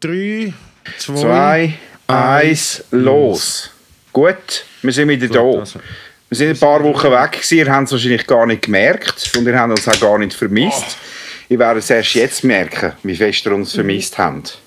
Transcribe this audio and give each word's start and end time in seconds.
3, 0.00 0.52
2, 0.98 1.14
Zwei, 1.14 1.74
eins, 2.06 2.84
los. 2.90 3.70
Gut, 4.12 4.64
wir 4.82 4.92
sind 4.92 5.08
wieder 5.08 5.28
da. 5.28 5.40
also. 5.40 5.78
Wir 6.28 6.36
sind 6.36 6.50
ein 6.50 6.58
paar 6.58 6.82
Wochen 6.82 7.10
weg 7.10 7.32
gewesen, 7.32 7.58
ihr 7.58 7.72
habt 7.72 7.86
es 7.86 7.92
wahrscheinlich 7.92 8.26
gar 8.26 8.46
nicht 8.46 8.62
gemerkt 8.62 9.32
und 9.36 9.46
ihr 9.46 9.58
habt 9.58 9.70
uns 9.70 9.88
auch 9.88 10.00
gar 10.00 10.18
nicht 10.18 10.32
vermisst. 10.32 10.96
Ich 11.48 11.58
werde 11.58 11.80
es 11.80 11.90
erst 11.90 12.14
jetzt 12.14 12.44
merken, 12.44 12.92
wie 13.02 13.16
fest 13.16 13.44
ihr 13.44 13.52
uns 13.52 13.74
vermisst 13.74 14.16
habt. 14.16 14.58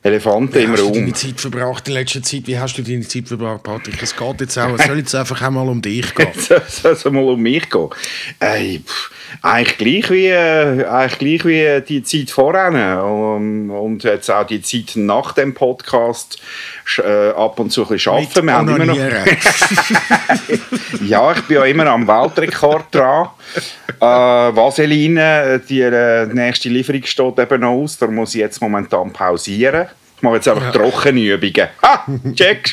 Elefanten 0.00 0.54
Wie 0.54 0.62
im 0.62 0.72
hast 0.72 0.82
du 0.82 0.92
deine 0.92 1.06
Raum. 1.06 1.14
Zeit 1.14 1.40
verbracht 1.40 1.88
in 1.88 1.94
letzter 1.94 2.22
Zeit? 2.22 2.46
Wie 2.46 2.56
hast 2.56 2.78
du 2.78 2.82
deine 2.82 3.06
Zeit 3.06 3.26
verbracht, 3.26 3.64
Patrick? 3.64 4.00
Es 4.00 4.14
geht 4.14 4.40
jetzt 4.40 4.56
auch, 4.56 4.78
es 4.78 4.86
soll 4.86 4.98
jetzt 4.98 5.14
einfach 5.14 5.42
auch 5.42 5.50
mal 5.50 5.68
um 5.68 5.82
dich 5.82 6.14
gehen. 6.14 6.28
Soll 6.68 6.92
es 6.92 7.04
mal 7.04 7.24
um 7.24 7.40
mich 7.40 7.68
gehen? 7.68 7.88
Ey, 8.38 8.80
pff, 8.86 9.10
eigentlich, 9.42 9.78
gleich 9.78 10.10
wie, 10.10 10.26
äh, 10.26 10.86
eigentlich 10.86 11.40
gleich 11.40 11.44
wie 11.44 11.82
die 11.86 12.02
Zeit 12.04 12.30
vorher. 12.30 13.04
Und, 13.04 13.70
und 13.70 14.04
jetzt 14.04 14.30
auch 14.30 14.46
die 14.46 14.62
Zeit 14.62 14.92
nach 14.94 15.32
dem 15.32 15.52
Podcast 15.52 16.40
äh, 16.98 17.30
ab 17.30 17.58
und 17.58 17.70
zu 17.70 17.82
ein 17.82 17.88
bisschen 17.88 18.12
arbeiten. 18.12 18.46
Wir 18.46 18.54
haben 18.54 18.68
immer 18.68 18.86
noch, 18.86 18.96
ja, 21.04 21.32
ich 21.32 21.42
bin 21.42 21.56
ja 21.56 21.64
immer 21.64 21.86
am 21.86 22.06
Weltrekord 22.06 22.94
dran. 22.94 23.28
Äh, 24.00 24.04
Vaseline, 24.04 25.60
die 25.68 25.80
äh, 25.80 26.26
nächste 26.26 26.68
Lieferung 26.68 27.02
steht 27.04 27.38
eben 27.38 27.60
noch 27.60 27.70
aus. 27.70 27.98
Da 27.98 28.06
muss 28.06 28.34
ich 28.34 28.40
jetzt 28.40 28.60
momentan 28.60 29.12
pausieren. 29.12 29.88
Ich 30.18 30.22
mache 30.22 30.34
jetzt 30.34 30.48
einfach 30.48 30.72
Trockenübungen. 30.72 31.68
Ha, 31.82 32.04
check. 32.34 32.70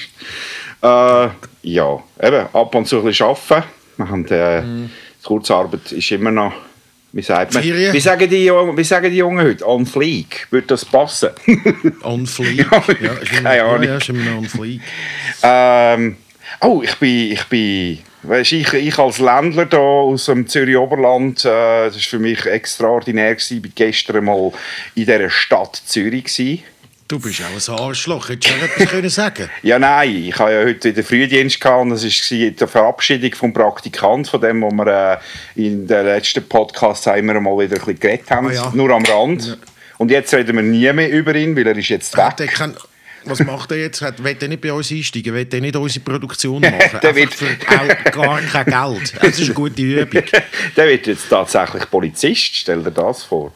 Äh, 0.82 1.28
ja, 1.64 2.04
eben, 2.22 2.46
ab 2.54 2.76
und 2.76 2.88
zu 2.88 2.98
ein 3.00 3.06
bisschen 3.06 3.28
arbeiten. 3.28 3.64
Wir 3.98 4.10
haben, 4.10 4.26
äh, 4.28 4.62
Die 4.62 5.24
Kurzarbeit 5.28 5.92
ist 5.92 6.12
immer 6.12 6.32
noch, 6.32 6.54
wie 7.14 7.22
sagt 7.22 7.54
man, 7.54 7.64
Ferien? 7.64 7.94
wie 7.94 8.00
sagen, 8.00 8.30
die, 8.30 8.46
Jungen- 8.46 8.76
wie 8.78 8.84
sagen 8.84 9.10
die 9.12 9.18
Jungen 9.18 9.46
heute? 9.46 9.68
On 9.68 9.86
fleek. 9.86 10.48
Würde 10.50 10.68
das 10.68 10.84
passen? 10.86 11.30
On 12.04 12.26
fleek. 12.28 12.66
Ja, 12.72 12.84
Ja, 13.02 13.14
keine 13.42 13.64
Ahnung. 13.64 13.84
Ja, 13.84 13.90
ja, 13.92 13.98
ist 13.98 14.10
immer 14.10 14.24
noch 14.32 14.38
on 14.40 14.46
fleek. 14.50 14.82
Ähm, 15.44 16.18
oh, 16.62 16.82
ich 16.84 16.96
bin, 16.96 17.32
ich 17.32 17.44
bin, 17.46 18.00
weißt, 18.24 18.52
ich, 18.54 18.74
ich 18.74 18.98
als 19.00 19.20
Ländler 19.20 19.66
da 19.66 19.78
aus 19.78 20.26
dem 20.26 20.46
Zürich 20.48 20.76
Oberland, 20.78 21.46
äh, 21.46 21.86
das 21.86 21.96
ist 21.96 22.08
für 22.08 22.20
mich 22.20 22.46
extraordinär 22.46 23.34
gewesen. 23.36 23.58
Ich 23.58 23.64
war 23.64 23.72
gestern 23.76 24.26
mal 24.26 24.52
in 24.96 25.06
dieser 25.06 25.30
Stadt 25.30 25.82
Zürich 25.86 26.26
gewesen. 26.26 26.64
Du 27.08 27.20
bist 27.20 27.40
auch 27.42 27.74
ein 27.76 27.80
Arschloch. 27.80 28.30
Hättest 28.30 28.52
du 28.60 28.66
etwas 28.66 28.90
können 28.90 29.10
sagen 29.10 29.50
Ja, 29.62 29.78
nein, 29.78 30.16
ich 30.26 30.40
habe 30.40 30.52
ja 30.52 30.64
heute 30.64 30.92
den 30.92 31.04
Frühdienst 31.04 31.62
gehabt 31.62 31.82
und 31.84 31.90
das 31.92 32.04
war 32.04 32.10
die 32.38 32.56
Verabschiedung 32.68 33.36
vom 33.36 33.54
Praktikant, 33.54 34.28
von 34.28 34.42
dem, 34.42 34.62
wo 34.64 34.72
wir 34.72 35.20
äh, 35.56 35.68
in 35.68 35.86
den 35.86 36.06
letzten 36.06 36.48
Podcast 36.50 37.06
immer 37.08 37.40
mal 37.40 37.52
wieder 37.60 37.76
ein 37.76 37.80
bisschen 37.80 38.00
geredet 38.00 38.32
haben, 38.32 38.48
Ah, 38.48 38.54
ja. 38.54 38.72
nur 38.74 38.90
am 38.90 39.06
Rand. 39.06 39.56
Und 40.00 40.10
jetzt 40.10 40.34
reden 40.34 40.56
wir 40.56 40.64
nie 40.64 40.92
mehr 40.94 41.12
über 41.12 41.36
ihn, 41.36 41.56
weil 41.56 41.68
er 41.68 41.78
ist 41.78 41.90
jetzt 41.90 42.18
weg. 42.18 42.38
Der 42.38 42.48
kann, 42.48 42.76
was 43.26 43.40
macht 43.44 43.70
er 43.72 43.78
jetzt? 43.78 44.02
Hat- 44.02 44.24
Will 44.24 44.36
er 44.42 44.48
nicht 44.48 44.62
bei 44.62 44.74
uns 44.74 44.92
einsteigen? 44.92 45.34
Will 45.36 45.48
er 45.52 45.62
nicht 45.62 45.76
unsere 45.76 46.04
Produktion 46.04 46.60
machen? 46.62 47.00
Der 47.04 47.16
wird- 47.16 47.36
für 47.36 47.56
gar 48.12 48.42
kein 48.42 48.66
Geld. 48.66 49.14
Das 49.22 49.38
ist 49.40 49.46
eine 49.46 49.54
gute 49.54 49.80
Übung. 50.02 50.24
Der 50.76 50.88
wird 50.88 51.06
jetzt 51.06 51.30
tatsächlich 51.30 51.88
Polizist, 51.90 52.56
stell 52.56 52.82
dir 52.84 52.90
das 52.92 53.24
vor. 53.24 53.54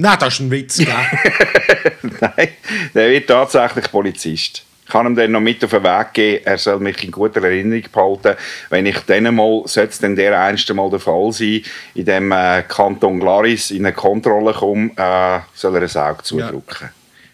Nein, 0.00 0.16
das 0.20 0.34
ist 0.34 0.40
ein 0.40 0.50
Witz. 0.52 0.78
Nein, 2.20 2.48
der 2.94 3.10
wird 3.10 3.26
tatsächlich 3.26 3.90
Polizist. 3.90 4.64
Ich 4.84 4.92
kann 4.92 5.06
ihm 5.06 5.16
dann 5.16 5.32
noch 5.32 5.40
mit 5.40 5.62
auf 5.64 5.70
den 5.70 5.82
Weg 5.82 6.12
geben, 6.12 6.46
er 6.46 6.56
soll 6.56 6.78
mich 6.78 7.02
in 7.02 7.10
guter 7.10 7.42
Erinnerung 7.42 7.82
behalten. 7.92 8.40
Wenn 8.70 8.86
ich 8.86 9.00
dann 9.00 9.34
mal, 9.34 9.62
sollte 9.66 9.90
es 9.90 9.98
dann 9.98 10.14
der 10.14 10.40
einste 10.40 10.72
Mal 10.72 10.88
der 10.88 11.00
Fall 11.00 11.32
sein, 11.32 11.62
in 11.94 12.04
dem 12.04 12.30
äh, 12.30 12.62
Kanton 12.62 13.18
Glaris 13.18 13.72
in 13.72 13.84
eine 13.84 13.92
Kontrolle 13.92 14.54
komme, 14.54 14.92
äh, 14.96 15.40
soll 15.52 15.74
er 15.74 15.82
ein 15.82 16.10
Auge 16.10 16.22
zudrücken. 16.22 16.90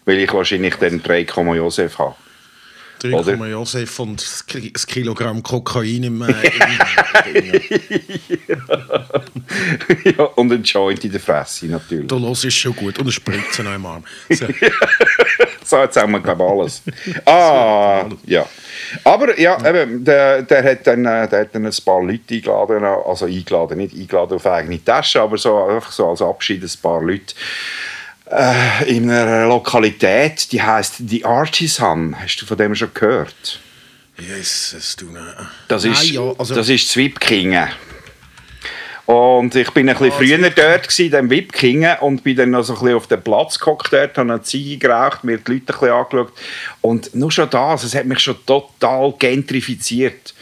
Weil 0.07 0.19
ich 0.19 0.33
wahrscheinlich 0.33 0.77
dann 0.77 1.03
3, 1.03 1.21
Josef 1.55 1.99
habe. 1.99 2.17
3, 3.11 3.13
Oder? 3.15 3.47
Josef 3.47 3.99
und 4.01 4.21
das 4.21 4.47
Ki- 4.47 4.73
das 4.73 4.87
Kilogramm 4.87 5.43
Kokain 5.43 6.03
im, 6.05 6.23
äh, 6.23 6.27
im 6.27 6.53
ja, 10.17 10.25
und 10.37 10.53
ein 10.53 10.63
Joint 10.65 11.05
in 11.05 11.13
der 11.13 11.21
Fresse 11.21 11.67
natürlich. 11.67 12.07
Du 12.07 12.19
hörst 12.21 12.45
es 12.45 12.55
schon 12.55 12.75
gut. 12.77 12.99
Und 12.99 13.05
eine 13.05 13.13
Spritze 13.13 13.63
noch 13.63 13.75
im 13.75 13.85
Arm. 13.87 14.05
So. 14.31 14.47
So, 15.65 15.79
jetzt 15.79 15.97
haben 15.97 16.13
wir, 16.13 16.21
glaube 16.21 16.45
alles. 16.49 16.83
Ah, 17.25 18.07
ja. 18.27 18.47
Aber 19.05 19.39
ja, 19.39 19.59
eben, 19.67 20.05
der, 20.05 20.43
der, 20.43 20.63
hat 20.65 20.87
dann, 20.87 21.05
der 21.05 21.23
hat 21.31 21.55
dann 21.55 21.67
ein 21.67 21.73
paar 21.85 22.03
Leute 22.03 22.35
eingeladen, 22.35 22.85
also 22.85 23.25
eingeladen, 23.27 23.79
nicht 23.79 23.95
eingeladen 23.95 24.35
auf 24.35 24.47
eigene 24.47 24.83
Tasche, 24.85 25.21
aber 25.23 25.39
so, 25.39 25.65
einfach 25.65 25.93
so 25.93 26.11
als 26.11 26.21
Abschied 26.23 26.63
ein 26.63 26.71
paar 26.83 27.03
Leute 27.03 27.35
äh, 28.31 28.97
in 28.97 29.11
einer 29.11 29.47
Lokalität, 29.47 30.51
die 30.53 30.63
heißt 30.63 30.97
The 31.07 31.25
Artisan. 31.25 32.17
Hast 32.21 32.37
du 32.37 32.47
von 32.47 32.57
dem 32.57 32.75
schon 32.75 32.93
gehört? 32.95 33.61
Jesus, 34.19 34.97
du. 34.97 35.09
Das 35.69 35.85
Nein, 35.85 35.93
ist, 35.93 36.11
ja, 36.11 36.35
also, 36.39 36.55
das 36.55 36.69
ist 36.69 36.89
Zwipkingen. 36.89 37.69
Und 39.07 39.55
ich 39.55 39.71
bin 39.73 39.89
ein 39.89 39.97
bisschen 39.97 40.13
Ah, 40.13 40.17
früher 40.17 40.51
dort, 40.51 40.85
gewesen, 40.85 41.05
in 41.07 41.11
dem 41.11 41.31
Wipkingen, 41.31 41.99
und 42.01 42.25
bin 42.25 42.37
dann 42.37 42.51
noch 42.51 42.63
so 42.63 42.73
ein 42.75 42.81
bisschen 42.81 42.97
auf 42.97 43.07
den 43.07 43.23
Platz 43.23 43.59
gehockt 43.59 43.93
dort, 43.93 44.17
habe 44.17 44.33
eine 44.33 44.43
Ziege 44.43 44.79
geraucht, 44.79 45.25
mir 45.25 45.37
die 45.37 45.53
Leute 45.53 45.75
ein 45.75 45.79
bisschen 45.79 45.91
angeschaut. 45.91 46.33
Und 46.81 47.15
nur 47.15 47.31
schon 47.31 47.51
das, 47.51 47.85
es 47.85 47.95
hat 47.95 48.07
mich 48.07 48.21
schon 48.21 48.37
total 48.47 49.13
gentrifiziert. 49.19 50.34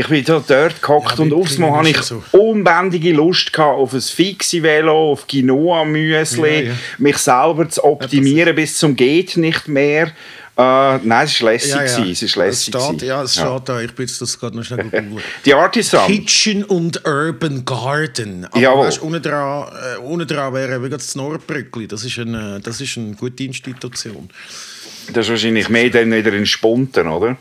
Ich 0.00 0.06
bin 0.06 0.24
da 0.24 0.40
dort 0.46 0.80
gehockt 0.80 1.18
Ja, 1.18 1.24
und 1.24 1.32
aufs 1.32 1.58
Mal 1.58 1.72
hatte 1.72 1.88
ist 1.90 1.90
ich 1.90 1.96
ja 1.96 2.02
so. 2.30 2.38
unbändige 2.38 3.12
Lust 3.12 3.52
gehabt 3.52 3.78
auf 3.78 3.92
ein 3.94 4.00
Fixie-Velo, 4.00 5.10
auf 5.12 5.26
Quinoa-Müsli, 5.26 6.54
Ja, 6.54 6.60
ja. 6.70 6.74
mich 6.98 7.18
selber 7.18 7.68
zu 7.68 7.82
optimieren 7.84 8.54
bis 8.54 8.78
zum 8.78 8.94
geht 8.94 9.36
nicht 9.36 9.66
mehr. 9.66 10.12
Äh, 10.56 10.98
nein, 11.04 11.24
es 11.24 11.40
war 11.42 11.52
lässig. 11.52 11.70
ja, 11.70 11.84
ja. 11.84 12.04
Es 12.04 12.22
Es 12.22 12.36
lässig. 12.36 12.74
steht, 12.74 12.80
gewesen. 12.88 13.06
ja, 13.08 13.22
es 13.22 13.32
steht 13.34 13.62
da. 13.68 13.80
Ich 13.80 13.92
bin 13.92 14.06
jetzt 14.06 14.20
das 14.20 14.38
gerade 14.38 14.56
noch 14.56 14.64
schnell 14.64 14.84
googeln. 14.84 15.18
Die 15.44 15.54
Artisan. 15.54 16.06
Kitchen 16.06 16.62
und 16.64 17.04
Urban 17.06 17.64
Garden. 17.64 18.44
Aber 18.44 18.58
Jawohl. 18.60 18.86
weißt, 18.86 19.02
unten 19.02 19.22
dran, 19.22 19.68
äh, 19.96 19.98
unten 19.98 20.26
dran 20.28 20.54
wäre 20.54 20.82
wie 20.82 20.88
das 20.88 21.14
Norbrückli. 21.16 21.86
Das 21.88 22.04
ist 22.04 22.18
eine, 22.20 22.60
das 22.60 22.80
ist 22.80 22.96
eine 22.98 23.14
gute 23.14 23.42
Institution. 23.44 24.28
Das 25.12 25.26
ist 25.26 25.30
wahrscheinlich 25.30 25.68
mehr 25.68 25.90
dann 25.90 26.12
wieder 26.12 26.32
in 26.32 26.44
Spunten, 26.46 27.06
oder? 27.08 27.36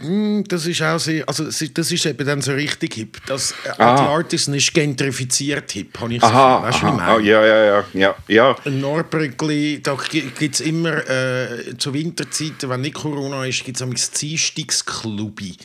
Hm, 0.00 0.44
Das 0.48 0.66
ist 0.66 0.80
auch 0.82 0.98
sehr, 0.98 1.28
also 1.28 1.44
das 1.44 1.60
ist 1.92 2.06
eben 2.06 2.26
dann 2.26 2.40
so 2.40 2.52
richtig 2.52 2.94
hip. 2.94 3.18
Das, 3.26 3.52
äh, 3.64 3.70
Ah. 3.78 3.96
die 3.96 4.02
Artisan 4.08 4.54
ist 4.54 4.72
gentrifiziert 4.72 5.70
hip, 5.72 5.98
habe 6.00 6.14
ich 6.14 6.20
das 6.20 6.30
Aha, 6.30 6.58
Gefühl. 6.60 6.68
Weißt 6.72 6.82
du, 6.82 6.86
meine? 7.04 7.22
ja, 7.26 7.44
ja, 7.46 7.64
ja, 7.64 7.84
ja, 7.94 8.14
ja. 8.28 8.56
Ein 8.64 8.80
Norbrückli, 8.80 9.80
da 9.82 9.96
gibt 10.10 10.54
es 10.54 10.60
immer 10.60 11.06
äh, 11.08 11.76
zu 11.76 11.92
Winterzeiten, 11.92 12.70
wenn 12.70 12.80
nicht 12.80 12.94
Corona 12.94 13.44
ist, 13.44 13.62
gibt 13.64 13.76
es 13.76 13.82
ein 13.82 13.94
Dienstagsklubbi. 14.20 15.56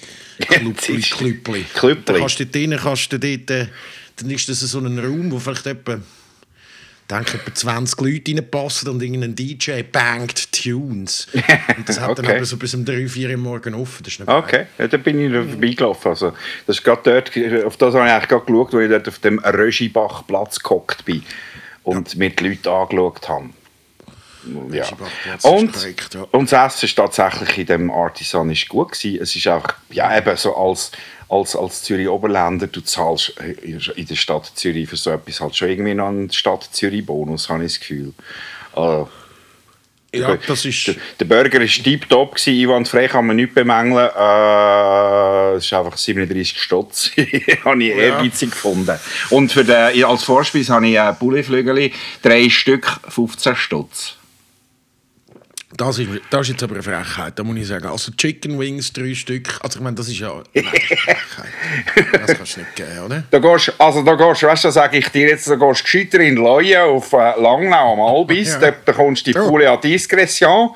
Klubli, 0.48 0.74
Dienstag- 0.74 1.18
Klubli. 1.18 1.66
Klubli. 1.74 2.04
Da 2.06 2.14
kannst 2.20 2.40
du 2.40 2.46
dort 2.46 2.82
kannst 2.82 3.12
du 3.14 3.20
dort, 3.20 3.50
äh, 3.52 3.68
dann 4.18 4.30
ist 4.32 4.50
das 4.50 4.60
so 4.60 4.80
ein 4.80 5.00
Raum, 5.00 5.32
wo 5.32 5.40
vielleicht 5.40 5.66
etwa, 5.68 6.00
denke 7.10 7.38
etwa 7.38 7.54
20 7.54 8.02
Leute 8.02 8.32
reinpassen 8.32 8.90
und 8.90 9.02
irgendein 9.02 9.36
DJ 9.36 9.84
bangt 9.84 10.52
Tunes. 10.52 11.28
Und 11.78 11.88
das 11.88 12.00
hat 12.00 12.18
dann 12.18 12.26
Okay. 12.26 12.38
aber 12.38 12.46
so 12.46 12.58
bis 12.58 12.74
um 12.74 12.84
3, 12.84 13.08
4 13.08 13.30
Uhr 13.30 13.38
morgen 13.38 13.76
offen. 13.76 14.04
Das 14.04 14.14
ist. 14.14 14.28
Okay, 14.28 14.66
ja, 14.78 14.88
da 14.88 14.98
bin 14.98 15.20
ich 15.20 15.32
noch 15.32 15.46
vorbeigelaufen. 15.46 16.10
Also, 16.10 16.34
das 16.66 16.78
ist 16.78 16.84
gerade 16.84 17.02
dort, 17.04 17.66
auf 17.66 17.78
das 17.78 17.94
habe 17.94 18.08
ich 18.08 18.12
eigentlich 18.12 18.30
gerade 18.30 18.46
geschaut, 18.46 18.74
wo 18.74 18.80
ich 18.80 18.90
dort 18.90 19.08
auf 19.08 19.20
dem 19.20 19.40
Röschibach-Platz 19.40 20.60
gehockt 20.60 21.06
bin 21.06 21.24
und 21.84 22.16
mir 22.16 22.32
die 22.32 22.50
Leute 22.50 22.72
angeschaut 22.72 23.30
habe. 23.30 23.50
Ja. 24.72 24.86
Und, 25.44 25.74
korrekt, 25.74 26.14
ja. 26.14 26.22
und 26.32 26.52
das 26.52 26.76
Essen 26.76 26.86
ist 26.86 26.96
tatsächlich 26.96 27.58
in 27.58 27.66
dem 27.66 27.92
Artisan 27.92 28.50
ist 28.52 28.68
gut 28.70 28.92
gewesen. 28.92 29.22
Es 29.22 29.36
ist 29.36 29.48
einfach, 29.48 29.76
ja 29.90 30.16
eben 30.16 30.38
so 30.38 30.56
als, 30.56 30.92
als, 31.30 31.56
als 31.56 31.84
Zürich-Oberländer, 31.84 32.68
du 32.68 32.82
zahlst 32.82 33.34
in 33.40 34.06
der 34.06 34.16
Stadt 34.16 34.52
Zürich 34.56 34.90
für 34.90 34.98
so 34.98 35.12
etwas 35.12 35.42
halt 35.42 35.56
schon 35.56 35.70
irgendwie 35.70 35.94
noch 35.94 36.08
einen 36.08 36.32
Stadt-Zürich-Bonus, 36.32 37.50
habe 37.50 37.66
ich 37.66 37.74
das 37.74 37.80
Gefühl. 37.80 38.14
Also, 38.74 39.10
Ja, 40.14 40.38
das 40.38 40.66
ist... 40.66 40.88
der, 40.88 40.96
der 41.20 41.26
Burger 41.26 41.60
war 41.60 41.68
tiptop, 41.68 42.38
einwandfrei, 42.46 43.08
kann 43.08 43.28
man 43.28 43.36
nicht 43.36 43.54
bemängeln. 43.54 44.10
Äh, 44.16 45.56
es 45.56 45.66
ist 45.66 45.74
einfach 45.74 45.98
37 45.98 46.62
Stutz. 46.62 47.12
habe 47.66 47.84
ich 47.84 47.90
ehrgeizig 47.90 48.52
gefunden. 48.52 48.98
Und 49.30 49.52
für 49.52 49.64
den, 49.64 50.04
als 50.06 50.24
Vorspeise 50.24 50.74
habe 50.74 50.88
ich 50.88 50.96
äh, 50.96 51.14
Bulliflügel, 51.20 51.92
drei 52.22 52.50
Stück, 52.50 53.00
15 53.10 53.56
Stutz. 53.56 54.16
Das 55.78 56.00
ist, 56.00 56.10
das 56.30 56.42
ist 56.42 56.48
jetzt 56.50 56.64
aber 56.64 56.76
eine 56.76 56.84
Frechheit, 56.84 57.38
da 57.38 57.44
muss 57.44 57.58
ich 57.58 57.68
sagen. 57.68 57.86
Also 57.88 58.12
Chicken 58.14 58.58
Wings, 58.60 58.94
drei 58.94 59.14
Stück, 59.14 59.60
also 59.62 59.80
ich 59.80 59.84
meine, 59.84 59.96
das 59.96 60.08
ist 60.08 60.20
ja 60.20 60.30
nein, 60.54 60.64
das 60.64 60.74
ist 60.74 60.92
eine 60.92 61.18
Frechheit. 61.18 62.22
Das 62.28 62.38
kannst 62.38 62.56
du 62.56 62.60
nicht 62.62 62.76
geben, 62.76 63.00
oder? 63.06 63.24
Da 63.30 63.40
gehst, 63.40 63.74
also 63.78 64.02
da 64.04 64.16
gehst, 64.16 64.44
weißt 64.44 64.64
du, 64.64 64.68
da 64.68 64.72
sage 64.72 64.98
ich 64.98 65.10
dir 65.10 65.28
jetzt, 65.30 65.50
da 65.50 65.56
gehst 65.56 65.84
gescheiter 65.84 66.20
in 66.22 66.36
Leuen 66.36 66.78
auf 66.82 67.12
äh, 67.14 67.18
Langnau 67.40 67.94
am 67.94 68.00
Albis, 68.16 68.50
Ja. 68.54 68.60
dort 68.60 68.86
bekommst 68.86 69.28
du 69.28 69.32
die 69.32 69.38
Oh. 69.38 69.50
Poulet 69.50 69.68
à 69.68 69.78
Discretion 69.82 70.70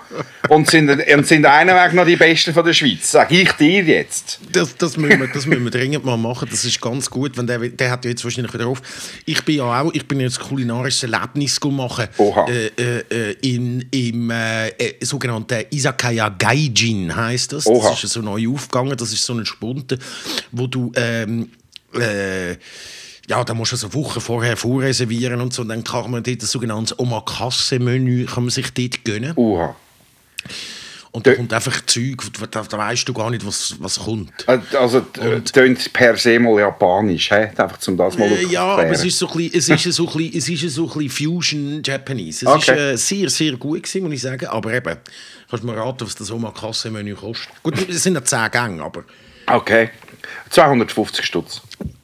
und 0.49 0.69
sind, 0.69 0.89
und 0.89 1.27
sind 1.27 1.45
einen 1.45 1.75
Weg 1.75 1.93
noch 1.93 2.05
die 2.05 2.15
Besten 2.17 2.53
von 2.53 2.65
der 2.65 2.73
Schweiz. 2.73 3.11
Sag 3.11 3.31
ich 3.31 3.51
dir 3.53 3.83
jetzt. 3.83 4.39
Das, 4.51 4.75
das, 4.75 4.97
müssen 4.97 5.19
wir, 5.19 5.27
das 5.27 5.45
müssen 5.45 5.63
wir 5.63 5.71
dringend 5.71 6.03
mal 6.03 6.17
machen. 6.17 6.47
Das 6.51 6.65
ist 6.65 6.81
ganz 6.81 7.09
gut, 7.09 7.37
wenn 7.37 7.47
der, 7.47 7.59
der 7.59 7.91
hat 7.91 8.03
ja 8.05 8.11
jetzt 8.11 8.23
wahrscheinlich 8.23 8.53
wieder 8.53 8.67
auf. 8.67 8.81
Ich 9.25 9.43
bin 9.45 9.55
ja 9.57 9.81
auch, 9.81 9.93
ich 9.93 10.07
bin 10.07 10.19
jetzt 10.19 10.39
kulinarisches 10.39 11.03
Erlebnis 11.03 11.57
machen 11.63 12.07
Oha. 12.17 12.47
äh, 12.49 12.67
äh, 12.77 13.03
äh, 13.09 13.35
in 13.41 13.85
im 13.91 14.31
äh, 14.31 14.88
äh, 14.89 15.05
sogenannten 15.05 15.65
Izakaya 15.69 16.29
Gaijin 16.29 17.15
heißt 17.15 17.53
das. 17.53 17.67
Oha. 17.67 17.91
Das 17.91 18.03
ist 18.03 18.13
so 18.13 18.21
neu 18.21 18.49
aufgegangen. 18.49 18.97
Das 18.97 19.11
ist 19.11 19.23
so 19.23 19.33
ein 19.33 19.45
Spunte, 19.45 19.99
wo 20.51 20.67
du 20.67 20.91
ähm, 20.95 21.49
äh, 21.93 22.55
ja, 23.29 23.43
da 23.43 23.53
musst 23.53 23.71
du 23.71 23.75
also 23.75 23.93
Wochen 23.93 24.19
vorher 24.19 24.57
vorreservieren 24.57 25.39
und 25.39 25.53
so. 25.53 25.61
Und 25.61 25.69
dann 25.69 25.83
kann 25.83 26.09
man 26.09 26.23
dort 26.23 26.41
das 26.41 26.51
sogenannte 26.51 26.99
Omakase-Menü 26.99 28.27
sich 28.47 28.73
dort 28.73 29.05
gönnen. 29.05 29.33
Uha. 29.35 29.75
Und 31.11 31.25
da 31.25 31.33
kommt 31.33 31.51
einfach 31.53 31.83
Zeug, 31.87 32.21
da, 32.51 32.61
da 32.61 32.77
weißt 32.77 33.09
du 33.09 33.13
gar 33.13 33.31
nicht, 33.31 33.43
was, 33.45 33.75
was 33.79 33.97
kommt. 33.99 34.31
Äh, 34.47 34.59
Also, 34.77 34.99
äh, 35.19 35.41
tönt 35.41 35.91
per 35.91 36.15
se 36.17 36.39
mal 36.39 36.59
japanisch, 36.59 37.29
he? 37.29 37.35
einfach 37.35 37.77
zum 37.79 37.97
das 37.97 38.15
mal 38.17 38.27
Äh, 38.31 38.45
ja, 38.45 38.63
aber 38.63 38.91
es 38.91 39.03
ist 39.03 39.17
so 39.17 39.27
ein 39.29 39.37
bisschen, 39.37 39.57
es 39.57 39.69
ist 39.85 39.95
so 39.95 40.07
ein 40.07 40.13
bisschen, 40.15 40.37
es 40.37 40.49
ist 40.63 40.75
so 40.75 40.83
ein 40.91 40.97
bisschen 41.07 41.09
Fusion 41.33 41.81
Japanese. 41.83 42.45
Es 42.45 42.51
Okay. 42.51 42.93
ist 42.93 43.11
äh, 43.11 43.15
sehr, 43.17 43.29
sehr 43.29 43.57
gut 43.57 43.81
gewesen, 43.83 44.03
muss 44.03 44.13
ich 44.13 44.21
sagen. 44.21 44.45
Aber 44.47 44.71
eben, 44.71 44.97
kannst 45.49 45.63
du 45.63 45.67
mir 45.67 45.77
raten, 45.77 46.01
was 46.05 46.13
das 46.15 46.29
Omakase-Menü 46.31 47.15
kostet? 47.15 47.49
Gut, 47.63 47.89
es 47.89 48.03
sind 48.03 48.13
ja 48.13 48.23
10 48.23 48.51
Gänge, 48.51 48.83
aber... 48.83 49.03
Okay. 49.47 49.89
250 50.51 51.25
Stutz. 51.25 51.61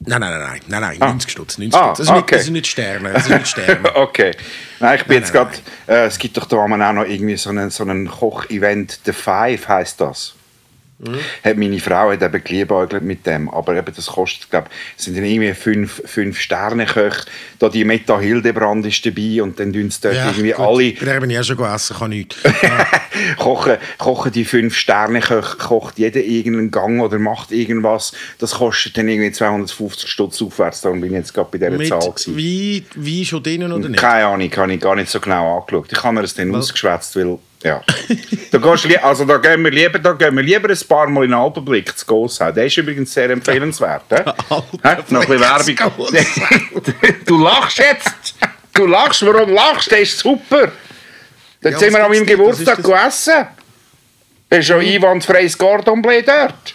Nein, 0.08 0.20
nein, 0.20 0.30
nein, 0.30 0.40
nein, 0.40 0.60
nein, 0.68 0.80
nein 0.80 1.10
90 1.10 1.30
Stutz, 1.30 1.58
90 1.58 1.74
Ah, 1.74 1.86
Stutz. 1.94 1.98
Das, 1.98 2.06
sind 2.06 2.14
nicht, 2.14 2.22
okay. 2.22 2.34
das 2.36 2.44
sind 2.44 2.52
nicht 2.52 2.66
Sterne, 2.68 3.12
das 3.12 3.24
sind 3.24 3.38
nicht 3.38 3.48
Sterne. 3.48 3.96
Okay. 3.96 4.32
Nein, 4.78 4.96
ich 4.96 5.04
bin 5.04 5.14
Nein, 5.14 5.22
jetzt 5.22 5.32
gerade. 5.32 5.50
Äh, 5.88 6.06
es 6.06 6.18
gibt 6.18 6.36
doch 6.36 6.46
da 6.46 6.56
auch 6.56 6.68
noch 6.68 7.04
irgendwie 7.04 7.36
so 7.36 7.50
einen, 7.50 7.70
so 7.70 7.82
einen 7.82 8.08
Koch-Event, 8.08 9.00
The 9.04 9.12
Five 9.12 9.66
heißt 9.68 10.00
das. 10.00 10.35
Mhm. 10.98 11.18
Hat 11.44 11.56
meine 11.58 11.78
Frau 11.78 12.10
hat 12.10 12.22
eben 12.22 12.44
geliebäugelt 12.44 13.02
mit 13.02 13.26
dem, 13.26 13.50
aber 13.50 13.74
eben 13.76 13.92
das 13.94 14.06
kostet, 14.06 14.50
glaube 14.50 14.68
es 14.96 15.04
sind 15.04 15.16
dann 15.16 15.24
irgendwie 15.24 15.52
fünf, 15.52 16.02
fünf 16.06 16.40
Sterne 16.40 16.86
Köche. 16.86 17.26
Da 17.58 17.68
die 17.68 17.84
Meta 17.84 18.18
Hildebrand 18.18 18.86
ist 18.86 19.04
dabei 19.04 19.42
und 19.42 19.60
dann 19.60 19.72
tun 19.72 19.90
sie 19.90 20.00
dort 20.00 20.14
irgendwie 20.14 20.52
gut. 20.52 20.66
alle 20.66 20.92
der 20.92 21.20
bin 21.20 21.30
ich 21.30 21.38
auch 21.38 21.44
schon 21.44 21.56
gegessen, 21.58 21.96
kann 21.98 22.10
nichts. 22.10 22.36
kochen, 23.38 23.76
kochen 23.98 24.32
die 24.32 24.44
fünf 24.46 24.74
Sterne 24.74 25.20
Köche, 25.20 25.56
kocht 25.58 25.98
jeder 25.98 26.20
irgendeinen 26.20 26.70
Gang 26.70 27.00
oder 27.00 27.18
macht 27.18 27.52
irgendwas. 27.52 28.12
Das 28.38 28.52
kostet 28.52 28.96
dann 28.96 29.08
irgendwie 29.08 29.32
250 29.32 30.08
Stutz 30.08 30.40
aufwärts. 30.40 30.80
Darum 30.80 31.00
bin 31.00 31.10
ich 31.10 31.18
jetzt 31.18 31.34
gerade 31.34 31.48
bei 31.52 31.58
dieser 31.58 31.70
Mit 31.72 31.88
Zahl 31.88 32.00
gewesen. 32.00 32.36
wie, 32.36 32.84
wie 32.94 33.24
schon 33.26 33.42
drinnen 33.42 33.70
oder 33.70 33.88
nicht? 33.88 34.00
Keine 34.00 34.26
Ahnung, 34.26 34.50
habe 34.56 34.72
ich 34.72 34.80
gar 34.80 34.96
nicht 34.96 35.10
so 35.10 35.20
genau 35.20 35.58
angeschaut. 35.58 35.92
Ich 35.92 36.02
habe 36.02 36.14
mir 36.14 36.22
das 36.22 36.34
dann 36.34 36.54
ausgeschwätzt, 36.54 37.16
weil, 37.16 37.38
ja. 37.62 37.82
da, 38.52 38.58
gehst, 38.58 38.86
also 39.02 39.24
da, 39.24 39.38
gehen 39.38 39.64
wir 39.64 39.70
lieber, 39.70 39.98
da 39.98 40.12
gehen 40.12 40.36
wir 40.36 40.42
lieber 40.42 40.68
ein 40.68 40.78
paar 40.88 41.08
Mal 41.08 41.24
in 41.24 41.30
den 41.30 41.38
Alpenblick 41.38 41.96
zu 41.96 42.06
Gossau. 42.06 42.52
Der 42.52 42.66
ist 42.66 42.76
übrigens 42.76 43.12
sehr 43.12 43.30
empfehlenswert. 43.30 44.02
He? 44.10 44.16
Noch 44.50 44.62
ein 44.82 45.02
bisschen 45.04 45.40
Werbung. 45.40 46.12
du 47.26 47.42
lachst 47.42 47.78
jetzt! 47.78 48.34
Du 48.72 48.86
lachst, 48.86 49.24
warum 49.24 49.50
lachst 49.52 49.86
du? 49.86 49.90
Der 49.90 50.00
ist 50.02 50.18
super! 50.18 50.70
Dann 51.62 51.72
Ja, 51.72 51.78
sind 51.78 51.92
wir 51.94 52.04
an 52.04 52.10
meinem 52.10 52.26
Geburtstag 52.26 52.82
gegessen. 52.82 53.46
Da 54.48 54.56
ist 54.58 54.66
schon 54.66 54.80
einwandfreies 54.80 55.56
Cordon 55.58 56.02
Bleu 56.02 56.22
dort. 56.22 56.74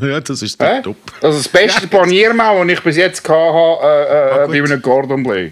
Ja, 0.00 0.20
das 0.20 0.42
ist 0.42 0.60
Hä? 0.62 0.82
top. 0.82 0.96
Das 1.20 1.36
ist 1.36 1.46
das 1.46 1.52
beste 1.52 1.86
Paniermau, 1.86 2.64
das 2.64 2.72
ich 2.72 2.82
bis 2.82 2.96
jetzt 2.96 3.26
hatte, 3.28 3.32
äh, 3.32 4.02
äh, 4.04 4.30
Ah, 4.32 4.44
gut. 4.46 4.52
bei 4.52 4.62
einem 4.64 4.82
Cordon 4.82 5.22
Bleu. 5.22 5.50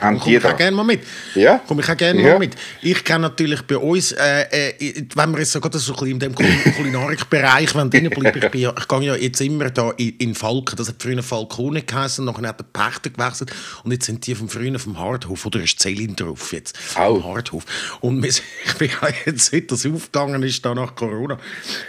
Haben 0.00 0.18
Komm 0.18 0.28
die 0.30 0.36
ich 0.36 0.44
auch 0.44 0.56
gerne 0.56 0.76
mal 0.76 0.84
mit. 0.84 1.00
Ja? 1.34 1.60
Komm 1.66 1.80
ich 1.80 1.88
auch 1.88 1.96
gerne 1.96 2.20
Ja. 2.20 2.32
mal 2.34 2.38
mit. 2.40 2.54
Ich 2.82 3.02
kenne 3.04 3.20
natürlich 3.20 3.62
bei 3.62 3.76
uns, 3.78 4.12
äh, 4.12 4.42
äh, 4.70 5.04
wenn 5.14 5.30
wir 5.32 5.38
jetzt 5.38 5.52
so 5.52 5.60
ein 5.62 5.70
bisschen 5.70 6.06
in 6.06 6.18
dem 6.18 6.34
Kul- 6.34 6.46
Kulinarikbereich 6.76 7.74
wenn 7.74 7.90
drin 7.90 8.10
bleiben, 8.10 8.38
ich, 8.44 8.50
bin 8.50 8.60
ja, 8.60 8.74
ich 8.78 8.86
gehe 8.86 9.00
ja 9.02 9.16
jetzt 9.16 9.40
immer 9.40 9.70
da 9.70 9.90
in, 9.96 10.10
in 10.18 10.34
Falken, 10.34 10.76
das 10.76 10.88
hat 10.88 10.96
früher 11.02 11.22
Falcone 11.22 11.82
geheißen, 11.82 12.24
nachher 12.24 12.48
hat 12.48 12.60
der 12.60 12.64
Pächter 12.64 13.10
gewechselt 13.10 13.50
und 13.84 13.92
jetzt 13.92 14.06
sind 14.06 14.26
die 14.26 14.34
vom 14.34 14.48
früher 14.48 14.78
vom 14.78 14.98
Hardhof, 14.98 15.46
oder 15.46 15.60
ist 15.60 15.80
Celine 15.80 16.14
drauf 16.14 16.52
jetzt, 16.52 16.78
Au. 16.96 17.20
vom 17.20 17.34
Hardhof. 17.34 17.64
Und 18.00 18.22
wir, 18.22 18.28
ich 18.66 18.74
bin 18.78 18.90
ja 18.90 19.08
jetzt, 19.26 19.50
seit 19.50 19.70
das 19.70 19.86
aufgegangen 19.86 20.42
ist, 20.42 20.64
da 20.64 20.74
nach 20.74 20.94
Corona, 20.94 21.38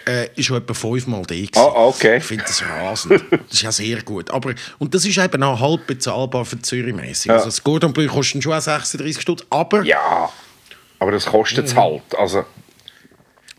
äh, 0.07 0.29
ist 0.35 0.45
schon 0.45 0.57
etwa 0.57 0.73
fünfmal 0.73 1.23
da 1.23 1.35
gewesen. 1.35 1.51
Ah, 1.55 1.85
okay. 1.87 2.17
Ich 2.17 2.23
finde 2.23 2.45
das 2.47 2.63
rasend. 2.63 3.23
Das 3.29 3.39
ist 3.51 3.61
ja 3.61 3.71
sehr 3.71 4.01
gut. 4.03 4.31
Aber, 4.31 4.53
und 4.79 4.93
das 4.95 5.05
ist 5.05 5.17
eben 5.17 5.43
auch 5.43 5.59
halb 5.59 5.85
bezahlbar 5.85 6.45
für 6.45 6.61
Zürich 6.61 6.95
mäßig. 6.95 7.29
Also 7.31 7.49
das 7.79 7.81
Gordon 7.81 7.93
Bleu 7.93 8.07
kostet 8.07 8.43
schon 8.43 8.53
auch 8.53 8.61
36 8.61 9.21
Stutz. 9.21 9.45
Aber, 9.49 9.83
Ja, 9.83 10.29
aber 10.99 11.11
das 11.11 11.25
kostet 11.25 11.65
es 11.65 11.75
halt. 11.75 12.03
Also, 12.17 12.45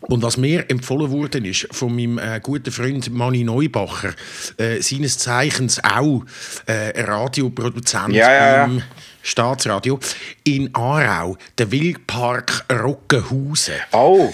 und 0.09 0.23
was 0.23 0.37
mir 0.37 0.69
empfohlen 0.69 1.11
worden 1.11 1.45
ist 1.45 1.67
von 1.73 1.95
meinem 1.95 2.19
äh, 2.19 2.41
guten 2.43 2.71
Freund 2.71 3.11
Manni 3.11 3.43
Neubacher, 3.43 4.15
äh, 4.59 4.81
seines 4.83 5.19
Zeichens 5.19 5.81
auch 5.83 6.23
äh, 6.67 7.01
Radioproduzent 7.03 8.15
Ja, 8.15 8.31
ja, 8.31 8.57
ja. 8.57 8.67
beim 8.67 8.83
Staatsradio, 9.23 9.99
in 10.45 10.75
Aarau, 10.75 11.39
der 11.57 11.73
Wildpark 11.73 12.67
Rockenhausen. 12.71 13.75
oh, 13.93 14.33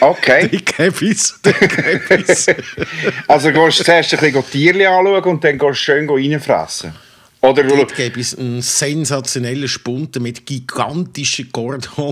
okay. 0.00 0.46
Es, 0.46 0.52
ich 0.52 0.64
gebe 0.64 2.24
es. 2.26 2.46
Also 3.28 3.52
gehst 3.52 3.80
du 3.80 3.84
zuerst 3.84 4.14
ein 4.14 4.20
bisschen 4.20 4.50
Tierchen 4.50 4.86
anschauen 4.86 5.24
und 5.24 5.44
dann 5.44 5.58
gehst 5.58 5.70
du 5.70 5.74
schön 5.74 6.10
reinfressen. 6.10 6.92
Oder. 7.42 7.64
Dort 7.64 7.94
gäbe 7.96 8.20
es 8.20 8.38
einen 8.38 8.62
sensationellen 8.62 9.68
Spunte 9.68 10.20
mit 10.20 10.46
gigantischen 10.46 11.50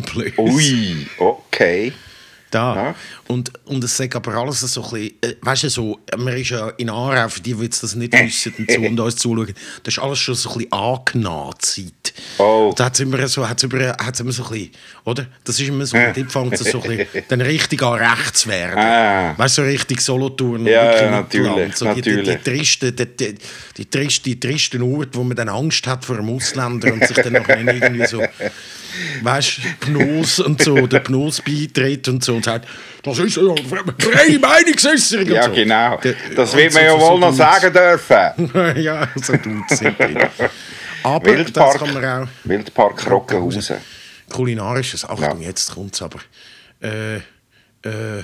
Bleus. 0.03 0.37
Ui, 0.37 1.07
okay. 1.19 1.93
Da. 2.51 2.75
Ja. 2.75 2.95
Und, 3.31 3.53
und 3.67 3.85
es 3.85 3.97
sagt 3.97 4.17
aber 4.17 4.35
alles 4.35 4.59
so 4.59 4.83
ein 4.83 4.91
bisschen, 4.91 5.15
äh, 5.21 5.35
weißt 5.41 5.63
du, 5.63 5.69
so, 5.69 6.01
man 6.19 6.37
ist 6.37 6.51
ja 6.51 6.69
in 6.71 6.91
Aarau, 6.91 7.29
für 7.29 7.41
die, 7.41 7.55
die 7.55 7.63
jetzt 7.63 7.81
das 7.81 7.95
nicht 7.95 8.13
wissen 8.13 8.53
und, 8.59 8.69
zu, 8.69 8.81
und 8.81 8.99
uns 8.99 9.15
zuschauen, 9.15 9.55
das 9.85 9.95
ist 9.95 10.03
alles 10.03 10.19
schon 10.19 10.35
so 10.35 10.51
ein 10.51 10.59
bisschen 10.59 10.73
angenazit. 10.73 12.13
Oh. 12.39 12.75
Da 12.77 12.87
hat 12.87 12.95
es 12.95 13.01
immer 13.01 13.29
so, 13.29 13.49
hat's 13.49 13.63
immer, 13.63 13.97
hat's 14.05 14.19
immer 14.19 14.33
so 14.33 14.43
ein 14.43 14.51
bisschen, 14.51 14.71
oder? 15.05 15.27
Das 15.45 15.61
ist 15.61 15.69
immer 15.69 15.87
so, 15.87 15.97
dort 15.97 16.33
fängt 16.33 16.55
es 16.55 16.73
so 16.73 16.83
ein 16.83 16.97
bisschen, 16.97 17.25
dann 17.29 17.41
richtig 17.41 17.81
an 17.85 18.01
rechts 18.01 18.49
werden. 18.49 18.79
Ah. 18.79 19.39
Weißt 19.39 19.59
du, 19.59 19.63
so 19.63 19.69
richtig 19.69 20.01
Solothurn. 20.01 20.67
Ja, 20.67 21.01
ja, 21.01 21.11
natürlich, 21.13 21.77
So 21.77 21.95
die, 21.95 22.01
die, 22.01 22.11
die, 22.11 22.17
natürlich. 22.17 22.43
tristen, 22.43 22.97
die, 22.97 23.17
die, 23.17 23.35
die, 23.77 23.85
tristen, 23.89 24.25
die 24.25 24.41
tristen 24.41 24.83
Orte, 24.83 25.11
wo 25.17 25.23
man 25.23 25.37
dann 25.37 25.51
Angst 25.51 25.87
hat 25.87 26.05
vor 26.05 26.19
einem 26.19 26.31
Ausländer 26.31 26.93
und 26.93 27.07
sich 27.07 27.17
dann 27.17 27.35
nachher 27.35 27.61
irgendwie 27.61 28.07
so, 28.07 28.25
weißt 29.23 29.59
du, 29.59 29.63
Pnos 29.87 30.41
und 30.41 30.61
so, 30.61 30.89
der 30.89 30.99
Pnos 30.99 31.41
beitritt 31.43 32.09
und 32.09 32.25
so 32.25 32.35
und 32.35 32.45
sagt, 32.45 32.67
das 33.03 33.19
ist 33.19 33.37
ja 33.37 33.43
freie 33.99 34.39
Meinungsäußerung 34.39 35.27
Ja, 35.33 35.45
so. 35.45 35.53
genau. 35.53 35.99
Das 36.37 36.55
wird 36.57 36.75
man 36.75 36.85
ja 36.85 36.93
so- 36.93 37.01
wohl 37.01 37.07
so 37.09 37.19
noch 37.19 37.33
sagen 37.33 37.73
dürfen. 37.73 38.51
ja, 38.83 39.09
so 39.17 39.37
tut 39.37 39.71
es. 39.71 39.81
Aber 41.03 41.21
das 41.31 41.37
Wildpark, 41.39 41.79
kann 41.79 41.95
man 41.95 42.05
auch... 42.05 42.29
Wildpark 42.45 43.11
Rockenhausen. 43.11 43.77
Kulinarisches, 44.31 45.05
Achtung, 45.05 45.41
Ja. 45.41 45.49
jetzt 45.49 45.75
kommt 45.75 45.95
es 45.95 46.03
aber. 46.03 46.19
Äh, 46.83 47.17
äh, 47.17 48.23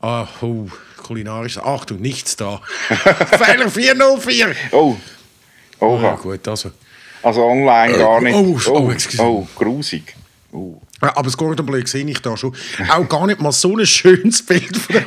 ah, 0.00 0.26
oh, 0.40 0.66
kulinarisches, 1.02 1.62
Achtung, 1.62 2.00
nichts 2.00 2.36
da. 2.36 2.60
Fehler 2.88 3.70
404. 3.70 4.54
Oh, 4.72 4.96
Ja, 5.80 5.86
oha. 5.86 6.14
gut, 6.16 6.48
also. 6.48 6.70
Also 7.22 7.42
online 7.44 7.96
gar 7.98 8.20
nicht. 8.20 8.34
oh, 8.34 8.58
oh, 8.66 8.70
oh, 8.70 8.90
excuse 8.90 9.22
oh 9.22 9.46
grusig. 9.54 10.14
Oh. 10.52 10.80
Ja, 11.02 11.10
Aber 11.14 11.24
das 11.24 11.36
Gordon 11.36 11.66
Bleu 11.66 11.82
sehe 11.84 12.06
ich 12.06 12.20
da 12.20 12.36
schon. 12.36 12.54
Auch 12.88 13.08
gar 13.08 13.26
nicht 13.26 13.40
mal 13.40 13.52
so 13.52 13.76
ein 13.76 13.84
schönes 13.86 14.44
Bild 14.44 14.76
von 14.76 14.94
dem 14.94 15.04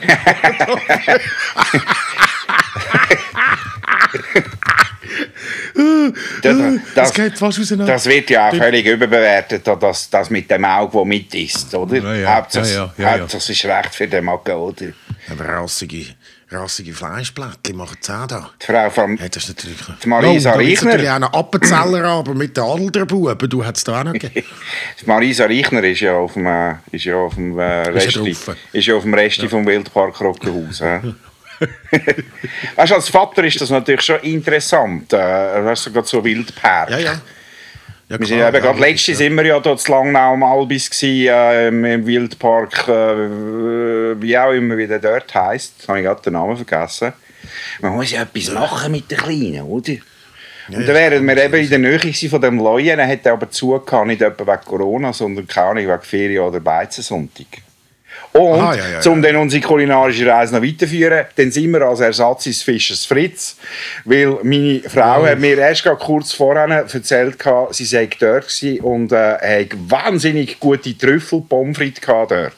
Das, 6.42 6.58
Das 6.96 7.14
das, 7.14 7.42
auseinander. 7.44 7.94
das 7.94 8.06
wird 8.06 8.30
ja 8.30 8.50
auch 8.50 8.56
völlig 8.56 8.86
überbewertet, 8.86 9.66
da 9.66 9.76
das, 9.76 10.10
das 10.10 10.30
mit 10.30 10.50
dem 10.50 10.66
Auge, 10.66 10.98
das 10.98 11.06
mit 11.06 11.34
ist, 11.36 11.74
oder? 11.76 11.98
Ja, 11.98 12.14
ja, 12.16 12.36
Hauptsache, 12.36 12.92
ja, 12.98 13.18
ja, 13.18 13.26
es 13.26 13.50
ist 13.50 13.66
recht 13.66 13.96
für 13.96 14.08
den 14.08 14.26
Magen, 14.26 14.56
oder? 14.56 14.88
Aber 15.32 15.46
rassige, 15.46 16.06
rassige 16.52 16.94
Fleischblättchen 16.94 17.76
machen 17.76 17.98
es 18.02 18.10
auch 18.10 18.28
da. 18.28 18.50
Die 18.62 18.66
Frau 18.66 18.90
von 18.90 19.18
Ja, 19.18 19.30
das 19.30 19.44
ist 19.44 19.50
natürlich... 19.50 19.78
Die 20.04 20.08
Marisa 20.08 20.50
oh, 20.50 20.54
da 20.54 20.60
Reichner. 20.60 20.90
natürlich 20.92 21.10
auch 21.10 21.16
einen 21.16 21.24
Appenzeller, 21.26 22.06
aber 22.06 22.34
mit 22.34 22.58
den 22.58 22.64
Adlerbuben, 22.64 23.50
du 23.50 23.64
hättest 23.64 23.88
da 23.88 24.00
auch 24.00 24.04
noch 24.06 24.14
gegeben. 24.14 24.48
Marisa 25.06 25.46
Reichner 25.46 25.84
ist 25.84 26.00
ja 26.02 26.14
auf 26.14 26.34
dem, 26.34 26.48
äh, 26.48 26.76
ist 26.92 27.06
ja 27.06 27.16
auf 27.16 27.36
dem 27.36 27.58
äh, 27.60 27.98
Ist 27.98 28.16
ja 28.16 28.22
drauf. 28.22 28.56
ist 28.74 28.88
ja 28.88 28.96
auf 28.96 29.04
dem 29.04 29.14
Resti 29.14 29.48
vom 29.48 29.66
Wildpark 29.66 30.20
Rockenhaus. 30.22 30.82
hä? 30.82 31.14
weißt 32.76 32.92
du, 32.92 32.96
als 32.96 33.10
Vater 33.10 33.44
ist 33.44 33.60
das 33.60 33.70
natürlich 33.70 34.02
schon 34.02 34.20
interessant. 34.22 35.12
Äh, 35.14 35.66
weißt 35.66 35.88
du, 35.88 35.92
gerade 35.92 36.08
so 36.08 36.24
Wildpark. 36.24 36.90
Ja, 36.90 37.00
ja. 37.00 37.22
Wir 38.10 38.26
sind 38.26 38.40
eben 38.40 38.62
gerade 38.64 38.80
letztes 38.80 39.20
wir 39.20 39.46
ja 39.46 39.60
dort 39.60 39.80
zu 39.80 39.92
Langnau 39.92 40.34
am 40.34 40.44
Albis 40.44 40.90
gewesen, 40.90 41.28
äh, 41.28 41.68
im 41.68 42.08
Wildpark, 42.08 42.88
äh, 42.88 44.20
wie 44.20 44.36
auch 44.36 44.52
immer 44.52 44.78
wie 44.78 44.88
der 44.88 44.98
dort 44.98 45.34
heisst. 45.36 45.88
Habe 45.88 46.00
ich 46.00 46.06
gerade 46.06 46.22
den 46.22 46.34
Namen 46.34 46.58
vergessen. 46.58 47.14
Man 47.82 47.94
muss 47.94 48.12
ja 48.12 48.24
etwas 48.24 48.52
machen 48.52 48.92
mit 48.92 49.12
den 49.12 49.18
Kleinen, 49.18 49.62
oder? 49.62 49.94
Und 50.70 50.88
dann 50.88 50.96
wären 50.96 51.26
wir 51.26 51.38
eben 51.44 51.56
in 51.56 51.70
der 51.70 51.80
Nähe 51.80 52.30
von 52.30 52.42
dem 52.42 52.58
Leuen, 52.58 52.98
dann 52.98 53.10
hat 53.10 53.26
er 53.26 53.34
aber 53.34 53.50
zugehört, 53.50 54.08
nicht 54.08 54.22
etwa 54.22 54.46
wegen 54.46 54.66
Corona, 54.66 55.14
sondern 55.14 55.48
keine 55.48 55.68
Ahnung, 55.68 55.88
wegen 55.88 56.02
Ferien 56.02 56.44
oder 56.44 56.60
Beizensonntag. 56.60 57.48
Und, 58.32 58.60
Aha, 58.60 58.76
ja, 58.76 58.88
ja, 58.88 59.02
ja. 59.02 59.12
um 59.12 59.22
dann 59.22 59.36
unsere 59.38 59.64
kulinarische 59.64 60.28
Reise 60.28 60.56
noch 60.56 60.62
weiterzuführen, 60.62 61.26
dann 61.36 61.52
sind 61.52 61.72
wir 61.72 61.82
als 61.82 62.00
Ersatz 62.00 62.46
ins 62.46 62.62
Fischers 62.62 63.06
Fritz, 63.06 63.58
weil 64.06 64.38
meine 64.44 64.82
Frau 64.82 65.26
hat 65.26 65.40
mir 65.40 65.58
erst 65.58 65.84
gerade 65.84 65.98
kurz 65.98 66.34
vorher 66.34 66.68
erzählt, 66.68 67.38
sie 67.72 67.86
sei 67.86 68.08
dort 68.20 68.64
und 68.84 69.12
äh, 69.12 69.64
hat 69.64 69.70
wahnsinnig 69.90 70.60
gute 70.60 70.96
Trüffel 70.96 71.42
Pommes 71.42 71.78
frites 71.78 72.02
dort. 72.06 72.54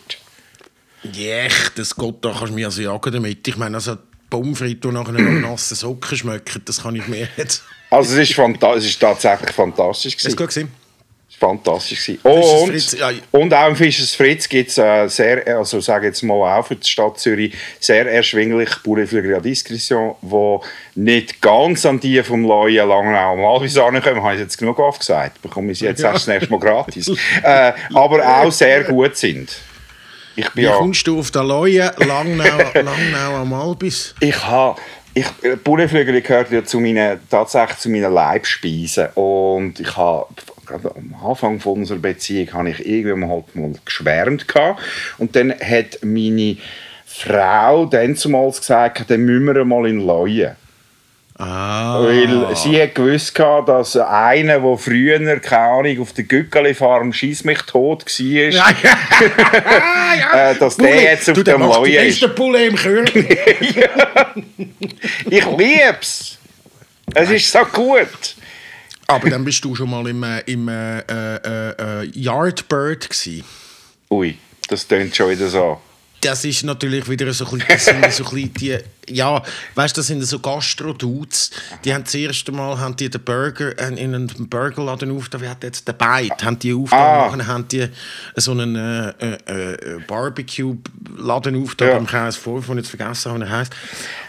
Ja, 1.14 1.48
das 1.76 1.96
Gott, 1.96 2.24
da 2.24 2.32
kannst 2.32 2.50
du 2.50 2.54
mir 2.54 2.68
also 2.68 2.82
jagen 2.82 3.14
damit. 3.14 3.48
Ich 3.48 3.58
meine, 3.58 3.78
also 3.78 3.96
Pommes 4.30 4.58
frites, 4.58 4.82
die 4.82 4.94
nachher 4.94 5.14
noch 5.14 5.50
nasse 5.50 5.76
Socken 5.76 6.18
schmecken, 6.18 6.62
das 6.66 6.84
kann 6.84 6.96
ich 6.96 7.08
mir 7.08 7.30
jetzt... 7.38 7.64
Also 7.90 8.18
es 8.20 8.30
ist, 8.30 8.38
es 8.38 8.86
ist 8.86 9.00
tatsächlich 9.00 9.52
fantastisch 9.52 10.18
gewesen. 10.18 10.36
gut 10.36 10.50
gewesen? 10.50 10.81
Fantastisch 11.42 12.06
gewesen. 12.06 12.22
Fischers 12.22 12.62
Und, 12.62 12.70
Fritz, 12.70 12.92
ja. 13.00 13.12
und 13.32 13.52
auch 13.52 13.68
im 13.70 13.76
Fischers 13.76 14.14
Fritz 14.14 14.48
gibt 14.48 14.70
es 14.70 14.78
äh, 14.78 15.08
sehr, 15.08 15.58
also 15.58 15.82
sage 15.82 16.06
jetzt 16.06 16.22
mal 16.22 16.36
auch 16.36 16.68
für 16.68 16.76
die 16.76 16.88
Stadt 16.88 17.20
Zürich, 17.20 17.56
sehr 17.80 18.06
erschwinglich 18.06 18.70
Bouletflügel 18.84 19.36
à 19.36 19.42
Discretion, 19.42 20.14
wo 20.22 20.64
nicht 20.94 21.42
ganz 21.42 21.84
an 21.88 22.00
die 22.00 22.22
vom 22.22 22.44
Leuen 22.44 22.88
Langnau 22.88 23.36
mal 23.38 23.60
bis 23.60 23.76
ankommen, 23.76 24.22
habe 24.22 24.36
ich 24.36 24.42
jetzt 24.42 24.56
genug 24.60 24.80
aufgesagt, 24.80 25.42
bekomme 25.42 25.72
ich 25.72 25.80
sie 25.80 25.86
jetzt 25.86 26.04
erst 26.04 26.16
das 26.28 26.28
nächste 26.28 26.52
Mal 26.52 26.60
gratis, 26.60 27.12
äh, 27.42 27.74
aber 27.92 28.24
auch 28.24 28.52
sehr 28.52 28.84
gut 28.84 29.18
sind. 29.18 29.50
Ich 30.36 30.48
bin 30.52 30.64
Wie 30.64 30.68
ja, 30.68 30.76
kommst 30.76 31.08
du 31.08 31.18
auf 31.18 31.32
der 31.32 31.44
Leue, 31.44 31.92
Langnau, 31.98 32.60
Langnau 32.76 33.36
am 33.42 33.52
Albis? 33.52 34.14
ich 34.20 34.44
habe 34.46 34.80
ich, 35.14 35.26
gehört 35.42 36.52
ja 36.52 36.64
zu 36.64 36.80
meinen, 36.80 37.20
tatsächlich 37.30 37.80
zu 37.80 37.90
meinen 37.90 38.14
Leibspeisen 38.14 39.08
und 39.16 39.80
ich 39.80 39.98
habe 39.98 40.28
gerade 40.72 40.96
am 40.96 41.16
Anfang 41.24 41.60
von 41.60 41.74
unserer 41.80 42.00
Beziehung 42.00 42.54
habe 42.54 42.70
ich 42.70 42.86
irgendwann 42.86 43.30
halt 43.30 43.56
mal 43.56 43.74
geschwärmt 43.86 44.48
gehabt. 44.48 44.82
und 45.18 45.36
dann 45.36 45.52
hat 45.52 46.00
meine 46.04 46.58
Frau 47.06 47.86
dann 47.86 48.16
zumals 48.16 48.60
gesagt, 48.62 49.10
dann 49.10 49.22
müssen 49.22 49.54
wir 49.54 49.66
mal 49.66 49.88
in 49.88 50.06
Leuen. 50.06 50.56
Ah. 51.38 52.00
Weil 52.04 52.56
sie 52.56 52.80
hat 52.80 52.94
gewusst, 52.94 53.38
dass 53.40 53.98
einer, 53.98 54.60
der 54.60 54.78
früher, 54.78 55.40
keine 55.40 55.62
Ahnung, 55.62 56.02
auf 56.02 56.14
der 56.14 56.26
Gückeli-Farm 56.26 57.14
«Schiess 57.14 57.44
mich 57.44 57.64
tot» 57.64 58.06
war, 58.06 58.26
Ja, 58.26 58.50
ja. 58.84 58.98
ja. 60.20 60.52
Äh, 60.52 60.56
dass 60.56 60.78
der 60.78 60.84
Poulet. 60.88 61.02
jetzt 61.04 61.30
auf 61.32 61.38
du, 61.38 61.44
der 61.44 61.58
dem 61.58 61.64
Leuen 61.64 61.94
ist. 61.94 62.20
beste 62.22 62.30
Poulet 62.30 62.70
im 62.70 62.76
Körper. 62.76 63.20
ich 65.30 65.46
lieb's. 65.58 66.38
Es 67.16 67.32
ist 67.32 67.52
so 67.52 67.60
gut. 67.66 68.36
Aber 69.12 69.30
dann 69.30 69.44
bist 69.44 69.64
du 69.66 69.76
schon 69.76 69.90
mal 69.90 70.08
im, 70.08 70.24
äh, 70.24 70.40
im 70.46 70.68
äh, 70.70 71.00
äh, 71.00 72.04
äh, 72.04 72.12
Yardbird 72.14 73.10
gsi. 73.10 73.44
Ui, 74.10 74.38
das 74.70 74.88
tönt 74.88 75.16
schon 75.16 75.30
wieder 75.30 75.50
so. 75.50 75.82
Das 76.22 76.46
ist 76.46 76.64
natürlich 76.64 77.10
wieder 77.10 77.34
so 77.34 77.46
ein 77.48 77.58
bisschen, 77.68 78.00
so 78.12 78.24
ein 78.26 78.30
bisschen 78.30 78.54
die, 78.54 78.78
ja, 79.10 79.42
weißt, 79.74 79.98
das 79.98 80.06
sind 80.06 80.22
so 80.22 80.38
Gastro-Dudes, 80.40 81.50
die 81.84 81.94
haben 81.94 82.04
das 82.04 82.14
erste 82.14 82.52
Mal 82.52 82.78
haben 82.80 82.96
die 82.96 83.10
den 83.10 83.24
Burger 83.24 83.76
in 83.80 83.98
einem 83.98 84.28
Burgerladen 84.28 85.16
aufgetan, 85.18 85.42
wie 85.42 85.48
hat 85.50 85.64
jetzt 85.64 85.88
der 85.88 85.94
Bite, 85.94 86.46
haben 86.46 86.60
die 86.60 86.74
aufgetan, 86.76 87.42
Ah. 87.42 87.48
haben 87.48 87.68
die 87.68 87.88
so 88.36 88.52
einen 88.52 88.76
äh, 88.76 89.10
äh, 89.20 89.74
äh, 89.96 90.00
Barbecue-Laden 90.08 91.64
aufgetan, 91.64 91.88
Ja. 91.90 91.98
im 91.98 92.06
Kreis 92.06 92.36
vor, 92.36 92.62
von 92.62 92.78
jetzt 92.78 92.90
vergessen, 92.90 93.36
wie 93.40 93.44
er 93.44 93.50
heisst. 93.50 93.74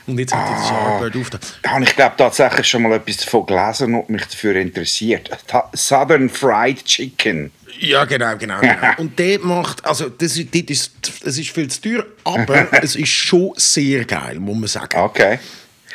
Und 0.06 0.18
jetzt 0.18 0.34
haben 0.34 0.46
die 0.49 0.61
das 0.62 0.70
Ah. 0.70 0.99
Yardbird 1.00 1.16
aufgetan. 1.22 1.50
Da 1.62 1.70
habe 1.72 1.84
ich 1.84 1.94
glaube 1.94 2.14
tatsächlich 2.16 2.66
schon 2.66 2.82
mal 2.82 2.92
etwas 2.92 3.18
davon 3.18 3.46
gelesen 3.46 3.94
und 3.94 4.08
mich 4.08 4.25
dafür 4.25 4.56
interessiert. 4.56 5.30
Southern 5.75 6.28
Fried 6.30 6.84
Chicken. 6.84 7.50
Ja, 7.81 8.05
genau, 8.05 8.37
genau. 8.37 8.61
genau. 8.61 8.76
Und 8.99 9.19
der 9.19 9.38
macht, 9.41 9.85
also 9.85 10.09
das, 10.09 10.37
ist- 10.37 10.55
das, 10.55 10.62
ist, 10.69 10.93
das 11.25 11.38
ist 11.38 11.50
viel 11.50 11.69
zu 11.69 11.81
teuer, 11.81 12.05
aber 12.25 12.69
es 12.83 12.97
ist 12.97 13.09
schon 13.09 13.52
sehr 13.57 14.05
geil, 14.05 14.38
muss 14.38 14.57
man 14.57 14.69
sagen. 14.69 14.99
Okay. 15.00 15.38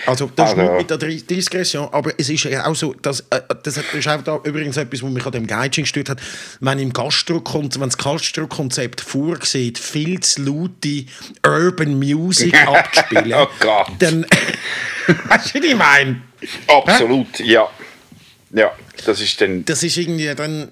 Also 0.05 0.29
das 0.35 0.51
Also- 0.51 0.61
ist 0.61 0.67
nicht 0.69 0.77
mit 0.77 0.89
der 0.91 0.97
Dis- 1.09 1.25
Diskretion, 1.25 1.89
aber 1.91 2.11
es 2.19 2.29
ist 2.29 2.43
ja 2.43 2.65
auch 2.67 2.75
so, 2.75 2.93
dass, 2.93 3.21
äh, 3.31 3.41
das, 3.63 3.77
ist 3.77 4.07
auch 4.07 4.21
da 4.21 4.39
übrigens 4.43 4.77
etwas, 4.77 5.01
was 5.01 5.09
mich 5.09 5.25
an 5.25 5.31
dem 5.31 5.47
Gauging 5.47 5.85
gestört 5.85 6.09
hat, 6.09 6.19
wenn 6.59 6.77
im 6.79 6.93
Gastro 6.93 7.41
wenn 7.53 7.69
das 7.89 7.97
Gastro-Konzept 7.97 9.01
vorsieht, 9.01 9.79
viel 9.79 10.19
zu 10.19 10.43
laute 10.43 11.05
Urban 11.45 11.97
Music 11.97 12.53
abzuspielen, 12.67 13.33
Oh 13.33 13.47
Gott. 13.59 13.87
dann, 13.99 14.23
weißt 15.07 15.55
du, 15.55 15.59
was 15.59 15.65
ich 15.65 15.75
meine? 15.75 16.21
Absolut, 16.67 17.39
ja. 17.39 17.45
Ja, 17.63 17.69
das 19.05 19.21
ist 19.21 19.41
dann... 19.41 19.65
Das 19.65 19.83
ist 19.83 19.97
irgendwie 19.97 20.33
dann, 20.35 20.69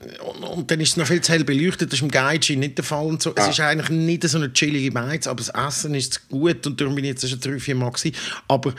und, 0.54 0.72
dann 0.72 0.80
ist 0.80 0.90
es 0.90 0.98
noch 0.98 1.08
viel 1.08 1.22
zu 1.22 1.34
hell 1.34 1.44
beleuchtet, 1.44 1.92
das 1.92 2.00
ist 2.00 2.04
im 2.04 2.12
Gaiji 2.12 2.56
nicht 2.56 2.78
der 2.78 2.86
Fall 2.86 3.06
und 3.06 3.22
so. 3.22 3.34
Es 3.36 3.48
ist 3.48 3.60
eigentlich 3.60 3.90
nicht 3.90 4.28
so 4.28 4.38
eine 4.38 4.54
chillige 4.54 4.92
Beiz, 4.92 5.28
aber 5.28 5.44
das 5.44 5.50
Essen 5.50 5.94
ist 5.94 6.30
gut 6.30 6.66
und 6.66 6.80
darum 6.80 6.96
bin 6.96 7.04
ich 7.06 7.12
jetzt 7.12 7.30
schon 7.30 7.40
drei, 7.40 7.60
vier 7.60 7.76
Mal 7.76 7.92
gewesen. 7.92 8.16
Aber, 8.48 8.74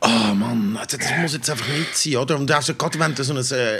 oh 0.00 0.34
Mann, 0.34 0.78
also 0.80 0.96
das 0.96 1.08
muss 1.20 1.32
jetzt 1.34 1.50
einfach 1.50 1.66
nicht 1.68 1.96
sein, 1.96 2.16
oder? 2.16 2.36
Und 2.36 2.50
also 2.50 2.74
gerade 2.74 2.98
wenn 3.00 3.14
du 3.14 3.24
so 3.24 3.34
ein 3.34 3.58
äh, 3.58 3.76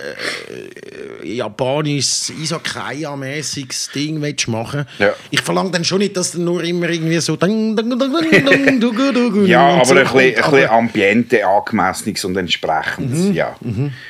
äh, 1.23 1.37
japanisches 1.37 2.31
Isakaya-mäßiges 2.31 3.93
Ding 3.93 4.21
willst 4.21 4.49
machen 4.49 4.87
Ja. 4.99 5.13
ich 5.31 5.41
verlange 5.41 5.71
dann 5.71 5.85
schon 5.85 5.99
nicht, 5.99 6.17
dass 6.17 6.33
du 6.33 6.43
nur 6.43 6.63
immer 6.65 6.89
irgendwie 6.89 7.21
so 7.21 7.37
Ja, 9.47 9.77
aber 9.77 9.85
so 9.85 9.95
ein 9.95 10.03
bisschen, 10.03 10.19
ein 10.19 10.35
kommt, 10.35 10.51
bisschen 10.53 10.71
Ambiente, 10.71 11.47
angemessenes 11.47 12.25
und 12.25 12.37
entsprechendes, 12.37 13.35
ja. 13.35 13.55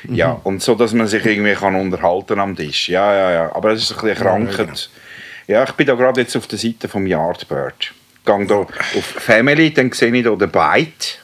ja. 0.08 0.40
Und 0.44 0.62
so, 0.62 0.74
dass 0.74 0.92
man 0.94 1.06
sich 1.06 1.24
irgendwie 1.24 1.54
kann 1.54 1.74
unterhalten 1.74 2.40
am 2.40 2.56
Tisch. 2.56 2.88
Ja, 2.88 3.14
ja, 3.14 3.32
ja. 3.32 3.54
Aber 3.54 3.72
es 3.72 3.82
ist 3.82 3.92
ein 3.92 4.00
bisschen 4.00 4.24
krankend. 4.24 4.90
Ja, 5.46 5.64
ich 5.64 5.72
bin 5.72 5.86
da 5.86 5.94
gerade 5.94 6.20
jetzt 6.20 6.36
auf 6.36 6.46
der 6.46 6.58
Seite 6.58 6.88
vom 6.88 7.06
Yardbird. 7.06 7.92
Gang 8.24 8.46
da 8.46 8.56
auf 8.56 9.04
Family, 9.04 9.72
dann 9.72 9.90
sehe 9.92 10.14
ich 10.14 10.24
da 10.24 10.34
den 10.34 10.50
Bite 10.50 11.18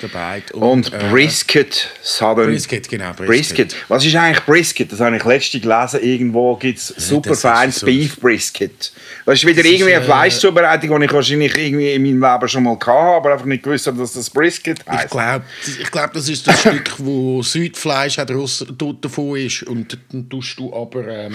dabei. 0.00 0.42
und 0.52 0.92
äh, 0.92 0.98
Brisket 1.10 1.88
Southern. 2.02 2.46
Brisket, 2.46 2.88
genau, 2.88 3.12
Brisket. 3.12 3.26
Brisket. 3.28 3.76
Was 3.88 4.04
ist 4.04 4.14
eigentlich 4.16 4.44
Brisket? 4.44 4.92
Das 4.92 5.00
habe 5.00 5.16
ich 5.16 5.24
letztens 5.24 5.62
gelesen. 5.62 6.00
Irgendwo 6.02 6.56
gibt 6.56 6.78
es 6.78 6.88
super 6.88 7.32
ist 7.32 7.42
feines 7.42 7.76
so- 7.80 7.86
Beef 7.86 8.18
Brisket. 8.20 8.92
Das 9.26 9.34
ist 9.34 9.46
wieder 9.46 9.62
Das 9.62 9.66
ist, 9.66 9.72
irgendwie 9.72 9.94
eine 9.94 10.02
äh, 10.04 10.06
Fleischzubereitung, 10.06 10.98
die 11.00 11.06
ich 11.06 11.12
wahrscheinlich 11.12 11.56
irgendwie 11.56 11.92
in 11.92 12.02
meinem 12.02 12.32
Leben 12.32 12.48
schon 12.48 12.62
mal 12.62 12.74
hatte, 12.74 12.90
aber 12.90 13.32
einfach 13.32 13.46
nicht 13.46 13.62
gewusst 13.62 13.86
habe, 13.86 13.98
dass 13.98 14.12
das 14.14 14.30
Brisket 14.30 14.80
Ich 14.80 14.86
heisst. 14.90 15.10
glaube, 15.10 15.44
ich 15.80 15.90
glaub, 15.90 16.12
das 16.12 16.28
ist 16.28 16.46
das 16.46 16.60
Stück, 16.60 16.90
wo 16.98 17.42
Südfleisch 17.42 18.16
davon 18.16 19.36
ist. 19.36 19.62
Und 19.64 19.98
dann 20.12 20.28
tust 20.28 20.58
du 20.58 20.74
aber 20.74 21.06
ähm, 21.08 21.34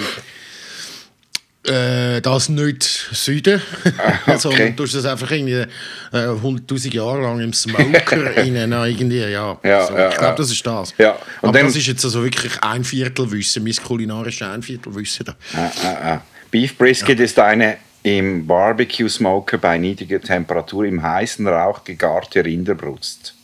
äh, 1.65 2.21
das 2.21 2.49
nicht 2.49 2.83
Süden, 2.83 3.61
sondern 4.37 4.75
tust 4.75 4.95
das 4.95 5.05
einfach 5.05 5.29
irgendwie 5.31 5.53
äh, 5.53 5.67
100'000 6.13 6.93
Jahre 6.93 7.21
lang 7.21 7.39
im 7.39 7.53
Smoker 7.53 8.35
rein. 8.35 8.69
na, 8.69 8.85
irgendwie, 8.87 9.19
ja. 9.19 9.57
Ja, 9.63 9.85
so. 9.85 9.93
ja, 9.97 10.09
ich 10.09 10.15
glaube, 10.15 10.25
ja. 10.31 10.35
das 10.35 10.51
ist 10.51 10.65
das. 10.65 10.93
Ja, 10.97 11.11
und 11.11 11.49
Aber 11.49 11.57
dann- 11.57 11.67
das 11.67 11.75
ist 11.75 11.87
jetzt 11.87 12.05
also 12.05 12.23
wirklich 12.23 12.61
ein 12.61 12.83
Viertelwissen, 12.83 13.63
mein 13.63 13.75
kulinarisches 13.75 14.47
Einviertelwissen. 14.47 15.25
Da. 15.25 15.35
Ah, 15.55 15.71
ah, 15.83 15.87
ah. 16.13 16.21
Beef 16.51 16.77
Brisket 16.77 17.19
ist 17.19 17.37
eine 17.39 17.77
im 18.03 18.47
Barbecue 18.47 19.09
Smoker 19.09 19.57
bei 19.57 19.77
niedriger 19.77 20.21
Temperatur 20.21 20.85
im 20.85 21.03
heißen 21.03 21.45
Rauch 21.45 21.83
gegarte 21.83 22.43
Rinderbrust. 22.43 23.35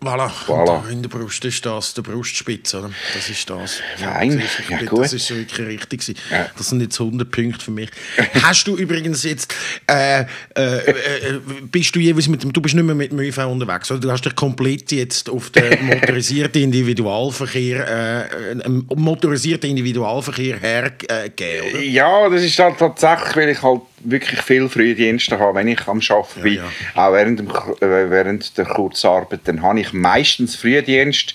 Voilà. 0.00 0.30
Voilà. 0.46 0.84
In 0.90 1.02
der 1.02 1.08
Brust 1.08 1.42
ist 1.46 1.64
das, 1.64 1.94
der 1.94 2.02
Brustspitz, 2.02 2.74
oder? 2.74 2.90
Das 3.14 3.30
ist 3.30 3.48
das. 3.48 3.80
Fein. 3.96 4.42
Ja, 4.68 4.78
das 4.82 5.14
ist 5.14 5.30
wirklich 5.30 5.66
richtig. 5.66 6.16
Ja. 6.30 6.50
Das 6.56 6.68
sind 6.68 6.82
jetzt 6.82 7.00
100 7.00 7.30
Punkte 7.30 7.64
für 7.64 7.70
mich. 7.70 7.90
Hast 8.42 8.66
du 8.66 8.76
übrigens 8.76 9.24
jetzt, 9.24 9.54
äh, 9.86 10.20
äh, 10.20 10.24
äh, 10.54 11.40
bist 11.62 11.96
du 11.96 12.00
jeweils 12.00 12.28
mit 12.28 12.42
dem, 12.42 12.52
du 12.52 12.60
bist 12.60 12.74
nicht 12.74 12.84
mehr 12.84 12.94
mit 12.94 13.10
dem 13.10 13.20
ÖV 13.20 13.38
unterwegs, 13.46 13.90
oder? 13.90 14.00
Du 14.00 14.12
hast 14.12 14.24
dich 14.24 14.36
komplett 14.36 14.92
jetzt 14.92 15.30
auf 15.30 15.48
den 15.50 15.86
motorisierten 15.86 16.62
Individualverkehr, 16.62 18.28
äh, 18.28 18.50
einen 18.50 18.86
motorisierten 18.94 19.70
Individualverkehr 19.70 20.58
hergegeben, 20.58 21.70
oder? 21.70 21.82
Ja, 21.82 22.28
das 22.28 22.42
ist 22.42 22.58
halt 22.58 22.78
tatsächlich, 22.78 23.36
weil 23.36 23.48
ich 23.48 23.62
halt 23.62 23.80
wirklich 24.00 24.40
viel 24.42 24.68
Frühdienste 24.68 25.38
habe, 25.38 25.58
wenn 25.58 25.68
ich 25.68 25.86
am 25.86 26.00
Arbeiten 26.00 26.42
bin. 26.42 26.54
ja. 26.54 26.64
Auch 26.94 27.12
während, 27.12 27.38
dem, 27.38 27.48
äh, 27.48 28.10
während 28.10 28.56
der 28.56 28.66
Kurzarbeit, 28.66 29.40
dann 29.44 29.62
habe 29.62 29.80
ich 29.80 29.92
meistens 29.92 30.56
Frühdienst. 30.56 31.34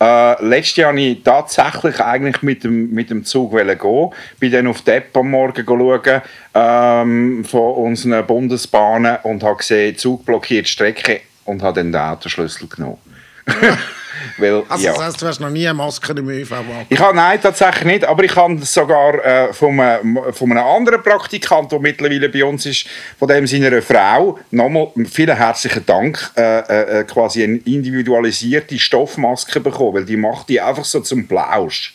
Äh, 0.00 0.44
letztes 0.44 0.76
Jahr 0.76 0.90
habe 0.90 1.00
ich 1.00 1.22
tatsächlich 1.22 2.00
eigentlich 2.00 2.42
mit 2.42 2.64
dem, 2.64 2.90
mit 2.90 3.10
dem 3.10 3.24
Zug 3.24 3.52
wollen 3.52 3.78
gehen. 3.78 4.10
Bin 4.38 4.52
dann 4.52 4.66
auf 4.66 4.82
die 4.82 4.90
App 4.92 5.16
am 5.16 5.30
Morgen 5.30 5.64
schauen, 5.66 6.22
ähm, 6.54 7.44
von 7.44 7.74
unseren 7.74 8.26
Bundesbahnen 8.26 9.18
und 9.22 9.42
habe 9.42 9.56
gesehen, 9.56 9.96
Zug 9.96 10.24
blockiert 10.24 10.66
die 10.66 10.70
Strecke 10.70 11.20
und 11.44 11.62
habe 11.62 11.80
dann 11.80 11.92
den 11.92 12.00
Autoschlüssel 12.00 12.68
genommen. 12.68 12.98
Weil, 14.38 14.62
Also 14.68 14.84
ja. 14.84 14.92
das 14.92 15.02
heisst, 15.02 15.22
du 15.22 15.26
hast 15.26 15.40
noch 15.40 15.50
nie 15.50 15.66
eine 15.66 15.74
Maske 15.74 16.12
im 16.12 16.28
ÖV 16.28 16.52
angehabt? 16.52 16.86
Ich 16.88 16.98
habe, 16.98 17.16
nein, 17.16 17.40
tatsächlich 17.40 17.84
nicht, 17.84 18.04
aber 18.04 18.24
ich 18.24 18.34
habe 18.34 18.58
sogar 18.64 19.24
äh, 19.24 19.52
von, 19.52 19.78
einem, 19.80 20.20
von 20.32 20.50
einem 20.50 20.64
anderen 20.64 21.02
Praktikant, 21.02 21.72
der 21.72 21.80
mittlerweile 21.80 22.28
bei 22.28 22.44
uns 22.44 22.66
ist, 22.66 22.86
von 23.18 23.28
dem 23.28 23.46
seiner 23.46 23.82
Frau, 23.82 24.38
nochmal 24.50 24.90
vielen 25.10 25.36
herzlichen 25.36 25.84
Dank, 25.86 26.30
äh, 26.36 27.00
äh, 27.00 27.04
quasi 27.04 27.44
eine 27.44 27.56
individualisierte 27.58 28.78
Stoffmaske 28.78 29.60
bekommen, 29.60 29.94
weil 29.94 30.04
die 30.04 30.16
macht 30.16 30.48
die 30.48 30.60
einfach 30.60 30.84
so 30.84 31.00
zum 31.00 31.26
Plausch. 31.26 31.94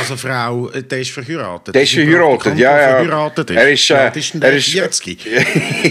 Also 0.00 0.16
Frau, 0.16 0.68
äh, 0.70 0.82
der 0.82 1.00
ist 1.00 1.10
verheiratet? 1.10 1.74
Der 1.74 1.82
ist 1.82 1.94
ein 1.96 2.10
verheiratet, 2.10 2.58
ja, 2.58 2.70
ja. 2.80 2.88
verheiratet 2.98 3.50
ist? 3.50 3.56
Er 3.56 3.70
ist, 3.70 3.90
äh, 3.90 3.94
Wie 3.94 3.98
alt 3.98 4.16
ist 4.16 4.34
er 4.42 4.52
ist, 4.54 4.70
40? 4.70 5.26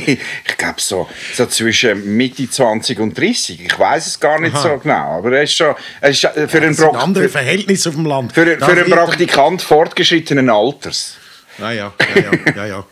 ich 0.45 0.57
glaube 0.57 0.75
so, 0.79 1.07
so 1.33 1.45
zwischen 1.47 2.15
Mitte 2.15 2.49
20 2.49 2.99
und 2.99 3.17
30. 3.17 3.61
Ich 3.65 3.79
weiß 3.79 4.07
es 4.07 4.19
gar 4.19 4.39
nicht 4.39 4.55
Aha. 4.55 4.61
so 4.61 4.77
genau, 4.77 5.17
aber 5.17 5.37
er 5.37 5.43
ist 5.43 5.53
schon 5.55 5.73
er 6.01 6.09
ist 6.09 6.23
äh, 6.23 6.47
für, 6.47 6.57
einen, 6.57 6.67
Das 6.69 6.77
sind 6.77 6.85
Prok- 6.89 6.97
andere 7.01 7.23
für, 7.23 7.29
Verhältnisse 7.29 7.89
auf 7.89 7.95
dem 7.95 8.05
Land. 8.05 8.33
für, 8.33 8.45
für 8.45 8.65
einen 8.65 8.89
Praktikant 8.89 9.61
fortgeschrittenen 9.61 10.49
Alters. 10.49 11.15
Ja, 11.57 11.71
ja, 11.71 11.93
ja, 12.15 12.21
ja, 12.21 12.31
ja, 12.55 12.65
ja. 12.67 12.85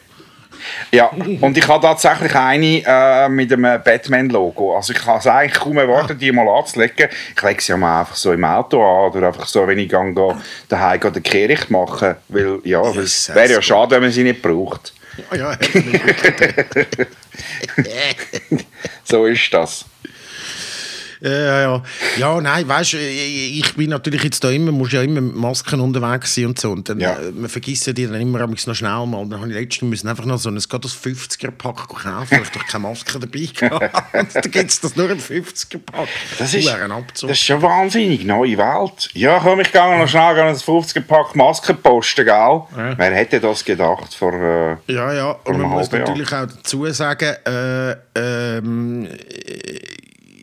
Ja, 0.91 1.07
und 1.41 1.57
ich 1.57 1.67
habe 1.67 1.85
tatsächlich 1.85 2.35
eine 2.35 2.83
äh, 2.85 3.29
mit 3.29 3.51
einem 3.51 3.81
Batman-Logo. 3.83 4.75
Also 4.75 4.93
ich 4.93 4.99
kann 4.99 5.17
es 5.17 5.27
eigentlich 5.27 5.53
kaum 5.53 5.77
erwarten, 5.77 6.17
die 6.17 6.31
mal 6.31 6.47
anzulegen. 6.47 7.09
Ich 7.35 7.41
lege 7.41 7.61
sie 7.61 7.71
ja 7.71 7.77
mal 7.77 8.01
einfach 8.01 8.15
so 8.15 8.31
im 8.33 8.43
Auto 8.43 8.81
an 8.81 9.11
oder 9.11 9.27
einfach 9.27 9.47
so, 9.47 9.67
wenn 9.67 9.79
ich 9.79 9.89
gehe, 9.89 10.37
daheim 10.69 10.99
den 10.99 11.23
Kehricht 11.23 11.69
machen. 11.69 12.15
Weil, 12.27 12.59
ja, 12.63 12.81
es 12.81 13.27
Yes, 13.27 13.35
wäre 13.35 13.53
ja 13.53 13.61
schade, 13.61 13.91
wenn 13.91 14.03
man 14.03 14.11
sie 14.11 14.23
nicht 14.23 14.41
braucht. 14.41 14.93
Ja, 15.31 15.37
ja. 15.37 15.57
So 19.03 19.25
ist 19.25 19.53
das. 19.53 19.85
Ja, 21.21 21.31
ja, 21.71 21.83
ja. 22.17 22.41
Nein, 22.41 22.67
weißt 22.67 22.93
du, 22.93 22.97
ich 22.97 23.73
bin 23.75 23.89
natürlich 23.89 24.23
jetzt 24.23 24.43
da 24.43 24.49
immer, 24.49 24.71
muss 24.71 24.91
ja 24.91 25.01
immer 25.01 25.21
mit 25.21 25.35
Masken 25.35 25.79
unterwegs 25.79 26.35
sein 26.35 26.47
und 26.47 26.59
so. 26.59 26.71
Und 26.71 26.89
dann, 26.89 26.99
Ja. 26.99 27.13
äh, 27.13 27.31
man 27.31 27.49
vergisst 27.49 27.87
ja 27.87 27.93
die 27.93 28.05
dann 28.07 28.19
immer 28.19 28.45
noch 28.45 28.57
schnell 28.57 29.05
mal. 29.05 29.25
Dann 29.27 29.39
habe 29.41 29.49
ich 29.49 29.55
letztens 29.55 29.89
müssen 29.89 30.07
einfach 30.07 30.25
noch 30.25 30.37
so 30.37 30.49
ein, 30.49 30.55
gerade 30.57 30.81
das 30.81 30.95
50er-Pack 30.95 31.87
kaufen, 31.87 32.27
weil 32.31 32.41
ich 32.41 32.49
doch 32.49 32.65
keine 32.65 32.83
Maske 32.83 33.19
dabei 33.19 33.39
hatte. 33.61 34.39
Dann 34.41 34.51
gibt 34.51 34.69
es 34.71 34.81
das 34.81 34.95
nur 34.95 35.09
ein 35.09 35.19
50er-Pack. 35.19 36.07
Das 36.39 36.53
ist, 36.53 36.67
das 36.67 37.23
ist 37.31 37.39
schon 37.43 37.61
wahnsinnig, 37.61 38.23
neue 38.25 38.57
Welt. 38.57 39.09
Ja, 39.13 39.39
komm, 39.39 39.59
ich 39.61 39.71
gehe 39.71 39.97
noch 39.99 40.07
schnell 40.07 40.39
ein 40.39 40.55
50er-Pack 40.55 41.35
Masken 41.35 41.77
posten, 41.77 42.25
gell? 42.25 42.33
Ja. 42.35 42.65
Wer 42.97 43.11
hätte 43.15 43.39
das 43.39 43.63
gedacht 43.63 44.13
vor... 44.13 44.33
Äh, 44.33 44.75
Ja, 44.91 45.13
ja, 45.13 45.31
und 45.45 45.59
man 45.59 45.69
muss 45.69 45.91
natürlich 45.91 46.31
auch 46.31 46.45
dazu 46.47 46.85
sagen, 46.91 47.33
äh, 47.45 47.95
ähm, 48.15 49.05
äh, 49.05 49.79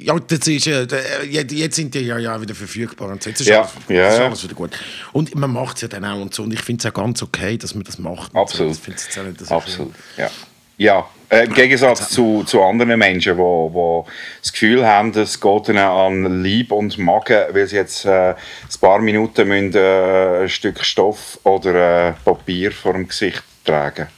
ja, 0.04 0.18
das 0.18 0.46
ist, 0.46 0.66
äh, 0.66 0.86
der- 0.86 1.24
jetzt 1.26 1.76
sind 1.76 1.94
die 1.94 2.00
ja, 2.00 2.18
ja 2.18 2.40
wieder 2.40 2.54
verfügbar 2.54 3.08
und. 3.10 3.24
Jetzt 3.24 3.40
ist, 3.40 3.46
Ja, 3.48 3.60
alles, 3.62 3.72
ja, 3.88 4.08
ist 4.08 4.18
ja. 4.18 4.26
alles 4.26 4.44
wieder 4.44 4.54
gut. 4.54 4.70
Und 5.12 5.34
man 5.34 5.52
macht 5.52 5.76
es 5.76 5.82
ja 5.82 5.88
dann 5.88 6.04
auch 6.04 6.20
und 6.20 6.34
so. 6.34 6.42
Und 6.42 6.52
ich 6.52 6.60
finde 6.60 6.80
es 6.86 6.90
auch 6.90 6.94
ganz 6.94 7.22
okay, 7.22 7.56
dass 7.56 7.74
man 7.74 7.84
das 7.84 7.98
macht. 7.98 8.34
und 8.34 8.40
Absolut. 8.40 8.74
So. 8.74 8.90
Jetzt 8.90 9.18
auch 9.18 9.22
nicht, 9.24 9.50
Absolut, 9.52 9.92
ja. 10.16 10.30
Ja, 10.78 11.06
äh, 11.28 11.44
im 11.44 11.54
Gegensatz 11.54 12.08
zu, 12.08 12.42
zu 12.44 12.60
anderen 12.62 12.98
Menschen, 12.98 13.34
die 13.34 13.38
wo, 13.38 13.70
wo 13.72 14.06
das 14.40 14.52
Gefühl 14.52 14.84
haben, 14.84 15.10
es 15.16 15.38
geht 15.38 15.68
ihnen 15.68 15.78
an 15.78 16.42
Lieb 16.42 16.72
und 16.72 16.98
Magen, 16.98 17.44
weil 17.52 17.66
sie 17.68 17.76
jetzt 17.76 18.04
äh, 18.04 18.30
ein 18.30 18.36
paar 18.80 18.98
Minuten 18.98 19.46
müssen, 19.46 19.74
äh, 19.74 20.42
ein 20.42 20.48
Stück 20.48 20.82
Stoff 20.84 21.38
oder 21.44 22.08
äh, 22.08 22.12
Papier 22.24 22.72
vor 22.72 22.94
dem 22.94 23.06
Gesicht 23.06 23.42
tragen. 23.64 24.08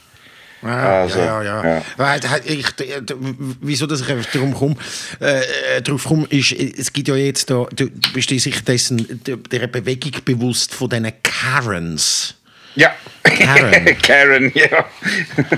Ah, 0.65 1.01
Also, 1.01 1.19
ja, 1.19 1.43
ja, 1.43 1.63
ja. 1.63 1.75
ja. 1.77 1.81
Weil, 1.97 2.19
äh, 2.19 2.53
ich, 2.53 2.69
d- 2.71 3.01
d- 3.01 3.15
wieso 3.61 3.85
dass 3.85 4.01
ich 4.01 4.27
darum 4.33 4.53
komme, 4.53 4.75
äh, 5.21 5.41
äh, 5.77 5.81
drauf 5.81 6.03
komme, 6.05 6.25
ist, 6.29 6.51
es 6.53 6.91
gibt 6.91 7.07
ja 7.07 7.15
jetzt 7.15 7.49
da, 7.49 7.65
du 7.75 7.89
bist 8.13 8.29
dir 8.29 8.39
sicher 8.39 8.61
dessen, 8.61 9.21
der 9.25 9.67
Bewegung 9.67 10.11
bewusst 10.25 10.73
von 10.73 10.89
diesen 10.89 11.11
Karens. 11.23 12.35
Ja, 12.75 12.93
Karen. 13.23 13.97
Karen, 14.01 14.51
ja. 14.53 14.85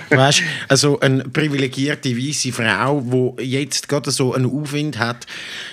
Weißt 0.09 0.41
also 0.67 0.99
eine 0.99 1.23
privilegierte 1.23 2.15
weiße 2.15 2.51
Frau, 2.51 3.01
die 3.39 3.43
jetzt 3.43 3.87
gerade 3.89 4.11
so 4.11 4.33
einen 4.33 4.45
Aufwind 4.45 4.97
hat, 4.99 5.25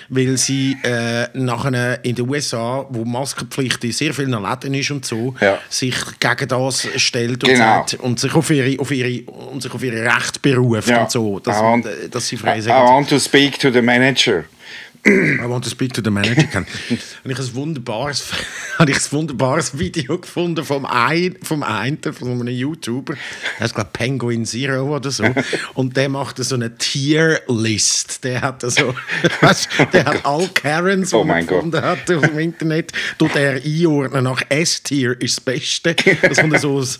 weil 0.09 0.37
sie 0.37 0.75
äh, 0.83 1.27
nachher 1.33 2.03
in 2.03 2.15
den 2.15 2.27
USA, 2.29 2.85
wo 2.89 3.05
Maskenpflicht 3.05 3.83
in 3.83 3.91
sehr 3.91 4.13
vielen 4.13 4.31
Läden 4.41 4.73
ist 4.73 4.91
und 4.91 5.05
so, 5.05 5.35
Ja. 5.39 5.59
sich 5.69 5.95
gegen 6.19 6.47
das 6.47 6.87
stellt 6.97 7.43
und, 7.43 7.49
Genau. 7.49 7.57
sagt, 7.59 7.93
und 7.95 8.19
sich 8.19 8.33
auf 8.33 8.49
ihre, 8.49 8.79
auf 8.79 8.91
ihre, 8.91 9.23
und 9.31 9.61
sich 9.61 9.73
auf 9.73 9.83
ihre 9.83 10.01
Rechte 10.03 10.39
beruft 10.41 10.89
Ja. 10.89 11.03
und 11.03 11.11
so, 11.11 11.39
dass, 11.39 11.57
I 11.57 11.61
want- 11.61 11.87
dass 12.11 12.27
sie 12.27 12.37
frei 12.37 12.57
I 12.57 12.61
sagen. 12.61 12.87
want 12.87 13.09
to 13.09 13.19
speak 13.19 13.59
to 13.59 13.71
the 13.71 13.81
manager. 13.81 14.45
I 15.07 15.45
want 15.45 15.63
to 15.65 15.69
speak 15.69 15.93
to 15.93 16.01
the 16.03 16.09
manager. 16.09 16.47
Und 16.57 16.67
ich 16.89 17.37
habe 17.37 17.43
ein 17.43 17.55
wunderbares, 17.55 18.31
habe 18.79 18.89
ich 18.89 18.97
ein 18.97 19.11
wunderbares 19.11 19.77
Video 19.77 20.17
gefunden 20.17 20.65
vom 20.65 20.85
einen, 20.85 21.35
vom 21.43 21.61
einen, 21.61 21.99
von 22.01 22.31
einem 22.31 22.47
YouTuber. 22.47 23.13
Der 23.13 23.59
heißt 23.59 23.75
glaube 23.75 23.91
Penguin 23.93 24.45
Zero 24.45 24.95
oder 24.95 25.11
so. 25.11 25.23
Und 25.75 25.95
der 25.95 26.09
macht 26.09 26.43
so 26.43 26.55
eine 26.55 26.75
Tierlist. 26.75 28.23
Der 28.23 28.41
hat 28.41 28.61
so, 28.63 28.95
weißt, 29.41 29.69
der 29.93 30.05
hat 30.05 30.25
all 30.25 30.47
Karens, 30.55 31.11
die 31.11 31.15
Oh 31.15 31.19
man 31.19 31.27
mein 31.27 31.45
Gott. 31.45 31.57
gefunden 31.57 31.81
hat 31.83 32.09
auf 32.09 32.27
dem 32.27 32.39
Internet, 32.39 32.91
tut 33.19 33.35
er 33.35 33.61
einordnen 33.63 34.23
nach 34.23 34.41
S-Tier 34.49 35.21
ist 35.21 35.37
das 35.37 35.41
Beste. 35.41 35.95
Das 36.23 36.39
kommt 36.39 36.59
so 36.59 36.77
aus 36.77 36.97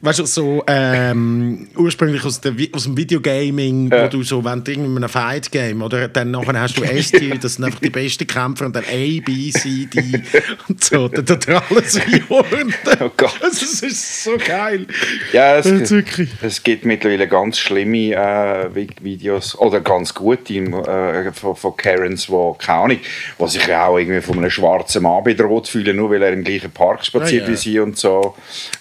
Weißt 0.00 0.18
du, 0.20 0.26
so 0.26 0.62
ähm, 0.66 1.68
ursprünglich 1.76 2.24
aus, 2.24 2.40
der, 2.40 2.52
aus 2.72 2.84
dem 2.84 2.96
Videogaming, 2.96 3.90
wo 3.90 4.06
du 4.08 4.22
so, 4.22 4.44
wenn 4.44 4.62
du 4.62 4.72
in 4.72 4.84
einem 4.96 5.08
Fight-Game, 5.08 5.82
oder 5.82 6.06
dann 6.08 6.30
nachher 6.30 6.60
hast 6.60 6.76
du 6.78 6.82
S-Tier, 6.84 7.36
das 7.40 7.54
sind 7.54 7.64
einfach 7.64 7.80
die 7.80 7.90
besten 7.90 8.26
Kämpfer 8.26 8.66
und 8.66 8.76
dann 8.76 8.84
A, 8.84 9.20
B, 9.24 9.50
C, 9.50 9.86
D 9.86 10.22
und 10.68 10.82
so. 10.84 11.08
Dann 11.08 11.26
tut 11.26 11.48
er 11.48 11.62
alles 11.70 11.98
einordnen. 12.00 12.74
Oh 13.00 13.10
Gott. 13.16 13.34
Das 13.40 13.62
ist 13.82 14.24
so 14.24 14.36
geil. 14.44 14.86
Ja, 15.32 15.56
es, 15.56 15.90
wirklich- 15.90 16.30
es 16.42 16.62
gibt 16.62 16.84
mittlerweile 16.84 17.26
ganz 17.28 17.58
schlimme 17.58 18.12
äh, 18.12 18.68
Vi- 18.74 18.88
Videos 19.02 19.56
oder 19.58 19.80
ganz 19.80 20.14
gute 20.14 20.54
äh, 20.54 21.32
von, 21.32 21.54
von 21.56 21.76
Karens, 21.76 22.26
die 22.26 22.32
keine 22.58 22.78
Ahnung, 22.80 22.98
die 23.40 23.48
sich 23.48 23.66
ja 23.66 23.86
auch 23.86 23.98
irgendwie 23.98 24.20
von 24.20 24.38
einem 24.38 24.50
schwarzen 24.50 25.02
Mann 25.02 25.24
bedroht 25.24 25.68
fühlen, 25.68 25.96
nur 25.96 26.10
weil 26.10 26.22
er 26.22 26.32
im 26.32 26.44
gleichen 26.44 26.70
Park 26.70 27.04
spaziert 27.04 27.42
Ja, 27.42 27.48
ja. 27.48 27.52
wie 27.52 27.56
sie 27.56 27.78
und 27.80 27.98
so. 27.98 28.36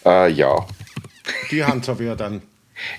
Äh, 0.06 0.32
ja. 0.32 0.56
Die 1.52 1.64
haben 1.64 1.80
es 1.80 1.90
aber 1.90 2.04
ja 2.04 2.16
dann. 2.16 2.42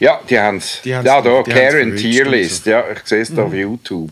Ja, 0.01 0.21
die 0.29 0.39
haben 0.39 0.59
es. 0.59 0.81
Ja, 0.85 1.03
da, 1.03 1.21
die 1.21 1.51
Karen 1.51 1.97
Tierlist. 1.97 2.65
so. 2.65 2.71
Ja, 2.71 2.85
ich 2.91 3.01
sehe 3.05 3.21
es 3.21 3.35
da 3.35 3.45
auf 3.45 3.55
YouTube. 3.55 4.11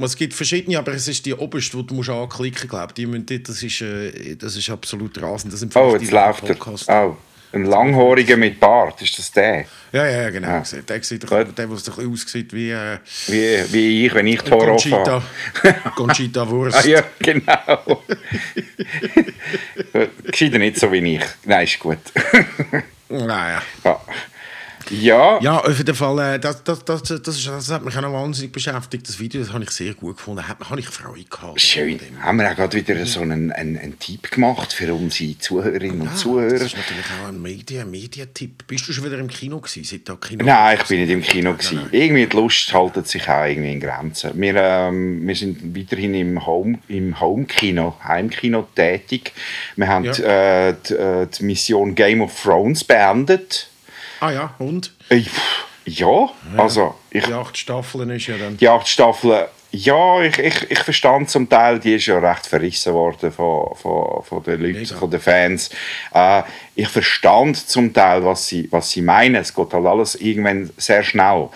Es 0.00 0.16
gibt 0.16 0.32
verschiedene, 0.32 0.78
aber 0.78 0.92
es 0.92 1.08
ist 1.08 1.26
die 1.26 1.34
oberste, 1.34 1.76
die 1.78 1.86
du 1.86 1.94
musst 1.94 2.08
anklicken 2.08 2.70
musst. 2.70 2.96
Die 2.96 3.06
müssen 3.06 3.42
das, 3.42 3.62
ist, 3.62 3.80
äh, 3.80 4.36
das 4.36 4.56
ist 4.56 4.70
absolut 4.70 5.20
rasend. 5.20 5.52
Das 5.52 5.64
Oh, 5.74 5.96
ich 5.96 6.02
jetzt 6.02 6.12
läuft 6.12 6.48
er. 6.48 6.56
Oh, 6.88 7.16
ein 7.50 7.64
Langhoriger 7.64 8.36
mit 8.36 8.60
Bart, 8.60 9.00
ist 9.00 9.18
das 9.18 9.32
der? 9.32 9.64
Ja, 9.92 10.06
ja, 10.06 10.30
genau. 10.30 10.48
Ah. 10.48 10.64
Der, 10.86 11.02
sieht 11.02 11.24
doch, 11.24 11.30
der, 11.30 11.44
der 11.46 11.66
bisschen 11.66 12.12
aussieht 12.12 12.52
wie 12.52 12.70
äh, 12.70 12.98
Wie, 13.26 13.72
wie 13.72 14.06
ich, 14.06 14.14
wenn 14.14 14.26
ich 14.26 14.42
die 14.42 14.50
Haare 14.50 14.66
Conchita, 14.66 15.22
habe. 15.62 15.74
Conchita 15.96 16.48
Wurst. 16.50 16.76
Ah, 16.76 16.86
ja, 16.86 17.02
genau. 17.18 18.02
Gescheiter 20.24 20.58
nicht 20.58 20.78
so 20.78 20.92
wie 20.92 21.16
ich. 21.16 21.24
Nein, 21.44 21.64
ist 21.64 21.78
gut. 21.78 21.98
Naja. 23.10 23.62
ja. 23.84 24.00
Ja, 24.90 25.38
Ja, 25.40 25.58
auf 25.58 25.76
jeden 25.76 25.94
Fall, 25.94 26.34
äh, 26.34 26.38
das, 26.38 26.62
das, 26.64 26.84
das, 26.84 27.02
das, 27.02 27.36
ist, 27.36 27.46
das 27.46 27.70
hat 27.70 27.84
mich 27.84 27.96
auch 27.96 28.02
noch 28.02 28.12
wahnsinnig 28.12 28.52
beschäftigt. 28.52 29.08
Das 29.08 29.18
Video 29.18 29.40
das 29.42 29.52
habe 29.52 29.64
ich 29.64 29.70
sehr 29.70 29.94
gut 29.94 30.16
gefunden. 30.16 30.46
Hat, 30.46 30.58
habe 30.68 30.80
ich 30.80 30.86
Freude 30.88 31.24
gehabt. 31.24 31.60
schön. 31.60 31.98
Haben 32.20 32.38
wir 32.38 32.50
auch 32.50 32.56
gerade 32.56 32.76
wieder 32.76 33.04
so 33.06 33.20
einen, 33.20 33.52
einen, 33.52 33.78
einen 33.78 33.98
Tipp 33.98 34.30
gemacht 34.30 34.72
für 34.72 34.92
unsere 34.94 35.38
Zuhörerinnen 35.38 36.00
und 36.02 36.16
Zuhörer. 36.16 36.50
Das 36.52 36.62
ist 36.62 36.76
natürlich 36.76 37.04
auch 37.22 37.28
ein 37.28 37.40
Media, 37.42 37.84
Mediatipp. 37.84 38.66
Bist 38.66 38.88
du 38.88 38.92
schon 38.92 39.04
wieder 39.04 39.18
im 39.18 39.28
Kino 39.28 39.58
gewesen? 39.60 39.84
Seit 39.84 40.08
da 40.08 40.16
Kino 40.16 40.44
Nein, 40.44 40.78
ich 40.80 40.86
bin 40.88 41.00
nicht 41.00 41.10
im 41.10 41.22
Kino. 41.22 41.52
Gewesen. 41.52 41.80
Irgendwie 41.92 42.26
die 42.26 42.36
Lust 42.36 42.72
haltet 42.72 43.08
sich 43.08 43.28
auch 43.28 43.44
irgendwie 43.44 43.72
in 43.72 43.80
Grenzen. 43.80 44.30
Wir, 44.34 44.54
ähm, 44.56 45.26
wir 45.26 45.34
sind 45.36 45.76
weiterhin 45.76 46.14
im 46.14 46.46
Home, 46.46 46.78
im 46.88 47.18
Home-Kino, 47.20 47.96
Heimkino 48.04 48.66
tätig. 48.74 49.32
Wir 49.76 49.88
haben 49.88 50.04
Ja. 50.04 50.68
äh, 50.68 50.74
die, 50.88 50.94
äh, 50.94 51.26
die 51.26 51.44
Mission 51.44 51.94
Game 51.94 52.20
of 52.22 52.40
Thrones 52.42 52.84
beendet. 52.84 53.68
Ah 54.20 54.30
ja, 54.30 54.54
und? 54.58 54.92
Äh, 55.08 55.22
ja, 55.84 56.28
also 56.56 56.94
ich, 57.10 57.24
Die 57.24 57.32
acht 57.32 57.56
Staffeln 57.56 58.10
ist 58.10 58.26
ja 58.26 58.36
dann... 58.36 58.56
die 58.56 58.68
acht 58.68 58.88
Staffeln, 58.88 59.46
ja, 59.70 60.22
ich, 60.22 60.38
ich, 60.38 60.70
ich 60.70 60.78
verstand 60.78 61.28
zum 61.28 61.48
Teil, 61.48 61.78
die 61.78 61.94
ist 61.94 62.06
ja 62.06 62.18
recht 62.18 62.46
verrissen 62.46 62.94
worden 62.94 63.30
von, 63.30 63.74
von, 63.74 64.22
von 64.22 64.42
den 64.42 64.60
Leuten, 64.62 64.78
Mega. 64.80 64.96
von 64.96 65.10
den 65.10 65.20
Fans. 65.20 65.70
Äh, 66.14 66.42
ich 66.74 66.88
verstand 66.88 67.56
zum 67.56 67.92
Teil, 67.92 68.24
was 68.24 68.46
sie, 68.46 68.68
was 68.70 68.90
sie 68.90 69.02
meinen. 69.02 69.34
Es 69.34 69.52
geht 69.52 69.72
halt 69.72 69.84
alles 69.84 70.14
irgendwann 70.14 70.70
sehr 70.76 71.02
schnell. 71.02 71.48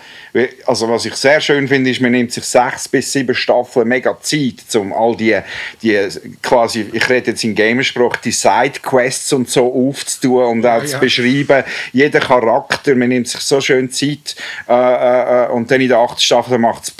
Also 0.65 0.89
was 0.89 1.05
ich 1.05 1.15
sehr 1.15 1.39
schön 1.39 1.67
finde, 1.67 1.91
ist, 1.91 2.01
man 2.01 2.11
nimmt 2.11 2.33
sich 2.33 2.43
sechs 2.43 2.89
bis 2.89 3.11
sieben 3.11 3.33
Staffeln 3.33 3.87
mega 3.87 4.19
Zeit, 4.19 4.75
um 4.75 4.91
all 4.91 5.15
die, 5.15 5.39
die 5.81 6.07
quasi, 6.41 6.85
ich 6.91 7.09
rede 7.09 7.31
jetzt 7.31 7.43
in 7.45 7.55
Gamersprache, 7.55 8.19
die 8.23 8.31
Sidequests 8.31 9.31
und 9.31 9.49
so 9.49 9.73
aufzutun 9.89 10.43
und 10.43 10.65
auch 10.65 10.81
Ja, 10.81 10.85
zu 10.85 10.93
ja. 10.93 10.99
beschreiben. 10.99 11.63
Jeder 11.93 12.19
Charakter, 12.19 12.93
man 12.93 13.09
nimmt 13.09 13.27
sich 13.29 13.41
so 13.41 13.61
schön 13.61 13.89
Zeit 13.91 14.35
äh, 14.67 14.73
äh, 14.73 15.45
äh, 15.45 15.49
und 15.51 15.71
dann 15.71 15.79
in 15.79 15.87
der 15.87 15.99
achten 15.99 16.19
Staffel 16.19 16.57
macht 16.57 16.83
es 16.83 16.91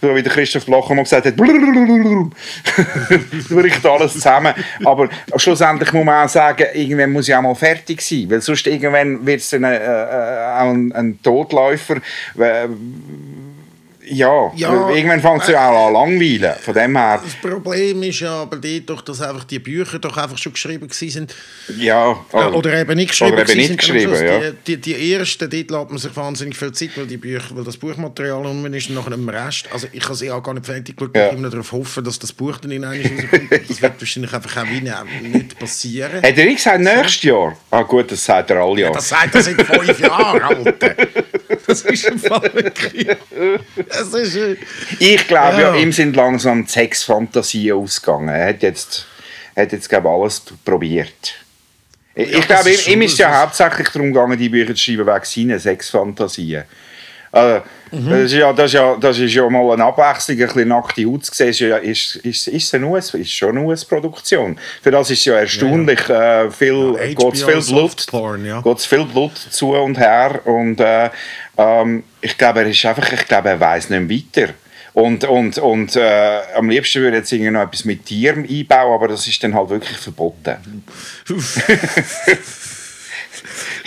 so 0.00 0.14
wie 0.14 0.22
der 0.22 0.32
Christoph 0.32 0.66
Locher 0.66 0.94
mal 0.94 1.02
gesagt 1.02 1.26
hat, 1.26 1.36
bricht 3.48 3.86
alles 3.86 4.14
zusammen. 4.14 4.54
Aber 4.84 5.08
schlussendlich 5.36 5.92
muss 5.92 6.04
man 6.04 6.24
auch 6.24 6.28
sagen, 6.28 6.66
irgendwann 6.74 7.12
muss 7.12 7.28
ich 7.28 7.34
auch 7.34 7.42
mal 7.42 7.54
fertig 7.54 8.02
sein, 8.02 8.30
weil 8.30 8.40
sonst 8.40 8.66
irgendwann 8.66 9.24
wird 9.26 9.40
es 9.40 9.54
ein, 9.54 9.64
äh, 9.64 9.76
äh, 9.76 10.58
auch 10.58 10.70
ein, 10.70 10.92
ein 10.92 11.22
Totläufer, 11.22 11.96
äh, 12.38 12.68
ja, 14.10 14.52
Ja, 14.56 14.90
irgendwann 14.90 15.20
fängt 15.20 15.42
es 15.42 15.48
ja 15.48 15.68
auch 15.70 15.86
an 15.88 15.92
langweilen. 15.92 16.54
Von 16.60 16.74
dem 16.74 16.96
her, 16.96 17.20
Das 17.22 17.34
Problem 17.36 18.02
ist 18.02 18.20
ja 18.20 18.42
aber 18.42 18.58
doch, 18.86 19.02
dass 19.02 19.20
einfach 19.22 19.44
die 19.44 19.58
Bücher 19.58 19.98
doch 19.98 20.16
einfach 20.16 20.38
schon 20.38 20.52
geschrieben 20.52 20.88
sind. 20.90 21.34
ja. 21.78 22.16
Äh, 22.32 22.36
oder 22.36 22.74
eben 22.80 22.94
nicht 22.96 23.10
geschrieben. 23.10 23.32
Oder 23.32 23.48
eben 23.48 23.56
nicht 23.58 23.78
geschrieben, 23.78 24.12
ja. 24.14 24.50
Die, 24.66 24.76
die, 24.76 24.94
die 24.94 25.12
ersten, 25.14 25.48
dort 25.48 25.70
lässt 25.70 25.90
man 25.90 25.98
sich 25.98 26.16
wahnsinnig 26.16 26.56
viel 26.56 26.72
Zeit, 26.72 26.90
weil, 26.96 27.06
die 27.06 27.16
Bücher, 27.16 27.54
weil 27.54 27.64
das 27.64 27.76
Buchmaterial 27.76 28.44
um 28.46 28.66
ist 28.72 28.88
und 28.88 28.96
nachher 28.96 29.12
im 29.12 29.28
Rest. 29.28 29.66
Also 29.72 29.86
ich 29.92 30.04
habe 30.04 30.14
sie 30.14 30.30
auch 30.30 30.42
gar 30.42 30.54
nicht 30.54 30.66
fertig 30.66 30.96
geschaut, 30.96 31.16
Ja. 31.16 31.28
ich 31.28 31.32
immer 31.34 31.50
darauf 31.50 31.72
hoffen, 31.72 32.04
dass 32.04 32.18
das 32.18 32.32
Buch 32.32 32.58
dann 32.58 32.70
in 32.70 32.84
einem 32.84 33.02
rauskommt. 33.02 33.50
Das 33.68 33.82
wird 33.82 34.00
wahrscheinlich 34.00 34.32
einfach 34.32 34.56
auch 34.62 34.66
wie 34.70 34.80
nicht- 34.80 35.58
passieren. 35.58 36.16
Hat 36.22 36.36
er 36.38 36.44
nicht 36.44 36.56
gesagt, 36.56 36.80
nächstes 36.80 37.22
Jahr? 37.22 37.56
Ah 37.70 37.82
gut, 37.82 38.10
das 38.12 38.24
sagt 38.24 38.50
er 38.50 38.58
alle 38.58 38.80
Jahre. 38.80 38.94
Das 38.94 39.08
sagt 39.08 39.34
er 39.34 39.42
seit 39.42 39.60
fünf 39.62 39.98
Jahren, 40.00 40.42
Alter. 40.42 40.94
Das 41.70 41.82
ist 41.82 42.06
ein 42.06 42.18
Fall 42.18 42.50
wirklich. 42.52 43.08
Das 43.88 44.12
ist... 44.14 44.36
äh, 44.36 44.56
Ich 44.98 45.26
glaube 45.26 45.60
ja. 45.60 45.74
Ja. 45.74 45.80
ihm 45.80 45.92
sind 45.92 46.16
langsam 46.16 46.64
die 46.66 46.70
Sexfantasien 46.70 47.76
ausgegangen. 47.76 48.28
Er 48.28 48.48
hat 48.48 48.62
jetzt, 48.62 49.06
hat 49.56 49.72
jetzt 49.72 49.88
glaube 49.88 50.08
alles 50.08 50.42
probiert. 50.64 51.34
Ich, 52.14 52.32
Ja, 52.32 52.40
glaube, 52.40 52.70
ihm, 52.70 52.92
ihm 52.92 53.02
ist 53.02 53.18
ja 53.18 53.40
hauptsächlich 53.40 53.88
darum 53.88 54.12
gegangen, 54.12 54.38
die 54.38 54.48
Bücher 54.48 54.74
zu 54.74 54.82
schreiben 54.82 55.06
wegen 55.06 55.24
seinen 55.24 55.58
Sexfantasien. 55.58 56.64
Also, 57.32 57.62
Mhm. 57.92 58.10
das, 58.10 58.20
ist 58.20 58.32
ja, 58.34 58.52
das, 58.52 58.66
ist 58.66 58.72
ja, 58.74 58.96
das 59.00 59.18
ist 59.18 59.34
ja 59.34 59.48
mal 59.50 59.72
eine 59.72 59.84
Abwechslung, 59.84 60.38
ein 60.38 60.46
bisschen 60.46 60.68
nackte 60.68 61.04
Haut 61.06 61.24
zu 61.24 61.34
sehen, 61.34 61.48
ist, 61.48 61.58
ja, 61.60 61.76
ist, 61.76 62.16
ist, 62.16 62.48
ist, 62.48 62.74
eine 62.74 62.86
US, 62.86 63.14
ist 63.14 63.32
schon 63.32 63.50
eine 63.50 63.62
US-Produktion. 63.62 64.56
Für 64.80 64.92
das 64.92 65.10
ist 65.10 65.24
ja 65.24 65.34
erstaunlich 65.34 66.08
äh, 66.08 66.50
viel, 66.50 66.94
Ja, 66.96 67.06
geht's 67.06 67.22
HBO 67.22 67.30
viel 67.32 67.52
Blut, 67.52 67.62
Softporn, 67.64 68.46
ja. 68.46 68.60
geht's 68.60 68.86
viel 68.86 69.04
Blut 69.04 69.36
zu 69.36 69.72
und 69.72 69.98
her 69.98 70.40
und 70.44 70.78
äh, 70.80 71.10
ähm, 71.58 72.04
ich 72.20 72.38
glaube, 72.38 72.60
er 72.60 72.66
ist 72.68 72.84
einfach, 72.84 73.12
ich 73.12 73.26
glaube, 73.26 73.48
er 73.48 73.60
weiß 73.60 73.90
nicht 73.90 74.36
weiter. 74.38 74.52
Und, 74.92 75.24
und, 75.24 75.58
und 75.58 75.94
äh, 75.96 76.38
am 76.56 76.68
liebsten 76.68 77.00
würde 77.02 77.16
er 77.16 77.20
jetzt 77.22 77.32
noch 77.32 77.62
etwas 77.62 77.84
mit 77.84 78.06
Tieren 78.06 78.46
einbauen, 78.48 78.94
aber 78.94 79.08
das 79.08 79.26
ist 79.26 79.42
dann 79.42 79.54
halt 79.54 79.70
wirklich 79.70 79.96
verboten. 79.96 80.84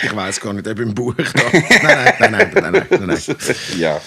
Ich 0.04 0.14
weiß 0.14 0.40
gar 0.40 0.52
nicht, 0.52 0.66
ob 0.68 0.78
im 0.78 0.94
Buch 0.94 1.14
da. 1.16 1.42
Nein, 1.52 1.72
nein, 1.82 2.14
nein, 2.18 2.50
nein, 2.54 2.72
nein, 2.72 2.86
nein, 2.90 3.06
nein, 3.06 3.18
ja. 3.78 4.00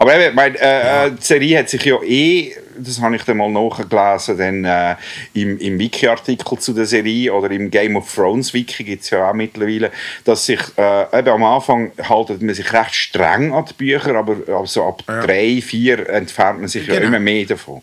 Aber 0.00 0.14
eben, 0.16 0.34
mein, 0.36 0.54
äh, 0.54 1.06
äh, 1.06 1.10
die 1.10 1.24
Serie 1.24 1.58
hat 1.58 1.68
sich 1.68 1.84
ja 1.84 2.00
eh, 2.04 2.54
das 2.78 3.00
habe 3.00 3.16
ich 3.16 3.22
dann 3.24 3.36
mal 3.38 3.50
nachgelesen, 3.50 4.38
dann, 4.38 4.64
äh, 4.64 4.94
im, 5.34 5.58
im 5.58 5.76
Wiki-Artikel 5.80 6.56
zu 6.58 6.72
der 6.72 6.86
Serie 6.86 7.32
oder 7.34 7.50
im 7.50 7.68
Game 7.68 7.96
of 7.96 8.14
Thrones 8.14 8.54
Wiki 8.54 8.84
gibt 8.84 9.02
es 9.02 9.10
ja 9.10 9.28
auch 9.28 9.34
mittlerweile, 9.34 9.90
dass 10.24 10.46
sich 10.46 10.60
äh, 10.76 11.18
eben 11.18 11.28
am 11.28 11.42
Anfang 11.42 11.90
haltet 12.08 12.40
man 12.42 12.54
sich 12.54 12.72
recht 12.72 12.94
streng 12.94 13.52
an 13.52 13.64
die 13.68 13.74
Bücher, 13.74 14.14
aber 14.14 14.36
also 14.56 14.84
ab 14.84 15.02
Ja. 15.08 15.20
drei, 15.26 15.60
vier 15.60 16.08
entfernt 16.08 16.60
man 16.60 16.68
sich 16.68 16.86
ja 16.86 16.94
Genau. 16.94 17.08
immer 17.08 17.18
mehr 17.18 17.46
davon. 17.46 17.82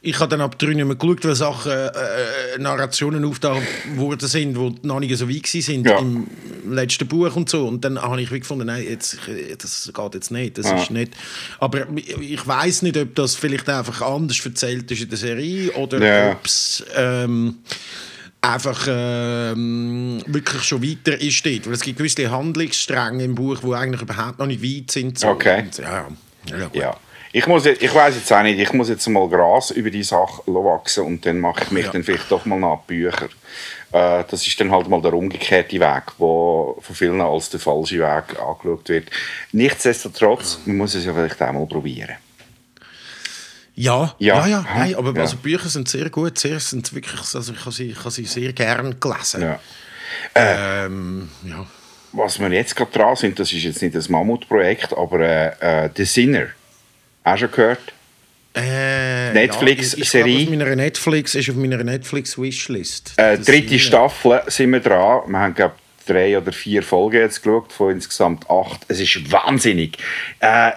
Ich 0.00 0.18
habe 0.20 0.28
dann 0.30 0.40
ab 0.40 0.56
drei 0.58 0.74
nicht 0.74 0.84
mehr 0.86 0.94
geschaut, 0.96 1.24
weil 1.24 1.34
Sachen, 1.34 1.72
äh, 1.72 1.86
äh, 1.86 2.58
Narrationen 2.58 3.24
aufgetaucht 3.24 3.62
worden 3.96 4.28
sind, 4.28 4.56
die 4.56 4.86
noch 4.86 5.00
nicht 5.00 5.16
so 5.16 5.28
weit 5.28 5.44
waren 5.54 5.84
Ja. 5.84 5.98
im 5.98 6.26
letzten 6.72 7.06
Buch 7.08 7.34
und 7.36 7.48
so. 7.48 7.66
Und 7.66 7.84
dann 7.84 8.00
habe 8.00 8.20
ich 8.20 8.30
gefunden, 8.30 8.66
nein, 8.66 8.84
jetzt, 8.88 9.18
das 9.58 9.90
geht 9.94 10.14
jetzt 10.14 10.30
nicht. 10.30 10.58
Das 10.58 10.66
Ja. 10.66 10.80
ist 10.82 10.90
nicht. 10.90 11.12
Aber 11.60 11.86
ich 11.94 12.46
weiß 12.46 12.82
nicht, 12.82 12.96
ob 12.96 13.14
das 13.14 13.34
vielleicht 13.34 13.68
einfach 13.68 14.02
anders 14.02 14.44
erzählt 14.44 14.90
ist 14.90 15.02
in 15.02 15.08
der 15.08 15.18
Serie 15.18 15.70
oder 15.72 15.98
Ja. 16.04 16.32
ob 16.32 16.44
es 16.46 16.84
ähm, 16.96 17.56
einfach 18.40 18.86
ähm, 18.88 20.22
wirklich 20.26 20.62
schon 20.62 20.82
weiter 20.82 21.20
ist. 21.20 21.44
Weil 21.44 21.72
es 21.72 21.80
gibt 21.80 21.98
gewisse 21.98 22.30
Handlungsstränge 22.30 23.24
im 23.24 23.34
Buch, 23.34 23.58
die 23.60 23.72
eigentlich 23.74 24.02
überhaupt 24.02 24.38
noch 24.38 24.46
nicht 24.46 24.62
weit 24.62 24.90
sind. 24.90 25.18
So. 25.18 25.28
Okay. 25.28 25.62
Und, 25.62 25.78
ja, 25.78 26.08
ja. 26.46 26.70
ja. 26.72 26.96
Ich, 27.30 27.46
muss 27.46 27.66
jetzt- 27.66 27.82
ich 27.82 27.94
weiß 27.94 28.14
jetzt 28.14 28.32
auch 28.32 28.42
nicht, 28.42 28.58
ich 28.58 28.72
muss 28.72 28.88
jetzt 28.88 29.06
mal 29.08 29.28
Gras 29.28 29.70
über 29.72 29.90
die 29.90 30.02
Sache 30.02 30.42
wachsen 30.46 31.04
und 31.04 31.26
dann 31.26 31.38
mache 31.40 31.64
ich 31.64 31.70
mich 31.70 31.84
Ja. 31.84 31.92
dann 31.92 32.02
vielleicht 32.02 32.30
doch 32.30 32.46
mal 32.46 32.58
nach 32.58 32.78
Bücher. 32.86 33.28
Äh, 33.92 34.24
das 34.28 34.46
ist 34.46 34.60
dann 34.60 34.70
halt 34.70 34.88
mal 34.88 35.00
der 35.00 35.14
umgekehrte 35.14 35.80
Weg, 35.80 36.02
wo 36.18 36.78
von 36.80 36.94
vielen 36.94 37.20
als 37.20 37.50
der 37.50 37.60
falsche 37.60 37.98
Weg 37.98 38.38
angeschaut 38.38 38.88
wird. 38.88 39.10
Nichtsdestotrotz, 39.52 40.58
man 40.66 40.76
muss 40.76 40.94
es 40.94 41.04
ja 41.04 41.14
vielleicht 41.14 41.40
auch 41.40 41.52
mal 41.52 41.66
probieren. 41.66 42.16
Ja, 43.74 44.14
Ja. 44.18 44.40
ja, 44.40 44.46
ja, 44.46 44.66
nein, 44.74 44.94
aber 44.96 45.14
Ja. 45.14 45.22
Also 45.22 45.36
Bücher 45.36 45.68
sind 45.68 45.88
sehr 45.88 46.10
gut, 46.10 46.38
sehr, 46.38 46.58
sind 46.58 46.92
wirklich, 46.92 47.20
also 47.34 47.52
ich 47.52 47.60
habe 47.60 47.72
sie, 47.72 47.90
ich 47.90 47.98
habe 47.98 48.10
sie 48.10 48.24
sehr 48.24 48.52
gern 48.52 48.98
gelesen. 48.98 49.42
Ja. 49.42 49.60
Ähm, 50.34 51.28
ja. 51.44 51.64
Was 52.12 52.40
wir 52.40 52.50
jetzt 52.50 52.74
gerade 52.74 52.90
dran 52.90 53.16
sind, 53.16 53.38
das 53.38 53.52
ist 53.52 53.62
jetzt 53.62 53.80
nicht 53.80 53.94
das 53.94 54.08
Mammutprojekt, 54.08 54.92
aber 54.96 55.20
äh, 55.20 55.84
äh, 55.84 55.90
The 55.94 56.04
Sinner. 56.04 56.46
Auch 57.22 57.36
schon 57.36 57.50
gehört? 57.50 57.92
Äh, 58.60 59.32
Netflix-Serie? 59.32 60.32
Ja, 60.38 60.44
glaube, 60.44 60.58
meiner 60.58 60.76
Netflix 60.76 61.34
ist 61.34 61.50
auf 61.50 61.56
meiner 61.56 61.82
Netflix-Wishlist. 61.84 63.12
Äh, 63.16 63.38
dritte 63.38 63.68
sind- 63.70 63.80
Staffel 63.80 64.42
sind 64.48 64.72
wir 64.72 64.80
dran. 64.80 65.22
Wir 65.30 65.38
haben, 65.38 65.54
glaube 65.54 65.74
drei 66.06 66.38
oder 66.38 66.52
vier 66.52 66.82
Folgen 66.82 67.18
jetzt 67.20 67.42
geschaut, 67.42 67.70
von 67.72 67.90
insgesamt 67.92 68.48
acht. 68.48 68.80
Es 68.88 68.98
ist 68.98 69.30
wahnsinnig. 69.30 69.98
Äh, 70.40 70.70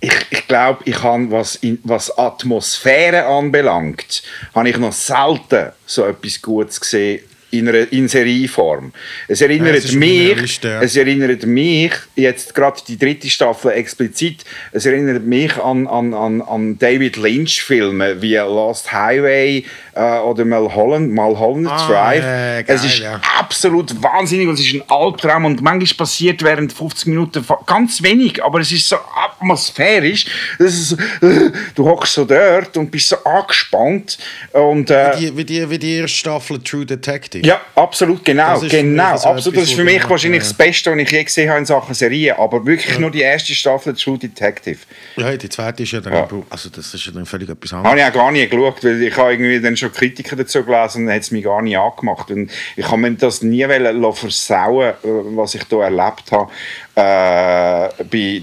ich 0.00 0.12
ich 0.28 0.46
glaube, 0.46 0.80
ich 0.84 1.02
habe, 1.02 1.30
was, 1.30 1.56
in, 1.56 1.78
was 1.84 2.16
Atmosphäre 2.18 3.24
anbelangt, 3.24 4.22
habe 4.54 4.68
ich 4.68 4.76
noch 4.76 4.92
selten 4.92 5.72
so 5.86 6.04
etwas 6.04 6.42
Gutes 6.42 6.78
gesehen 6.80 7.20
in, 7.58 7.68
einer, 7.68 7.90
in 7.92 8.08
Serieform. 8.08 8.92
Es 9.28 9.40
erinnert 9.40 9.72
Ja, 9.72 9.78
es 9.78 9.92
mich, 9.92 10.36
Liste, 10.40 10.68
ja. 10.68 10.82
es 10.82 10.96
erinnert 10.96 11.46
mich, 11.46 11.92
jetzt 12.16 12.54
gerade 12.54 12.80
die 12.86 12.98
dritte 12.98 13.28
Staffel 13.30 13.72
explizit, 13.72 14.44
es 14.72 14.86
erinnert 14.86 15.24
mich 15.24 15.56
an, 15.56 15.86
an, 15.86 16.12
an, 16.14 16.42
an 16.42 16.78
David 16.78 17.16
Lynch-Filme 17.16 18.20
wie 18.22 18.34
Lost 18.36 18.92
Highway 18.92 19.64
äh, 19.94 20.18
oder 20.18 20.44
Mulholland, 20.44 21.12
Mulholland 21.12 21.68
Ah, 21.70 21.86
Drive. 21.88 22.24
äh, 22.24 22.60
es 22.60 22.66
geil, 22.66 22.76
ist 22.90 22.98
ja. 22.98 23.20
absolut 23.38 24.02
wahnsinnig 24.02 24.48
und 24.48 24.54
es 24.54 24.60
ist 24.66 24.74
ein 24.74 24.82
Albtraum 24.88 25.44
und 25.44 25.62
manchmal 25.62 25.96
passiert 25.96 26.42
während 26.42 26.72
50 26.72 27.06
Minuten 27.06 27.44
ganz 27.66 28.02
wenig, 28.02 28.42
aber 28.42 28.60
es 28.60 28.72
ist 28.72 28.88
so 28.88 28.96
atmosphärisch. 29.48 30.26
Es 30.58 30.74
ist, 30.74 30.88
so, 30.90 30.96
du 31.74 31.84
hockst 31.86 32.14
so 32.14 32.24
dort 32.24 32.76
und 32.76 32.90
bist 32.90 33.08
so 33.08 33.16
angespannt 33.24 34.18
und 34.52 34.90
äh, 34.90 35.12
Wie 35.16 35.26
die, 35.26 35.36
wie, 35.36 35.44
die, 35.44 35.70
wie 35.70 35.78
die 35.78 35.96
erste 35.98 36.16
Staffel 36.16 36.58
True 36.62 36.86
Detective. 36.86 37.43
Ja, 37.44 37.60
absolut, 37.74 38.24
genau. 38.24 38.54
Das 38.54 38.62
ist 38.62 38.70
für 38.70 38.82
mich 38.82 38.84
genau, 38.84 39.16
so 39.16 39.28
absolut. 39.28 39.58
Das 39.58 39.64
ist 39.64 39.74
für 39.74 39.84
mich 39.84 40.08
wahrscheinlich 40.08 40.42
ja. 40.42 40.48
das 40.48 40.54
Beste, 40.54 40.90
was 40.90 40.98
ich 40.98 41.10
je 41.10 41.24
gesehen 41.24 41.50
habe 41.50 41.58
in 41.60 41.66
Sachen 41.66 41.94
Serie. 41.94 42.38
Aber 42.38 42.64
wirklich 42.64 42.98
nur 42.98 43.10
die 43.10 43.20
erste 43.20 43.54
Staffel 43.54 43.94
True 43.94 44.18
Detective. 44.18 44.78
Ja, 45.16 45.36
die 45.36 45.48
zweite 45.48 45.82
ist 45.82 45.92
ja 45.92 46.00
dann, 46.00 46.12
Ja. 46.12 46.28
also 46.50 46.68
das 46.70 46.94
ist 46.94 47.06
ja 47.06 47.12
dann 47.12 47.26
völlig 47.26 47.48
etwas 47.48 47.72
Habe 47.72 47.88
anderes. 47.88 48.08
ich 48.08 48.14
auch 48.14 48.20
gar 48.22 48.32
nicht 48.32 48.50
geschaut, 48.50 48.84
weil 48.84 49.02
ich 49.02 49.16
habe 49.16 49.32
irgendwie 49.32 49.60
dann 49.60 49.76
schon 49.76 49.92
Kritiken 49.92 50.38
dazu 50.38 50.64
gelesen 50.64 51.02
und 51.02 51.06
dann 51.06 51.16
hat 51.16 51.22
es 51.22 51.30
mich 51.30 51.44
gar 51.44 51.62
nicht 51.62 51.76
angemacht. 51.76 52.30
Und 52.30 52.50
ich 52.76 52.86
habe 52.86 52.98
mir 52.98 53.12
das 53.12 53.42
nie 53.42 53.66
versauen, 53.66 54.90
äh, 54.90 54.94
was 55.02 55.54
ich 55.54 55.62
hier 55.68 55.80
erlebt 55.80 56.32
habe 56.32 56.50
bei, 56.94 57.90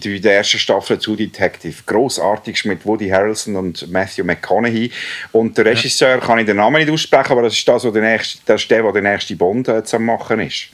bei 0.02 0.20
der 0.20 0.38
ersten 0.38 0.60
Staffel 0.60 0.98
True 0.98 1.16
Detective. 1.16 1.76
Grossartig 1.86 2.66
mit 2.66 2.86
Woody 2.86 3.10
Harrelson 3.10 3.56
und 3.56 3.90
Matthew 3.92 4.24
McConaughey. 4.24 4.92
Und 5.32 5.58
der 5.58 5.66
Regisseur 5.66 6.20
kann 6.20 6.40
ich 6.40 6.46
den 6.46 6.58
Namen 6.58 6.78
nicht 6.78 6.92
aussprechen, 6.92 7.32
aber 7.32 7.44
das 7.44 7.54
ist, 7.54 7.68
das, 7.68 7.84
wo 7.86 7.92
der, 7.92 8.02
nächste, 8.02 8.40
das 8.46 8.62
ist 8.62 8.70
der, 8.72 8.84
der 8.84 8.92
der 8.92 9.02
nächste 9.02 9.36
Bond 9.36 9.68
äh, 9.68 9.84
zu 9.84 10.00
machen 10.00 10.42
ist. 10.42 10.68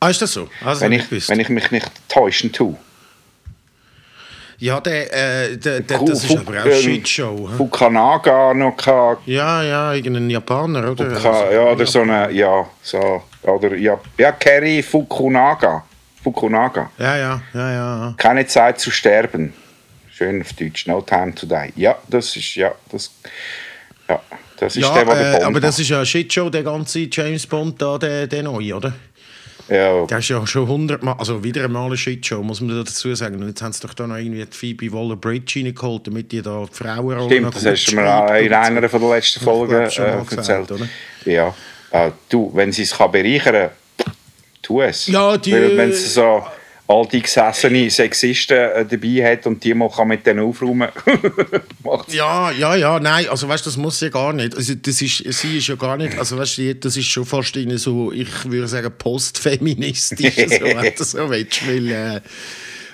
Ah, 0.00 0.08
ist 0.10 0.22
das 0.22 0.32
so? 0.32 0.48
Also, 0.64 0.82
Wenn 0.82 0.92
ich, 0.92 1.28
wenn 1.28 1.40
ich 1.40 1.48
mich 1.48 1.70
nicht 1.70 1.90
täuschen 2.08 2.52
tue. 2.52 2.76
ja, 4.58 4.80
der, 4.80 5.12
äh, 5.12 5.56
der, 5.56 5.80
der, 5.80 5.98
das 5.98 6.24
ist 6.24 6.36
aber 6.36 6.60
auch 6.62 6.66
ähm, 6.66 6.72
Shitshow. 6.72 7.48
Fukanaga 7.56 8.54
noch 8.54 8.76
gehabt. 8.76 9.26
Ja, 9.26 9.62
ja, 9.62 9.92
irgendein 9.92 10.30
Japaner, 10.30 10.92
oder? 10.92 11.10
Fuka, 11.10 11.50
ja, 11.52 11.64
oder 11.64 11.86
so 11.86 12.00
eine, 12.00 12.30
ja, 12.32 12.66
so, 12.82 13.22
oder, 13.42 13.74
ja, 13.76 14.00
ja, 14.16 14.32
Kerry 14.32 14.82
Fukunaga. 14.82 15.84
Fukunaga. 16.22 16.90
Ja, 16.98 17.16
ja, 17.16 17.42
ja, 17.54 17.70
ja. 17.72 18.14
Keine 18.16 18.46
Zeit 18.46 18.80
zu 18.80 18.90
sterben. 18.90 19.52
Schön 20.10 20.40
auf 20.40 20.52
Deutsch. 20.54 20.86
No 20.86 21.00
time 21.00 21.34
to 21.34 21.46
die. 21.46 21.72
Ja, 21.80 21.96
das 22.08 22.34
ist, 22.36 22.54
ja, 22.56 22.72
das, 22.90 23.10
ja, 24.08 24.20
das 24.58 24.76
ist 24.76 24.82
Ja, 24.82 24.92
der, 24.92 25.04
der 25.04 25.28
äh, 25.28 25.32
Bond 25.32 25.44
aber 25.44 25.60
das 25.60 25.78
ist 25.78 25.88
ja 25.90 26.04
Shitshow, 26.04 26.50
der 26.50 26.64
ganze 26.64 27.08
James 27.10 27.46
Bond 27.46 27.80
da, 27.80 27.98
der, 27.98 28.26
der 28.26 28.42
neue, 28.42 28.74
oder? 28.74 28.92
Ja, 29.68 30.06
Der 30.06 30.18
ist 30.18 30.28
ja 30.28 30.46
schon 30.46 30.66
hundertmal, 30.66 31.14
also 31.18 31.44
wieder 31.44 31.62
einmal 31.62 31.86
eine 31.86 31.96
Shitshow, 31.96 32.42
muss 32.42 32.60
man 32.62 32.74
dazu 32.84 33.14
sagen. 33.14 33.40
Und 33.40 33.48
jetzt 33.48 33.60
haben 33.62 33.72
sie 33.72 33.86
doch 33.86 33.92
da 33.92 34.06
noch 34.06 34.16
irgendwie 34.16 34.44
die 34.44 34.56
Phoebe 34.56 34.90
Waller-Bridge 34.92 35.60
reingeholt, 35.60 36.06
damit 36.06 36.32
die 36.32 36.40
da 36.40 36.64
die 36.64 36.74
Frauenrolle 36.74 37.26
stimmt, 37.26 37.42
noch 37.42 37.54
das 37.54 37.66
hast 37.66 37.86
du 37.86 37.96
mir 37.96 38.38
in 38.40 38.52
einer 38.54 38.88
von 38.88 39.00
der 39.00 39.10
letzten 39.10 39.40
Folgen 39.44 39.74
äh, 39.74 39.80
mal 39.80 40.24
gesagt, 40.24 40.30
erzählt. 40.30 40.72
oder? 40.72 40.88
Ja, 41.26 41.54
äh, 41.90 42.10
du, 42.30 42.50
wenn 42.54 42.72
sie 42.72 42.82
es 42.82 42.96
kann 42.96 43.12
bereichern 43.12 43.54
kann, 43.54 43.70
tu 44.68 44.82
es. 44.82 45.06
Ja, 45.08 45.36
die- 45.36 45.52
Weil, 45.52 45.76
wenn 45.76 45.90
es 45.90 46.14
so 46.14 46.44
alte 46.90 47.20
gesessene 47.20 47.90
Sexisten 47.90 48.56
äh, 48.56 48.84
dabei 48.86 49.32
hat 49.32 49.46
und 49.46 49.62
die 49.62 49.74
mal 49.74 49.90
kann 49.90 50.08
mit 50.08 50.24
denen 50.26 50.40
aufräumen. 50.40 50.88
Ja, 52.08 52.50
ja, 52.50 52.76
ja, 52.76 53.00
nein, 53.00 53.28
also 53.30 53.48
weißt 53.48 53.64
du, 53.64 53.70
das 53.70 53.76
muss 53.78 54.00
ja 54.00 54.08
gar 54.10 54.32
nicht. 54.34 54.54
Also 54.54 54.74
das 54.74 55.00
ist, 55.02 55.18
sie 55.32 55.58
ist 55.58 55.68
ja 55.68 55.74
gar 55.74 55.96
nicht, 55.96 56.18
also 56.18 56.36
weißt 56.38 56.58
du, 56.58 56.74
das 56.74 56.96
ist 56.98 57.06
schon 57.06 57.24
fast 57.24 57.56
in 57.56 57.76
so, 57.78 58.12
ich 58.12 58.28
würde 58.44 58.68
sagen, 58.68 58.92
postfeministisch, 58.98 60.34
so, 60.36 60.64
wenn 60.64 60.94
du 60.94 61.04
so 61.04 61.30
willst, 61.30 61.66
weil, 61.66 61.90
äh, 61.90 62.20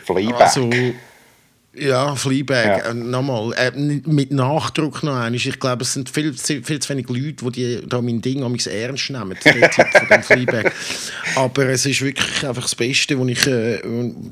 Fleabag. 0.04 0.40
also, 0.40 0.70
ja, 1.76 2.14
Fleabag, 2.14 2.64
Ja. 2.66 2.76
Äh, 2.90 2.94
nochmal, 2.94 3.52
äh, 3.54 3.70
mit 3.74 4.30
Nachdruck 4.32 5.02
noch 5.02 5.12
einmal. 5.14 5.34
Ich 5.34 5.58
glaube, 5.58 5.82
es 5.82 5.92
sind 5.94 6.08
viel, 6.08 6.34
zu- 6.34 6.62
viel 6.62 6.78
zu 6.80 6.88
wenig 6.90 7.08
Leute, 7.08 7.50
die, 7.50 7.80
die 7.80 7.80
da 7.88 8.00
mein 8.00 8.20
Ding 8.20 8.42
amigs 8.44 8.66
ernst 8.66 9.10
nehmen, 9.10 9.36
den 9.44 9.70
Titel 9.70 9.98
von 9.98 10.08
dem 10.08 10.22
Fleabag. 10.22 10.72
Aber 11.36 11.66
es 11.68 11.84
ist 11.86 12.00
wirklich 12.02 12.46
einfach 12.46 12.62
das 12.62 12.74
Beste, 12.74 13.18
was 13.18 13.28
ich, 13.28 13.46
äh, 13.46 13.80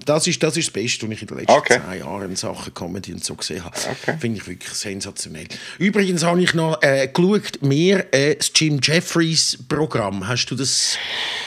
das 0.07 0.26
ist, 0.26 0.42
das 0.42 0.57
ist 0.57 0.68
das 0.68 0.72
Beste, 0.72 1.07
was 1.07 1.14
ich 1.14 1.22
in 1.22 1.28
den 1.28 1.38
letzten 1.38 1.52
Okay. 1.52 1.81
zehn 1.90 2.00
Jahren 2.00 2.31
in 2.31 2.37
Sachen 2.37 2.72
Comedy 2.74 3.12
und 3.12 3.24
so 3.24 3.35
gesehen 3.35 3.64
habe. 3.64 3.76
Okay. 3.76 4.16
Finde 4.20 4.38
ich 4.38 4.46
wirklich 4.46 4.72
sensationell. 4.72 5.46
Übrigens 5.78 6.22
habe 6.24 6.42
ich 6.42 6.55
noch 6.55 6.81
äh, 6.83 7.09
geschaut, 7.09 7.61
mehr 7.62 8.12
äh, 8.14 8.37
das 8.37 8.50
Jim 8.55 8.78
Jeffries 8.83 9.59
Programm. 9.68 10.26
Hast 10.28 10.46
du 10.46 10.55
das 10.55 10.96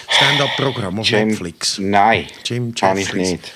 Stand-Up-Programm 0.10 0.99
auf 0.99 1.08
Jim- 1.08 1.29
Netflix? 1.29 1.77
Nein, 1.79 2.25
Jim 2.45 2.73
habe 2.81 2.99
ich 2.99 3.05
Jeffries. 3.08 3.31
nicht. 3.31 3.53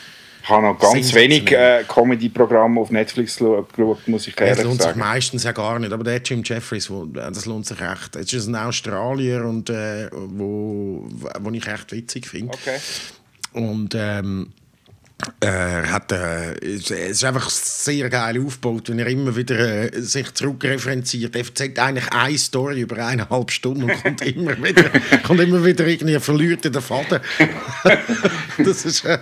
Ich 0.50 0.56
habe 0.56 0.64
noch 0.66 0.80
ganz 0.80 1.14
wenig 1.14 1.52
äh, 1.52 1.84
Comedy-Programme 1.88 2.82
auf 2.82 2.90
Netflix 2.90 3.38
geschaut, 3.38 4.08
muss 4.08 4.28
ich 4.28 4.34
Das 4.36 4.48
ehrlich 4.48 4.64
lohnt 4.64 4.82
sich 4.82 4.86
sagen. 4.90 5.00
meistens 5.00 5.44
ja 5.44 5.52
gar 5.52 5.78
nicht, 5.78 5.94
aber 5.94 6.04
der 6.04 6.18
Jim 6.24 6.42
Jeffries, 6.44 6.90
wo, 6.90 7.04
äh, 7.04 7.32
das 7.32 7.46
lohnt 7.46 7.68
sich 7.68 7.80
echt. 7.80 8.16
Es 8.16 8.34
ist 8.34 8.48
ein 8.48 8.56
Australier, 8.56 9.46
und, 9.46 9.70
äh, 9.70 10.10
wo, 10.12 11.08
wo 11.40 11.52
ich 11.52 11.68
echt 11.68 11.92
witzig 11.92 12.26
finde. 12.26 12.56
Okay. 12.56 12.80
Und 13.54 13.94
ähm, 13.96 14.52
er 15.42 15.92
hat, 15.92 16.12
äh, 16.12 16.54
es 16.66 16.90
ist 16.92 17.24
einfach 17.26 17.50
sehr 17.50 18.10
geil 18.10 18.42
aufgebaut, 18.46 18.90
wenn 18.90 19.00
er 19.00 19.08
immer 19.08 19.36
wieder 19.36 19.58
äh, 19.94 20.02
sich 20.02 20.34
zurückreferenziert. 20.34 21.36
Er 21.36 21.46
erzählt 21.46 21.78
eigentlich 21.78 22.10
eine 22.12 22.38
Story 22.38 22.82
über 22.82 23.06
eineinhalb 23.06 23.52
Stunden 23.52 23.84
und 23.84 24.02
kommt 24.04 24.22
immer 24.26 24.62
wieder, 24.64 24.90
kommt 25.24 25.42
immer 25.42 25.64
wieder 25.64 25.86
irgendwie 25.86 26.20
verliert 26.20 26.66
in 26.66 26.74
den 26.74 26.82
Faden. 26.82 27.20
das 28.58 28.86
ist, 28.86 29.04
äh, 29.06 29.20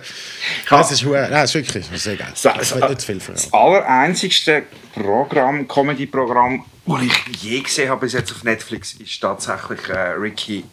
das 0.70 0.92
ist, 0.92 1.04
hu- 1.04 1.12
nein, 1.12 1.30
das 1.30 1.54
ist 1.54 1.74
wirklich 1.74 1.86
sehr 2.00 2.16
geil. 2.16 2.32
So, 2.34 2.50
will 2.50 2.88
nicht 2.90 3.02
viel 3.02 3.20
verraten. 3.20 3.42
das 3.44 3.52
allereinzigste 3.52 4.62
Programm, 4.94 5.66
Comedy-Programm, 5.66 6.64
das 6.86 7.02
ich 7.02 7.42
je 7.42 7.60
gesehen 7.60 7.90
habe 7.90 8.02
bis 8.02 8.12
jetzt 8.12 8.30
auf 8.32 8.44
Netflix, 8.44 8.94
ist 8.94 9.20
tatsächlich 9.20 9.88
äh, 9.88 10.10
Ricky 10.10 10.64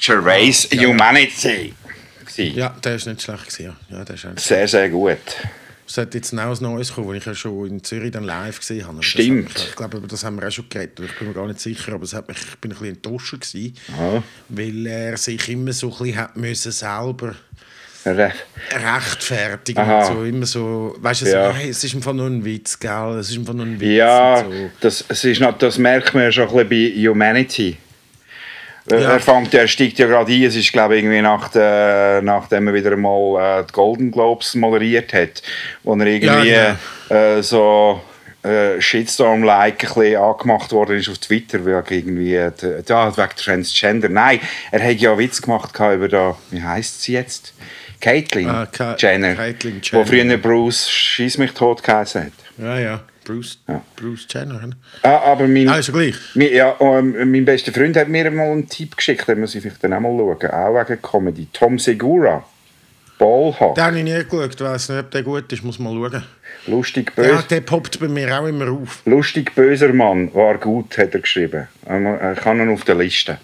Gervais 0.00 0.68
Humanity. 0.72 1.74
Gewesen. 2.36 2.56
Ja, 2.58 2.68
der 2.82 2.94
ist 2.96 3.06
nicht 3.06 3.22
schlecht 3.22 3.46
gewesen. 3.48 3.76
Ja, 3.90 3.98
Ja, 3.98 4.04
der 4.04 4.14
ist 4.16 4.26
Sehr, 4.36 4.68
sehr 4.68 4.88
gut. 4.90 5.18
Es 5.86 5.98
hat 5.98 6.14
jetzt 6.14 6.32
noch 6.32 6.42
ein 6.44 6.56
neues 6.62 6.94
kommen, 6.94 7.08
das 7.08 7.16
ich 7.18 7.26
ja 7.26 7.34
schon 7.34 7.66
in 7.68 7.84
Zürich 7.84 8.10
dann 8.10 8.24
live 8.24 8.58
gesehen 8.58 8.82
habe. 8.84 8.94
Aber 8.94 9.02
Stimmt. 9.02 9.52
mich- 9.54 9.68
ich 9.68 9.76
glaube, 9.76 9.98
über 9.98 10.06
das 10.08 10.24
haben 10.24 10.40
wir 10.40 10.48
auch 10.48 10.50
schon 10.50 10.66
geredet. 10.70 10.98
Ich 10.98 11.18
bin 11.18 11.28
mir 11.28 11.34
gar 11.34 11.46
nicht 11.46 11.60
sicher, 11.60 11.92
aber 11.92 12.04
es 12.04 12.14
hat 12.14 12.26
mich, 12.26 12.38
ich 12.38 12.56
bin 12.58 12.72
ein 12.72 12.78
bisschen 12.78 12.94
enttäuscht 12.96 13.32
gewesen, 13.32 13.74
Ja. 13.98 14.22
weil 14.48 14.86
er 14.86 15.16
sich 15.18 15.46
immer 15.50 15.72
so 15.74 15.92
ein 15.92 15.98
bisschen 15.98 16.16
hat 16.16 16.36
müssen 16.36 16.72
selber 16.72 17.34
Re- 18.06 18.32
rechtfertigen 18.72 19.78
Aha. 19.80 20.06
und 20.08 20.14
so 20.16 20.24
immer 20.24 20.46
so, 20.46 20.94
weißt 20.98 21.22
du, 21.22 21.26
Ja. 21.26 21.50
so, 21.52 21.56
hey, 21.58 21.70
es 21.70 21.82
ist 21.84 21.94
einfach 21.94 22.12
nur 22.12 22.26
ein 22.26 22.44
Witz, 22.44 22.78
gell? 22.78 23.16
Es 23.18 23.30
ist 23.30 23.38
einfach 23.38 23.54
nur 23.54 23.64
ein 23.66 23.80
Witz. 23.80 23.90
Ja, 23.96 24.44
so. 24.44 24.70
das, 24.80 25.04
es 25.08 25.24
ist 25.24 25.40
noch, 25.40 25.56
das 25.58 25.78
merkt 25.78 26.14
man 26.14 26.24
ja 26.24 26.32
schon 26.32 26.48
ein 26.48 26.68
bisschen 26.68 26.94
bei 27.04 27.08
Humanity. 27.10 27.76
Äh, 28.90 29.00
Ja. 29.02 29.12
Er, 29.12 29.20
fängt, 29.20 29.54
er 29.54 29.66
steigt 29.66 29.98
ja 29.98 30.06
gerade 30.06 30.30
ein, 30.32 30.42
es 30.42 30.56
ist 30.56 30.72
glaube 30.72 30.96
ich 30.96 31.02
irgendwie 31.04 31.22
nach 31.22 31.48
der, 31.48 32.20
nachdem 32.22 32.68
er 32.68 32.74
wieder 32.74 32.96
mal 32.96 33.60
äh, 33.60 33.64
die 33.66 33.72
Golden 33.72 34.10
Globes 34.10 34.54
moderiert 34.54 35.12
hat, 35.14 35.42
wo 35.82 35.94
er 35.94 36.06
irgendwie 36.06 36.50
Ja, 36.50 36.76
äh, 37.08 37.42
so 37.42 38.00
äh, 38.42 38.78
Shitstorm-like 38.80 39.84
ein 39.84 39.94
bisschen 39.94 40.16
angemacht 40.20 40.70
worden 40.72 40.98
ist 40.98 41.08
auf 41.08 41.16
Twitter, 41.18 41.64
wegen 41.64 41.84
irgendwie, 41.90 42.34
äh, 42.34 42.50
d- 42.50 42.82
da, 42.84 43.16
wegen 43.16 43.30
Transgender. 43.36 44.10
Nein, 44.10 44.38
er 44.70 44.82
hat 44.84 44.96
ja 44.96 45.10
einen 45.12 45.18
Witz 45.18 45.40
gemacht 45.40 45.72
über 45.78 46.08
da, 46.08 46.36
wie 46.50 46.62
heißt 46.62 47.02
sie 47.02 47.14
jetzt? 47.14 47.54
Caitlyn 48.02 48.48
Ah, 48.50 48.68
Jenner, 48.98 49.34
Caitlyn 49.34 49.80
wo 49.92 50.02
Jenner. 50.02 50.06
früher 50.06 50.36
Bruce 50.36 50.90
«Schieß 50.90 51.38
mich 51.38 51.52
tot» 51.52 51.82
geheißen 51.82 52.24
hat. 52.24 52.32
Ja, 52.58 52.78
ja. 52.78 53.00
Bruce, 53.24 53.58
Ja. 53.66 53.80
Bruce 53.96 54.26
Jenner. 54.30 54.66
ne? 54.66 54.70
Ah, 55.02 55.18
aber 55.32 55.46
mein, 55.48 55.68
Ah, 55.68 55.78
ist 55.78 55.88
ja 55.88 55.94
gleich. 55.94 56.14
mein, 56.34 56.52
ja, 56.52 56.76
ähm, 56.80 57.30
mein 57.30 57.44
bester 57.44 57.72
Freund 57.72 57.96
hat 57.96 58.08
mir 58.08 58.30
mal 58.30 58.50
einen 58.50 58.68
Tipp 58.68 58.96
geschickt, 58.96 59.26
den 59.28 59.40
muss 59.40 59.54
ich 59.54 59.62
vielleicht 59.62 59.82
dann 59.82 59.92
auch 59.94 60.00
mal 60.00 60.36
schauen. 60.40 60.50
Auch 60.50 60.88
wegen 60.88 61.02
Comedy. 61.02 61.48
Tom 61.52 61.78
Segura. 61.78 62.44
Ballhack. 63.18 63.76
Den 63.76 63.84
habe 63.84 63.98
ich 63.98 64.04
nie 64.04 64.24
geschaut. 64.24 64.60
Weiss 64.60 64.88
nicht, 64.88 64.98
ob 64.98 65.10
der 65.10 65.22
gut 65.22 65.52
ist. 65.52 65.62
Muss 65.62 65.78
mal 65.78 65.92
schauen. 65.92 66.22
Lustig, 66.66 67.12
Ja, 67.16 67.22
bös, 67.22 67.46
der 67.46 67.60
poppt 67.60 68.00
bei 68.00 68.08
mir 68.08 68.40
auch 68.40 68.46
immer 68.46 68.68
auf. 68.70 69.02
lustig 69.04 69.54
böser 69.54 69.92
Mann. 69.92 70.34
War 70.34 70.58
gut, 70.58 70.96
hat 70.98 71.14
er 71.14 71.20
geschrieben. 71.20 71.68
Ähm, 71.88 72.06
Ich 72.36 72.44
habe 72.44 72.58
ihn 72.58 72.72
auf 72.72 72.84
der 72.84 72.96
Liste. 72.96 73.38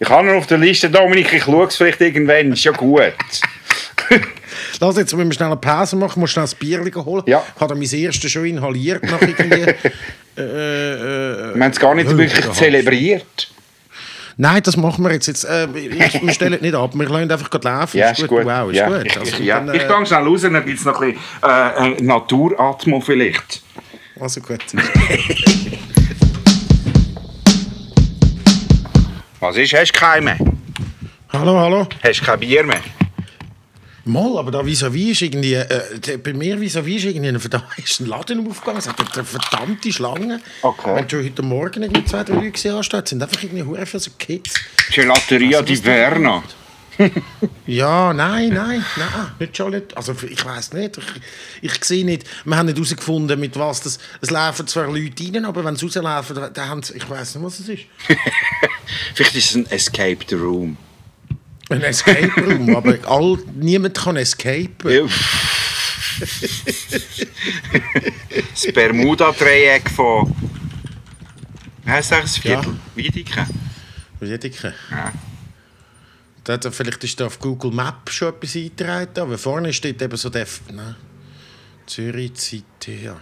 Ich 0.00 0.08
habe 0.08 0.28
ihn 0.28 0.34
auf 0.36 0.48
der 0.48 0.58
Liste, 0.58 0.90
Dominik, 0.90 1.32
ich 1.32 1.44
schaue 1.44 1.66
es 1.66 1.76
vielleicht 1.76 2.00
irgendwann. 2.00 2.52
Ist 2.52 2.64
ja 2.64 2.72
gut. 2.72 3.00
Lass 4.80 4.96
jetzt 4.96 5.14
müssen 5.14 5.28
wir 5.28 5.34
schnell 5.34 5.48
eine 5.48 5.56
Pause 5.56 5.96
machen, 5.96 6.20
muss 6.20 6.30
schnell 6.30 6.44
ein 6.44 6.56
Bier 6.58 7.04
holen. 7.04 7.22
Ja. 7.26 7.42
Ich 7.54 7.60
habe 7.60 7.74
mein 7.74 7.90
erstes 7.90 8.30
schon 8.30 8.44
inhaliert 8.46 9.02
nach 9.04 9.20
irgendwie. 9.20 9.62
äh, 10.36 10.42
äh, 10.42 11.54
Wir 11.54 11.64
haben 11.64 11.70
es 11.70 11.78
gar 11.80 11.94
nicht 11.94 12.08
wirklich 12.16 12.50
zelebriert. 12.52 13.52
Nein, 14.36 14.62
das 14.62 14.76
machen 14.76 15.04
wir 15.04 15.12
jetzt. 15.12 15.26
jetzt 15.26 15.44
äh, 15.44 15.68
ich, 15.76 16.22
wir 16.22 16.32
stellen 16.32 16.60
nicht 16.60 16.74
ab, 16.74 16.92
wir 16.94 17.08
lassen 17.08 17.30
einfach 17.30 17.50
gerade 17.50 17.68
laufen. 17.68 17.98
Ja, 17.98 18.10
ist 18.10 18.26
gut. 18.26 18.44
Wow, 18.44 18.70
ist 18.70 18.76
ja. 18.78 18.88
gut. 18.88 19.06
Ich, 19.06 19.18
Also, 19.18 19.42
ja. 19.42 19.60
dann, 19.60 19.74
ich 19.74 19.82
äh, 19.82 19.86
gehe 19.86 20.06
schnell 20.06 20.22
raus, 20.22 20.42
dann 20.42 20.64
gibt 20.64 20.78
es 20.78 20.84
noch 20.84 21.00
ein 21.00 21.12
bisschen 21.12 21.22
äh, 21.44 21.92
äh, 21.92 22.02
Naturatmo 22.02 23.00
vielleicht. 23.00 23.62
also 24.18 24.40
gut. 24.40 24.60
Was 29.40 29.56
ist? 29.56 29.74
Hast 29.74 29.92
du 29.92 29.98
keinen 29.98 30.24
mehr? 30.24 30.38
hallo, 31.32 31.58
hallo. 31.58 31.86
Hast 32.02 32.20
du 32.20 32.24
kein 32.24 32.40
Bier 32.40 32.64
mehr? 32.64 32.80
Mal, 34.04 34.36
aber 34.36 34.50
da 34.50 34.64
vis-à-vis 34.64 35.12
ist 35.12 35.22
irgendwie, 35.22 35.54
äh, 35.54 36.18
bei 36.22 36.32
mir 36.32 36.58
vis-à-vis 36.58 36.96
ist 36.96 37.04
irgendwie 37.04 37.28
ein, 37.28 37.36
ist 37.84 38.00
ein 38.00 38.06
Laden 38.06 38.48
aufgegangen, 38.48 38.78
es 38.78 38.88
hat 38.88 38.96
eine 38.98 39.24
verdammte 39.24 39.92
Schlange. 39.92 40.40
Okay. 40.62 40.96
Wenn 40.96 41.08
du 41.08 41.24
heute 41.24 41.42
Morgen 41.42 41.82
irgendwie 41.82 42.04
zwei, 42.04 42.24
drei 42.24 42.34
Leute 42.34 42.50
gesehen 42.50 42.74
hast, 42.74 42.90
sind 43.08 43.22
einfach 43.22 43.42
irgendwie 43.42 43.62
hure 43.62 43.86
viele 43.86 44.00
so 44.00 44.10
Kids. 44.18 44.54
Gelateria 44.90 45.58
Also, 45.58 45.72
di 45.72 45.76
Verna. 45.76 46.42
Ja, 47.66 48.12
nein, 48.12 48.50
nein, 48.50 48.84
nein, 48.96 49.32
nicht 49.38 49.58
nicht. 49.58 49.96
Also 49.96 50.14
ich 50.28 50.44
weiß 50.44 50.74
nicht, 50.74 50.98
ich, 50.98 51.72
ich 51.72 51.84
sehe 51.84 52.04
nicht, 52.04 52.26
wir 52.44 52.56
haben 52.56 52.66
nicht 52.66 52.76
herausgefunden, 52.76 53.38
mit 53.40 53.58
was 53.58 53.80
das, 53.80 53.98
es 54.20 54.30
laufen 54.30 54.66
zwar 54.66 54.88
Leute 54.88 55.24
rein, 55.24 55.44
aber 55.44 55.64
wenn 55.64 55.76
sie 55.76 55.86
rauslaufen, 55.86 56.36
dann 56.52 56.68
haben 56.68 56.82
sie, 56.82 56.94
ich 56.94 57.08
weiß 57.08 57.36
nicht, 57.36 57.44
was 57.44 57.60
es 57.60 57.68
ist. 57.68 57.82
Vielleicht 59.14 59.36
ist 59.36 59.50
es 59.50 59.56
ein 59.56 59.70
Escape 59.70 60.18
the 60.28 60.34
Room. 60.34 60.76
Ein 61.72 61.82
Escape 61.82 62.40
Room, 62.40 62.74
aber 62.76 62.98
all, 63.08 63.38
niemand 63.54 63.96
kann 63.96 64.16
escapen. 64.16 65.08
das 68.54 68.72
Bermuda-Dreieck 68.72 69.90
von. 69.90 70.34
Wie 71.84 71.90
heisst 71.90 72.12
das? 72.12 72.36
Viertel? 72.38 72.76
Wiedeke? 72.94 73.46
Wiedeke. 74.20 74.74
Ja. 74.90 75.12
Da 76.44 76.52
hat 76.54 76.64
er- 76.64 76.72
Vielleicht 76.72 77.02
ist 77.04 77.18
da 77.20 77.26
auf 77.26 77.38
Google 77.38 77.70
Maps 77.72 78.14
schon 78.14 78.28
etwas 78.28 78.54
eingetragen, 78.56 79.18
aber 79.20 79.38
vorne 79.38 79.72
steht 79.72 80.00
eben 80.02 80.16
so 80.16 80.28
der... 80.28 80.46
Nein. 80.72 80.94
Zürich 81.86 82.32
City, 82.36 83.04
ja. 83.04 83.20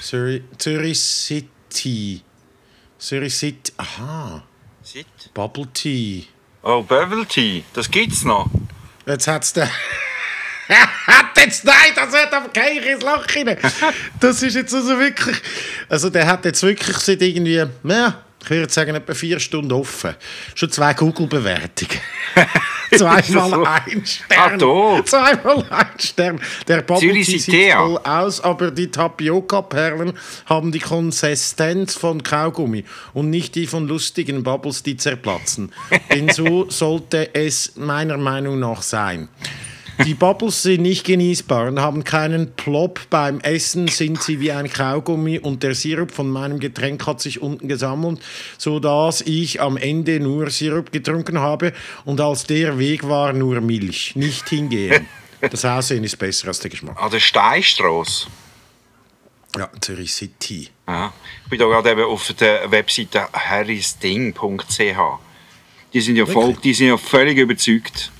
Zürich, 0.00 0.42
Zürich 0.58 1.00
City. 1.00 2.22
Zürich 2.98 3.34
City, 3.36 3.72
aha. 3.76 4.44
Sit. 4.82 5.06
Bubble 5.34 5.66
Tea. 5.72 6.26
Oh, 6.68 6.82
Bubble 6.82 7.24
Tea, 7.24 7.62
das 7.74 7.88
gibt's 7.88 8.24
noch. 8.24 8.50
Jetzt 9.06 9.28
hat's 9.28 9.52
der. 9.52 9.70
hat 10.68 11.38
jetzt 11.38 11.64
nein, 11.64 11.92
das 11.94 12.12
hat 12.12 12.34
aber 12.34 12.48
kein 12.48 12.82
Loch 12.98 13.24
rein. 13.36 13.56
Das 14.18 14.42
ist 14.42 14.56
jetzt 14.56 14.74
also 14.74 14.98
wirklich. 14.98 15.36
Also 15.88 16.10
der 16.10 16.26
hat 16.26 16.44
jetzt 16.44 16.64
wirklich 16.64 16.96
seit 16.96 17.22
irgendwie, 17.22 17.54
ja, 17.84 18.24
ich 18.54 18.60
würde 18.60 18.72
sagen, 18.72 18.94
etwa 18.94 19.14
vier 19.14 19.40
Stunden 19.40 19.72
offen. 19.72 20.14
Schon 20.54 20.70
zwei 20.70 20.94
Google-Bewertungen. 20.94 22.00
Zweimal 22.94 23.50
so? 23.50 23.64
ein 23.64 24.06
Stern. 24.06 24.38
Ah, 24.38 24.56
da. 24.56 25.04
Zweimal 25.04 25.66
ein 25.70 25.98
Stern. 25.98 26.40
Der 26.68 26.82
Bubble 26.82 27.24
sieht 27.24 27.48
ja. 27.48 27.78
toll 27.78 27.98
aus, 28.04 28.40
aber 28.40 28.70
die 28.70 28.90
Tapioca-Perlen 28.90 30.12
haben 30.46 30.72
die 30.72 30.78
Konsistenz 30.78 31.94
von 31.94 32.22
Kaugummi 32.22 32.84
und 33.12 33.30
nicht 33.30 33.54
die 33.54 33.66
von 33.66 33.88
lustigen 33.88 34.42
Bubbles, 34.42 34.82
die 34.82 34.96
zerplatzen. 34.96 35.72
Denn 36.12 36.28
so 36.28 36.70
sollte 36.70 37.34
es 37.34 37.76
meiner 37.76 38.16
Meinung 38.16 38.60
nach 38.60 38.82
sein. 38.82 39.28
Die 40.04 40.14
Bubbles 40.14 40.62
sind 40.62 40.82
nicht 40.82 41.04
genießbar 41.04 41.68
und 41.68 41.80
haben 41.80 42.04
keinen 42.04 42.52
Plop. 42.52 43.00
Beim 43.08 43.40
Essen 43.40 43.88
sind 43.88 44.22
sie 44.22 44.40
wie 44.40 44.52
ein 44.52 44.70
Kaugummi 44.70 45.38
und 45.38 45.62
der 45.62 45.74
Sirup 45.74 46.10
von 46.10 46.28
meinem 46.28 46.58
Getränk 46.58 47.06
hat 47.06 47.20
sich 47.20 47.40
unten 47.40 47.66
gesammelt, 47.66 48.20
sodass 48.58 49.22
ich 49.22 49.60
am 49.60 49.76
Ende 49.76 50.20
nur 50.20 50.50
Sirup 50.50 50.92
getrunken 50.92 51.40
habe 51.40 51.72
und 52.04 52.20
als 52.20 52.44
der 52.44 52.78
Weg 52.78 53.08
war 53.08 53.32
nur 53.32 53.60
Milch. 53.60 54.14
Nicht 54.16 54.48
hingehen. 54.48 55.06
Das 55.40 55.64
Aussehen 55.64 56.04
ist 56.04 56.18
besser 56.18 56.48
als 56.48 56.60
der 56.60 56.70
Geschmack. 56.70 57.00
An 57.00 57.10
der 57.10 57.20
Steinstrasse. 57.20 58.26
Ja, 59.56 59.70
Zürich 59.80 60.12
City. 60.12 60.68
Ja. 60.86 61.12
Ich 61.44 61.50
bin 61.50 61.58
da 61.58 61.66
gerade 61.66 61.90
eben 61.92 62.04
auf 62.04 62.32
der 62.34 62.70
Webseite 62.70 63.28
harrysding.ch. 63.32 64.80
Die 65.92 66.00
sind 66.00 66.16
ja 66.16 66.26
voll, 66.26 66.56
die 66.62 66.74
sind 66.74 66.88
ja 66.88 66.98
völlig 66.98 67.38
überzeugt. 67.38 68.10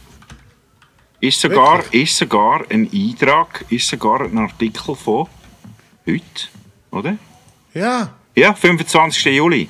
Ist 1.21 1.41
sogar, 1.41 1.83
ist 1.93 2.17
sogar 2.17 2.65
ein 2.71 2.89
Eintrag, 2.93 3.65
ist 3.71 3.89
sogar 3.89 4.23
ein 4.23 4.37
Artikel 4.39 4.95
von 4.95 5.29
heute, 6.07 6.23
oder? 6.91 7.17
Ja, 7.75 8.15
Ja, 8.35 8.53
25. 8.55 9.25
Juli. 9.35 9.69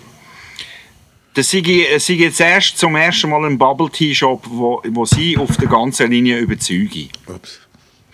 Das 1.34 1.50
sei, 1.50 1.62
sei 1.98 2.14
jetzt 2.14 2.40
erst 2.40 2.78
zum 2.78 2.96
ersten 2.96 3.30
Mal 3.30 3.44
ein 3.44 3.58
Bubble 3.58 3.90
Tea 3.90 4.14
Shop, 4.14 4.42
wo, 4.48 4.82
wo 4.88 5.04
sie 5.04 5.36
auf 5.36 5.56
der 5.58 5.68
ganzen 5.68 6.10
Linie 6.10 6.38
überzeugen. 6.38 7.10
Ups. 7.26 7.60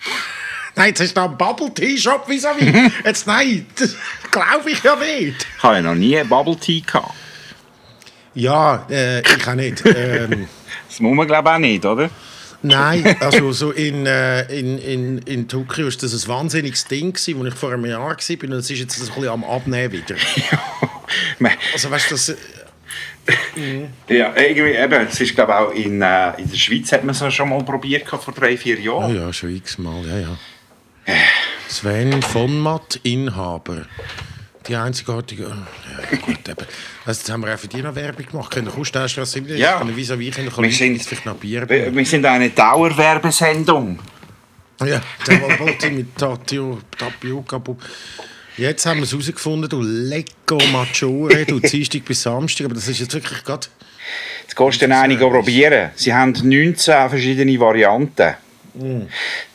Nein, 0.75 0.89
jetzt 0.89 0.99
ist 1.01 1.15
da 1.15 1.25
ein 1.25 1.37
Bubble 1.37 1.73
Tea 1.73 1.97
Shop 1.97 2.27
vis-à-vis. 2.27 2.91
Jetzt 3.05 3.27
nein, 3.27 3.63
das 3.75 3.95
glaube 4.31 4.71
ich 4.71 4.81
ja 4.83 4.95
nicht. 4.95 5.45
Ich 5.57 5.63
habe 5.63 5.75
ja 5.75 5.81
noch 5.83 5.93
nie 5.93 6.17
einen 6.17 6.27
Bubble 6.27 6.57
Tea 6.57 6.81
gehabt. 6.81 7.13
Ja, 8.33 8.83
äh, 8.89 9.19
ich 9.21 9.47
auch 9.47 9.53
nicht. 9.53 9.83
Ähm, 9.95 10.47
Das 10.89 10.99
muss 10.99 11.15
man 11.15 11.27
glaube 11.27 11.49
ich 11.49 11.55
auch 11.55 11.59
nicht, 11.59 11.85
oder? 11.85 12.09
Nein, 12.63 13.15
also 13.19 13.51
so 13.51 13.71
in, 13.71 14.05
äh, 14.05 14.43
in, 14.57 14.77
in, 14.79 15.17
in 15.19 15.47
Tokio 15.47 15.85
war 15.85 15.91
das 15.91 16.13
ein 16.13 16.27
wahnsinniges 16.27 16.85
Ding, 16.85 17.13
gewesen, 17.13 17.39
wo 17.39 17.45
ich 17.45 17.53
vor 17.53 17.71
einem 17.71 17.85
Jahr 17.85 18.01
war. 18.01 18.11
Und 18.11 18.19
es 18.19 18.69
ist 18.69 18.79
jetzt 18.79 18.99
ein 18.99 19.05
bisschen 19.07 19.27
am 19.27 19.43
Abnehmen 19.43 19.91
wieder. 19.91 20.15
Also 21.73 21.91
weißt 21.91 22.09
du, 22.11 22.15
das... 22.15 22.29
äh, 22.29 22.35
Ja, 24.09 24.33
irgendwie 24.35 24.71
eben. 24.75 25.07
Es 25.07 25.19
ist, 25.19 25.35
glaube 25.35 25.51
ich, 25.51 25.57
auch 25.57 25.71
in, 25.71 26.01
äh, 26.01 26.39
in 26.41 26.49
der 26.49 26.57
Schweiz 26.57 26.91
hat 26.91 27.03
man 27.03 27.15
es 27.15 27.33
schon 27.33 27.49
mal 27.49 27.63
probiert 27.63 28.07
vor 28.07 28.33
drei, 28.33 28.57
vier 28.57 28.77
Oh 28.79 28.81
Jahren. 28.81 29.15
ja, 29.15 29.31
schon 29.33 29.55
x-mal, 29.55 30.05
ja, 30.05 30.19
ja. 30.19 30.37
Sven 31.67 32.21
von 32.21 32.59
Matt, 32.59 32.99
Inhaber. 33.03 33.85
Die 34.67 34.75
einzigartige... 34.75 35.43
Ja, 35.43 36.17
gut, 36.19 36.47
eben. 36.47 36.67
Also, 37.05 37.19
jetzt 37.19 37.29
haben 37.29 37.43
wir 37.43 37.53
auch 37.53 37.59
für 37.59 37.67
die 37.67 37.81
noch 37.81 37.95
Werbung 37.95 38.25
gemacht. 38.25 38.51
Könnt 38.51 38.67
ihr 38.67 38.71
Kustausstrasse 38.71 39.43
wieder? 39.43 39.55
Ja. 39.55 39.77
Können 39.79 39.93
à 39.93 39.95
vis 40.17 40.35
können 40.35 40.51
Wir 40.63 40.71
sind- 40.71 40.95
jetzt 40.95 41.07
vielleicht 41.07 41.25
noch 41.25 41.35
Bier 41.35 41.67
Wir, 41.67 41.93
wir 41.93 42.05
sind 42.05 42.25
eine 42.25 42.49
Dauerwerbesendung. 42.49 43.99
Ja, 44.79 45.01
der 45.27 45.91
mit 45.91 46.17
Tatio, 46.17 46.79
Tapioca. 46.97 47.61
Jetzt 48.57 48.85
haben 48.85 48.99
wir 48.99 49.03
es 49.05 49.11
herausgefunden, 49.11 49.69
du 49.69 49.81
Lecco 49.81 50.59
Maggiore, 50.71 51.45
du 51.45 51.59
Dienstag 51.59 52.05
bis 52.05 52.21
Samstag, 52.21 52.65
aber 52.65 52.75
das 52.75 52.87
ist 52.87 52.99
jetzt 52.99 53.13
wirklich 53.13 53.43
gerade... 53.43 53.67
Jetzt 54.43 54.55
gehst 54.55 54.81
du 54.81 54.87
dann 54.87 54.91
einige 55.03 55.27
probieren. 55.27 55.91
Sie 55.95 56.13
haben 56.13 56.33
19 56.33 56.75
verschiedene 57.09 57.59
Varianten. 57.59 58.35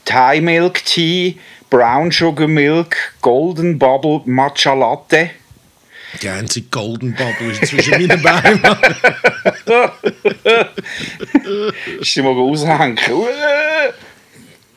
Thai 0.05 0.41
Milk 0.41 0.83
Tea, 0.85 1.35
Brown 1.69 2.11
Sugar 2.11 2.47
Milk, 2.47 3.13
Golden 3.21 3.77
Bubble 3.77 4.21
Matcha 4.25 4.73
Latte. 4.73 5.29
Die 6.21 6.29
einzige 6.29 6.67
Golden 6.69 7.15
Bubble 7.15 7.51
ist 7.51 7.67
zwischen 7.67 7.91
meinen 7.91 8.21
Beinen. 8.21 8.61
Ist 11.99 12.13
sie 12.13 12.21
mal 12.23 12.33
aushängen? 12.33 12.97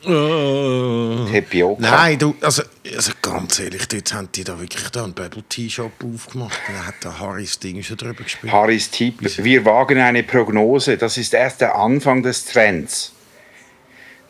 Oh. 0.05 1.25
Tapioca. 1.31 1.81
Nein, 1.81 2.19
du, 2.19 2.35
also, 2.41 2.63
also 2.93 3.11
ganz 3.21 3.59
ehrlich, 3.59 3.87
jetzt 3.91 4.13
haben 4.13 4.27
die 4.35 4.43
da 4.43 4.59
wirklich 4.59 4.89
da 4.89 5.05
einen 5.05 5.13
Bubble 5.13 5.43
Tea 5.47 5.69
Shop 5.69 5.91
aufgemacht. 6.03 6.59
Da 6.67 6.87
hat 6.87 6.95
der 7.03 7.19
Harris 7.19 7.57
Ding 7.57 7.81
schon 7.81 7.97
drüber 7.97 8.23
gespielt. 8.23 8.51
Harris 8.51 8.91
Tipp. 8.91 9.19
Wir 9.21 9.63
wagen 9.63 9.99
eine 9.99 10.23
Prognose. 10.23 10.97
Das 10.97 11.17
ist 11.17 11.33
erst 11.33 11.61
der 11.61 11.75
Anfang 11.75 12.21
des 12.21 12.45
Trends. 12.45 13.12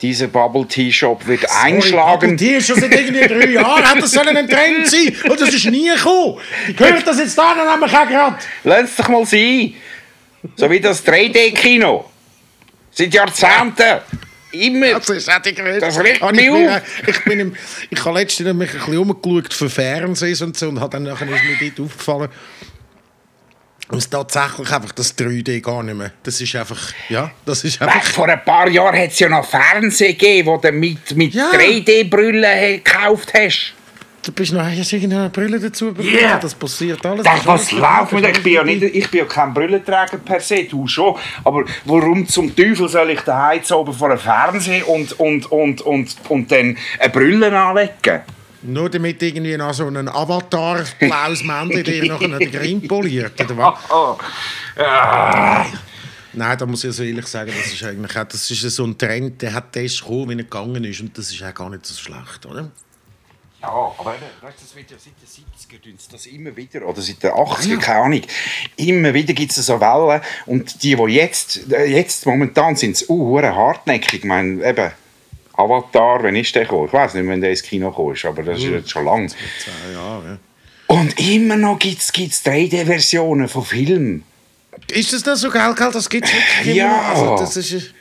Dieser 0.03 0.27
Bubble 0.27 0.67
Tea 0.67 0.91
Shop 0.91 1.25
wird 1.25 1.41
Bubble 1.43 1.57
einschlagen. 1.61 2.37
Tea 2.37 2.57
ist 2.57 2.67
schon 2.67 2.77
seit 2.77 2.93
irgendwie 2.93 3.25
drei 3.25 3.51
Jahren, 3.51 3.89
hat 3.89 4.01
das 4.01 4.11
sollen 4.11 4.35
ein 4.35 4.49
Trend 4.49 4.85
sein. 4.85 5.15
Und 5.29 5.39
das 5.39 5.53
ist 5.53 5.65
nie 5.67 5.89
gekommen. 5.89 6.39
Ich 6.67 6.77
höre 6.77 7.01
das 7.01 7.19
jetzt 7.19 7.37
da, 7.37 7.55
dann 7.55 7.65
haben 7.65 7.79
wir 7.79 7.87
keinen 7.87 8.09
gerade. 8.09 8.35
Lass 8.65 8.89
es 8.89 8.95
doch 8.97 9.07
mal 9.07 9.25
sein. 9.25 9.75
So 10.57 10.69
wie 10.69 10.81
das 10.81 11.05
3D-Kino. 11.05 12.03
Seit 12.91 13.13
Jahrzehnten. 13.13 14.01
Immer. 14.51 14.95
Das 14.95 15.09
ist 15.09 15.31
auch 15.31 15.41
die 15.41 15.55
Größe. 15.55 15.79
Das 15.79 15.97
regt 15.97 16.21
mich 16.33 16.49
auf. 16.49 16.81
ich, 17.07 17.23
bin 17.23 17.39
im, 17.39 17.55
ich 17.89 18.05
habe 18.05 18.19
letztens 18.19 18.53
mich 18.53 18.71
ein 18.73 18.79
bisschen 18.79 18.97
umgeschaut 18.97 19.53
für 19.53 19.69
Fernsehen 19.69 20.47
und 20.47 20.57
so 20.57 20.67
und 20.67 20.93
dann 20.93 21.03
nachher 21.03 21.29
ist 21.29 21.43
mir 21.45 21.69
dort 21.69 21.79
aufgefallen, 21.79 22.29
und 23.89 24.09
tatsächlich 24.09 24.71
einfach 24.71 24.91
das 24.93 25.17
3D 25.17 25.61
gar 25.61 25.83
nicht 25.83 25.95
mehr. 25.95 26.11
Das 26.23 26.39
ist 26.39 26.55
einfach, 26.55 26.79
ja, 27.09 27.31
das 27.45 27.63
ist 27.63 27.79
Weißt, 27.79 27.91
einfach... 27.93 28.11
vor 28.11 28.27
ein 28.29 28.43
paar 28.43 28.69
Jahren 28.69 28.97
hat 28.97 29.11
es 29.11 29.19
ja 29.19 29.29
noch 29.29 29.45
Fernsehen 29.45 30.17
gegeben, 30.17 30.47
wo 30.47 30.57
du 30.57 30.71
mit, 30.71 31.15
mit 31.15 31.33
Ja. 31.33 31.51
3D-Brillen 31.51 32.83
gekauft 32.83 33.33
hast. 33.33 33.73
Du 34.25 34.31
bist 34.31 34.53
noch 34.53 34.63
hast 34.63 34.93
irgendeine 34.93 35.29
Brille 35.29 35.59
dazu 35.59 35.93
bekommen. 35.93 36.15
Yeah. 36.15 36.39
Das 36.39 36.55
passiert 36.55 37.05
alles. 37.05 37.25
Das 37.25 37.45
was 37.45 37.71
läuft 37.73 38.13
mit 38.13 38.25
Ich 38.25 38.41
bin 38.41 38.53
ja, 38.53 38.63
nicht, 38.63 38.81
ich 38.81 39.11
bin 39.11 39.19
ja 39.19 39.25
kein 39.25 39.53
Brillenträger 39.53 40.17
per 40.23 40.39
se, 40.39 40.63
du 40.63 40.87
schon. 40.87 41.17
Aber 41.43 41.65
warum 41.83 42.25
zum 42.25 42.55
Teufel 42.55 42.87
soll 42.87 43.09
ich 43.09 43.19
daheim 43.19 43.61
oben 43.73 43.93
vor 43.93 44.09
einem 44.09 44.19
Fernseher 44.19 44.87
und, 44.87 45.19
und, 45.19 45.51
und, 45.51 45.81
und, 45.81 46.15
und 46.29 46.51
dann 46.51 46.77
eine 46.99 47.09
Brille 47.11 47.51
anlegen? 47.51 48.21
Nur 48.63 48.89
damit 48.89 49.21
irgendwie 49.21 49.57
noch 49.57 49.73
so 49.73 49.87
ein 49.87 50.07
Avatar 50.07 50.83
blaues 50.99 51.43
Männchen 51.43 51.83
dir 51.83 52.05
noch 52.05 52.21
einen 52.21 52.39
Grin 52.51 52.87
poliert, 52.87 53.39
oder 53.39 53.57
was? 53.57 53.79
Oh. 53.89 54.17
Ah. 54.81 55.65
Nein, 56.35 56.57
da 56.57 56.65
muss 56.65 56.83
ich 56.83 56.89
also 56.89 57.03
ehrlich 57.03 57.27
sagen, 57.27 57.53
das 57.55 57.73
ist 57.73 57.83
eigentlich 57.83 58.17
auch, 58.17 58.23
das 58.23 58.49
ist 58.49 58.61
so 58.61 58.85
ein 58.85 58.97
Trend, 58.97 59.41
der 59.41 59.53
hat 59.53 59.75
das 59.75 59.99
gekommen, 59.99 60.29
wie 60.29 60.33
er 60.33 60.43
gegangen 60.43 60.83
ist 60.83 60.99
und 61.01 61.15
das 61.15 61.31
ist 61.31 61.43
auch 61.43 61.53
gar 61.53 61.69
nicht 61.69 61.85
so 61.85 61.93
schlecht, 61.93 62.45
oder? 62.45 62.71
Ja, 63.61 63.69
aber 63.69 64.15
weißt, 64.41 64.61
das 64.61 64.75
wird 64.75 64.91
ja 64.91 64.97
seit 64.97 65.13
den 65.21 65.79
70er 65.79 65.81
tun 65.81 65.93
sie 65.97 66.11
das 66.11 66.25
immer 66.25 66.55
wieder, 66.55 66.85
oder 66.85 67.01
seit 67.01 67.21
den 67.23 67.31
80er, 67.31 67.77
keine 67.77 67.99
Ahnung. 67.99 68.21
Immer 68.75 69.13
wieder 69.13 69.33
gibt 69.33 69.51
es 69.51 69.65
so 69.65 69.79
Wellen 69.79 70.21
und 70.47 70.83
die, 70.83 70.95
die 70.95 71.13
jetzt, 71.13 71.71
äh, 71.71 71.85
jetzt 71.85 72.25
momentan 72.25 72.75
sind, 72.75 72.97
sind 72.97 73.09
uh, 73.09 73.41
hartnäckig. 73.41 74.15
Ich 74.15 74.23
meine, 74.25 74.61
eben, 74.67 74.91
Avatar, 75.63 76.23
wann 76.23 76.35
ist 76.35 76.53
der 76.55 76.63
gekommen? 76.63 76.87
Ich 76.87 76.93
weiß 76.93 77.13
nicht, 77.15 77.27
wenn 77.27 77.41
der 77.41 77.49
ins 77.51 77.63
Kino 77.63 77.89
gekommen 77.89 78.13
ist, 78.13 78.25
aber 78.25 78.43
das 78.43 78.59
ist 78.59 78.65
jetzt 78.65 78.89
schon 78.91 79.05
lange. 79.05 79.27
Jahre, 79.93 80.25
ja. 80.25 80.37
Und 80.87 81.19
immer 81.19 81.55
noch 81.55 81.79
gibt 81.79 82.01
es 82.01 82.11
3D-Versionen 82.45 83.47
von 83.47 83.63
Filmen. 83.65 84.23
Ist 84.91 85.13
das 85.13 85.25
noch 85.25 85.35
so 85.35 85.49
geil, 85.49 85.73
Karl? 85.75 85.91
Das 85.91 86.09
gibt 86.09 86.25
es 86.27 86.33
wirklich 86.33 86.75
Ja. 86.75 87.11
Also, 87.13 87.35
das 87.37 87.57
ist, 87.57 87.93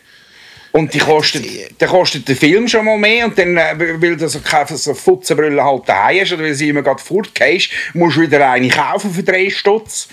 Und 0.72 0.92
die 0.94 0.98
kostet, 0.98 1.44
der 1.80 1.88
kostet 1.88 2.26
der 2.28 2.36
Film 2.36 2.66
schon 2.66 2.84
mal 2.86 2.96
mehr 2.98 3.26
und 3.26 3.36
dann, 3.38 3.56
äh, 3.58 3.74
weil 4.00 4.16
du 4.16 4.26
so, 4.28 4.40
keine- 4.40 4.74
so 4.76 4.94
Futzenbrille 4.94 5.62
halt 5.62 5.86
daheim 5.88 6.20
hast 6.22 6.32
oder 6.32 6.44
weil 6.44 6.54
sie 6.54 6.70
immer 6.70 6.82
gerade 6.82 7.02
fortgehst, 7.02 7.70
musst 7.92 8.16
du 8.16 8.22
wieder 8.22 8.50
eine 8.50 8.68
kaufen 8.68 9.12
für 9.12 9.22
drei 9.22 9.50
Stutz. 9.50 10.08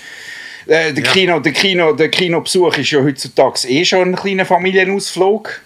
Äh, 0.67 0.91
der, 0.93 1.03
Ja. 1.05 1.11
Kino, 1.13 1.39
der, 1.39 1.53
Kino, 1.53 1.93
der 1.93 2.09
Kinobesuch 2.09 2.77
ist 2.77 2.91
ja 2.91 2.99
heutzutage 3.01 3.67
eh 3.69 3.85
schon 3.85 4.09
ein 4.09 4.15
kleiner 4.17 4.45
Familienausflug. 4.45 5.61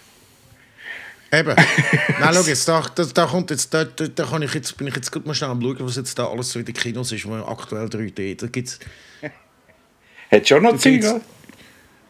Eben. 1.34 1.56
Nein, 2.20 2.34
schau 2.34 2.42
jetzt, 2.42 2.68
da, 2.68 2.86
da, 2.94 3.04
da 3.06 3.26
kommt 3.26 3.50
jetzt, 3.50 3.74
da, 3.74 3.84
da, 3.86 4.24
kann 4.24 4.42
ich 4.44 4.54
jetzt, 4.54 4.78
bin 4.78 4.88
ich 4.88 4.96
jetzt 4.96 5.12
gut 5.12 5.26
mal 5.26 5.34
schnell 5.34 5.50
am 5.50 5.62
schauen, 5.62 5.78
was 5.80 5.96
jetzt 5.96 6.18
da 6.20 6.28
alles 6.28 6.52
so 6.52 6.60
in 6.60 6.66
den 6.66 6.76
Kinos 6.76 7.12
ist, 7.12 7.28
wo 7.28 7.34
aktuell 7.36 7.86
3D, 7.88 8.40
da 8.40 8.48
gibt's, 8.48 8.80
Hat 10.32 10.48
schon 10.48 10.64
noch 10.64 10.78
Zeug, 10.78 11.04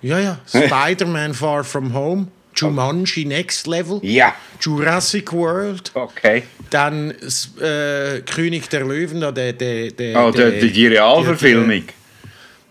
ja, 0.02 0.20
ja, 0.20 0.40
Spider-Man 0.48 1.34
Far 1.34 1.64
From 1.64 1.94
Home, 1.94 2.28
Jumanji 2.54 3.24
Next 3.26 3.66
Level, 3.68 4.00
Ja. 4.04 4.36
Jurassic 4.60 5.32
World, 5.32 5.92
Okay. 5.94 6.44
dann 6.70 7.12
äh, 7.12 8.20
König 8.26 8.70
der 8.70 8.86
Löwen, 8.86 9.22
der, 9.22 9.32
der, 9.32 9.92
der, 9.92 10.26
Oh, 10.26 10.32
die, 10.32 10.60
die, 10.60 10.72
die 10.72 10.88
Realverfilmung. 10.88 11.84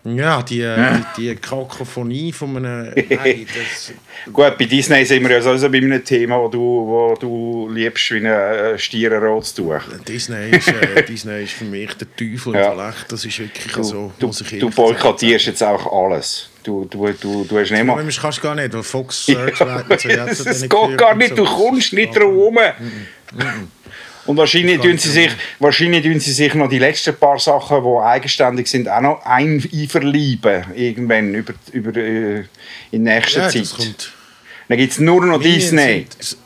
Ja, 0.05 0.41
die, 0.43 0.59
äh, 0.59 0.95
die, 1.15 1.29
die 1.29 1.35
Kakophonie 1.37 2.33
von 2.33 2.57
einem, 2.57 2.93
nein, 3.09 3.47
das, 3.47 3.93
Gut, 4.33 4.57
bei 4.57 4.65
Disney 4.65 5.05
sind 5.05 5.23
wir 5.23 5.31
ja 5.31 5.41
sowieso 5.41 5.69
bei 5.69 5.77
einem 5.77 6.03
Thema, 6.03 6.39
wo 6.41 6.49
du, 6.49 6.59
wo 6.59 7.15
du 7.17 7.69
liebst 7.71 8.11
wie 8.11 8.17
ein 8.17 8.25
äh, 8.25 8.77
Stierenrotes 8.77 9.53
Tuch. 9.53 9.79
Disney 10.05 10.49
ist, 10.51 10.67
äh, 10.67 11.03
Disney 11.07 11.43
ist 11.43 11.53
für 11.53 11.63
mich 11.63 11.93
der 11.93 12.07
Teufel 12.17 12.53
Ja. 12.53 12.59
im 12.71 12.75
Verlag, 12.75 12.95
das 13.07 13.23
ist 13.23 13.39
wirklich 13.39 13.71
Du, 13.71 13.83
so, 13.83 14.11
du, 14.19 14.29
ich 14.29 14.37
du 14.37 14.55
ehrlich 14.57 14.75
boykottierst 14.75 15.45
jetzt 15.45 15.63
auch 15.63 16.05
alles. 16.05 16.49
Du, 16.63 16.85
du, 16.85 17.07
du, 17.13 17.45
du 17.45 17.59
hast 17.59 17.71
nicht 17.71 17.83
mal... 17.85 18.03
Das 18.05 18.19
kannst 18.19 18.39
du 18.39 18.41
gar 18.41 18.55
nicht, 18.55 18.73
weil 18.73 18.83
Fox 18.83 19.25
so, 19.25 19.31
ja, 19.33 19.47
Es 19.87 20.43
zu 20.43 20.49
es 20.49 20.59
denen 20.59 20.69
geht 20.69 20.97
gar 20.97 21.15
nicht, 21.15 21.29
so. 21.29 21.35
du 21.35 21.45
kommst 21.45 21.93
nicht 21.93 22.13
drum 22.17 22.57
herum. 22.57 22.59
Und 24.25 24.37
wahrscheinlich 24.37 24.79
tun 24.79 24.97
sie 24.97 25.09
sich, 25.09 25.31
wahrscheinlich 25.59 26.03
tun 26.03 26.19
sie 26.19 26.31
sich 26.31 26.53
noch 26.53 26.69
die 26.69 26.79
letzten 26.79 27.15
paar 27.15 27.39
Sachen, 27.39 27.83
die 27.83 28.03
eigenständig 28.03 28.67
sind, 28.67 28.87
auch 28.87 29.01
noch 29.01 29.25
einverlieben. 29.25 30.65
Irgendwann 30.75 31.33
über, 31.33 31.53
über, 31.71 31.95
äh, 31.97 32.45
in 32.91 33.03
nächster 33.03 33.41
Ja, 33.41 33.49
Zeit. 33.49 33.61
das 33.61 33.73
kommt. 33.75 34.13
Dann 34.69 34.77
gibt 34.77 34.93
es 34.93 34.99
nur 34.99 35.25
noch 35.25 35.39
Minions 35.39 35.71
Disney. 35.71 36.07
Sind, 36.19 36.37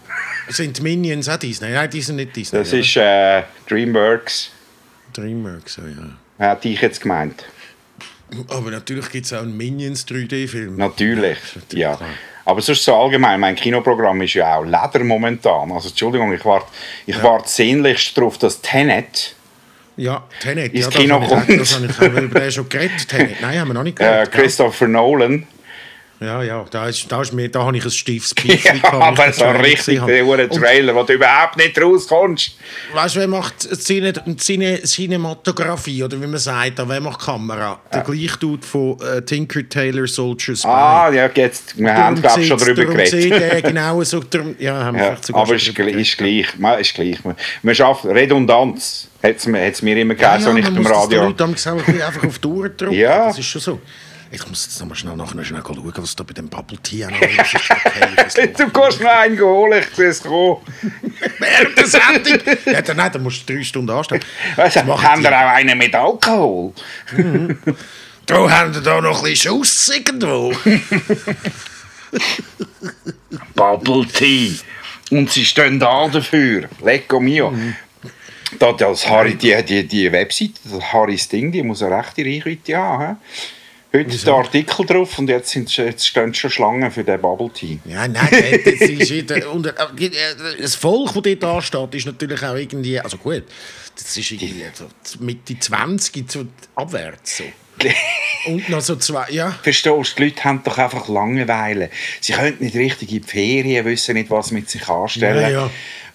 sind 0.50 0.82
Minions 0.82 1.30
auch 1.30 1.38
Disney? 1.38 1.70
Nein, 1.70 1.90
die 1.90 2.02
sind 2.02 2.16
nicht 2.16 2.36
Disney. 2.36 2.60
Das 2.60 2.70
oder? 2.70 2.80
ist 2.80 2.96
äh, 2.98 3.44
Dreamworks. 3.70 4.52
Dreamworks, 5.14 5.76
so, 5.76 5.82
ja. 5.84 6.50
Hätte 6.50 6.70
ich 6.70 6.82
jetzt 6.82 7.02
gemeint. 7.02 7.46
Aber 8.50 8.72
natürlich 8.72 9.10
gibt 9.10 9.26
es 9.26 9.34
auch 9.34 9.42
einen 9.42 9.56
Minions 9.56 10.06
3D-Film. 10.08 10.78
Natürlich. 10.78 11.38
Ja. 11.74 11.96
klar. 11.96 12.10
Aber 12.48 12.62
sonst 12.62 12.86
so 12.86 12.96
allgemein, 12.96 13.42
mein 13.42 13.58
Kinoprogramm 13.58 14.22
ist 14.22 14.36
ja 14.36 14.56
auch 14.56 14.64
Leder 14.64 15.04
momentan. 15.04 15.70
Also 15.70 15.90
Entschuldigung, 15.90 16.32
ich 16.32 16.46
warte 16.46 16.68
ich 17.06 17.22
warte 17.22 17.50
sehnlichst 17.50 18.18
darauf, 18.18 18.38
dass 18.38 18.62
Tenet 18.62 19.36
Ja, 19.98 20.24
Tenet. 20.40 20.74
Ins 20.74 20.86
ja, 20.86 20.92
Kino 20.92 21.20
das 21.20 21.30
habe 21.30 21.42
ich, 21.42 21.48
kommt. 21.48 21.60
das 21.60 21.76
habe 21.76 21.86
ich 21.88 22.00
haben 22.00 22.16
wir 22.16 22.22
über 22.22 22.40
den 22.40 22.52
schon 22.54 22.70
geredet. 22.70 23.06
Tenet. 23.10 23.42
Nein, 23.42 23.60
haben 23.60 23.68
wir 23.68 23.74
noch 23.74 23.84
nicht 23.84 24.00
äh, 24.00 24.04
geredet. 24.06 24.32
gell? 24.32 24.42
Christopher 24.44 24.88
Nolan. 24.88 25.46
Ja, 26.20 26.42
ja, 26.42 26.66
da, 26.72 26.88
ist, 26.88 27.12
da, 27.12 27.22
ist 27.22 27.32
mir, 27.32 27.48
da 27.50 27.64
habe 27.64 27.78
ich 27.78 27.84
ein 27.86 27.92
stiefes 27.92 28.34
Pief. 28.36 28.66
Ja, 28.66 28.92
aber 28.92 29.32
so 29.32 29.46
richtig 29.46 30.04
der 30.04 30.26
hure 30.26 30.50
Trailer, 30.50 30.96
wo 30.96 31.04
du 31.04 31.14
überhaupt 31.14 31.58
nicht 31.58 31.80
rauskommst. 31.80 32.58
Weißt 32.94 33.16
du, 33.16 33.20
wer 33.20 33.28
macht 33.28 33.60
Cine, 33.60 34.14
Cine, 34.38 34.82
Cinematografie 34.82 36.04
oder 36.04 36.20
wie 36.20 36.26
man 36.26 36.40
sagt, 36.40 36.82
wer 36.88 37.00
macht 37.02 37.20
Kamera? 37.20 37.80
Der 37.94 38.02
gleiche 38.02 38.38
Dude 38.40 38.66
von 38.66 38.98
äh, 39.02 39.22
Tinker 39.22 39.68
Tailor 39.70 40.08
Soldier 40.08 40.56
Spy. 40.56 40.68
Ah, 40.68 41.12
ja, 41.12 41.30
jetzt, 41.36 41.78
wir 41.78 41.94
haben 41.94 42.20
glaube 42.20 42.44
schon 42.44 42.58
darüber 42.58 42.82
darum 42.82 42.98
geredet. 42.98 43.32
er 43.32 43.62
genau 43.72 44.04
so. 44.04 44.20
Darum, 44.22 44.56
ja, 44.58 44.86
haben 44.86 44.98
wir 44.98 45.04
Ja, 45.06 45.18
sogar 45.22 45.44
aber 45.44 45.60
schon 45.60 45.88
ist, 45.88 45.96
ist 45.96 46.18
gleich. 46.18 46.58
Man, 46.58 46.80
ist 46.80 46.96
gleich. 46.96 47.24
Man, 47.24 47.36
man 47.62 47.76
schafft 47.76 48.06
Redundanz. 48.06 49.08
Hat 49.22 49.36
es 49.36 49.82
mir, 49.82 49.98
immer 49.98 50.16
Ja, 50.16 50.38
gegeben, 50.38 50.44
so 50.44 50.50
ja, 50.50 50.54
nicht 50.56 50.72
man 50.72 50.78
im 50.78 50.88
Radio. 50.88 51.22
Auch 51.24 51.40
ein 51.40 51.52
bisschen 51.52 52.02
einfach 52.02 52.24
auf 52.24 52.40
die 52.40 52.48
Uhr 52.48 52.70
drücken. 52.70 52.94
Ja. 52.94 53.28
Das 53.28 53.40
ist 53.40 53.46
schon 53.46 53.62
so. 53.62 53.80
Ich 54.32 54.48
muss 54.48 54.66
jetzt 54.66 54.80
noch 54.80 54.88
mal 54.88 54.96
schnell 54.96 55.16
nachher 55.16 55.44
schnell 55.44 55.64
schauen, 55.66 55.94
was 55.96 56.16
da 56.16 56.24
bei 56.24 56.34
dem 56.34 56.50
Bubble 56.50 56.78
Tea 56.80 57.06
alles 57.06 57.22
ist. 57.22 57.56
Okay, 57.72 58.08
was. 58.16 58.34
Du 58.34 58.70
kannst 58.70 59.02
noch 59.02 59.10
einen 59.10 59.40
holen, 59.40 59.82
ich 59.82 59.96
sehe 59.96 60.08
es 60.08 60.22
kommen. 60.22 60.58
Während 61.40 61.78
der 61.78 61.88
Sendung. 61.88 62.40
Ja, 62.66 62.82
dann, 62.82 62.98
nein, 62.98 63.12
dann 63.12 63.24
musst 63.24 63.48
du 63.48 63.54
drei 63.54 63.64
Stunden 63.64 63.90
anstehen. 63.90 64.22
Machen 64.58 65.04
haben 65.04 65.24
wir 65.24 65.32
auch 65.32 65.52
einen 65.54 65.78
mit 65.78 65.96
Alkohol? 65.96 66.74
Da 68.26 68.36
haben 68.50 68.74
wir 68.74 68.82
da 68.82 69.02
noch 69.02 69.20
ein 69.20 69.24
bisschen 69.30 69.54
Schuss 69.54 69.90
irgendwo. 69.90 70.54
Bubble 73.56 74.06
Tea. 74.08 74.58
Und 75.12 75.32
sie 75.32 75.46
stehen 75.46 75.80
da 75.80 76.08
dafür. 76.12 76.68
Lecco 76.84 77.20
mio. 77.20 77.54
Da, 78.60 78.74
das 78.74 79.08
Harry, 79.08 79.36
die, 79.36 79.56
die, 79.64 79.88
die 79.88 80.12
Webseite, 80.12 80.54
das 80.64 80.82
Harrys 80.94 81.28
Ding, 81.28 81.52
die 81.52 81.64
muss 81.64 81.84
eine 81.84 81.98
rechte 81.98 82.24
Reichweite 82.24 82.78
haben. 82.78 83.08
hä? 83.08 83.16
Heute 83.98 84.14
ist 84.14 84.28
der 84.28 84.36
Artikel 84.36 84.86
drauf 84.86 85.18
und 85.18 85.28
jetzt, 85.28 85.50
sind, 85.50 85.76
jetzt 85.76 86.06
stehen 86.06 86.32
schon 86.32 86.52
Schlangen 86.52 86.92
für 86.92 87.04
den 87.04 87.20
Bubble 87.20 87.50
Tea. 87.50 87.80
Ja, 87.86 88.08
nein, 88.08 88.28
das 88.64 88.74
ist 88.74 89.12
und, 89.48 89.66
äh, 89.66 89.70
äh, 89.70 90.62
das 90.62 90.76
Volk, 90.76 91.14
das 91.16 91.24
dort 91.40 91.44
ansteht, 91.44 91.96
ist 91.96 92.06
natürlich 92.06 92.44
auch 92.44 92.54
irgendwie, 92.54 93.00
also 93.00 93.18
gut, 93.18 93.44
das 93.96 94.16
ist 94.16 94.32
irgendwie 94.32 94.66
so 94.74 94.86
Mitte 95.20 95.58
20 95.58 96.32
so 96.32 96.46
abwärts 96.76 97.38
so. 97.38 97.44
Und 98.46 98.70
noch 98.70 98.82
so 98.82 98.96
zwei, 98.96 99.30
ja. 99.30 99.52
Verstehst 99.62 99.86
du, 99.86 100.16
die 100.18 100.24
Leute 100.26 100.44
haben 100.44 100.62
doch 100.64 100.78
einfach 100.78 101.08
Langeweile. 101.10 101.90
Sie 102.22 102.34
können 102.34 102.58
nicht 102.60 102.76
richtig 102.76 103.12
in 103.12 103.22
die 103.22 103.28
Ferien, 103.28 103.86
wissen 103.86 104.16
nicht, 104.16 104.30
was 104.30 104.52
mit 104.52 104.70
sich 104.70 104.88
anstellen. 104.88 105.42
Ja, 105.52 105.70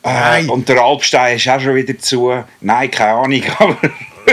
ja. 0.05 0.39
Äh, 0.39 0.47
und 0.47 0.68
der 0.68 0.80
Alpstein 0.80 1.37
ist 1.37 1.49
auch 1.49 1.61
schon 1.61 1.76
wieder 1.76 1.97
zu. 1.99 2.33
Nein, 2.61 2.91
keine 2.91 3.12
Ahnung. 3.12 3.43
Aber 3.59 3.78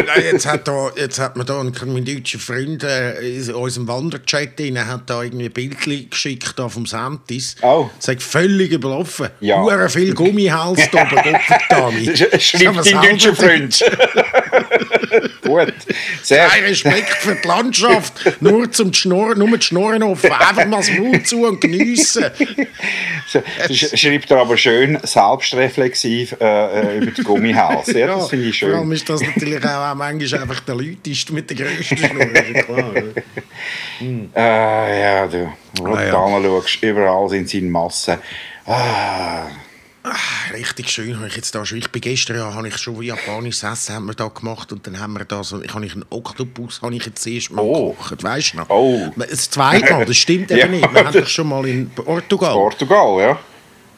Nein, 0.05 0.23
jetzt 0.31 0.45
hat, 0.45 0.67
da, 0.67 0.91
jetzt 0.95 1.19
hat 1.19 1.35
mir 1.35 1.45
da 1.45 1.59
ein, 1.59 1.73
mein 1.87 2.05
deutscher 2.05 2.39
Freund 2.39 2.83
äh, 2.83 3.19
in 3.19 3.53
unserem 3.53 3.87
Wanderchat 3.87 4.57
drin, 4.59 4.85
hat 4.85 5.09
da 5.09 5.23
irgendwie 5.23 5.45
ein 5.45 5.51
Bild 5.51 6.11
geschickt 6.11 6.53
da 6.57 6.69
vom 6.69 6.85
Santis. 6.85 7.55
Oh. 7.61 7.89
Sagt 7.99 8.23
völlig 8.23 8.71
überlaufen. 8.71 9.29
Ja. 9.39 9.61
Hure 9.61 9.89
viel 9.89 10.13
Gummihals 10.13 10.89
da 10.91 11.03
oben, 11.03 11.99
schreibt 12.39 12.85
dein 12.85 13.01
deutscher 13.01 13.35
Freund. 13.35 13.79
Gut. 15.45 15.73
Sehr, 16.21 16.47
Kein 16.47 16.63
Respekt 16.65 17.09
für 17.09 17.35
die 17.35 17.47
Landschaft, 17.47 18.41
nur 18.41 18.71
zum 18.71 18.93
Schnurren, 18.93 19.39
nur 19.39 19.57
die 19.57 19.65
Schnurren 19.65 20.03
offen, 20.03 20.31
einfach 20.31 20.65
mal 20.65 20.77
das 20.77 20.91
Maul 20.91 21.23
zu 21.23 21.45
und 21.45 21.61
geniessen. 21.61 22.25
Sch- 23.69 23.97
schreibt 23.97 24.29
er 24.31 24.37
aber 24.37 24.57
schön 24.57 24.97
selbstreflexiv 25.03 26.35
äh, 26.39 26.45
äh, 26.45 26.97
über 26.97 27.11
die 27.11 27.23
Gummihals. 27.23 27.87
Ja, 27.93 28.07
das 28.07 28.29
finde 28.29 28.49
ich 28.49 28.59
Vor 28.59 28.69
allem 28.69 28.83
schön. 28.83 28.91
ist 28.91 29.09
das 29.09 29.21
natürlich 29.21 29.63
auch, 29.63 29.91
auch 29.91 29.95
manchmal 29.95 30.41
einfach 30.41 30.59
der 30.61 30.75
Leuteste 30.75 31.33
mit 31.33 31.49
der 31.49 31.57
grössten 31.57 31.97
Schnur, 31.97 32.21
ist 32.21 32.49
ja 32.53 32.61
klar. 32.63 32.91
oder? 32.91 33.03
Äh, 34.35 35.01
ja, 35.01 35.27
du, 35.27 35.51
wo 35.77 35.85
Ah, 35.93 36.01
du 36.01 36.05
ja. 36.05 36.11
da 36.11 36.41
schaust, 36.61 36.83
überall 36.83 37.29
sind 37.29 37.49
sie 37.49 37.59
in 37.59 37.69
Massen. 37.69 38.17
Ah, 38.65 39.47
Richtig 40.53 40.89
schön 40.89 41.17
habe 41.17 41.27
ich 41.27 41.35
jetzt 41.35 41.53
da 41.55 41.65
schon. 41.65 41.77
Ich 41.77 41.89
bin 41.89 42.01
gestern 42.01 42.37
ja, 42.37 42.53
habe 42.53 42.67
ich 42.67 42.77
schon 42.77 43.01
japanisches 43.01 43.63
Essen 43.63 43.95
haben 43.95 44.05
wir 44.05 44.13
da 44.13 44.27
gemacht 44.27 44.71
und 44.71 44.85
dann 44.87 44.99
haben 44.99 45.13
wir 45.13 45.25
da 45.25 45.43
so, 45.43 45.61
ich 45.61 45.73
habe 45.73 45.85
ich 45.85 45.93
einen 45.93 46.05
Oktopus 46.09 46.81
habe 46.81 46.95
ich 46.95 47.05
jetzt 47.05 47.25
erst 47.27 47.51
mal 47.51 47.61
Oh. 47.61 47.91
gekocht, 47.91 48.23
weißt 48.23 48.53
du 48.53 48.57
noch? 48.57 48.69
Oh. 48.69 49.11
Das 49.17 49.49
zweite 49.49 49.93
Mal, 49.93 50.05
das 50.05 50.17
stimmt 50.17 50.51
eben 50.51 50.59
Ja. 50.59 50.67
nicht. 50.67 50.93
Wir 50.93 51.05
haben 51.05 51.13
doch 51.13 51.27
schon 51.27 51.47
mal 51.47 51.65
in 51.67 51.89
Portugal. 51.89 52.53
Portugal, 52.53 53.19
ja. 53.21 53.39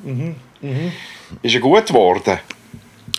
Mhm, 0.04 0.36
Ist 1.42 1.54
er 1.56 1.62
gut 1.62 1.86
geworden? 1.86 2.40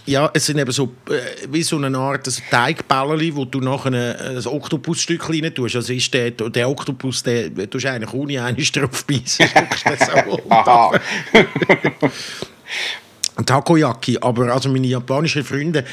Ja, 0.04 0.28
es 0.34 0.46
sind 0.46 0.58
eben 0.58 0.72
so 0.72 0.92
äh, 1.08 1.46
wie 1.48 1.62
so 1.62 1.76
eine 1.76 1.96
Art 1.96 2.26
ein 2.26 2.34
Teigbällchen, 2.50 3.36
wo 3.36 3.44
du 3.44 3.60
nachher 3.60 3.92
ein, 3.92 4.36
ein 4.36 4.46
Oktopusstück 4.46 5.28
rein 5.28 5.54
tust. 5.54 5.76
Also 5.76 5.92
ist 5.92 6.12
der, 6.12 6.32
der 6.32 6.68
Oktopus, 6.68 7.22
der 7.22 7.50
du 7.50 7.66
tust 7.68 7.86
eigentlich 7.86 8.12
ohne 8.12 8.42
einen 8.42 8.56
drauf 8.56 9.04
beißen. 9.06 9.46
Aha. 10.50 10.92
Takoyaki, 13.46 14.18
aber 14.20 14.52
also 14.52 14.68
meine 14.68 14.86
japanischen 14.86 15.42
Freunde 15.42 15.84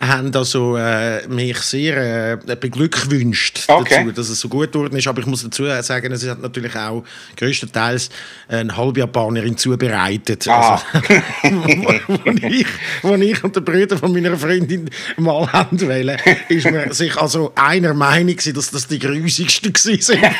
haben 0.00 0.34
also 0.34 0.76
äh, 0.76 1.26
mich 1.28 1.58
sehr 1.58 2.38
äh, 2.46 2.56
beglückwünscht 2.56 3.64
Okay. 3.68 3.96
dazu, 3.98 4.12
dass 4.12 4.28
es 4.30 4.40
so 4.40 4.48
gut 4.48 4.72
geworden 4.72 4.96
ist. 4.96 5.06
Aber 5.06 5.20
ich 5.20 5.26
muss 5.26 5.42
dazu 5.42 5.66
sagen, 5.82 6.12
es 6.12 6.26
hat 6.26 6.40
natürlich 6.40 6.74
auch 6.74 7.04
größtenteils 7.36 8.08
eine 8.48 8.76
Halbjapanerin 8.76 9.56
zubereitet. 9.56 10.48
Aha. 10.48 10.82
Also, 10.92 11.16
wo, 11.42 12.30
ich, 12.46 12.66
wo 13.02 13.14
ich 13.14 13.44
und 13.44 13.54
der 13.54 13.60
Bruder 13.60 13.98
von 13.98 14.12
meiner 14.12 14.36
Freundin 14.36 14.88
mal 15.16 15.52
haben 15.52 15.80
wollen, 15.80 16.16
ist 16.48 16.70
man 16.70 16.92
sich 16.92 17.16
also 17.16 17.52
einer 17.54 17.94
Meinung 17.94 18.36
dass 18.36 18.70
das 18.70 18.86
die 18.86 18.98
grusigsten 18.98 19.72
waren. 19.72 20.34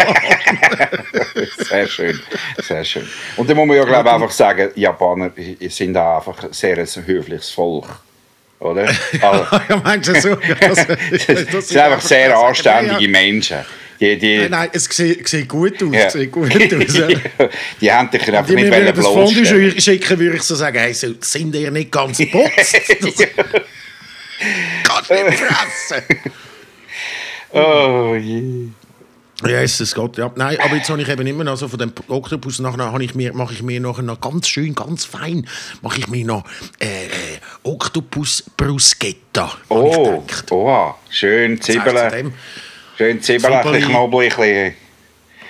Sehr 1.59 1.87
schön, 1.87 2.21
sehr 2.61 2.85
schön. 2.85 3.07
Und 3.37 3.49
dann 3.49 3.57
muss 3.57 3.67
man 3.67 3.77
ja, 3.77 3.85
glaube 3.85 4.09
ich, 4.09 4.15
einfach 4.15 4.31
sagen, 4.31 4.71
Japaner 4.75 5.31
sind 5.69 5.97
auch 5.97 6.27
einfach 6.27 6.53
sehr 6.53 6.79
ein 6.79 7.07
höfliches 7.07 7.51
Volk. 7.51 7.87
Oder? 8.61 8.87
Also, 8.89 9.57
ja, 9.69 9.77
meinst 9.85 10.09
du 10.09 10.21
so? 10.21 10.37
Das, 10.61 10.87
das 11.51 11.69
sind 11.69 11.79
einfach 11.81 12.01
sehr 12.01 12.37
anständige 12.37 13.09
Menschen. 13.09 13.59
Die, 13.99 14.17
die, 14.19 14.39
Nein, 14.39 14.51
nein, 14.51 14.69
es 14.73 14.85
sieht, 14.85 15.29
sieht 15.29 15.49
gut 15.49 15.83
aus. 15.83 15.93
Ja. 15.93 16.09
Sieht 16.09 16.33
gut 16.33 16.51
aus 16.55 16.97
ja. 16.97 17.09
die 17.81 17.93
haben 17.93 18.11
dich 18.11 18.23
einfach 18.29 18.47
Die 18.47 18.55
nicht 18.55 18.71
wollen 18.71 18.85
würden 18.87 18.97
das 18.97 19.05
Fondue 19.05 19.35
bloßstellen. 19.35 19.73
sch- 19.73 19.81
schicken, 19.83 20.19
würde 20.19 20.37
ich 20.37 20.43
so 20.43 20.55
sagen, 20.55 20.79
hey, 20.79 20.95
so, 20.95 21.09
sind 21.21 21.55
ihr 21.55 21.71
nicht 21.71 21.93
ganz 21.93 22.17
putzt? 22.17 22.57
Das 22.57 22.73
du 25.09 25.25
nicht 25.25 25.39
fressen. 25.39 26.03
Oh 27.53 28.15
je. 28.19 28.69
Ja, 29.47 29.61
es 29.63 29.81
es 29.81 29.95
geht, 29.95 30.17
ja. 30.19 30.31
Nein, 30.37 30.59
aber 30.63 30.77
jetzt 30.77 30.91
habe 30.91 31.01
ich 31.01 31.09
eben 31.09 31.27
immer 31.27 31.45
noch 31.45 31.57
so 31.57 31.67
von 31.69 31.79
dem 31.79 31.93
Oktopus, 32.09 32.59
nachher 32.59 32.93
habe 32.93 33.03
ich 33.05 33.15
mir, 33.15 33.33
mache 33.33 33.55
ich 33.55 33.63
mir 33.63 33.81
nachher 33.81 34.03
noch 34.03 34.21
ganz 34.21 34.49
schön, 34.49 34.75
ganz 34.75 35.05
fein, 35.05 35.47
mache 35.83 35.99
ich 36.01 36.09
mir 36.09 36.25
noch 36.27 36.45
äh, 36.79 37.07
äh, 37.07 37.09
Oktopus 37.63 38.45
Bruschetta, 38.57 39.53
Oh, 39.69 40.21
gedacht. 40.21 40.51
oh, 40.53 40.95
schön 41.09 41.61
Zwiebeln. 41.61 42.33
Schön 42.99 43.23
Zwiebeln. 43.23 43.83
Knoblauch, 43.83 44.39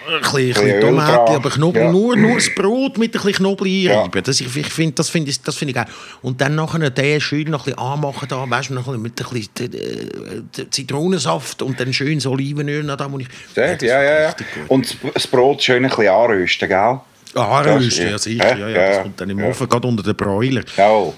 ein 0.08 0.20
bisschen... 0.20 0.38
Ein 0.38 0.52
bisschen, 0.64 0.80
Tomate, 0.80 1.32
aber 1.32 1.50
Knoblauch, 1.50 1.82
Ja. 1.84 1.90
nur, 1.92 2.16
nur 2.16 2.34
das 2.36 2.54
Brot 2.54 2.98
mit 2.98 3.10
ein 3.14 3.20
bisschen 3.22 3.32
Knoblauch 3.34 3.66
Ja. 3.66 3.98
einreiben. 4.02 4.22
Das, 4.24 4.40
ich, 4.40 4.56
ich 4.56 4.66
find, 4.66 4.98
das 4.98 5.08
finde 5.08 5.30
ich, 5.30 5.40
das 5.42 5.56
find 5.56 5.70
ich 5.70 5.74
geil. 5.74 5.86
Und 6.22 6.40
dann 6.40 6.54
nachher 6.54 6.90
den 6.90 7.20
schön 7.20 7.50
noch 7.50 7.60
ein 7.66 7.72
bisschen 7.74 7.78
anmachen, 7.78 8.28
da, 8.28 8.48
weißt 8.48 8.70
noch 8.70 8.86
ein 8.88 9.02
bisschen 9.02 9.02
mit 9.02 9.20
ein 9.20 9.50
bisschen 9.66 10.60
äh, 10.60 10.70
Zitronensaft 10.70 11.62
und 11.62 11.78
dann 11.80 11.92
schön 11.92 12.24
Olivenöl. 12.26 12.82
noch 12.82 12.96
Da, 12.96 13.10
wo 13.10 13.18
ich, 13.18 13.28
Ja, 13.54 13.74
das 13.74 13.82
ja, 13.82 14.02
ja. 14.02 14.20
ja. 14.22 14.34
Und 14.68 14.96
das 15.14 15.26
Brot 15.26 15.62
schön 15.62 15.84
ein 15.84 15.90
bisschen 15.90 16.08
anrösten, 16.08 16.68
gell? 16.68 17.00
Ah, 17.34 17.62
Das- 17.62 17.76
Rösten, 17.76 18.04
ja, 18.06 18.10
ja. 18.12 18.18
sicher. 18.18 18.56
Ja, 18.58 18.68
ja, 18.68 18.68
Ja, 18.68 18.86
das 18.88 18.96
ja. 18.96 19.02
kommt 19.02 19.20
dann 19.20 19.30
im 19.30 19.38
Ja. 19.38 19.46
Ofen, 19.48 19.68
gerade 19.68 19.86
unter 19.88 20.02
den 20.02 20.16
Broiler. 20.16 20.62
Ja, 20.76 21.12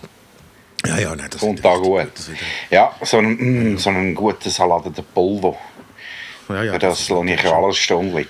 Ja, 0.85 0.99
ja, 0.99 1.15
nein, 1.17 1.29
das 1.31 1.41
kommt 1.41 1.65
da 1.65 1.77
gut. 1.77 2.09
Das 2.15 2.29
Ja, 2.71 2.91
so 3.03 3.19
einen, 3.19 3.75
mm, 3.75 3.79
so 3.79 3.91
einen 3.91 4.15
guten 4.15 4.51
Salat 4.51 4.85
de 4.87 5.05
Polvo. 5.15 5.57
Ja, 6.49 6.57
ja, 6.57 6.73
Ja, 6.73 6.79
das 6.79 7.09
lasse 7.09 7.25
ich 7.31 7.43
ja 7.43 7.53
alles 7.57 7.77
stehen 7.79 8.15
liegen. 8.15 8.29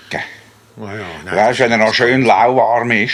Ja, 0.77 0.95
ja, 0.95 1.05
nein, 1.25 1.35
Weißt 1.35 1.59
du, 1.59 1.63
wenn 1.65 1.71
er 1.71 1.77
noch 1.77 1.93
schön 1.93 2.23
lauwarm 2.23 2.91
ist, 2.91 3.13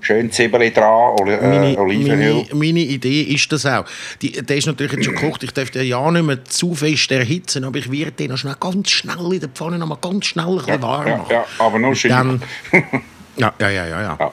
schön 0.00 0.30
Zwiebeln 0.30 0.72
dran, 0.72 1.16
Oli 1.18 1.32
äh, 1.32 1.36
Mhm. 1.42 1.48
Meine, 1.50 1.78
Olivenöl. 1.78 2.34
meine, 2.34 2.54
meine 2.54 2.80
Idee 2.80 3.22
ist 3.22 3.50
das 3.50 3.66
auch. 3.66 3.84
Die, 4.22 4.30
der 4.32 4.56
ist 4.58 4.66
natürlich 4.66 4.92
jetzt 4.92 5.04
schon 5.06 5.14
gekocht. 5.16 5.42
Ich 5.42 5.50
darf 5.52 5.70
den 5.70 5.86
ja 5.86 6.08
nicht 6.10 6.22
mehr 6.24 6.44
zu 6.44 6.74
fest 6.74 7.10
erhitzen, 7.10 7.64
aber 7.64 7.78
ich 7.78 7.90
werde 7.90 8.12
den 8.12 8.30
noch 8.30 8.38
schnell, 8.38 8.54
ganz 8.60 8.90
schnell 8.90 9.32
in 9.32 9.40
der 9.40 9.48
Pfanne 9.48 9.78
noch 9.78 9.88
mal 9.88 9.98
ganz 10.00 10.26
schnell 10.26 10.46
ein 10.46 10.56
bisschen 10.58 10.82
warm 10.82 11.06
Ja, 11.08 11.16
machen. 11.16 11.32
ja, 11.32 11.44
aber 11.58 11.78
nur 11.80 11.94
schön. 11.96 12.10
Dann, 12.12 12.42
ja, 13.36 13.52
ja, 13.58 13.70
ja, 13.70 13.86
ja, 13.86 14.02
ja. 14.02 14.16
Ja. 14.20 14.32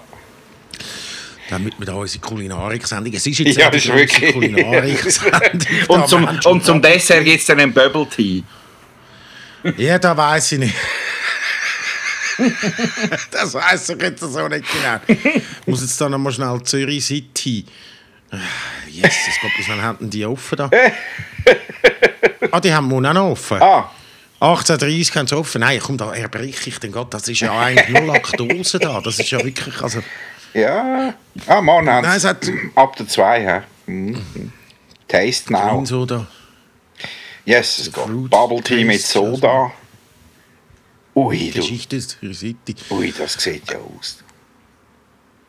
Damit 1.50 1.80
wir 1.80 1.86
da 1.86 1.94
unsere 1.94 2.22
Kulinarik-Sendung. 2.22 3.14
Es 3.14 3.26
ist 3.26 3.40
jetzt 3.40 3.58
Ja, 3.58 3.70
ist 3.70 3.88
wirklich. 3.88 4.34
Kulinarik-Sendung. 4.34 5.68
Und 5.88 6.08
zum, 6.10 6.28
und 6.46 6.66
zum 6.66 6.82
Dessert 6.82 7.24
gibt 7.24 7.40
es 7.40 7.46
dann 7.46 7.60
einen 7.60 7.72
Bubble 7.74 8.08
Tea. 8.08 8.44
Ja, 9.78 9.98
da 10.00 10.16
weiß 10.18 10.54
ich 10.54 10.60
nicht. 10.60 10.74
Das 13.32 13.54
weiß 13.54 13.90
ich 13.90 14.02
jetzt 14.02 14.22
so 14.22 14.48
nicht 14.48 14.66
genau. 14.72 15.00
Ich 15.08 15.68
muss 15.68 15.82
jetzt 15.82 16.00
da 16.00 16.10
noch 16.10 16.18
mal 16.18 16.32
schnell 16.32 16.62
Zürich 16.64 17.06
City. 17.06 17.66
Ah, 18.32 18.38
Jesus 18.88 19.40
Gott, 19.42 19.52
bis 19.58 19.70
wann 19.70 19.82
hatten 19.82 20.10
die 20.10 20.26
offen 20.26 20.58
da? 20.58 20.70
ah, 22.52 22.60
die 22.60 22.74
haben 22.74 22.92
auch 22.92 23.14
noch 23.14 23.32
offen. 23.32 23.62
Ah, 23.62 23.90
18.30 24.42 25.16
haben 25.16 25.28
sie 25.28 25.38
offen. 25.38 25.62
Nein, 25.62 25.80
komm, 25.82 25.98
da 25.98 26.14
erbreche 26.14 26.70
ich 26.70 26.80
den 26.80 26.92
Gott. 26.92 27.14
Das 27.14 27.28
ist 27.28 27.40
ja 27.40 27.58
eigentlich 27.58 27.90
nur 27.90 28.14
Laktose 28.14 28.80
da. 28.80 29.00
Das 29.02 29.20
ist 29.20 29.32
ja 29.32 29.44
wirklich, 29.44 29.82
also... 29.82 30.00
ja. 30.54 31.14
Ah, 31.48 31.62
Mann, 31.62 31.90
haben 31.90 32.06
Nein, 32.06 32.18
es 32.18 32.26
hat 32.26 32.46
ab 32.76 32.96
der 32.96 33.08
2, 33.08 33.42
hä? 33.42 33.62
Mhm. 33.86 34.52
Taste 35.08 35.54
now. 35.54 35.86
Soda. 35.86 36.28
Yes. 37.46 37.92
Fruit 37.94 38.30
Bubble 38.30 38.62
Tea 38.62 38.84
mit 38.84 39.02
Soda. 39.02 39.72
Ui, 41.16 41.52
du. 41.52 41.60
Geschichte 41.60 41.96
ist 41.96 42.20
City. 42.34 42.76
Ui, 42.90 43.14
das 43.18 43.34
sieht 43.34 43.72
ja 43.72 43.80
aus. 43.80 44.24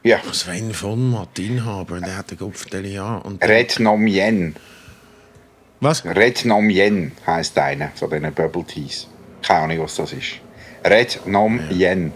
Ja, 0.05 0.21
Sven 0.33 0.73
von 0.73 1.11
Martinhaber, 1.11 2.01
der 2.01 2.19
hat 2.19 2.31
den 2.31 2.39
Kopf 2.39 2.67
ja. 2.73 3.17
Und 3.17 3.43
Red 3.43 3.81
Nom 3.81 4.07
Yen. 4.07 4.55
Was? 5.81 6.05
Red 6.05 6.45
Nom 6.45 6.71
Yen 6.71 7.13
heisst 7.27 7.59
einer 7.59 7.91
von 7.97 8.11
diesen 8.11 8.33
Bubble 8.33 8.65
Teas. 8.65 9.09
Keine 9.43 9.61
Ahnung, 9.65 9.81
was 9.81 9.97
das 9.97 10.13
ist. 10.13 10.41
Red 10.85 11.21
Nom 11.27 11.61
Yen. 11.71 12.13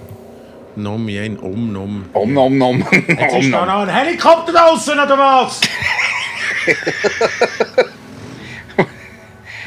Nom 0.76 1.09
jen, 1.09 1.38
om 1.40 1.72
nom. 1.72 2.05
Om 2.12 2.32
nom 2.32 2.57
nom. 2.57 2.84
Jetzt 2.92 3.36
ist 3.36 3.53
da 3.53 3.66
noch 3.66 3.80
ein 3.80 3.88
Helikopter 3.88 4.53
draußen, 4.53 4.98
oder 4.98 5.18
was? 5.18 5.61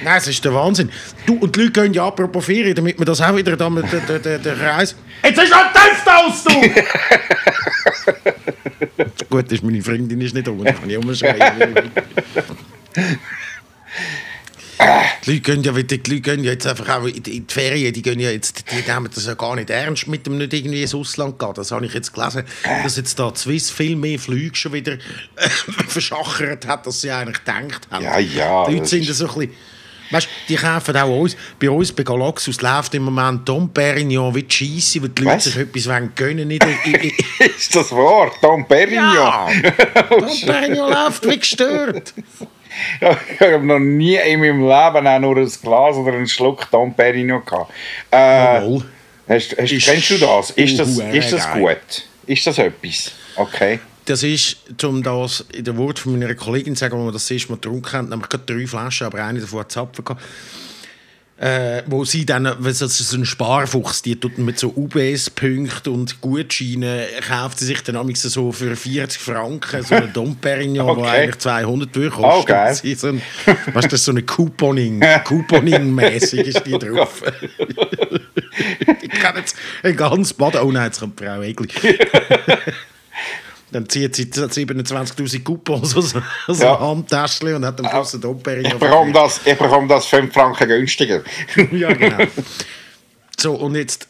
Nein, 0.03 0.17
es 0.17 0.27
ist 0.27 0.43
der 0.43 0.53
Wahnsinn. 0.53 0.89
Du, 1.25 1.35
und 1.37 1.55
die 1.55 1.61
Leute 1.61 1.71
gehen 1.81 1.93
ja 1.93 2.05
apropos 2.07 2.45
Ferien, 2.45 2.75
damit 2.75 2.97
wir 2.99 3.05
das 3.05 3.21
auch 3.21 3.35
wieder 3.35 3.55
da 3.55 3.69
mit 3.69 3.85
der, 3.91 4.19
der, 4.19 4.39
der, 4.39 4.59
Reise... 4.59 4.95
Jetzt 5.23 5.41
ist 5.41 5.53
ein 5.53 5.73
Test 5.73 6.07
aus, 6.07 6.43
du! 6.43 6.53
Gut, 9.29 9.51
ist 9.51 9.63
meine 9.63 9.81
Freundin 9.81 10.19
ist 10.21 10.33
nicht 10.35 10.47
um, 10.47 10.63
dann 10.63 10.75
kann 10.79 10.89
ich 10.89 10.97
umschreien. 10.97 11.91
Die 15.25 15.31
Leute 15.31 15.41
gehen 15.41 15.63
ja, 15.63 15.71
die 15.71 15.79
Leute 15.95 16.19
gehen 16.21 16.43
ja 16.43 16.51
jetzt 16.51 16.67
einfach 16.67 16.89
auch 16.97 17.05
in 17.05 17.23
die 17.23 17.43
Ferien, 17.47 17.93
die 17.93 18.01
gehen 18.01 18.19
ja 18.19 18.31
jetzt, 18.31 18.65
die 18.71 18.91
nehmen 18.91 19.09
das 19.13 19.25
ja 19.25 19.33
gar 19.35 19.55
nicht 19.55 19.69
ernst 19.69 20.07
mit 20.07 20.25
dem 20.25 20.37
nicht 20.37 20.53
irgendwie 20.53 20.81
ins 20.81 20.93
Ausland 20.93 21.39
gehen. 21.39 21.53
Das 21.55 21.71
habe 21.71 21.85
ich 21.85 21.93
jetzt 21.93 22.13
gelesen, 22.13 22.43
dass 22.83 22.97
jetzt 22.97 23.17
da 23.17 23.33
Swiss 23.33 23.69
viel 23.71 23.95
mehr 23.95 24.19
Flüge 24.19 24.55
schon 24.55 24.73
wieder 24.73 24.93
äh, 24.93 25.49
verschachert 25.87 26.67
hat, 26.67 26.85
als 26.85 26.99
sie 27.01 27.11
eigentlich 27.11 27.39
gedacht 27.45 27.87
haben. 27.91 28.03
Ja, 28.03 28.19
ja, 28.19 28.65
Die 28.67 28.73
Leute 28.75 28.87
sind 28.87 29.01
ist- 29.03 29.07
ja 29.07 29.13
so 29.13 29.27
ein 29.29 29.47
bisschen, 29.47 29.55
weißt, 30.13 30.27
die 30.49 30.55
kaufen 30.55 30.95
auch 30.97 31.19
uns, 31.19 31.35
bei 31.59 31.69
uns 31.69 31.91
bei 31.91 32.03
Galaxus 32.03 32.61
läuft 32.61 32.93
im 32.95 33.03
Moment 33.03 33.47
Dom 33.47 33.69
Perignon 33.69 34.33
wie 34.35 34.43
die 34.43 34.55
Scheisse, 34.55 35.01
weil 35.01 35.09
die 35.09 35.21
Leute 35.23 35.35
Was? 35.37 35.43
sich 35.45 35.57
etwas 35.57 35.87
wollen 35.87 36.11
gönnen 36.15 36.51
in 36.51 36.59
der- 36.59 36.85
in- 36.85 36.93
in- 36.95 37.11
ist 37.57 37.75
das 37.75 37.91
wahr? 37.91 38.31
Dom 38.41 38.65
Perignon? 38.67 39.13
Ja! 39.15 39.47
Dom 40.09 40.41
Perignon 40.45 40.91
läuft 40.91 41.27
wie 41.29 41.37
gestört. 41.39 42.13
Ich 43.29 43.39
habe 43.39 43.63
noch 43.63 43.77
nie 43.77 44.15
in 44.15 44.39
meinem 44.39 44.61
Leben 44.61 45.07
auch 45.07 45.19
nur 45.19 45.37
ein 45.37 45.51
Glas 45.61 45.95
oder 45.95 46.13
einen 46.13 46.27
Schluck 46.27 46.71
Dom 46.71 46.91
Perignon 46.91 47.45
gehabt. 47.45 47.71
Äh, 48.09 48.79
hast, 49.29 49.55
hast, 49.59 49.85
kennst 49.85 50.09
du 50.09 50.17
das? 50.17 50.49
Ist 50.49 50.79
das, 50.79 50.89
ist 50.97 51.33
das 51.33 51.51
gut? 51.51 51.77
Ist 52.25 52.47
das 52.47 52.57
etwas? 52.57 53.11
Okay. 53.35 53.79
Das 54.05 54.21
ist, 54.23 54.57
um 54.83 55.01
das 55.01 55.45
in 55.53 55.63
der 55.63 55.77
Wort 55.77 55.99
von 55.99 56.17
meiner 56.19 56.33
Kollegin 56.35 56.75
zu 56.75 56.81
sagen, 56.81 56.97
wo 56.97 57.05
wir 57.05 57.11
das 57.13 57.29
erste 57.31 57.49
Mal 57.49 57.55
getrunken 57.55 57.91
haben, 57.93 58.09
nämlich 58.09 58.27
drei 58.27 58.67
Flaschen, 58.67 59.07
aber 59.07 59.23
eine 59.23 59.39
davon 59.39 59.59
hat 59.61 59.71
Zapfen 59.71 60.03
gehabt. 60.03 60.21
Äh, 61.35 61.81
wo 61.87 62.05
sie 62.05 62.25
dann, 62.25 62.45
weil 62.45 62.71
das 62.73 62.81
ist 62.81 63.09
so 63.09 63.17
ein 63.17 63.25
Sparfuchs, 63.25 64.01
die 64.03 64.15
tut 64.17 64.37
mit 64.37 64.59
so 64.59 64.69
UBS-Punkten 64.69 65.91
und 65.91 66.21
Gutscheinen, 66.21 67.05
kauft 67.27 67.59
sie 67.59 67.65
sich 67.65 67.81
dann 67.81 67.95
amigs 67.95 68.21
so 68.21 68.51
für 68.51 68.75
40 68.75 69.19
Franken 69.19 69.83
so 69.83 69.95
einen 69.95 70.13
Dom 70.13 70.35
Perignon, 70.35 70.85
der 70.85 70.97
Okay. 70.97 71.09
eigentlich 71.09 71.39
200 71.39 71.95
würde 71.95 72.15
Oh, 72.17 72.21
kosten. 72.21 72.45
geil. 72.47 72.75
Sie 72.81 72.93
so 72.95 73.07
ein, 73.07 73.21
weißt 73.45 73.85
das 73.87 73.93
ist 73.93 74.05
so 74.05 74.11
eine 74.11 74.21
Couponing, 74.21 75.01
Couponing-mäßig 75.25 76.39
ist 76.47 76.65
die 76.65 76.77
drauf. 76.77 77.23
ich 79.01 79.09
kann 79.09 79.35
jetzt 79.35 79.55
ein 79.81 79.97
ganz 79.97 80.33
Bad, 80.33 80.55
oh 80.61 80.71
nein, 80.71 80.85
jetzt 80.85 80.99
kommt 80.99 81.19
Frau 81.19 81.41
Egli. 81.41 81.67
Dann 83.73 83.89
zieht 83.89 84.15
sie 84.15 84.25
27'000 84.25 85.43
Coupons 85.43 85.95
aus, 85.97 86.13
aus 86.47 86.59
Ja. 86.59 86.79
Handtäschchen 86.79 87.55
und 87.55 87.65
hat 87.65 87.79
einen 87.83 88.21
Dom 88.21 88.37
Ich 88.37 88.43
Perignon. 88.43 88.79
bekomme 88.79 89.11
das, 89.11 89.41
ich 89.45 89.57
bekomme 89.57 89.87
das 89.87 90.05
5 90.05 90.31
Franken 90.33 90.67
günstiger. 90.67 91.21
Ja, 91.71 91.91
genau. 91.91 92.23
so, 93.37 93.53
und 93.55 93.75
jetzt 93.75 94.07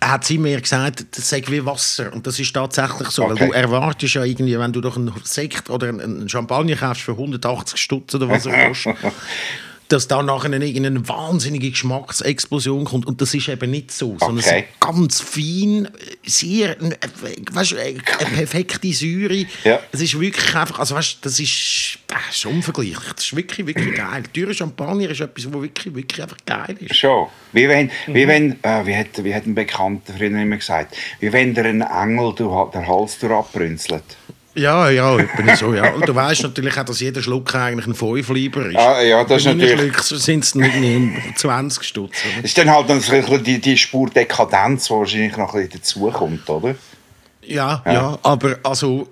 hat 0.00 0.24
sie 0.24 0.38
mir 0.38 0.58
gesagt, 0.60 1.04
das 1.14 1.28
sei 1.28 1.44
wie 1.48 1.64
Wasser. 1.66 2.10
Und 2.14 2.26
das 2.26 2.38
ist 2.38 2.54
tatsächlich 2.54 3.08
so. 3.08 3.24
Weil 3.24 3.32
Okay. 3.32 3.48
du 3.48 3.52
erwartest 3.52 4.14
ja 4.14 4.24
irgendwie, 4.24 4.58
wenn 4.58 4.72
du 4.72 4.80
doch 4.80 4.96
einen 4.96 5.12
Sekt 5.24 5.68
oder 5.68 5.88
einen- 5.88 6.26
Champagner 6.28 6.76
kaufst 6.76 7.02
für 7.02 7.12
180 7.12 7.78
Stutz 7.78 8.14
oder 8.14 8.26
was 8.30 8.46
er 8.46 8.68
kostet, 8.68 8.96
dass 9.92 10.08
da 10.08 10.22
nachher 10.22 10.52
eine, 10.52 10.64
irgendeine 10.66 11.06
wahnsinnige 11.08 11.70
Geschmacksexplosion 11.70 12.84
kommt. 12.84 13.06
Und 13.06 13.20
das 13.20 13.34
ist 13.34 13.48
eben 13.48 13.70
nicht 13.70 13.90
so. 13.92 14.16
Sondern 14.18 14.38
es 14.38 14.46
Okay. 14.46 14.64
ist 14.72 14.80
ganz 14.80 15.20
fein, 15.20 15.88
sehr, 16.24 16.80
äh, 16.80 16.96
weißt, 17.52 17.72
du, 17.72 17.76
eine 17.80 17.94
perfekte 18.34 18.92
Säure. 18.92 19.44
Ja. 19.64 19.80
Es 19.92 20.00
ist 20.00 20.18
wirklich 20.18 20.54
einfach, 20.54 20.78
also 20.78 20.94
weißt, 20.94 21.18
das 21.22 21.38
ist, 21.40 21.98
das 22.06 22.18
ist 22.32 22.46
unvergleichlich. 22.46 23.12
Das 23.14 23.24
ist 23.24 23.36
wirklich, 23.36 23.66
wirklich 23.66 23.94
geil. 23.94 24.22
Teure 24.32 24.54
Champagner 24.54 25.10
ist 25.10 25.20
etwas, 25.20 25.46
was 25.52 25.60
wirklich, 25.62 25.94
wirklich 25.94 26.22
einfach 26.22 26.38
geil 26.46 26.76
ist. 26.80 26.96
Schon. 26.96 27.26
Wie 27.52 27.68
wenn, 27.68 27.90
Mhm. 28.06 28.14
wie 28.14 28.28
wenn 28.28 28.52
äh, 28.62 28.86
wie, 28.86 28.96
hat, 28.96 29.24
wie 29.24 29.34
hat 29.34 29.46
ein 29.46 29.54
Bekannter 29.54 30.14
früher 30.16 30.28
immer 30.40 30.56
gesagt, 30.56 30.96
wie 31.18 31.32
wenn 31.32 31.52
der 31.54 31.64
einen 31.66 31.82
Engel 31.82 32.32
durch, 32.36 32.70
der 32.70 32.86
Hals 32.86 33.18
durchbrünzelt. 33.18 34.04
Ja, 34.54 34.90
ja, 34.90 35.16
ich 35.18 35.30
bin 35.36 35.54
so, 35.54 35.72
ja. 35.74 35.92
Und 35.92 36.08
du 36.08 36.14
weißt 36.14 36.42
natürlich 36.42 36.76
auch, 36.76 36.84
dass 36.84 36.98
jeder 37.00 37.22
Schluck 37.22 37.54
eigentlich 37.54 37.86
ein 37.86 37.94
Fünfliber 37.94 38.66
ist. 38.66 38.76
Ah, 38.76 39.00
ja, 39.00 39.22
das 39.22 39.38
ist 39.38 39.44
Bei 39.44 39.54
natürlich- 39.54 39.96
sind 40.02 40.44
es 40.44 40.54
irgendwie 40.54 41.14
20 41.36 41.84
Stutz. 41.84 42.16
oder? 42.24 42.38
Es 42.38 42.44
ist 42.46 42.58
dann 42.58 42.68
halt 42.70 42.90
dann 42.90 43.44
die, 43.44 43.60
die 43.60 43.76
Spur 43.76 44.10
Dekadenz, 44.10 44.86
die 44.86 44.90
wahrscheinlich 44.90 45.36
noch 45.36 45.54
ein 45.54 45.68
bisschen 45.68 45.80
dazukommt, 45.80 46.48
oder? 46.50 46.74
Ja, 47.42 47.82
ja, 47.86 48.18
aber 48.22 48.58
also 48.64 49.08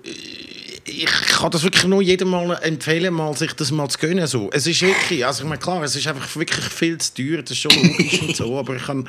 ich 0.85 1.05
kann 1.05 1.51
das 1.51 1.63
wirklich 1.63 1.85
nur 1.85 2.01
jedem 2.01 2.29
mal 2.29 2.51
empfehlen, 2.61 3.13
mal 3.13 3.35
sich 3.35 3.53
das 3.53 3.71
mal 3.71 3.87
zu 3.89 3.97
gönnen. 3.97 4.27
So. 4.27 4.49
Es 4.51 4.67
ist 4.67 4.81
wirklich, 4.81 5.25
also 5.25 5.43
ich 5.43 5.49
meine, 5.49 5.59
klar, 5.61 5.81
es 5.83 5.95
ist 5.95 6.07
einfach 6.07 6.35
wirklich 6.35 6.65
viel 6.65 6.97
zu 6.97 7.13
teuer, 7.13 7.41
das 7.41 7.51
ist 7.51 7.59
schon 7.59 7.71
logisch 7.71 8.21
und 8.21 8.35
so, 8.35 8.57
aber 8.59 8.75
ich 8.75 8.83
kann, 8.85 9.07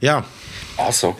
ja, 0.00 0.24
Also. 0.78 1.16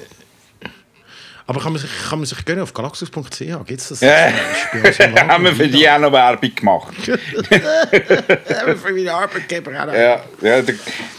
Aber 1.47 1.61
kann 1.61 1.73
man 1.73 1.83
sich, 1.83 1.91
kann 2.09 2.19
man 2.19 2.27
sich 2.27 2.45
gönnen 2.45 2.63
auf 2.63 2.73
galaxus.ch, 2.73 3.39
gibt 3.39 3.81
es 3.81 3.89
das? 3.89 4.01
Ja. 4.01 4.33
Haben 5.29 5.45
wir 5.45 5.55
für 5.55 5.69
die 5.69 5.89
auch 5.89 5.99
noch 5.99 6.13
Werbung 6.13 6.55
gemacht. 6.55 6.95
für 7.05 8.93
meine 8.93 9.13
Arbeitgeber 9.13 9.83
auch 9.83 9.87
noch. 9.87 9.95
Ja, 9.95 10.25
ja 10.41 10.63
da, 10.63 10.73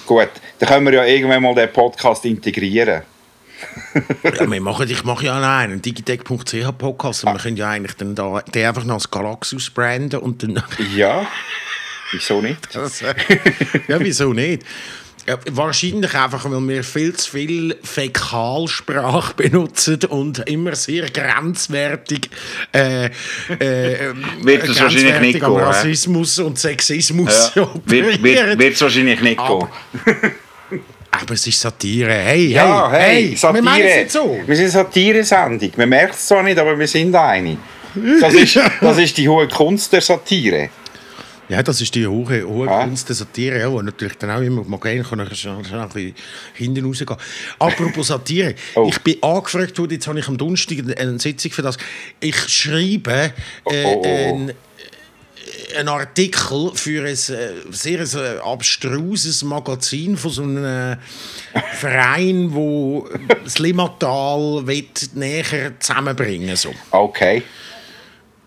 gut. 0.06 0.30
Dann 0.60 0.70
können 0.70 0.86
wir 0.86 0.94
ja 0.94 1.06
irgendwann 1.06 1.44
mal 1.44 1.54
den 1.54 1.72
Podcast 1.72 2.26
integrieren. 2.26 3.04
Ja, 4.24 4.52
wir 4.52 4.62
machen, 4.62 4.90
ich 4.90 5.04
mache 5.04 5.26
ja 5.26 5.38
auch 5.38 5.44
einen 5.44 5.82
digitech.ch 5.82 6.78
Podcast 6.78 7.24
und 7.24 7.34
wir 7.34 7.40
können 7.40 7.58
ja 7.58 7.70
eigentlich 7.70 7.96
dann 7.96 8.16
da, 8.16 8.42
den 8.42 8.66
einfach 8.66 8.84
noch 8.84 8.96
als 8.96 9.10
Galaxus 9.10 9.70
branden 9.70 10.20
und 10.20 10.44
dann... 10.44 10.62
Ja. 10.96 11.28
Wieso 12.12 12.42
nicht? 12.42 12.68
Ja, 13.88 14.00
wieso 14.00 14.34
nicht? 14.34 14.64
Ja, 15.28 15.40
wahrscheinlich 15.52 16.14
einfach, 16.14 16.46
weil 16.50 16.68
wir 16.68 16.84
viel 16.84 17.14
zu 17.16 17.32
viel 17.32 17.76
Fäkalsprache 17.84 19.34
benutzen 19.38 20.00
und 20.10 20.48
immer 20.48 20.76
sehr 20.76 21.10
grenzwertig, 21.10 22.30
äh, 22.72 23.06
äh, 23.06 23.12
Wird 24.42 24.68
das 24.70 24.80
wahrscheinlich 24.82 25.20
nicht 25.22 25.44
am 25.44 25.54
gehen? 25.56 25.64
Rassismus 25.64 26.38
und 26.40 26.60
Sexismus 26.60 27.52
Ja. 27.56 27.68
Wird, 27.86 28.22
wird, 28.22 28.60
wird 28.60 28.82
wahrscheinlich 28.82 29.22
nicht 29.22 29.40
Aber- 29.40 29.70
gehen. 30.06 30.32
Aber 31.12 31.34
es 31.34 31.48
ist 31.48 31.62
Satire. 31.62 32.12
Hey, 32.12 32.48
Ja, 32.52 32.92
hey, 32.92 33.28
hey, 33.30 33.36
Satire. 33.38 33.64
Wir 33.66 34.06
es 34.06 34.14
so. 34.14 34.38
Wir 34.46 34.56
sind 34.58 34.70
Satire-Sendung. 34.70 35.72
Man 35.78 35.88
merkt 35.90 36.14
es 36.16 36.28
zwar 36.28 36.44
nicht, 36.44 36.60
aber 36.60 36.78
wir 36.78 36.88
sind 36.88 37.16
eine. 37.16 37.58
Das 38.20 38.34
ist, 38.34 38.60
das 38.82 38.98
ist 38.98 39.18
die 39.18 39.30
hohe 39.30 39.48
Kunst 39.48 39.94
der 39.94 40.02
Satire. 40.02 40.70
Ja, 41.48 41.62
das 41.62 41.80
ist 41.80 41.94
die 41.94 42.08
hohe, 42.08 42.44
hohe 42.48 42.68
Ah. 42.70 42.84
Kunst 42.86 43.08
der 43.08 43.16
Satire, 43.16 43.60
ja, 43.60 43.72
wo 43.72 43.82
natürlich 43.82 44.18
dann 44.18 44.32
auch 44.32 44.42
immer 44.42 44.64
mal 44.64 44.80
gehen 44.80 45.04
kann, 45.04 45.20
ich 45.32 45.40
schon, 45.40 45.64
schon 45.64 45.80
ein 45.80 45.90
bisschen 45.90 46.16
hinten 46.56 46.86
rausgehen. 46.86 47.16
Apropos 47.60 48.08
Satire, 48.08 48.56
Oh. 48.76 48.88
ich 48.90 49.00
bin 49.02 49.22
angefragt 49.22 49.78
worden, 49.78 49.92
jetzt 49.94 50.08
habe 50.08 50.20
ich 50.20 50.28
am 50.28 50.38
Donnerstag 50.38 50.80
eine- 50.80 51.20
Sitzung 51.20 51.52
für 51.52 51.62
das. 51.62 51.78
Ich 52.20 52.36
schreibe 52.50 53.12
äh, 53.14 53.30
Oh, 53.66 53.72
oh, 53.74 54.02
oh. 54.04 54.08
Ein, 54.08 54.54
einen 55.78 55.88
Artikel 55.90 56.72
für 56.74 57.02
ein 57.02 57.08
äh, 57.14 57.16
sehr 57.70 58.00
äh, 58.02 58.40
abstruses 58.44 59.44
Magazin 59.44 60.16
von 60.18 60.32
so 60.32 60.44
einem 60.44 60.64
äh, 60.66 60.98
Verein, 61.76 62.54
wo 62.54 63.08
das 63.44 63.60
Limmatal 63.60 64.66
will 64.66 64.86
näher 65.14 65.80
zusammenbringen 65.80 66.56
so. 66.56 66.74
Okay. 66.92 67.44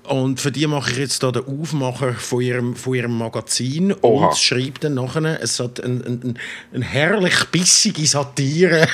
Und 0.08 0.40
für 0.40 0.50
die 0.50 0.66
mache 0.66 0.90
ich 0.92 0.96
jetzt 0.98 1.22
da 1.22 1.30
den 1.30 1.44
Aufmacher 1.44 2.14
von 2.14 2.40
ihrem, 2.40 2.74
von 2.76 2.94
ihrem 2.94 3.18
Magazin 3.18 3.94
Oha. 4.00 4.28
und 4.28 4.36
schreibe 4.38 4.78
dann 4.80 4.94
nachher, 4.94 5.38
es 5.42 5.60
hat 5.60 5.80
ein, 5.80 6.02
ein, 6.04 6.38
ein, 6.72 6.82
herrlich 6.82 7.44
bissige 7.52 8.06
Satire. 8.06 8.86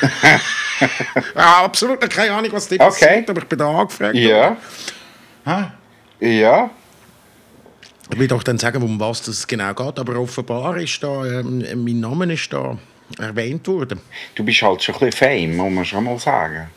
ja, 1.36 1.64
absolut 1.64 2.00
keine 2.10 2.32
Ahnung, 2.34 2.50
was 2.52 2.66
da 2.68 2.74
Okay. 2.76 2.84
passiert, 2.86 3.30
aber 3.30 3.42
ich 3.42 3.48
bin 3.48 3.58
da 3.58 3.70
angefragt. 3.80 4.16
Ja. 4.16 4.56
Ja. 6.20 6.70
Ich 8.12 8.18
will 8.18 8.28
doch 8.28 8.42
dann 8.42 8.58
sagen, 8.58 8.82
um 8.82 8.98
was 8.98 9.22
das 9.22 9.46
genau 9.46 9.72
geht, 9.72 9.98
aber 9.98 10.16
offenbar 10.16 10.76
ist 10.78 11.02
da, 11.02 11.24
ähm, 11.24 11.64
mein 11.84 12.00
Name 12.00 12.32
ist 12.32 12.52
da 12.52 12.76
erwähnt 13.18 13.66
worden. 13.68 14.00
Du 14.34 14.44
bist 14.44 14.60
halt 14.62 14.82
schon 14.82 14.94
ein 14.96 15.10
bisschen 15.10 15.28
fame, 15.28 15.56
muss 15.56 15.72
man 15.72 15.84
schon 15.84 16.04
mal 16.04 16.18
sagen. 16.18 16.68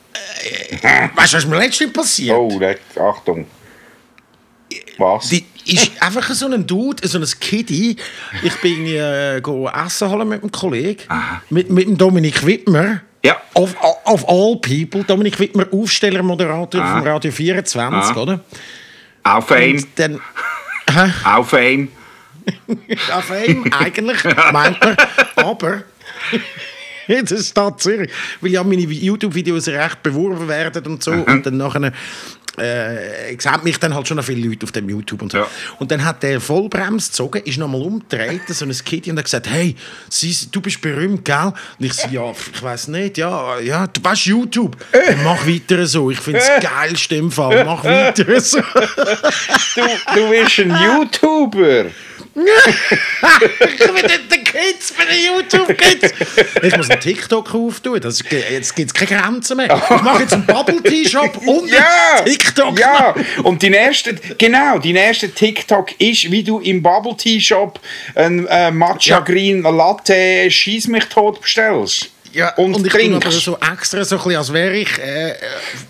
Weißt 1.15 1.33
du, 1.33 1.37
was 1.37 1.45
mir 1.47 1.57
letztens 1.57 1.91
passiert? 1.91 2.37
Oh, 2.37 2.59
das, 2.59 2.77
Achtung. 2.99 3.45
Was? 4.97 5.29
Die 5.29 5.45
ist 5.65 5.91
einfach 6.01 6.29
so 6.31 6.47
ein 6.47 6.65
Dude, 6.65 7.07
so 7.07 7.19
ein 7.19 7.25
Kiddie. 7.39 7.95
Ich 8.43 8.55
bin 8.61 8.85
äh, 8.87 9.39
go 9.41 9.67
essen 9.69 10.09
holen 10.09 10.27
mit 10.27 10.41
einem 10.41 10.51
Kollegen, 10.51 11.03
mit, 11.49 11.69
mit 11.69 11.87
dem 11.87 11.97
Dominik 11.97 12.45
Wittmer. 12.45 13.01
Ja. 13.23 13.37
Of, 13.53 13.75
of 14.05 14.27
all 14.29 14.57
people. 14.57 15.03
Dominik 15.03 15.39
Wittmer, 15.39 15.67
Aufsteller, 15.71 16.23
Moderator 16.23 16.81
Ah. 16.81 16.97
von 16.99 17.07
Radio 17.07 17.31
24, 17.31 18.15
oder? 18.15 18.39
Auch 19.23 19.45
Fame. 19.45 19.85
Dann... 19.95 20.21
Auch 21.25 21.45
Fame. 21.45 21.89
Ja, 23.09 23.21
Fame, 23.21 23.65
eigentlich, 23.73 24.23
meint 24.53 24.77
er. 24.81 24.95
Aber... 25.35 25.83
Das 27.07 27.31
ist 27.31 27.57
Zürich. 27.77 28.11
Weil 28.41 28.51
ja 28.51 28.63
meine 28.65 28.81
YouTube-Videos 28.81 29.69
recht 29.69 30.03
beworben 30.03 30.47
werden 30.47 30.85
und 30.87 31.01
so. 31.01 31.11
Und 31.11 31.45
dann 31.45 31.55
nachher 31.55 31.93
äh, 32.57 33.37
sehen 33.39 33.59
mich 33.63 33.79
dann 33.79 33.93
halt 33.93 34.07
schon 34.07 34.17
noch 34.17 34.23
viele 34.23 34.47
Leute 34.47 34.65
auf 34.65 34.71
dem 34.71 34.89
YouTube 34.89 35.21
und 35.21 35.31
so. 35.31 35.39
Ja. 35.39 35.47
Und 35.79 35.91
dann 35.91 36.03
hat 36.03 36.23
der 36.23 36.41
Vollbremse 36.41 37.09
gezogen, 37.09 37.41
ist 37.43 37.57
nochmal 37.57 37.81
umgedreht, 37.81 38.41
so 38.47 38.65
ein 38.65 38.71
Kitty, 38.71 39.11
und 39.11 39.17
hat 39.17 39.25
gesagt, 39.25 39.49
hey, 39.49 39.75
Sie, 40.09 40.35
du 40.51 40.61
bist 40.61 40.81
berühmt, 40.81 41.23
gell? 41.25 41.53
Und 41.79 41.85
ich 41.85 41.93
so, 41.93 42.07
ja, 42.09 42.31
ich 42.31 42.63
weiß 42.63 42.89
nicht, 42.89 43.17
ja, 43.17 43.59
ja, 43.59 43.87
du 43.87 44.01
bist 44.01 44.25
YouTube. 44.25 44.77
Dann 44.91 45.23
mach 45.23 45.45
weiter 45.45 45.85
so, 45.85 46.09
ich 46.11 46.19
finde 46.19 46.39
es 46.39 46.49
geilste 46.61 47.15
im 47.15 47.31
Fall, 47.31 47.63
mach 47.63 47.83
weiter 47.83 48.39
so. 48.39 48.59
Du, 48.59 49.81
du 50.15 50.29
bist 50.29 50.59
ein 50.59 50.75
YouTuber. 50.75 51.85
nicht 52.43 54.31
der 54.31 54.37
Kids 54.43 54.93
bei 54.97 55.05
den 55.05 55.25
YouTube-Kids. 55.25 56.13
Ich 56.63 56.77
muss 56.77 56.89
einen 56.89 56.99
TikTok 57.01 57.53
auftun. 57.53 57.99
Das, 57.99 58.21
ist- 58.21 58.31
jetzt 58.31 58.75
gibt 58.75 58.91
es 58.91 58.93
keine 59.07 59.21
Grenzen 59.21 59.57
mehr. 59.57 59.65
Ich 59.75 60.01
mache 60.01 60.21
jetzt 60.23 60.33
einen 60.33 60.45
Bubble-Tea-Shop 60.45 61.37
und 61.45 61.69
Ja! 61.69 61.79
einen 62.17 62.25
TikTok. 62.25 62.79
Ja! 62.79 63.15
Und 63.43 63.61
dein 63.63 63.73
erster, 63.73 64.11
genau, 64.37 64.77
dein 64.79 64.95
erster 64.95 65.33
TikTok 65.33 65.99
ist, 65.99 66.31
wie 66.31 66.43
du 66.43 66.59
im 66.59 66.81
Bubble 66.81 67.15
Tea 67.17 67.39
Shop 67.41 67.79
ein 68.15 68.45
äh, 68.47 68.71
Matcha 68.71 69.15
Ja. 69.15 69.19
Green 69.21 69.61
Latte 69.63 70.49
Schieß 70.49 70.87
mich 70.87 71.05
tot 71.05 71.41
bestellst. 71.41 72.09
Ja, 72.33 72.53
und, 72.55 72.75
und, 72.75 72.91
so 73.31 73.57
extra 73.57 74.03
so 74.03 74.17
ein 74.17 74.23
bisschen, 74.23 74.37
als 74.37 74.53
wäre 74.53 74.77
ich, 74.77 74.97
äh, 74.99 75.33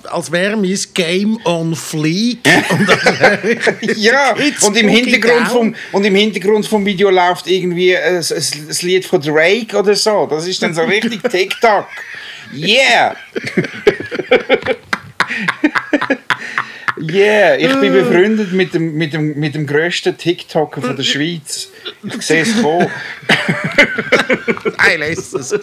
als 0.06 0.32
wäre 0.32 0.56
mein 0.56 0.78
Game 0.94 1.40
on 1.46 1.76
Fleek. 1.76 2.40
und 2.70 2.88
Ja, 3.98 4.36
und 4.62 4.78
im, 4.78 4.88
Hintergrund 4.88 5.48
vom, 5.48 5.76
und 5.92 6.06
im 6.06 6.16
Hintergrund 6.16 6.66
vom 6.68 6.86
Video 6.86 7.10
läuft 7.10 7.48
irgendwie 7.48 7.98
ein, 7.98 8.18
ein, 8.18 8.24
ein 8.24 8.76
Lied 8.82 9.06
von 9.06 9.22
Drake 9.22 9.78
oder 9.78 9.96
so. 9.96 10.28
Das 10.30 10.48
ist 10.48 10.62
dann 10.62 10.74
so 10.74 10.84
richtig 10.84 11.22
TikTok. 11.24 11.88
Yeah! 12.54 13.16
Yeah, 17.00 17.56
ich 17.56 17.80
bin 17.80 17.94
befreundet 17.94 18.52
mit 18.54 18.74
dem, 18.74 18.94
mit 18.96 19.14
dem, 19.14 19.40
mit 19.40 19.56
dem 19.56 19.68
grössten 19.68 20.18
TikToker 20.18 20.82
von 20.82 20.96
der 20.96 21.04
Schweiz. 21.04 21.70
Ich 22.04 22.22
sehe 22.22 22.42
es 22.42 22.62
kommen. 22.62 22.90
Nein, 24.78 25.00
lass 25.00 25.34
es 25.34 25.54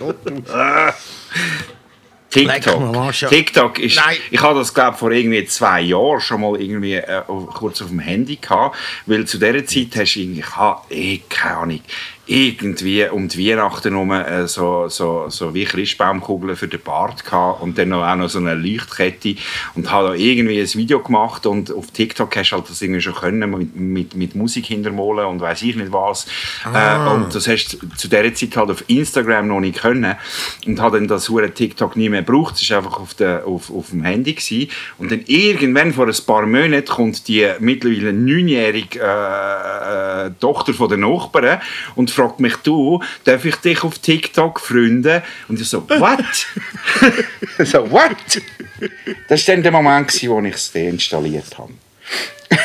TikTok. 2.35 3.12
TikTok 3.28 3.78
ist. 3.78 3.97
Nein. 3.97 4.16
Ich 4.30 4.41
habe 4.41 4.59
das 4.59 4.74
glaube 4.74 4.97
vor 4.97 5.12
irgendwie 5.12 5.45
zwei 5.45 5.80
Jahren 5.82 6.20
schon 6.20 6.41
mal 6.41 6.61
irgendwie 6.61 6.95
äh, 6.95 7.22
kurz 7.26 7.80
auf 7.80 7.89
dem 7.89 8.01
Handy 8.01 8.37
gehabt, 8.37 8.76
weil 9.07 9.24
zu 9.24 9.39
dieser 9.39 9.64
Zeit 9.64 9.89
hast 9.97 10.14
du 10.14 10.20
irgendwie, 10.20 10.41
ich 10.41 10.57
habe 10.57 10.95
eh 10.95 11.20
keine 11.28 11.57
Ahnung, 11.57 11.80
irgendwie 12.27 13.05
um 13.07 13.29
die 13.29 13.51
Weihnachten 13.51 13.93
herum 13.93 14.11
äh, 14.12 14.47
so, 14.47 14.89
so, 14.89 15.27
so 15.29 15.55
wie 15.55 15.64
Christbaumkugeln 15.64 16.57
für 16.57 16.68
den 16.68 16.81
Bart 16.81 17.25
gehabt 17.25 17.62
und 17.62 17.77
dann 17.77 17.91
noch, 17.91 18.03
auch 18.03 18.16
noch 18.16 18.29
so 18.29 18.39
eine 18.39 18.55
Leuchtkette 18.55 19.37
und 19.75 19.91
habe 19.91 20.09
da 20.09 20.14
irgendwie 20.14 20.61
ein 20.61 20.75
Video 20.75 21.01
gemacht 21.01 21.45
und 21.45 21.70
auf 21.70 21.91
TikTok 21.91 22.35
hast 22.37 22.51
du 22.51 22.57
halt 22.57 22.70
das 22.70 22.81
irgendwie 22.81 23.03
schon 23.03 23.14
können 23.14 23.51
mit, 23.51 23.77
mit, 23.77 24.14
mit 24.14 24.35
Musik 24.35 24.66
hintermalen 24.66 25.27
und 25.27 25.41
weiß 25.41 25.62
ich 25.62 25.77
nicht 25.77 25.93
was. 25.93 26.27
Äh, 26.64 27.09
und 27.09 27.35
das 27.35 27.47
hast 27.47 27.75
du 27.75 27.89
zu 27.97 28.09
dieser 28.09 28.35
Zeit 28.35 28.57
halt 28.57 28.70
auf 28.70 28.85
Instagram 28.89 29.49
noch 29.49 29.61
nicht 29.61 29.81
können 29.81 30.16
und 30.66 30.81
habe 30.81 30.99
dann 30.99 31.09
das 31.09 31.29
hure 31.29 31.51
TikTok 31.51 31.97
nie 31.97 32.09
mehr 32.09 32.22
gebraucht, 32.22 32.57
es 32.61 32.70
war 32.70 32.79
einfach 32.79 33.01
auf, 33.01 33.14
der, 33.14 33.47
auf, 33.47 33.70
auf 33.70 33.91
dem 33.91 34.03
Handy 34.03 34.33
gewesen. 34.33 34.70
und 34.99 35.12
dann 35.12 35.22
irgendwann 35.27 35.93
vor 35.93 36.07
ein 36.07 36.14
paar 36.27 36.47
Monaten 36.47 36.87
kommt 36.87 37.29
die 37.29 37.47
mittlerweile 37.59 38.12
neunjährige 38.12 39.01
äh, 39.01 40.27
äh, 40.27 40.31
Tochter 40.41 40.72
von 40.72 40.89
der 40.89 40.99
Nachbarn 40.99 41.61
und 41.95 42.14
fragt 42.15 42.41
mich, 42.41 42.57
du, 42.57 43.03
darf 43.25 43.45
ich 43.45 43.57
dich 43.57 43.85
auf 43.85 43.99
TikTok 43.99 44.61
freunden? 44.61 45.23
Und 45.49 45.61
ich 45.61 45.69
so, 45.69 45.89
what? 45.89 46.47
so, 47.67 47.91
what? 47.91 48.17
Das 49.29 49.47
war 49.47 49.55
dann 49.55 49.62
der 49.62 49.73
Moment, 49.73 50.29
wo 50.29 50.41
ich 50.41 50.55
es 50.55 50.73
deinstalliert 50.73 51.59
habe. 51.59 51.73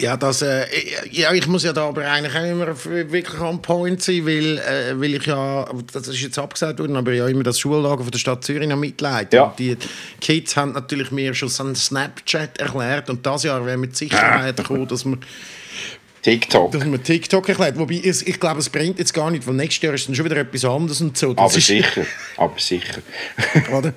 Ja, 0.00 0.16
das, 0.16 0.40
äh, 0.40 0.64
ja, 1.10 1.32
ich 1.32 1.46
muss 1.46 1.62
ja 1.62 1.74
da 1.74 1.88
aber 1.88 2.06
eigentlich 2.06 2.34
auch 2.34 2.44
immer 2.44 2.84
wirklich 2.84 3.40
on 3.40 3.60
point 3.60 4.02
sein, 4.02 4.24
weil, 4.24 4.58
äh, 4.58 4.98
weil 4.98 5.14
ich 5.14 5.26
ja, 5.26 5.68
das 5.92 6.08
ist 6.08 6.20
jetzt 6.20 6.38
abgesagt 6.38 6.78
worden, 6.78 6.96
aber 6.96 7.12
ja 7.12 7.28
immer 7.28 7.42
das 7.42 7.60
Schullager 7.60 8.02
von 8.02 8.10
der 8.10 8.18
Stadt 8.18 8.42
Zürich 8.42 8.66
noch 8.66 8.78
mitleite. 8.78 9.36
Ja. 9.36 9.42
Und 9.44 9.58
die 9.58 9.76
Kids 10.20 10.56
haben 10.56 10.72
natürlich 10.72 11.10
mir 11.10 11.34
schon 11.34 11.50
so 11.50 11.64
einen 11.64 11.74
Snapchat 11.74 12.58
erklärt 12.58 13.10
und 13.10 13.26
das 13.26 13.42
Jahr 13.42 13.64
wäre 13.66 13.76
mit 13.76 13.94
Sicherheit 13.94 14.56
gekommen, 14.56 14.88
dass 14.88 15.04
man, 15.04 15.20
TikTok. 16.22 16.72
dass 16.72 16.84
man 16.84 17.02
TikTok 17.02 17.48
erklärt. 17.48 17.78
Wobei, 17.78 18.00
es, 18.04 18.22
ich 18.22 18.38
glaube, 18.38 18.60
es 18.60 18.68
bringt 18.68 18.98
jetzt 18.98 19.14
gar 19.14 19.30
nicht, 19.30 19.46
weil 19.46 19.54
nächstes 19.54 19.82
Jahr 19.82 19.94
ist 19.94 20.08
dann 20.08 20.14
schon 20.14 20.24
wieder 20.24 20.36
etwas 20.36 20.64
anderes 20.64 21.00
und 21.00 21.16
so. 21.16 21.32
Das 21.32 21.44
Aber 21.44 21.56
ist, 21.56 21.66
sicher, 21.66 22.06
aber 22.36 22.58
sicher. 22.58 23.00
Oder? 23.72 23.94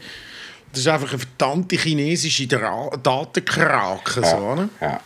Das 0.71 0.79
ist 0.79 0.87
einfach 0.87 1.09
eine 1.09 1.19
verdammte 1.19 1.75
chinesische 1.75 2.47
Dra 2.47 2.89
Datenkrake. 3.01 4.25
So, 4.25 4.37
oder? 4.37 4.69
Ja. 4.81 4.99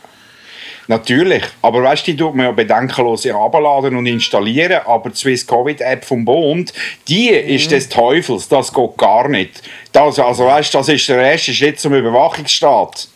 Natürlich, 0.86 1.44
aber 1.60 1.82
weißt 1.82 2.06
du, 2.06 2.12
die 2.12 2.16
tut 2.16 2.34
man 2.34 2.46
ja 2.46 2.52
bedenkenlos 2.52 3.26
herunterladen 3.26 3.94
und 3.94 4.06
installieren, 4.06 4.80
aber 4.86 5.10
die 5.10 5.16
Swiss 5.16 5.46
Covid 5.46 5.82
App 5.82 6.06
vom 6.06 6.24
Bund, 6.24 6.72
die 7.06 7.28
ist 7.28 7.70
des 7.70 7.90
Teufels, 7.90 8.48
das 8.48 8.72
geht 8.72 8.96
gar 8.96 9.28
nicht. 9.28 9.62
Das, 9.92 10.18
also 10.18 10.46
weißt 10.46 10.74
das 10.74 10.88
ist 10.88 11.06
der 11.10 11.32
erste 11.32 11.52
Schritt 11.52 11.78
zum 11.78 11.92
Überwachungsstaat. 11.92 13.08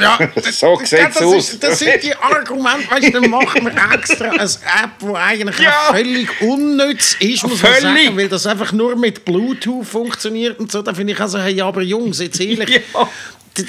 Ja, 0.00 0.18
So 0.50 0.76
das, 0.78 0.90
sieht's 0.90 1.14
das, 1.14 1.22
aus. 1.22 1.58
Das 1.60 1.78
sind 1.78 2.02
die 2.02 2.14
Argumente, 2.16 2.90
weißt 2.90 3.06
du, 3.08 3.20
dann 3.20 3.30
machen 3.30 3.64
wir 3.64 3.94
extra 3.94 4.30
eine 4.30 4.42
App, 4.42 4.90
die 5.00 5.14
eigentlich 5.14 5.58
Ja. 5.58 5.72
völlig 5.90 6.40
unnütz 6.40 7.16
ist, 7.20 7.42
muss 7.44 7.62
man 7.62 7.72
Völlig. 7.74 8.04
sagen, 8.06 8.16
weil 8.16 8.28
das 8.28 8.46
einfach 8.46 8.72
nur 8.72 8.96
mit 8.96 9.24
Bluetooth 9.24 9.86
funktioniert 9.86 10.58
und 10.58 10.70
so. 10.72 10.82
Da 10.82 10.94
finde 10.94 11.12
ich 11.12 11.20
also, 11.20 11.38
hey, 11.38 11.60
aber 11.60 11.82
Jungs, 11.82 12.18
jetzt 12.20 12.40
ehrlich. 12.40 12.82
Ja. 12.94 13.08
Das, 13.54 13.66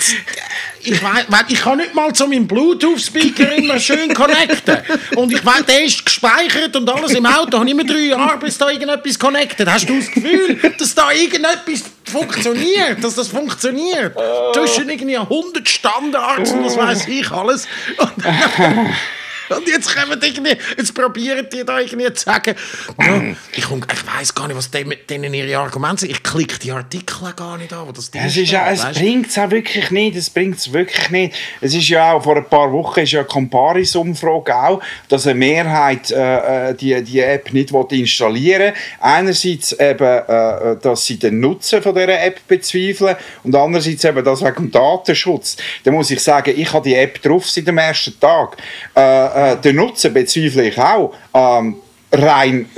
ich, 0.82 1.04
weiß, 1.04 1.26
weil 1.28 1.46
ich 1.48 1.62
kann 1.62 1.78
nicht 1.78 1.94
mal 1.94 2.12
zu 2.12 2.28
meinem 2.28 2.48
Bluetooth-Speaker 2.48 3.54
immer 3.54 3.80
schön 3.80 4.14
connecten. 4.14 4.80
Und 5.16 5.32
ich 5.32 5.46
weiß, 5.46 5.66
der 5.68 5.86
ist 5.86 6.04
gespeichert 6.04 6.76
und 6.76 6.90
alles 6.90 7.12
im 7.12 7.26
Auto. 7.26 7.60
habe 7.60 7.66
ich 7.66 7.72
immer 7.72 7.84
drei 7.84 8.08
Jahre, 8.08 8.40
bis 8.40 8.58
da 8.58 8.70
irgendetwas 8.70 9.20
connected. 9.20 9.70
Hast 9.70 9.88
du 9.88 9.98
das 9.98 10.12
Gefühl, 10.12 10.74
dass 10.78 10.96
da 10.96 11.12
irgendetwas 11.12 11.84
funktioniert? 12.04 13.04
Dass 13.04 13.14
das 13.14 13.28
funktioniert? 13.28 14.18
Zwischen 14.54 14.90
irgendwie 14.90 15.18
100 15.18 15.70
Standards 15.70 16.52
und 16.52 16.64
das 16.64 16.78
weiß 16.78 17.08
ich 17.08 17.32
alles. 17.32 17.68
Und, 19.50 19.68
jetzt 19.68 19.96
kommen 19.96 20.20
die 20.20 20.28
irgendwie, 20.28 20.58
jetzt 20.78 20.94
probieren 20.94 21.48
die 21.52 21.64
da 21.64 21.80
irgendwie 21.80 22.12
zu 22.14 22.24
sagen, 22.24 22.56
ja, 23.00 23.22
ich, 23.52 23.64
ich 23.64 23.70
weiß 23.70 24.34
gar 24.34 24.48
nicht, 24.48 24.58
was 24.58 24.70
mit 24.86 25.10
denen 25.10 25.34
ihre 25.34 25.58
Argumente 25.58 26.02
sind. 26.02 26.12
Ich 26.12 26.24
klicke 26.24 26.60
die 26.60 26.72
Artikel 26.72 27.34
gar 27.36 27.58
nicht 27.58 27.74
an, 27.74 27.88
wo 27.88 27.92
das 27.92 28.12
Ding 28.12 28.22
Es, 28.24 28.38
ist 28.38 28.52
ja, 28.52 28.72
es 28.72 28.84
bringt 28.98 29.28
es 29.28 29.38
auch 29.38 29.50
wirklich 29.50 29.92
nicht, 29.92 30.16
es 30.16 30.30
bringt 30.30 30.58
es 30.58 30.72
wirklich 30.72 31.10
nicht. 31.10 31.36
Es 31.62 31.74
ist 31.74 31.90
ja 31.90 32.14
auch, 32.14 32.24
vor 32.24 32.38
ein 32.38 32.46
paar 32.46 32.72
Wochen 32.72 33.02
ist 33.02 33.12
ja 33.12 33.20
eine 33.20 33.28
Comparis-Umfrage 33.28 34.56
auch, 34.56 34.82
dass 35.10 35.28
eine 35.28 35.36
Mehrheit 35.36 36.12
äh, 36.12 36.70
äh, 36.70 36.74
die, 36.76 37.04
die 37.04 37.20
App 37.20 37.52
nicht 37.54 37.72
installieren 37.72 38.74
will. 38.74 38.74
Einerseits 39.00 39.74
eben, 39.74 40.04
äh, 40.04 40.72
äh, 40.72 40.78
dass 40.82 41.06
sie 41.06 41.18
den 41.18 41.40
Nutzen 41.40 41.82
von 41.82 41.96
dieser 41.96 42.22
App 42.22 42.48
bezweifeln 42.48 43.16
und 43.44 43.56
andererseits 43.56 44.04
eben 44.04 44.24
das 44.24 44.42
wegen 44.42 44.56
dem 44.56 44.72
Datenschutz. 44.72 45.58
Da 45.84 45.92
muss 45.92 46.12
ich 46.12 46.22
sagen, 46.22 46.54
ich 46.56 46.72
habe 46.72 46.88
die 46.88 46.96
App 46.96 47.22
drauf 47.22 47.50
seit 47.50 47.68
dem 47.68 47.78
ersten 47.78 48.20
Tag. 48.20 48.58
Äh, 48.96 49.00
äh, 49.36 49.58
den 49.58 49.76
Nutzen 49.76 50.14
bezweifle 50.14 50.68
ich 50.70 50.78
auch, 50.78 51.14
ähm, 51.34 51.76
rein 52.12 52.70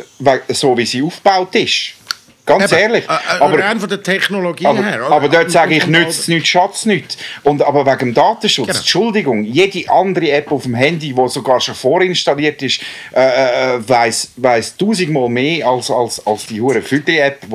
so 0.50 0.78
wie 0.78 0.86
sie 0.86 1.02
aufgebaut 1.04 1.54
ist. 1.56 1.94
Ganz 2.48 2.72
Eben, 2.72 2.82
ehrlich. 2.82 3.04
Äh, 3.04 3.42
aber, 3.42 3.60
rein 3.60 3.78
von 3.78 3.90
der 3.90 4.02
Technologie 4.02 4.66
aber, 4.66 4.82
her. 4.82 5.06
oder? 5.06 5.16
aber 5.18 5.28
dort 5.28 5.52
sage 5.52 5.76
ich, 5.76 5.86
nützt 5.86 6.22
es 6.22 6.28
nicht, 6.30 6.48
schatz 6.48 6.86
nicht. 6.86 7.18
Und, 7.44 7.62
aber 7.62 7.86
wegen 7.86 8.00
dem 8.00 8.14
Datenschutz, 8.14 8.68
Genau. 8.68 8.80
Entschuldigung, 8.80 9.44
jede 9.44 9.92
andere 9.92 10.32
App 10.32 10.50
auf 10.54 10.64
dem 10.64 10.74
Handy, 10.74 11.12
die 11.14 11.28
sogar 11.28 11.60
schon 11.60 11.76
vorinstalliert 11.76 12.62
ist, 12.62 12.80
äh, 13.14 13.76
äh, 13.76 13.90
weiss, 13.90 14.32
weiss 14.38 14.78
tausendmal 14.78 15.28
mehr 15.28 15.68
als, 15.68 15.92
als, 15.92 16.26
als 16.26 16.46
die 16.46 16.62
hure 16.62 16.82
Füdri-App, 16.82 17.42
die 17.52 17.54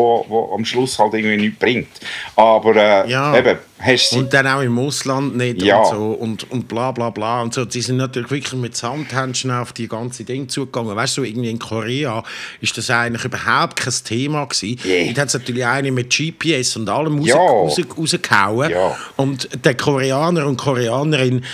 am 0.55 0.64
Schluss 0.66 0.98
halt 0.98 1.14
irgendwie 1.14 1.38
nichts 1.38 1.59
bringt. 1.59 1.88
Aber 2.36 2.76
äh, 2.76 3.11
Ja. 3.11 3.34
eben, 3.34 3.57
hast. 3.83 4.12
Und 4.12 4.33
dann 4.33 4.47
auch 4.47 4.61
im 4.62 4.78
Ausland 4.78 5.37
nicht 5.37 5.62
Ja. 5.62 5.78
und 5.78 5.91
so 5.91 6.05
und, 6.12 6.51
und 6.51 6.68
bla 6.68 6.93
bla 6.93 7.11
bla 7.11 7.43
und 7.43 7.53
so. 7.53 7.64
Die 7.64 7.80
sind 7.83 7.97
natürlich 7.97 8.30
wirklich 8.30 8.61
mit 8.61 8.76
Samthändchen 8.76 9.51
auf 9.51 9.72
die 9.72 9.89
ganze 9.89 10.24
Ding 10.24 10.49
zugegangen. 10.49 10.95
Weißt 10.97 11.16
du, 11.18 11.24
irgendwie 11.24 11.51
in 11.51 11.59
Korea 11.59 12.22
ist 12.61 12.78
das 12.78 12.89
eigentlich 12.91 13.24
überhaupt 13.24 13.76
kein 13.76 13.95
Thema 14.05 14.45
gewesen. 14.47 14.78
Yeah. 14.85 15.07
Dort 15.09 15.18
hat 15.18 15.28
es 15.28 15.35
natürlich 15.35 15.66
eine 15.66 15.91
mit 15.93 16.11
GPS 16.16 16.76
und 16.76 16.89
allem 16.89 17.18
raus, 17.18 17.26
Ja. 17.28 17.37
raus, 17.37 17.80
rausgehauen. 17.99 18.70
Ja. 18.70 18.97
Und 19.16 19.49
der 19.64 19.74
Koreaner 19.76 20.47
und 20.47 20.57
Koreanerin 20.57 21.45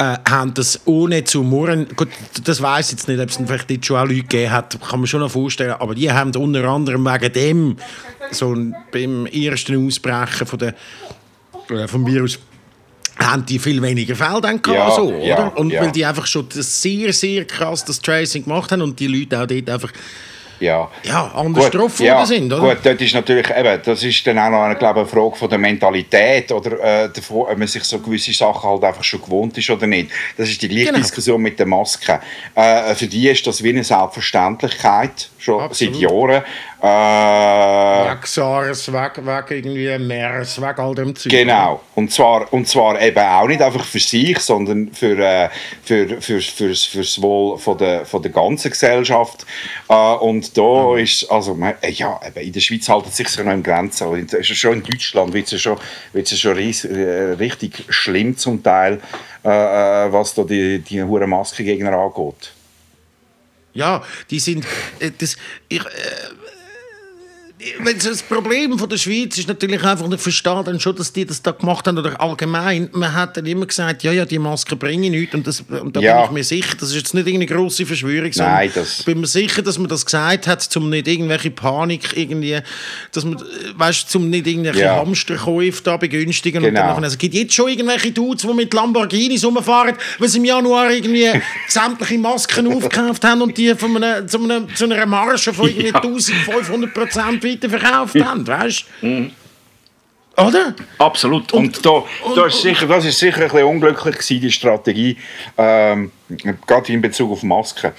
äh, 0.00 0.16
haben 0.30 0.54
das 0.54 0.80
ohne 0.84 1.24
zu 1.24 1.42
murren, 1.42 1.88
gut, 1.96 2.06
das 2.44 2.62
weiß 2.62 2.86
ich 2.86 2.92
jetzt 2.92 3.08
nicht, 3.08 3.18
ob 3.20 3.28
es 3.30 3.36
vielleicht 3.36 3.68
jetzt 3.68 3.84
schon 3.86 3.96
auch 3.96 4.04
Leute 4.04 4.20
gegeben 4.22 4.52
hat, 4.52 4.78
kann 4.88 5.00
man 5.00 5.08
schon 5.08 5.18
noch 5.18 5.30
vorstellen, 5.32 5.72
aber 5.72 5.96
die 5.96 6.12
haben 6.12 6.32
unter 6.36 6.62
anderem 6.68 7.04
wegen 7.04 7.32
dem, 7.32 7.76
so 8.30 8.52
ein- 8.54 8.76
beim 8.92 9.26
ersten 9.26 9.84
Ausbrechen 9.84 10.46
von 10.46 10.58
der, 10.60 10.74
äh, 11.70 11.88
vom 11.88 12.06
Virus, 12.06 12.38
haben 13.18 13.44
die 13.46 13.58
viel 13.58 13.82
weniger 13.82 14.14
Fälle 14.14 14.40
dann 14.40 14.62
gehabt, 14.62 14.78
Ja, 14.78 14.90
so, 14.94 15.12
ja, 15.12 15.34
oder? 15.34 15.58
Und 15.58 15.70
ja. 15.70 15.82
weil 15.82 15.90
die 15.90 16.04
einfach 16.06 16.26
schon 16.26 16.48
das 16.54 16.80
sehr, 16.80 17.12
sehr 17.12 17.44
krass 17.44 17.84
das 17.84 18.00
Tracing 18.00 18.44
gemacht 18.44 18.70
haben 18.70 18.82
und 18.82 18.98
die 19.00 19.08
Leute 19.08 19.40
auch 19.42 19.46
dort 19.46 19.68
einfach 19.68 19.92
Ja. 20.60 20.88
ja, 21.02 21.28
anders 21.34 21.64
Gut, 21.64 21.74
drauf 21.74 21.98
ja, 22.00 22.14
worden 22.14 22.26
sind, 22.26 22.52
oder? 22.52 22.74
Gut, 22.74 22.78
dort 22.84 23.00
ist 23.00 23.14
natürlich 23.14 23.48
eben, 23.50 23.80
das 23.84 24.02
ist 24.04 24.24
dann 24.26 24.38
auch 24.38 24.50
noch 24.50 24.62
eine, 24.62 24.76
glaube 24.76 25.00
ich, 25.00 25.12
eine 25.12 25.20
Frage 25.22 25.36
von 25.36 25.50
der 25.50 25.58
Mentalität 25.58 26.50
oder 26.52 27.04
äh, 27.04 27.10
davon, 27.12 27.46
ob 27.50 27.58
man 27.58 27.66
sich 27.68 27.82
so 27.84 27.98
gewisse 27.98 28.32
Sachen 28.32 28.68
halt 28.70 28.84
einfach 28.84 29.04
schon 29.04 29.20
gewohnt 29.20 29.56
ist 29.58 29.68
oder 29.70 29.86
nicht. 29.88 30.10
Das 30.36 30.48
ist 30.48 30.60
die 30.62 30.68
gleiche 30.68 30.86
Genau. 30.86 30.98
Diskussion 30.98 31.42
mit 31.42 31.58
der 31.58 31.66
Maske. 31.66 32.20
Äh, 32.54 32.94
für 32.94 33.06
die 33.08 33.28
ist 33.28 33.44
das 33.46 33.62
wie 33.64 33.70
eine 33.70 33.82
Selbstverständlichkeit, 33.84 35.28
schon 35.38 35.60
Absolut. 35.62 35.94
seit 35.94 36.02
Jahren. 36.02 36.42
Äh, 36.80 38.14
SARS, 38.24 38.92
weg, 38.92 39.26
weg 39.26 39.44
irgendwie 39.50 39.98
MERS, 39.98 40.60
weg 40.60 40.78
all 40.78 40.94
dem 40.94 41.16
Zeug. 41.16 41.32
Genau. 41.32 41.80
Und 41.96 42.12
zwar, 42.12 42.52
und 42.52 42.68
zwar 42.68 43.00
eben 43.00 43.18
auch 43.18 43.48
nicht 43.48 43.60
einfach 43.60 43.84
für 43.84 43.98
sich, 43.98 44.38
sondern 44.38 44.92
für, 44.92 45.18
äh, 45.18 45.48
für, 45.82 46.20
für, 46.20 46.40
fürs, 46.40 46.84
fürs 46.84 47.20
Wohl 47.20 47.58
von 47.58 47.78
der, 47.78 48.06
von 48.06 48.22
der 48.22 48.30
ganzen 48.30 48.70
Gesellschaft. 48.70 49.44
Äh, 49.88 49.94
und 49.94 50.56
da 50.56 50.96
ist, 50.96 51.24
also, 51.30 51.54
man, 51.54 51.74
äh, 51.80 51.90
ja, 51.90 52.20
eben 52.24 52.46
in 52.46 52.52
der 52.52 52.60
Schweiz 52.60 52.88
hält 52.88 53.06
es 53.06 53.16
sich 53.16 53.36
noch 53.38 53.52
im 53.52 53.62
Grenzen. 53.64 54.04
Aber 54.04 54.16
in, 54.16 54.28
schon 54.44 54.74
in 54.74 54.82
Deutschland 54.84 55.32
wird 55.32 55.52
es 55.52 55.60
schon, 55.60 55.78
wird's 56.12 56.30
ja 56.30 56.36
schon 56.36 56.56
ries, 56.56 56.84
äh, 56.84 57.34
richtig 57.40 57.86
schlimm 57.88 58.36
zum 58.36 58.62
Teil, 58.62 59.00
äh, 59.42 59.48
was 59.48 60.34
da 60.34 60.44
die, 60.44 60.78
die 60.78 61.02
hohen 61.02 61.28
Maskengegner 61.28 61.92
angeht. 61.92 62.52
Ja, 63.74 64.02
die 64.30 64.38
sind. 64.38 64.64
Das, 65.18 65.36
ich, 65.68 65.82
das 68.04 68.22
Problem 68.22 68.78
von 68.78 68.88
der 68.88 68.98
Schweiz 68.98 69.36
ist 69.36 69.48
natürlich 69.48 69.82
einfach, 69.82 70.08
ich 70.10 70.20
verstehe 70.20 70.62
dann 70.64 70.78
schon, 70.78 70.94
dass 70.94 71.12
die 71.12 71.24
das 71.24 71.42
da 71.42 71.50
gemacht 71.50 71.86
haben, 71.88 71.98
oder 71.98 72.20
allgemein, 72.20 72.88
man 72.92 73.12
hat 73.12 73.36
dann 73.36 73.46
immer 73.46 73.66
gesagt, 73.66 74.04
ja, 74.04 74.12
ja, 74.12 74.24
die 74.24 74.38
Maske 74.38 74.76
bringen 74.76 75.10
nichts, 75.10 75.34
und, 75.34 75.44
das, 75.46 75.62
und 75.68 75.96
da 75.96 76.00
Ja. 76.00 76.16
bin 76.18 76.24
ich 76.26 76.30
mir 76.32 76.44
sicher, 76.44 76.76
das 76.78 76.90
ist 76.90 76.94
jetzt 76.96 77.14
nicht 77.14 77.26
irgendeine 77.26 77.52
grosse 77.60 77.84
Verschwörung, 77.84 78.32
sondern 78.32 78.54
Nein, 78.54 78.70
das- 78.74 79.00
ich 79.00 79.04
bin 79.04 79.20
mir 79.20 79.26
sicher, 79.26 79.62
dass 79.62 79.76
man 79.78 79.88
das 79.88 80.06
gesagt 80.06 80.46
hat, 80.46 80.76
um 80.76 80.88
nicht 80.88 81.08
irgendwelche 81.08 81.50
Panik 81.50 82.16
irgendwie, 82.16 82.60
dass 83.12 83.24
man, 83.24 83.42
weißt, 83.76 84.14
um 84.16 84.30
nicht 84.30 84.46
irgendwelche 84.46 84.80
Ja. 84.82 84.96
Hamsterkäufe 84.96 85.82
da 85.82 85.96
begünstigen 85.96 86.62
und 86.62 86.68
Genau. 86.68 86.80
dann 86.80 86.88
nachher, 86.90 87.02
also, 87.04 87.14
es 87.14 87.18
gibt 87.18 87.34
jetzt 87.34 87.54
schon 87.54 87.68
irgendwelche 87.70 88.12
Dudes, 88.12 88.42
die 88.46 88.54
mit 88.54 88.72
Lamborghinis 88.72 89.44
rumfahren, 89.44 89.96
weil 90.20 90.28
sie 90.28 90.38
im 90.38 90.44
Januar 90.44 90.92
irgendwie 90.92 91.26
sämtliche 91.68 92.18
Masken 92.18 92.68
aufgekauft 92.72 93.24
haben 93.24 93.42
und 93.42 93.58
die 93.58 93.74
von 93.74 93.96
einem, 94.02 94.28
zu, 94.28 94.38
einem, 94.42 94.72
zu 94.76 94.84
einer 94.84 95.04
Marge 95.06 95.52
von 95.52 95.68
irgendwie 95.68 95.92
1500 95.92 96.94
Prozent 96.94 97.47
weiterverkauft 97.52 98.14
haben, 98.22 98.46
weißt 98.46 98.84
du? 99.02 99.30
Oder? 100.36 100.74
Absolut. 100.98 101.52
Und, 101.52 101.84
da, 101.84 102.04
da 102.36 102.46
ist 102.46 102.62
sicher, 102.62 102.86
das 102.86 103.04
ist 103.04 103.18
sicher 103.18 103.38
ein 103.42 103.48
bisschen 103.48 103.64
unglücklich 103.64 104.14
gewesen, 104.16 104.40
die 104.40 104.52
Strategie, 104.52 105.16
ähm, 105.56 106.12
gerade 106.66 106.92
in 106.92 107.00
Bezug 107.00 107.32
auf 107.32 107.42
Masken. 107.42 107.90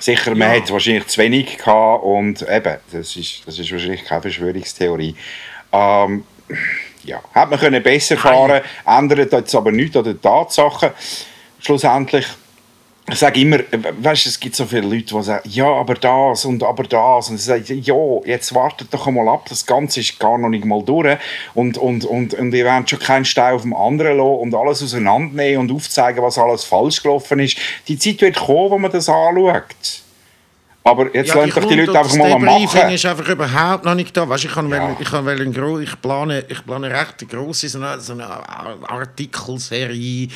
Sicher, 0.00 0.34
man 0.34 0.52
Ja. 0.52 0.60
hat 0.60 0.70
wahrscheinlich 0.72 1.06
zu 1.06 1.20
wenig 1.20 1.56
gehabt 1.58 2.02
und 2.02 2.42
eben, 2.42 2.76
das 2.90 3.14
ist, 3.16 3.42
das 3.46 3.58
ist 3.58 3.70
wahrscheinlich 3.70 4.04
keine 4.04 4.22
Verschwörungstheorie. 4.22 5.14
Ähm, 5.72 6.24
ja, 7.04 7.20
hätte 7.32 7.50
man 7.50 7.58
können 7.60 7.82
besser 7.82 8.16
fahren 8.16 8.60
ändert 8.86 9.32
jetzt 9.32 9.54
aber 9.54 9.70
nichts 9.70 9.96
an 9.96 10.04
den 10.04 10.20
Tatsachen. 10.20 10.90
Schlussendlich, 11.60 12.26
ich 13.06 13.18
sage 13.18 13.38
immer, 13.40 13.58
weißt, 13.98 14.26
es 14.26 14.40
gibt 14.40 14.56
so 14.56 14.64
viele 14.64 14.82
Leute, 14.88 15.14
die 15.14 15.22
sagen, 15.22 15.46
ja, 15.50 15.66
aber 15.66 15.94
das 15.94 16.46
und 16.46 16.62
aber 16.62 16.84
das. 16.84 17.28
Und 17.28 17.34
ich 17.36 17.42
sage, 17.44 17.74
ja, 17.74 17.94
jetzt 18.24 18.54
wartet 18.54 18.88
doch 18.92 19.06
einmal 19.06 19.28
ab, 19.28 19.44
das 19.48 19.66
Ganze 19.66 20.00
ist 20.00 20.18
gar 20.18 20.38
noch 20.38 20.48
nicht 20.48 20.64
mal 20.64 20.82
durch. 20.82 21.18
Und, 21.52 21.76
und, 21.76 22.06
und, 22.06 22.32
und 22.32 22.54
ihr 22.54 22.64
wollt 22.64 22.88
schon 22.88 22.98
keinen 22.98 23.26
Stein 23.26 23.54
auf 23.54 23.62
dem 23.62 23.74
anderen 23.74 24.16
lassen 24.16 24.38
und 24.40 24.54
alles 24.54 24.82
auseinandernehmen 24.82 25.68
und 25.68 25.76
aufzeigen, 25.76 26.22
was 26.24 26.38
alles 26.38 26.64
falsch 26.64 27.02
gelaufen 27.02 27.40
ist. 27.40 27.58
Die 27.88 27.98
Zeit 27.98 28.22
wird 28.22 28.36
kommen, 28.36 28.70
wo 28.70 28.78
man 28.78 28.90
das 28.90 29.08
anschaut. 29.08 29.64
Aber 30.86 31.14
jetzt 31.14 31.28
Ja, 31.34 31.44
lasst 31.44 31.56
doch 31.56 31.64
die 31.68 31.74
Leute 31.76 31.90
einfach 31.98 32.02
das 32.10 32.16
mal 32.18 32.38
machen. 32.38 32.90
ist 32.90 33.06
einfach 33.06 33.28
überhaupt 33.28 33.84
noch 33.86 33.94
nicht 33.94 34.14
da. 34.16 34.28
Weißt, 34.28 34.44
ich, 34.44 34.52
kann 34.52 34.70
Ja. 34.70 34.82
wollen- 34.82 34.96
ich, 34.98 35.10
kann 35.10 35.24
wollen 35.26 35.82
ich, 35.82 36.00
plane, 36.02 36.44
ich 36.48 36.64
plane 36.66 36.90
recht 36.90 37.14
eine 37.20 37.28
grosse 37.30 37.68
so 37.68 37.78
eine, 37.78 37.98
so 38.00 38.12
eine 38.12 38.26
Artikelserie 38.88 40.28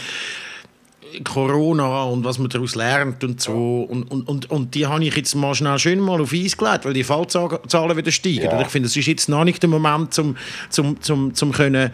Corona 1.24 2.04
und 2.04 2.24
was 2.24 2.38
man 2.38 2.48
daraus 2.48 2.74
lernt 2.74 3.24
und 3.24 3.40
so. 3.40 3.86
Und, 3.88 4.04
und, 4.04 4.28
und, 4.28 4.50
und 4.50 4.74
die 4.74 4.86
habe 4.86 5.04
ich 5.04 5.16
jetzt 5.16 5.34
mal 5.34 5.54
schnell 5.54 5.78
schön 5.78 6.00
mal 6.00 6.20
auf 6.20 6.32
Eis 6.32 6.56
gelegt, 6.56 6.84
weil 6.84 6.92
die 6.92 7.04
Fallzahlen 7.04 7.96
wieder 7.96 8.10
steigen. 8.10 8.44
Ja. 8.44 8.56
Und 8.56 8.62
ich 8.62 8.68
finde, 8.68 8.86
es 8.86 8.96
ist 8.96 9.06
jetzt 9.06 9.28
noch 9.28 9.44
nicht 9.44 9.62
der 9.62 9.70
Moment, 9.70 10.14
zum, 10.14 10.36
zum, 10.70 11.00
zum, 11.00 11.34
zum 11.34 11.52
können 11.52 11.90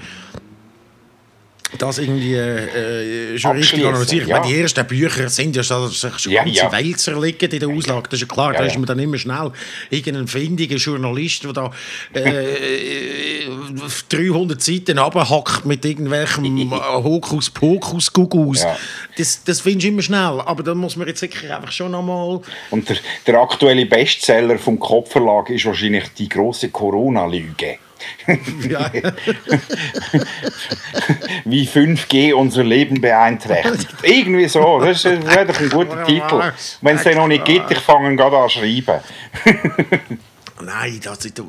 das 1.78 1.98
irgendwie 1.98 2.34
äh, 2.34 3.38
schon 3.38 3.56
richtig 3.56 3.84
analysieren. 3.84 4.28
ja. 4.28 4.40
Die 4.40 4.60
ersten 4.60 4.86
Bücher 4.86 5.28
sind 5.28 5.56
ja 5.56 5.62
schon, 5.62 5.90
schon 5.90 6.10
Ja, 6.32 6.44
ganze 6.44 6.58
ja. 6.58 6.72
Wälzer 6.72 7.20
liegen 7.20 7.50
in 7.50 7.60
der 7.60 7.68
Auslage. 7.68 8.08
Das 8.10 8.20
ist 8.20 8.28
ja 8.28 8.34
klar, 8.34 8.52
Ja, 8.52 8.60
da 8.60 8.66
ist 8.66 8.76
man 8.76 8.86
dann 8.86 8.98
immer 8.98 9.18
schnell 9.18 9.50
irgendein 9.90 10.26
findiger 10.28 10.76
Journalist, 10.76 11.44
der 11.44 11.52
da 11.52 11.70
äh, 12.12 13.46
300 14.08 14.62
Seiten 14.62 14.98
runterhackt 14.98 15.64
mit 15.66 15.84
irgendwelchem 15.84 16.70
Hokus-Pokus-Gugus. 17.04 18.62
Ja. 18.62 18.76
Das, 19.16 19.42
das 19.44 19.60
findest 19.60 19.84
du 19.84 19.88
immer 19.88 20.02
schnell. 20.02 20.40
Aber 20.44 20.62
da 20.62 20.74
muss 20.74 20.96
man 20.96 21.08
jetzt 21.08 21.22
wirklich 21.22 21.52
einfach 21.52 21.72
schon 21.72 21.94
einmal... 21.94 22.40
Und 22.70 22.88
der, 22.88 22.96
der 23.26 23.40
aktuelle 23.40 23.86
Bestseller 23.86 24.58
vom 24.58 24.78
Kopfverlag 24.78 25.50
ist 25.50 25.64
wahrscheinlich 25.64 26.04
die 26.18 26.28
große 26.28 26.70
Corona-Lüge. 26.70 27.78
Ja. 28.68 28.90
Wie 31.44 31.66
5G 31.68 32.32
unser 32.34 32.64
Leben 32.64 33.00
beeinträchtigt. 33.00 33.88
Irgendwie 34.02 34.48
so, 34.48 34.80
das 34.80 35.04
ist- 35.04 35.26
wäre 35.26 35.46
doch 35.46 35.60
ein 35.60 35.68
guter 35.68 36.04
Titel. 36.04 36.52
Wenn 36.80 36.96
es 36.96 37.02
den 37.02 37.16
noch 37.16 37.28
nicht 37.28 37.44
gibt, 37.44 37.70
ich 37.70 37.78
fange 37.78 38.16
gerade 38.16 38.36
an 38.38 38.48
zu 38.48 38.58
schreiben. 38.58 39.00
Nein, 40.62 41.00
das, 41.02 41.18
die, 41.18 41.32
die, 41.32 41.42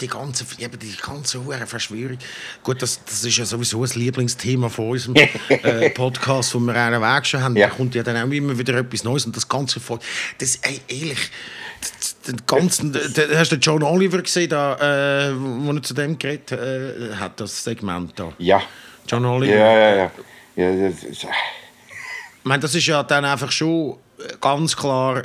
die, 0.00 0.06
ganze, 0.08 0.44
eben 0.58 0.78
die 0.78 0.94
ganze 1.00 1.42
hohe 1.42 1.56
Verschwörung. 1.66 2.18
Gut, 2.62 2.82
das, 2.82 3.02
das 3.04 3.24
ist 3.24 3.38
ja 3.38 3.44
sowieso 3.44 3.82
ein 3.82 3.90
Lieblingsthema 3.94 4.68
von 4.68 4.90
unserem 4.90 5.14
äh, 5.48 5.88
Podcast, 5.90 6.54
wo 6.54 6.58
wir 6.58 6.74
einen 6.74 7.00
Weg 7.00 7.26
schon 7.26 7.42
haben. 7.42 7.56
Ja. 7.56 7.68
Da 7.68 7.74
kommt 7.74 7.94
ja 7.94 8.02
dann 8.02 8.16
auch 8.16 8.30
immer 8.32 8.58
wieder 8.58 8.74
etwas 8.74 9.04
Neues 9.04 9.24
und 9.24 9.36
das 9.36 9.48
ganze 9.48 9.78
voll. 9.80 10.00
Das, 10.38 10.56
ey, 10.56 10.80
ehrlich, 10.88 11.30
den 12.26 12.36
ganzen, 12.46 12.92
da- 12.92 13.00
hast 13.38 13.52
du 13.52 13.56
den 13.56 13.60
John 13.60 13.82
Oliver 13.82 14.20
gesehen, 14.22 14.50
da, 14.50 15.28
äh, 15.28 15.32
wo 15.36 15.72
er 15.72 15.82
zu 15.82 15.94
dem 15.94 16.18
geredet 16.18 16.52
äh, 16.52 17.14
hat, 17.16 17.40
das 17.40 17.64
Segment 17.64 18.12
da? 18.18 18.32
Ja. 18.38 18.62
John 19.08 19.24
Oliver. 19.24 19.56
Ja, 19.56 19.72
ja, 19.72 19.96
ja. 19.96 20.10
ja 20.56 20.88
das 20.90 21.02
ist- 21.04 21.24
Ich 21.24 22.44
meine, 22.44 22.60
das 22.62 22.74
ist 22.74 22.86
ja 22.86 23.02
dann 23.02 23.24
einfach 23.24 23.50
schon 23.52 23.96
ganz 24.40 24.76
klar, 24.76 25.22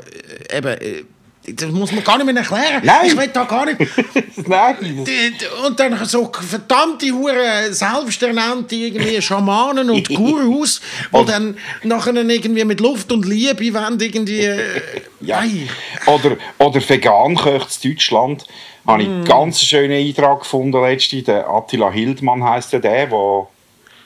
äh, 0.50 0.58
eben, 0.58 0.68
äh, 0.82 1.04
das 1.48 1.72
muss 1.72 1.92
man 1.92 2.04
gar 2.04 2.18
nicht 2.18 2.26
mehr 2.26 2.36
erklären. 2.36 2.82
Nein. 2.84 3.06
Ich 3.06 3.18
will 3.18 3.28
da 3.28 3.44
gar 3.44 3.66
nicht. 3.66 3.78
Nein. 4.48 5.06
Und 5.66 5.80
dann 5.80 6.06
so 6.06 6.32
verdammte 6.32 7.12
Hure 7.12 7.72
selbsternannte 7.72 8.76
irgendwie 8.76 9.22
Schamanen 9.22 9.90
und 9.90 10.08
Gurus, 10.16 10.82
die 11.14 11.26
dann 11.26 11.58
nachher 11.84 12.16
irgendwie 12.16 12.66
mit 12.66 12.80
Luft 12.80 13.12
und 13.12 13.26
Liebe 13.26 13.74
wollen 13.74 14.00
irgendwie... 14.00 14.42
äh, 14.42 14.82
Ja. 15.22 15.42
Nein. 15.42 15.70
Oder, 16.06 16.38
oder 16.60 16.88
vegan 16.88 17.36
kocht 17.36 17.84
in 17.84 17.92
Deutschland. 17.92 18.46
Habe 18.86 19.02
ich 19.02 19.10
einen 19.10 19.26
ganz 19.26 19.62
schönen 19.62 19.94
Eintrag 19.94 20.42
gefunden 20.42 20.80
letztens. 20.80 21.24
Der 21.24 21.50
Attila 21.50 21.92
Hildmann 21.92 22.44
heisst 22.44 22.74
der, 22.74 22.80
der 22.80 23.10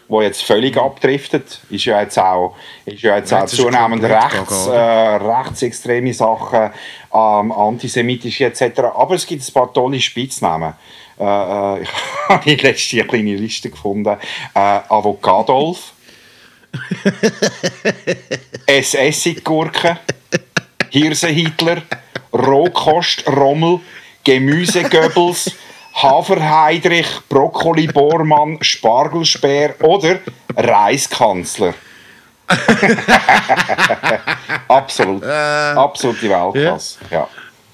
wo 0.09 0.21
jetzt 0.21 0.43
völlig 0.43 0.75
abdriftet. 0.75 1.61
Ist 1.69 1.85
ja 1.85 2.01
jetzt 2.01 2.17
auch, 2.17 2.55
ist 2.85 3.01
ja 3.01 3.15
jetzt 3.15 3.31
Ja, 3.31 3.43
auch 3.43 3.45
zunehmend 3.45 4.03
rechts, 4.03 4.65
äh, 4.67 4.75
rechtsextreme 4.75 6.13
Sachen, 6.13 6.71
ähm, 7.13 7.51
antisemitische 7.51 8.45
etc. 8.45 8.79
Aber 8.95 9.15
es 9.15 9.25
gibt 9.25 9.47
ein 9.47 9.53
paar 9.53 9.71
tolle 9.71 10.01
Spitznamen. 10.01 10.73
Äh, 11.19 11.23
äh, 11.23 11.81
ich 11.83 11.89
habe 12.27 12.49
letztens 12.49 12.93
eine 12.93 13.03
kleine 13.05 13.35
Liste 13.35 13.69
gefunden. 13.69 14.17
Äh, 14.55 14.59
Avocadolf. 14.89 15.93
SS-Gurke. 18.65 19.99
Hirse-Hitler. 20.89 21.83
Rohkost-Rommel. 22.33 23.79
Gemüse-Goebbels. 24.23 25.51
Hafer-Heidrich. 25.93 27.07
Brokkoli-Bormann. 27.29 28.57
Spargelspeer 28.61 29.75
oder 29.81 30.19
Reiskanzler. 30.55 31.73
Absolut. 34.67 35.23
Absolute 35.23 36.29
Weltklasse. 36.29 36.97
Ja. 37.11 37.27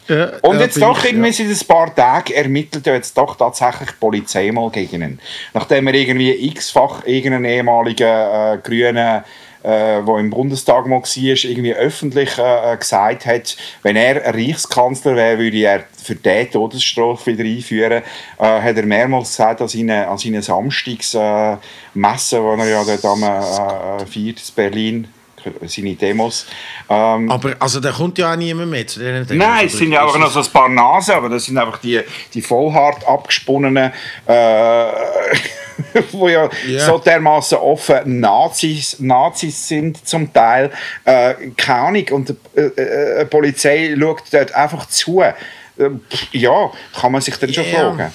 Ja, 0.07 0.33
Und 0.43 0.57
ja, 0.57 0.61
jetzt 0.61 0.79
doch 0.79 0.99
ich, 0.99 1.11
irgendwie 1.11 1.31
seit 1.31 1.47
ein 1.47 1.67
paar 1.67 1.95
Tagen 1.95 2.33
ermittelt 2.33 2.85
ja 2.85 2.93
jetzt 2.93 3.17
doch 3.17 3.35
tatsächlich 3.35 3.89
die 3.89 3.95
Polizei 3.99 4.51
mal 4.51 4.69
gegen 4.69 5.01
ihn. 5.01 5.19
Nachdem 5.53 5.87
er 5.87 5.95
irgendwie 5.95 6.31
x-fach 6.49 7.03
irgendeinen 7.05 7.45
ehemaligen 7.45 8.07
äh, 8.07 8.59
Grünen, 8.61 9.23
äh, 9.65 10.05
der 10.05 10.17
im 10.19 10.29
Bundestag 10.29 10.85
mal 10.85 11.01
war, 11.01 11.49
irgendwie 11.49 11.73
öffentlich 11.73 12.37
äh, 12.37 12.77
gesagt 12.77 13.25
hat, 13.25 13.57
wenn 13.81 13.95
er 13.95 14.33
Reichskanzler 14.33 15.15
wäre, 15.15 15.39
würde 15.39 15.57
er 15.57 15.83
für 16.01 16.15
die 16.15 16.45
Todesstrafe 16.51 17.31
wieder 17.31 17.43
einführen. 17.43 18.03
Äh, 18.37 18.61
hat 18.61 18.77
er 18.77 18.85
mehrmals 18.85 19.29
gesagt 19.29 19.61
an 19.61 19.67
seinen, 19.67 20.05
an 20.05 20.17
seinen 20.17 20.41
Samstagsmessen, 20.41 21.19
äh, 21.19 22.57
die 22.57 22.61
er 22.61 22.67
ja 22.67 22.83
dort 22.83 23.05
am 23.05 23.23
äh, 23.23 24.05
feiert 24.05 24.39
in 24.39 24.55
Berlin, 24.55 25.07
seine 25.65 25.95
Demos. 25.95 26.45
Ähm, 26.89 27.31
Aber 27.31 27.55
also, 27.59 27.79
da 27.79 27.91
kommt 27.91 28.17
ja 28.17 28.33
auch 28.33 28.37
niemand 28.37 28.71
mehr 28.71 28.85
zu 28.87 28.99
diesen 28.99 29.27
Demos. 29.27 29.47
Nein, 29.47 29.67
es 29.67 29.73
sind 29.73 29.91
ja 29.91 30.03
einfach 30.03 30.19
noch 30.19 30.31
so 30.31 30.39
ein 30.39 30.45
paar 30.47 30.69
Nasen, 30.69 31.15
aber 31.15 31.29
das 31.29 31.45
sind 31.45 31.57
einfach 31.57 31.79
die, 31.79 32.01
die 32.33 32.41
vollhart 32.41 33.07
abgesponnenen, 33.07 33.91
äh, 34.27 34.85
wo 36.11 36.27
ja, 36.29 36.49
Ja. 36.67 36.79
so 36.85 36.97
dermaßen 36.97 37.57
offen 37.57 38.19
Nazis, 38.19 38.97
Nazis 38.99 39.67
sind 39.67 40.07
zum 40.07 40.31
Teil. 40.31 40.71
Äh, 41.03 41.33
keine 41.57 41.79
Ahnung, 41.79 42.05
und 42.11 42.35
äh, 42.55 42.61
äh, 42.61 43.19
die 43.23 43.25
Polizei 43.29 43.95
schaut 43.99 44.23
dort 44.31 44.53
einfach 44.53 44.87
zu. 44.87 45.21
Äh, 45.21 45.33
pff, 45.77 46.27
ja, 46.33 46.71
kann 46.99 47.11
man 47.11 47.21
sich 47.21 47.35
dann 47.37 47.53
schon 47.53 47.65
Ja. 47.65 47.91
fragen. 47.93 48.11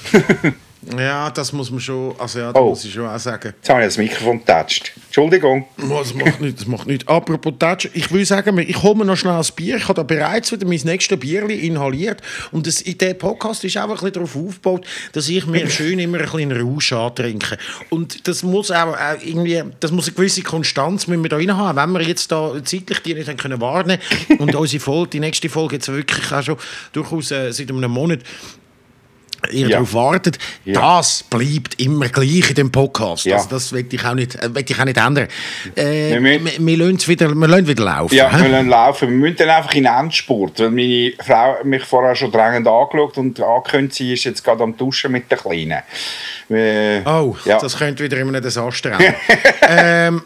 Ja, 0.98 1.28
das 1.30 1.52
muss 1.52 1.70
man 1.70 1.80
schon, 1.80 2.14
also 2.18 2.38
ja, 2.38 2.52
das 2.52 2.62
Oh. 2.62 2.70
muss 2.70 2.84
ich 2.84 2.92
schon 2.94 3.06
auch 3.06 3.18
sagen. 3.18 3.52
Jetzt 3.56 3.68
habe 3.68 3.80
ich 3.82 3.86
das 3.88 3.98
Mikrofon 3.98 4.38
getatscht. 4.38 4.92
Entschuldigung. 5.06 5.66
Das 5.76 6.14
macht 6.14 6.40
nichts, 6.40 6.60
das 6.60 6.68
macht 6.68 6.86
nichts. 6.86 7.06
Apropos 7.06 7.52
Touch, 7.58 7.90
ich 7.92 8.10
will 8.10 8.24
sagen, 8.24 8.56
ich 8.58 8.82
hole 8.82 8.94
mir 8.94 9.04
noch 9.04 9.16
schnell 9.16 9.34
ein 9.34 9.44
Bier. 9.54 9.76
Ich 9.76 9.84
habe 9.84 9.94
da 9.94 10.02
bereits 10.02 10.52
wieder 10.52 10.66
mein 10.66 10.80
nächstes 10.84 11.18
Bierli 11.20 11.66
inhaliert. 11.66 12.22
Und 12.50 12.66
das, 12.66 12.80
in 12.80 12.96
diesem 12.96 13.18
Podcast 13.18 13.62
ist 13.64 13.76
auch 13.76 13.82
ein 13.84 13.90
bisschen 13.90 14.12
darauf 14.12 14.34
aufgebaut, 14.36 14.86
dass 15.12 15.28
ich 15.28 15.46
mir 15.46 15.68
schön 15.68 15.98
immer 15.98 16.18
ein 16.18 16.24
bisschen 16.24 16.52
Rausch 16.52 16.92
antrinke. 16.94 17.58
Und 17.90 18.26
das 18.26 18.42
muss 18.42 18.70
auch, 18.70 18.94
auch 18.96 19.22
irgendwie, 19.22 19.62
das 19.80 19.92
muss 19.92 20.06
eine 20.06 20.14
gewisse 20.16 20.42
Konstanz 20.42 21.06
müssen 21.06 21.22
wir 21.22 21.28
da 21.28 21.36
rein 21.36 21.54
haben. 21.56 21.76
Wenn 21.76 21.92
wir 22.00 22.08
jetzt 22.08 22.32
da 22.32 22.52
zeitlich 22.64 23.00
die 23.02 23.14
nicht 23.14 23.28
haben 23.28 23.36
können 23.36 23.60
warnen 23.60 23.98
und 24.38 24.54
unsere 24.54 24.80
Folge, 24.82 25.10
die 25.10 25.20
nächste 25.20 25.50
Folge 25.50 25.76
jetzt 25.76 25.88
wirklich 25.92 26.32
auch 26.32 26.42
schon 26.42 26.56
durchaus 26.92 27.30
äh, 27.32 27.52
seit 27.52 27.68
einem 27.70 27.90
Monat 27.90 28.20
ihr 29.50 29.62
Ja. 29.66 29.68
darauf 29.76 29.94
wartet, 29.94 30.38
Ja. 30.64 30.96
das 30.98 31.22
bleibt 31.22 31.80
immer 31.80 32.08
gleich 32.08 32.48
in 32.50 32.54
dem 32.54 32.72
Podcast. 32.72 33.24
Ja. 33.24 33.36
Also 33.36 33.48
das 33.50 33.72
will 33.72 33.86
ich 33.90 34.04
auch 34.04 34.14
nicht, 34.14 34.34
äh, 34.36 34.54
will 34.54 34.64
ich 34.66 34.80
auch 34.80 34.84
nicht 34.84 34.96
ändern. 34.96 35.28
Äh, 35.76 36.10
Wir 36.12 36.20
müssen- 36.20 36.66
wir, 36.66 36.76
lassen 36.76 37.08
wieder, 37.08 37.34
wir 37.34 37.48
lassen 37.48 37.66
wieder 37.68 37.84
laufen. 37.84 38.14
Ja, 38.14 38.30
wir 38.42 38.48
lassen 38.48 38.68
laufen. 38.68 39.08
Wir 39.08 39.16
müssen 39.16 39.36
dann 39.36 39.50
einfach 39.50 39.74
in 39.74 39.84
den 39.84 39.92
Endspurt. 39.92 40.58
Weil 40.60 40.70
meine 40.70 41.12
Frau 41.24 41.56
mich 41.64 41.84
vorher 41.84 42.14
schon 42.14 42.30
drängend 42.32 42.66
angeschaut 42.68 43.18
und 43.18 43.40
angekündigt, 43.40 43.94
sie 43.94 44.12
ist 44.12 44.24
jetzt 44.24 44.44
gerade 44.44 44.62
am 44.62 44.76
Duschen 44.76 45.12
mit 45.12 45.30
der 45.30 45.38
Kleinen. 45.38 45.82
Äh, 46.50 47.00
Oh, 47.04 47.36
ja. 47.44 47.58
das 47.58 47.76
könnte 47.78 48.02
wieder 48.04 48.18
in 48.18 48.28
einem 48.28 48.42
Desaster 48.42 48.92
enden. 48.92 49.14
ähm, 49.68 50.22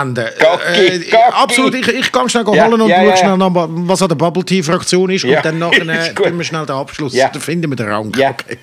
Ende. 0.00 0.32
Gocki, 0.38 0.98
Gocki. 1.10 1.16
absolut, 1.16 1.74
ich, 1.74 1.88
ich 1.88 2.12
gehe 2.12 2.28
schnell 2.28 2.44
Ja, 2.52 2.66
holen 2.66 2.80
und 2.80 2.88
ja, 2.88 2.96
schaue 2.96 3.08
ja. 3.08 3.16
schnell 3.16 3.36
nach, 3.36 3.50
was 3.52 4.02
an 4.02 4.08
der 4.08 4.16
Bubble 4.16 4.44
Tea 4.44 4.62
Fraktion 4.62 5.10
ist 5.10 5.24
Ja, 5.24 5.38
und 5.38 5.44
dann 5.44 5.58
nachher 5.60 5.88
äh, 5.88 6.14
tun 6.14 6.36
wir 6.36 6.44
schnell 6.44 6.66
den 6.66 6.76
Abschluss. 6.76 7.14
Ja. 7.14 7.28
Dann 7.28 7.40
finden 7.40 7.70
wir 7.70 7.76
den 7.76 7.88
Rang. 7.88 8.12
Ja. 8.16 8.30
Okay. 8.30 8.58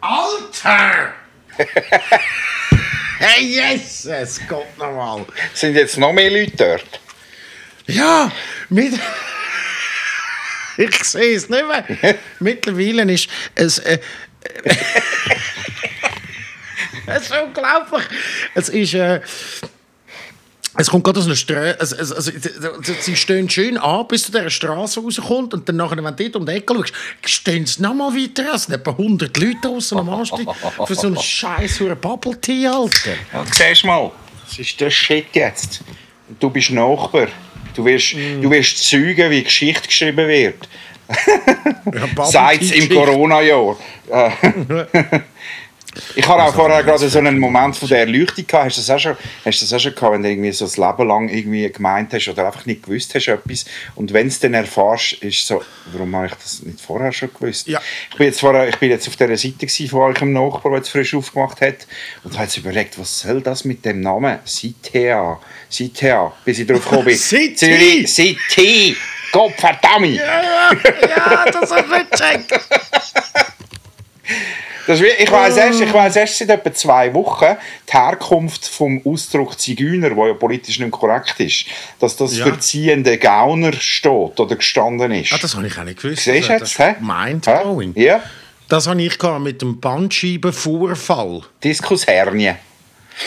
Alter! 0.00 1.14
hey, 3.18 3.44
Jesus, 3.44 4.40
Gott 4.48 4.78
nochmal. 4.78 5.24
Sind 5.54 5.74
jetzt 5.74 5.98
noch 5.98 6.12
mehr 6.12 6.30
Leute 6.30 6.52
dort? 6.56 7.00
Ja, 7.86 8.30
mit. 8.68 8.94
ich 10.76 11.04
sehe 11.04 11.36
es 11.36 11.48
nicht 11.48 11.64
mehr. 11.66 12.16
Mittlerweile 12.40 13.10
ist 13.12 13.28
es. 13.54 13.78
Äh, 13.78 13.98
es 17.16 17.22
ist 17.24 17.32
unglaublich. 17.32 18.02
Es 18.54 18.68
ist. 18.68 18.94
Äh, 18.94 19.20
es 20.76 20.90
kommt 20.90 21.04
gerade 21.04 21.20
aus 21.20 21.26
einer 21.26 21.36
Straße. 21.36 21.78
Also, 21.78 21.96
also, 21.96 22.14
also, 22.16 22.30
sie 23.00 23.14
stehen 23.14 23.48
schön 23.48 23.78
an, 23.78 24.08
bis 24.08 24.24
zu 24.24 24.32
dieser 24.32 24.50
Straße 24.50 25.00
rauskommt. 25.00 25.54
Und 25.54 25.68
dann, 25.68 25.76
nachher, 25.76 25.96
wenn 26.02 26.16
du 26.16 26.24
dort 26.24 26.34
um 26.36 26.46
die 26.46 26.52
Ecke 26.52 26.74
schaust, 26.74 26.92
stehen 27.26 27.64
sie 27.64 27.80
noch 27.80 27.94
mal 27.94 28.12
weiter. 28.12 28.54
Es 28.54 28.64
sind 28.64 28.74
etwa 28.74 28.90
100 28.90 29.36
Leute 29.36 29.56
draußen 29.62 29.96
am 29.98 30.08
Anstieg. 30.10 30.48
Für 30.86 30.94
so 30.96 31.06
einen 31.06 31.16
scheiß 31.16 31.78
Bubble 32.00 32.40
Tea, 32.40 32.66
Alter. 32.66 33.10
Ja, 33.32 33.44
siehst 33.52 33.84
mal, 33.84 34.10
das 34.48 34.58
ist 34.58 34.80
der 34.80 34.90
Shit 34.90 35.26
jetzt. 35.34 35.80
Du 36.40 36.50
bist 36.50 36.70
Nachbar. 36.72 37.28
Du 37.76 37.84
wirst, 37.84 38.14
Mm. 38.14 38.42
du 38.42 38.50
wirst 38.50 38.78
zeugen, 38.88 39.30
wie 39.30 39.42
Geschichte 39.44 39.86
geschrieben 39.86 40.28
wird. 40.28 40.68
Ja, 41.92 42.24
Seit 42.30 42.62
im. 42.62 42.88
Corona-Jahr. 42.88 43.76
Ich 46.16 46.26
habe 46.26 46.42
auch 46.42 46.54
vorher 46.54 46.82
gerade 46.82 47.08
so 47.08 47.18
einen 47.18 47.38
Moment 47.38 47.76
von 47.76 47.88
der 47.88 48.00
Erleuchtung 48.00 48.46
gehabt. 48.46 48.66
Hast 48.66 48.76
du 48.76 48.80
das 48.80 48.90
auch 48.90 48.98
schon, 48.98 49.16
hast 49.44 49.60
du 49.60 49.64
das 49.64 49.72
auch 49.72 49.78
schon 49.78 49.94
gehabt, 49.94 50.12
wenn 50.14 50.22
du 50.22 50.30
irgendwie 50.30 50.52
so 50.52 50.64
das 50.64 50.76
Leben 50.76 51.08
lang 51.08 51.28
irgendwie 51.28 51.70
gemeint 51.70 52.12
hast 52.12 52.28
oder 52.28 52.46
einfach 52.46 52.66
nicht 52.66 52.82
gewusst 52.82 53.14
hast 53.14 53.28
etwas 53.28 53.64
und 53.94 54.12
wenn 54.12 54.22
du 54.22 54.28
es 54.28 54.40
dann 54.40 54.54
erfährst, 54.54 55.14
ist 55.14 55.46
so, 55.46 55.62
warum 55.92 56.14
habe 56.16 56.26
ich 56.26 56.34
das 56.34 56.62
nicht 56.62 56.80
vorher 56.80 57.12
schon 57.12 57.30
gewusst? 57.32 57.66
Ja. 57.66 57.80
Ich 58.10 58.16
bin 58.16 58.26
jetzt, 58.26 58.40
vorher, 58.40 58.68
ich 58.68 58.76
bin 58.76 58.90
jetzt 58.90 59.08
auf 59.08 59.16
dieser 59.16 59.36
Seite 59.36 59.54
gewesen 59.54 59.88
von 59.88 60.00
eurem 60.00 60.32
Nachbar, 60.32 60.72
der 60.72 60.78
jetzt 60.78 60.88
frisch 60.88 61.14
aufgemacht 61.14 61.60
hat 61.60 61.86
und 62.22 62.34
habe 62.34 62.44
jetzt 62.44 62.56
überlegt, 62.56 62.98
was 62.98 63.20
soll 63.20 63.40
das 63.40 63.64
mit 63.64 63.84
dem 63.84 64.00
Namen? 64.00 64.38
Citea. 64.44 65.38
Citea. 65.70 66.32
Bis 66.44 66.58
ich 66.58 66.66
drauf 66.66 66.84
gekommen 66.84 67.04
bin. 67.06 67.16
City. 67.18 68.06
City. 68.06 68.96
Gott 69.32 69.52
verdammt. 69.56 70.14
Ja, 70.14 70.70
ja, 71.08 71.44
das 71.50 71.68
du 71.68 71.74
nicht 71.74 72.10
gecheckt. 72.10 72.52
Das 74.86 75.00
ist, 75.00 75.04
wie- 75.06 75.22
ich 75.22 75.30
weiß 75.32 75.56
erst, 75.56 75.80
ich 75.80 75.92
weiss 75.94 76.14
erst 76.14 76.36
seit 76.38 76.50
etwa 76.50 76.72
zwei 76.74 77.14
Wochen 77.14 77.56
die 77.88 77.92
Herkunft 77.92 78.66
vom 78.68 79.00
Ausdruck 79.06 79.58
Zigeuner, 79.58 80.10
der 80.10 80.26
ja 80.26 80.34
politisch 80.34 80.78
nicht 80.78 80.90
korrekt 80.90 81.40
ist, 81.40 81.64
dass 82.00 82.16
das 82.16 82.36
Ja. 82.36 82.44
für 82.44 82.58
ziehende 82.58 83.16
Gauner 83.16 83.72
steht 83.72 84.38
oder 84.38 84.56
gestanden 84.56 85.10
ist. 85.12 85.32
Ah, 85.32 85.38
das 85.40 85.54
habe 85.56 85.66
ich 85.66 85.78
auch 85.78 85.84
nicht 85.84 86.02
gewusst. 86.02 86.24
Siehst 86.24 86.48
du 86.48 86.52
Also, 86.52 86.64
jetzt? 86.64 86.78
das 86.78 86.96
mindblowing. 87.00 87.94
Ja, 87.96 88.22
Das 88.68 88.86
habe 88.86 89.00
ich 89.02 89.18
mit 89.40 89.62
dem 89.62 89.78
Bandscheibenvorfall. 89.80 91.42
Diskushernie. 91.62 92.52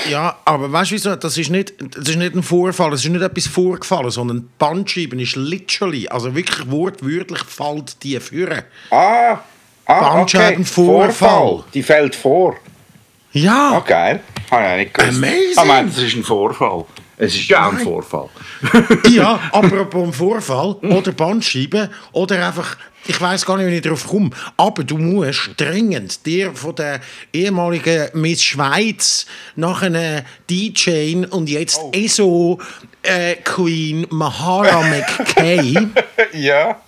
Ja, 0.10 0.38
aber 0.44 0.72
weißt 0.72 0.92
du 0.92 0.96
wieso? 0.96 1.16
Das 1.16 1.38
ist, 1.38 1.50
nicht, 1.50 1.74
das 1.80 2.10
ist 2.10 2.18
nicht 2.18 2.36
ein 2.36 2.44
Vorfall, 2.44 2.92
es 2.94 3.06
ist 3.06 3.10
nicht 3.10 3.22
etwas 3.22 3.48
vorgefallen, 3.48 4.12
sondern 4.12 4.42
die 4.42 4.48
Bandscheibe 4.60 5.20
ist 5.22 5.36
literally, 5.38 6.08
also 6.10 6.36
wirklich 6.36 6.70
wortwörtlich, 6.70 7.40
fällt 7.46 8.04
die 8.04 8.20
führen. 8.20 8.64
Ah, 8.92 9.40
ah 9.88 10.22
okay. 10.22 10.64
Vorfall. 10.64 11.64
Die 11.74 11.84
fällt 11.84 12.16
vor. 12.16 12.56
Ja, 13.32 13.78
Ah, 14.50 14.74
auch 14.74 14.78
nicht 14.78 14.94
gewusst. 14.94 15.18
Amazing. 15.58 15.88
Das 15.88 15.98
ist 16.04 16.16
ein 16.16 16.24
Vorfall. 16.24 16.86
Es 17.18 17.36
ist 17.36 17.48
ja 17.50 17.70
ein 17.70 17.80
Vorfall. 17.80 18.30
ja, 19.10 19.40
apropos 19.52 20.16
Vorfall 20.16 20.76
oder 20.84 21.12
Bandscheibe 21.12 21.90
oder 22.12 22.46
einfach, 22.48 22.78
ich 23.08 23.20
weiß 23.20 23.44
gar 23.46 23.58
nicht, 23.58 23.68
wie 23.68 23.76
ich 23.78 23.82
darauf 23.82 24.08
komme, 24.08 24.30
aber 24.56 24.84
du 24.84 24.98
musst 25.00 25.50
dringend 25.58 26.24
dir 26.26 26.54
von 26.54 26.76
der 26.76 27.00
ehemaligen 27.34 28.10
Miss 28.14 28.44
Schweiz 28.44 29.26
nach 29.56 29.82
einer 29.82 30.24
DJ 30.50 31.26
und 31.32 31.50
jetzt 31.50 31.80
Oh. 31.82 31.92
ESO 31.94 32.60
äh, 33.02 33.36
Queen 33.44 34.06
Mahara 34.12 34.82
McKay 34.88 35.88
ja. 36.34 36.80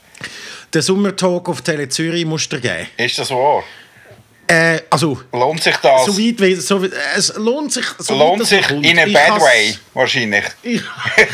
Den 0.74 0.82
Sommertalk 0.82 1.48
auf 1.50 1.62
Tele 1.62 1.88
Zürich 1.90 2.26
musst 2.26 2.52
du 2.52 2.60
geben. 2.60 2.88
Ist 2.98 3.20
das 3.20 3.30
wahr? 3.32 3.64
Äh, 4.48 4.80
also, 4.90 5.20
Lohnt 5.32 5.62
sich 5.62 5.76
das? 5.78 6.06
so 6.06 6.18
weit 6.18 6.42
wie, 6.42 6.56
so, 6.56 6.84
es 7.16 7.36
lohnt 7.38 7.72
sich. 7.72 7.86
So 8.00 8.18
Lohnt 8.18 8.48
sich 8.48 8.68
kommt. 8.68 8.84
in 8.84 8.98
a 8.98 9.06
Ich 9.06 9.14
bad 9.14 9.40
way, 9.42 9.76
wahrscheinlich. 9.94 10.46
Ich 10.64 10.82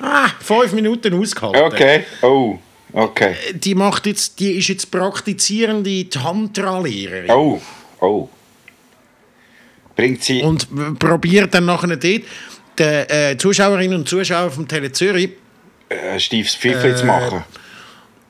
ah, 0.00 0.28
fünf 0.40 0.72
Minuten 0.72 1.12
ausgehalten. 1.20 1.62
Okay. 1.62 2.04
Oh. 2.22 2.56
Okay. 2.92 3.34
Die, 3.54 3.74
macht 3.74 4.06
jetzt, 4.06 4.38
die 4.38 4.58
ist 4.58 4.68
jetzt 4.68 4.90
praktizierende 4.90 6.08
Tantra-Lehrerin. 6.08 7.30
Oh, 7.30 7.60
oh. 8.00 8.28
Bringt 9.96 10.22
sie... 10.24 10.42
Und 10.42 10.98
probiert 10.98 11.54
dann 11.54 11.66
nachher 11.66 11.88
dort 11.88 12.02
den 12.78 12.78
äh, 12.78 13.36
Zuschauerinnen 13.36 13.98
und 13.98 14.08
Zuschauern 14.08 14.50
vom 14.50 14.66
Tele 14.66 14.90
Zürich 14.92 15.30
äh, 16.14 16.20
Stiefs 16.20 16.54
Pfiffli 16.54 16.94
zu 16.94 17.04
machen. 17.04 17.44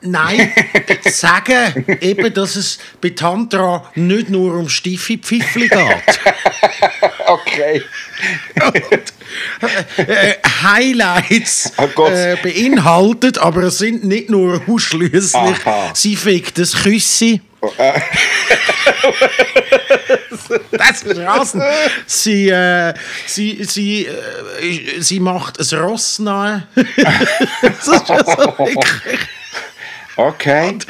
Nein, 0.03 0.51
sagen 1.05 1.85
eben, 2.01 2.33
dass 2.33 2.55
es 2.55 2.79
bei 2.99 3.11
Tantra 3.11 3.91
nicht 3.93 4.29
nur 4.29 4.55
um 4.55 4.67
steife 4.67 5.17
Pfiffli 5.17 5.67
geht. 5.67 6.19
Okay. 7.27 7.81
äh, 9.97 10.33
Highlights 10.63 11.71
Oh 11.77 12.07
äh, 12.07 12.35
beinhaltet, 12.43 13.37
aber 13.37 13.63
es 13.63 13.77
sind 13.77 14.03
nicht 14.03 14.29
nur 14.29 14.61
ausschließlich, 14.67 15.57
sie 15.93 16.15
fickt 16.17 16.57
das 16.57 16.73
Küssi. 16.73 17.39
Das 20.71 21.03
ist 21.03 21.19
rasend. 21.19 21.63
Sie, 22.07 22.49
äh, 22.49 22.93
sie, 23.27 23.63
sie, 23.63 24.07
äh, 24.07 24.99
sie 24.99 25.19
macht 25.19 25.59
ein 25.59 25.79
Ross 25.79 26.17
nahe. 26.19 26.67
das 26.75 27.87
ist 27.87 28.09
also 28.09 28.57
wirklich. 28.57 29.19
Okay. 30.15 30.69
Und 30.69 30.87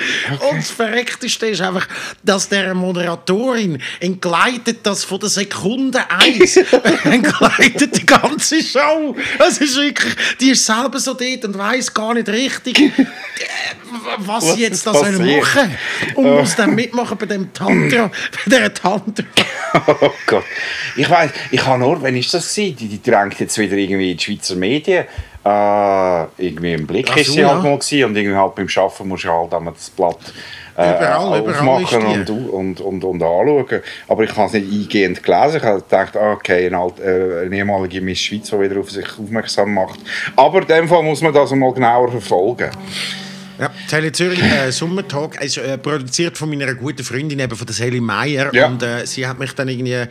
das 0.57 0.71
Verreckteste 0.71 1.47
ist 1.47 1.61
einfach, 1.61 1.87
dass 2.23 2.49
der 2.49 2.73
Moderatorin 2.73 3.81
entgleitet 3.99 4.79
das 4.83 5.03
von 5.03 5.19
der 5.19 5.29
Sekunde 5.29 6.09
eins. 6.09 6.57
entgleitet 7.03 7.97
die 7.97 8.05
ganze 8.05 8.61
Show. 8.61 9.15
Das 9.37 9.57
ist 9.57 9.75
wirklich, 9.75 10.13
die 10.39 10.51
ist 10.51 10.65
selber 10.65 10.99
so 10.99 11.13
dort 11.13 11.45
und 11.45 11.57
weiß 11.57 11.93
gar 11.93 12.13
nicht 12.13 12.29
richtig, 12.29 12.79
äh, 12.79 12.91
was, 14.17 14.53
sie 14.53 14.61
jetzt 14.61 14.85
da 14.85 14.93
sollen 14.93 15.17
machen 15.17 15.77
Und 16.15 16.25
muss 16.25 16.55
dann 16.55 16.75
mitmachen 16.75 17.17
bei 17.17 17.25
dem 17.25 17.53
Tantra, 17.53 18.11
bei 18.45 18.59
der 18.59 18.73
Tantra. 18.73 19.23
Oh 20.01 20.11
Gott. 20.25 20.45
Ich 20.95 21.09
weiß, 21.09 21.31
ich 21.51 21.65
habe 21.65 21.79
nur, 21.79 22.01
wann 22.01 22.15
ist 22.15 22.33
das 22.33 22.53
gewesen? 22.53 22.75
Die, 22.77 22.87
die 22.87 23.01
drängt 23.01 23.39
jetzt 23.39 23.57
wieder 23.57 23.75
irgendwie 23.77 24.11
in 24.11 24.17
die 24.17 24.23
Schweizer 24.23 24.55
Medien. 24.55 25.05
Äh, 25.43 26.23
irgendwie 26.37 26.73
im 26.73 26.85
Blick 26.85 27.15
ist 27.17 27.33
sie 27.33 27.43
halt 27.43 27.63
ja. 27.63 27.69
mal 27.69 27.77
gewesen 27.77 28.05
und 28.05 28.15
irgendwie 28.15 28.37
halt 28.37 28.55
beim 28.55 28.67
Arbeiten 28.75 29.07
musst 29.07 29.23
du 29.23 29.31
halt 29.31 29.53
einmal 29.53 29.73
das 29.73 29.89
Blatt 29.89 30.19
äh, 30.77 30.97
Überall, 30.97 31.41
aufmachen 31.41 32.05
und, 32.05 32.29
und, 32.29 32.81
und, 32.81 33.03
und 33.03 33.23
anschauen. 33.23 33.81
Aber 34.07 34.23
ich 34.23 34.35
habe 34.35 34.47
es 34.47 34.53
nicht 34.53 34.71
eingehend 34.71 35.23
gelesen. 35.23 35.57
Ich 35.57 35.63
habe 35.63 35.81
gedacht, 35.81 36.15
okay, 36.15 36.71
alt, 36.73 36.99
äh, 36.99 37.45
eine 37.45 37.55
ehemalige 37.55 38.01
Miss 38.01 38.19
Schweiz, 38.19 38.49
die 38.49 38.59
wieder 38.59 38.79
auf 38.79 38.91
sich 38.91 39.07
aufmerksam 39.19 39.73
macht. 39.73 39.99
Aber 40.35 40.61
in 40.61 40.67
dem 40.67 40.87
Fall 40.87 41.03
muss 41.03 41.21
man 41.21 41.33
das 41.33 41.51
mal 41.51 41.73
genauer 41.73 42.11
verfolgen. 42.11 42.69
Ja, 43.61 43.71
Tele 43.87 44.11
Zürich 44.11 44.41
äh, 44.41 44.71
Sommertag 44.71 45.41
ist 45.41 45.57
äh, 45.57 45.77
produziert 45.77 46.37
von 46.37 46.49
meiner 46.49 46.73
guten 46.73 47.03
Freundin, 47.03 47.39
eben 47.39 47.55
von 47.55 47.65
der 47.67 47.75
Sally 47.75 48.01
Meyer. 48.01 48.53
Ja. 48.53 48.65
Und 48.67 48.81
äh, 48.83 49.05
sie 49.05 49.25
hat 49.27 49.39
mich 49.39 49.53
dann 49.53 49.69
irgendwie, 49.69 50.03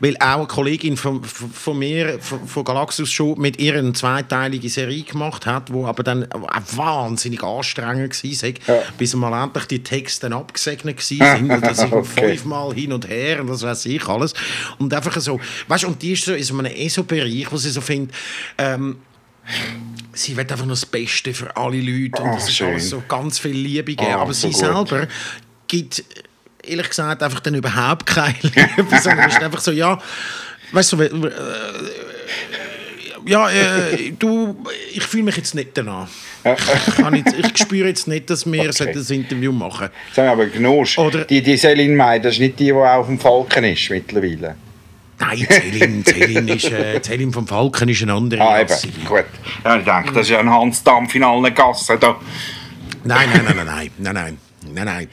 weil 0.00 0.16
auch 0.16 0.38
eine 0.38 0.46
Kollegin 0.46 0.96
von, 0.96 1.22
von, 1.22 1.50
von 1.50 1.78
mir, 1.78 2.18
von, 2.18 2.48
von 2.48 2.64
Galaxus 2.64 3.12
schon 3.12 3.38
mit 3.38 3.58
ihr 3.60 3.74
eine 3.76 3.92
zweiteilige 3.92 4.68
Serie 4.68 5.02
gemacht 5.04 5.44
hat, 5.46 5.72
wo 5.72 5.86
aber 5.86 6.02
dann 6.02 6.30
auch 6.32 6.48
wahnsinnig 6.76 7.42
anstrengend 7.42 8.24
war, 8.24 8.74
Ja. 8.76 8.82
bis 8.98 9.14
mal 9.14 9.44
endlich 9.44 9.66
die 9.66 9.82
Texte 9.82 10.32
abgesegnet 10.34 10.98
waren. 11.20 11.50
Und 11.54 11.62
das 11.62 11.84
Okay. 11.84 12.02
fünfmal 12.30 12.72
hin 12.74 12.92
und 12.92 13.06
her 13.08 13.40
und 13.42 13.48
das 13.50 13.62
weiß 13.62 13.84
ich 13.86 14.08
alles. 14.08 14.32
Und 14.78 14.92
einfach 14.94 15.20
so, 15.20 15.38
weißt 15.68 15.84
du, 15.84 15.88
und 15.88 16.00
die 16.00 16.12
ist 16.12 16.24
so 16.24 16.32
in 16.32 16.42
so 16.42 16.56
einem 16.58 16.72
ESO-Bereich, 16.74 17.46
wo 17.50 17.56
sie 17.58 17.70
so 17.70 17.80
findet, 17.82 18.14
ähm, 18.56 18.96
sie 20.14 20.36
will 20.36 20.42
einfach 20.48 20.58
nur 20.64 20.68
das 20.74 20.86
Beste 20.86 21.34
für 21.34 21.56
alle 21.56 21.78
Leute 21.80 22.22
und 22.22 22.28
Ach, 22.30 22.34
das 22.36 22.48
ist 22.48 22.56
schön. 22.56 22.68
alles 22.70 22.88
so 22.90 23.02
ganz 23.06 23.38
viel 23.38 23.52
Liebe 23.52 23.94
geben. 23.94 24.10
Ah, 24.12 24.20
aber 24.22 24.32
so 24.32 24.48
sie 24.48 24.52
gut. 24.54 24.88
selber 24.88 25.08
gibt, 25.68 26.04
ehrlich 26.62 26.88
gesagt, 26.88 27.22
einfach 27.22 27.40
dann 27.40 27.54
überhaupt 27.54 28.06
keine 28.06 28.34
Liebe, 28.42 28.98
sondern 29.02 29.28
ist 29.28 29.42
einfach 29.42 29.60
so, 29.60 29.70
ja, 29.72 29.98
weißt 30.72 30.92
du, 30.92 31.00
äh, 31.02 31.10
ja, 33.26 33.48
äh, 33.50 34.12
du, 34.18 34.54
ich 34.92 35.02
fühle 35.02 35.24
mich 35.24 35.36
jetzt 35.36 35.54
nicht 35.54 35.70
danach. 35.74 36.08
Ich, 36.44 37.14
jetzt, 37.16 37.34
ich 37.38 37.56
spüre 37.58 37.88
jetzt 37.88 38.06
nicht, 38.06 38.28
dass 38.28 38.44
wir 38.50 38.68
Okay. 38.68 38.92
das 38.92 39.08
Interview 39.10 39.50
machen 39.50 39.88
haben 40.16 40.24
wir 40.26 40.30
aber 40.32 40.46
Genusch. 40.46 40.98
Oder- 40.98 41.24
Die, 41.24 41.40
die 41.42 41.56
Selin 41.56 41.96
May, 41.96 42.20
das 42.20 42.34
ist 42.34 42.40
nicht 42.40 42.58
die, 42.60 42.66
die 42.66 42.72
auch 42.72 42.84
auf 42.98 43.06
dem 43.06 43.18
Falken 43.18 43.64
ist 43.64 43.88
mittlerweile. 43.88 44.56
Nein, 45.18 45.46
Celine, 45.48 46.04
Celine, 47.02 47.28
äh, 47.28 47.32
vom 47.32 47.46
Falken 47.46 47.88
ist 47.88 48.02
ein 48.02 48.10
anderer. 48.10 48.42
Ah, 48.42 48.60
eben. 48.60 48.74
Gut. 49.06 49.24
Ja, 49.64 49.76
ich 49.76 49.84
denke, 49.84 50.12
das 50.12 50.22
ist 50.22 50.30
ja 50.30 50.40
ein 50.40 50.50
Hans 50.50 50.82
Dampf 50.82 51.14
in 51.14 51.22
allen 51.22 51.54
Gassen. 51.54 51.98
Da. 52.00 52.16
Nein, 53.04 53.28
nein, 53.32 53.44
nein, 53.44 53.56
nein, 53.56 53.90
nein, 53.98 54.14
nein, 54.14 54.38
nein, 54.72 54.84
nein. 54.84 55.08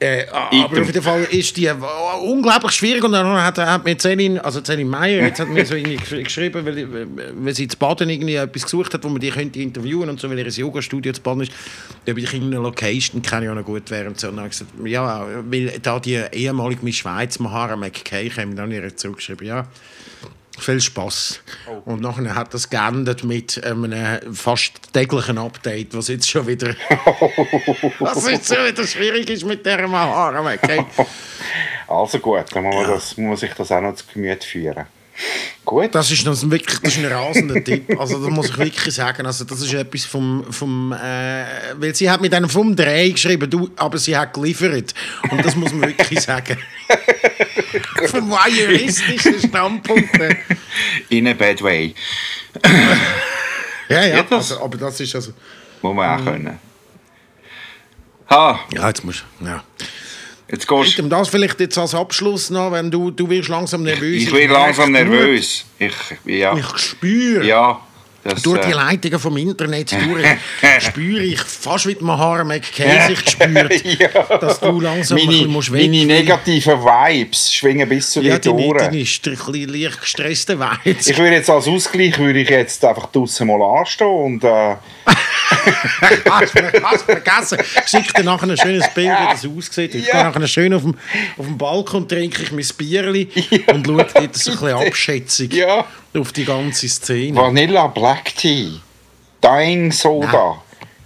Äh, 0.00 0.26
aber 0.30 0.56
Item. 0.56 0.80
auf 0.82 0.86
jeden 0.86 1.02
Fall 1.02 1.24
ist 1.24 1.56
die 1.56 1.66
äh, 1.66 1.74
unglaublich 2.22 2.70
schwierig 2.70 3.02
und 3.02 3.10
dann 3.12 3.26
hat, 3.26 3.58
hat 3.58 3.84
mir 3.84 3.98
Celine, 3.98 4.42
also 4.44 4.62
Celine 4.62 4.88
Meyer, 4.88 5.24
jetzt 5.24 5.40
hat 5.40 5.48
mir 5.48 5.66
so 5.66 5.74
irgendwie 5.74 6.22
geschrieben, 6.22 6.64
weil, 6.64 7.08
weil 7.34 7.54
sie 7.54 7.66
zu 7.66 7.76
Baden 7.76 8.08
irgendwie 8.08 8.36
etwas 8.36 8.62
gesucht 8.62 8.94
hat, 8.94 9.02
wo 9.02 9.08
man 9.08 9.20
die 9.20 9.30
könnte 9.30 9.58
interviewen 9.58 10.08
und 10.08 10.20
so, 10.20 10.30
weil 10.30 10.38
ihr 10.38 10.46
Yoga-Studio 10.46 11.12
zu 11.12 11.20
Baden 11.20 11.42
ist, 11.42 11.52
ob 12.08 12.16
ich 12.16 12.32
in 12.32 12.44
einer 12.44 12.62
Location 12.62 13.22
kann 13.22 13.42
ja 13.42 13.52
noch 13.52 13.64
gut 13.64 13.90
wäre 13.90 14.06
und 14.06 14.20
so. 14.20 14.28
Und 14.28 14.36
dann 14.36 14.44
habe 14.44 14.52
ich 14.52 14.58
gesagt, 14.58 14.86
ja, 14.86 15.26
weil 15.50 15.80
da 15.82 15.98
die 15.98 16.22
ehemalige 16.30 16.92
Schweiz, 16.92 17.40
Mahara 17.40 17.74
McKay, 17.74 18.28
kam 18.28 18.54
dann 18.54 18.70
ihr 18.70 18.96
zurückgeschrieben, 18.96 19.48
ja, 19.48 19.66
viel 20.62 20.80
Spaß. 20.80 21.40
Und 21.84 22.00
nachher 22.00 22.34
hat 22.34 22.54
das 22.54 22.68
geendet 22.68 23.24
mit 23.24 23.62
einem 23.64 24.34
fast 24.34 24.92
täglichen 24.92 25.38
Update, 25.38 25.96
was 25.96 26.08
jetzt 26.08 26.28
schon 26.28 26.46
wieder, 26.46 26.68
was 27.98 28.30
jetzt 28.30 28.54
schon 28.54 28.66
wieder 28.66 28.86
schwierig 28.86 29.28
ist 29.30 29.44
mit 29.44 29.64
der 29.64 29.86
Mahara 29.88 30.42
McKay. 30.42 30.84
Also 31.86 32.18
gut, 32.18 32.44
dann 32.52 32.64
muss 32.64 32.74
man, 32.74 32.86
das, 32.86 33.16
muss 33.16 33.40
sich 33.40 33.52
das 33.54 33.72
auch 33.72 33.80
noch 33.80 33.94
zu 33.94 34.04
Gemüte 34.12 34.46
führen. 34.46 34.86
Gut. 35.64 35.94
Das 35.94 36.10
ist, 36.10 36.26
das, 36.26 36.48
wirklich, 36.50 36.78
das 36.78 36.96
ist 36.96 37.04
ein 37.04 37.12
rasender 37.12 37.62
Tipp. 37.64 37.98
Also, 37.98 38.18
das 38.24 38.30
muss 38.30 38.48
ich 38.50 38.58
wirklich 38.58 38.94
sagen. 38.94 39.26
Also, 39.26 39.44
das 39.44 39.60
ist 39.60 39.72
etwas 39.74 40.04
vom. 40.04 40.44
vom 40.50 40.92
äh, 40.92 41.44
weil 41.76 41.94
sie 41.94 42.08
hat 42.10 42.20
mit 42.20 42.32
einem 42.32 42.48
vom 42.48 42.74
Dreh 42.74 43.10
geschrieben, 43.12 43.50
du, 43.50 43.70
aber 43.76 43.98
sie 43.98 44.16
hat 44.16 44.32
geliefert. 44.32 44.94
Und 45.30 45.44
das 45.44 45.54
muss 45.56 45.72
man 45.72 45.88
wirklich 45.88 46.20
sagen. 46.20 46.56
vom 48.06 48.30
voyeuristischen 48.30 49.40
Standpunkt. 49.40 50.14
äh. 50.20 50.36
In 51.10 51.28
a 51.28 51.32
bad 51.34 51.60
way. 51.62 51.94
Ja, 53.88 54.04
ja. 54.04 54.24
Also, 54.30 54.62
aber 54.62 54.78
das 54.78 55.00
ist 55.00 55.14
also. 55.14 55.32
Muss 55.82 55.94
man 55.94 56.20
Mhm. 56.20 56.28
auch 56.28 56.32
können. 56.32 56.58
Ha, 58.30 58.60
Ja, 58.74 58.88
jetzt 58.88 59.04
musst 59.04 59.24
Ja. 59.40 59.64
Jetzt 60.50 60.66
gehst 60.66 60.96
Bitte, 60.96 61.08
das 61.08 61.28
vielleicht 61.28 61.60
jetzt 61.60 61.78
als 61.78 61.94
Abschluss 61.94 62.50
noch, 62.50 62.72
wenn 62.72 62.90
du, 62.90 63.10
du 63.10 63.28
wirst 63.28 63.48
langsam 63.48 63.82
nervös. 63.82 64.22
Ich 64.22 64.32
bin 64.32 64.50
langsam 64.50 64.92
merke 64.92 65.10
nervös. 65.10 65.64
Ich, 65.78 65.94
ja. 66.24 66.56
Ich 66.56 66.78
spüre. 66.78 67.46
Ja. 67.46 67.80
Das, 68.24 68.42
Durch 68.42 68.60
die 68.60 68.72
äh, 68.72 68.74
Leitungen 68.74 69.18
vom 69.18 69.36
Internet 69.36 69.92
durch 69.92 70.26
spüre 70.80 71.22
ich 71.22 71.40
fast 71.40 71.86
wie 71.86 71.96
Mahara 72.00 72.42
McKay 72.44 73.06
sich 73.06 73.24
gespürt, 73.24 73.84
Ja. 74.00 74.36
dass 74.38 74.58
du 74.60 74.80
langsam 74.80 75.16
ein 75.18 75.24
meine, 75.24 75.36
bisschen 75.38 75.50
musst 75.52 75.70
meine 75.70 75.92
weg- 75.92 76.06
negativen 76.06 76.80
Vibes 76.80 77.54
schwingen 77.54 77.88
bis 77.88 78.10
zu 78.10 78.20
Ja, 78.20 78.38
dir 78.38 78.52
deine, 78.52 78.68
durch. 78.68 78.82
deine 78.82 79.06
strich- 79.06 79.66
leicht 79.66 80.00
gestresste 80.00 80.58
Weiz. 80.58 81.06
Ich 81.06 81.16
würde 81.16 81.36
jetzt 81.36 81.48
als 81.48 81.68
Ausgleich 81.68 82.18
würde 82.18 82.40
ich 82.40 82.50
jetzt 82.50 82.84
einfach 82.84 83.06
draussen 83.12 83.46
mal 83.46 83.62
anstehen 83.78 84.06
und 84.08 84.44
äh, 84.44 84.74
Hast 86.30 86.54
hast 86.82 87.02
vergessen. 87.04 87.58
Ich 87.84 87.88
schicke 87.90 88.12
dir 88.14 88.24
nachher 88.24 88.48
ein 88.50 88.56
schönes 88.56 88.88
Bild, 88.94 89.08
wie 89.08 89.32
das 89.32 89.46
aussieht. 89.46 89.94
Ich 89.94 90.06
Ja. 90.06 90.12
gehe 90.22 90.24
nachher 90.24 90.46
schön 90.48 90.74
auf 90.74 90.82
dem, 90.82 90.94
auf 91.36 91.46
dem 91.46 91.56
Balkon, 91.58 92.06
trinke 92.08 92.42
ich 92.42 92.52
mein 92.52 92.66
Bierli 92.76 93.28
und 93.72 93.86
schaue 93.86 94.06
dort 94.12 94.36
so 94.36 94.50
ein 94.50 94.56
bisschen 94.58 94.68
Abschätzung 94.86 95.50
Ja. 95.50 95.84
Auf 96.14 96.32
die 96.32 96.44
ganze 96.44 96.88
Szene. 96.88 97.36
Vanilla 97.36 97.86
Black 97.86 98.34
Tea, 98.36 98.80
Dying 99.42 99.92
Soda, 99.92 100.62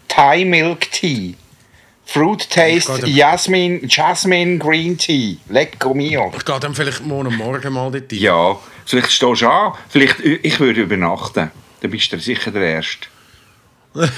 Thai 0.08 0.44
Milk 0.44 0.90
Tea, 0.90 1.34
Fruit 2.04 2.48
Taste 2.50 3.00
Gott, 3.00 3.08
Jasmine, 3.08 3.80
Jasmine 3.86 4.58
Green 4.58 4.96
Tea, 4.96 5.38
Lecco 5.48 5.94
mio. 5.94 6.32
Ich 6.36 6.44
gehe 6.44 6.60
dann 6.60 6.74
vielleicht 6.74 7.04
morgen 7.04 7.34
Morgen 7.36 7.72
mal 7.72 7.90
dort 7.90 8.12
rein. 8.12 8.18
Ja, 8.18 8.58
vielleicht 8.84 9.12
stehst 9.12 9.42
du 9.42 9.48
an, 9.48 9.72
vielleicht, 9.88 10.20
ich 10.20 10.60
würde 10.60 10.82
übernachten, 10.82 11.50
dann 11.80 11.90
bist 11.90 12.12
du 12.12 12.18
sicher 12.18 12.50
der 12.50 12.74
Erste. 12.74 13.06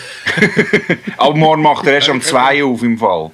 Aber 1.16 1.34
morgen 1.34 1.62
macht 1.62 1.86
er 1.86 1.94
erst 1.94 2.08
um 2.08 2.20
2 2.20 2.64
Uhr 2.64 2.74
auf 2.74 2.82
im 2.82 2.98
Fall. 2.98 3.30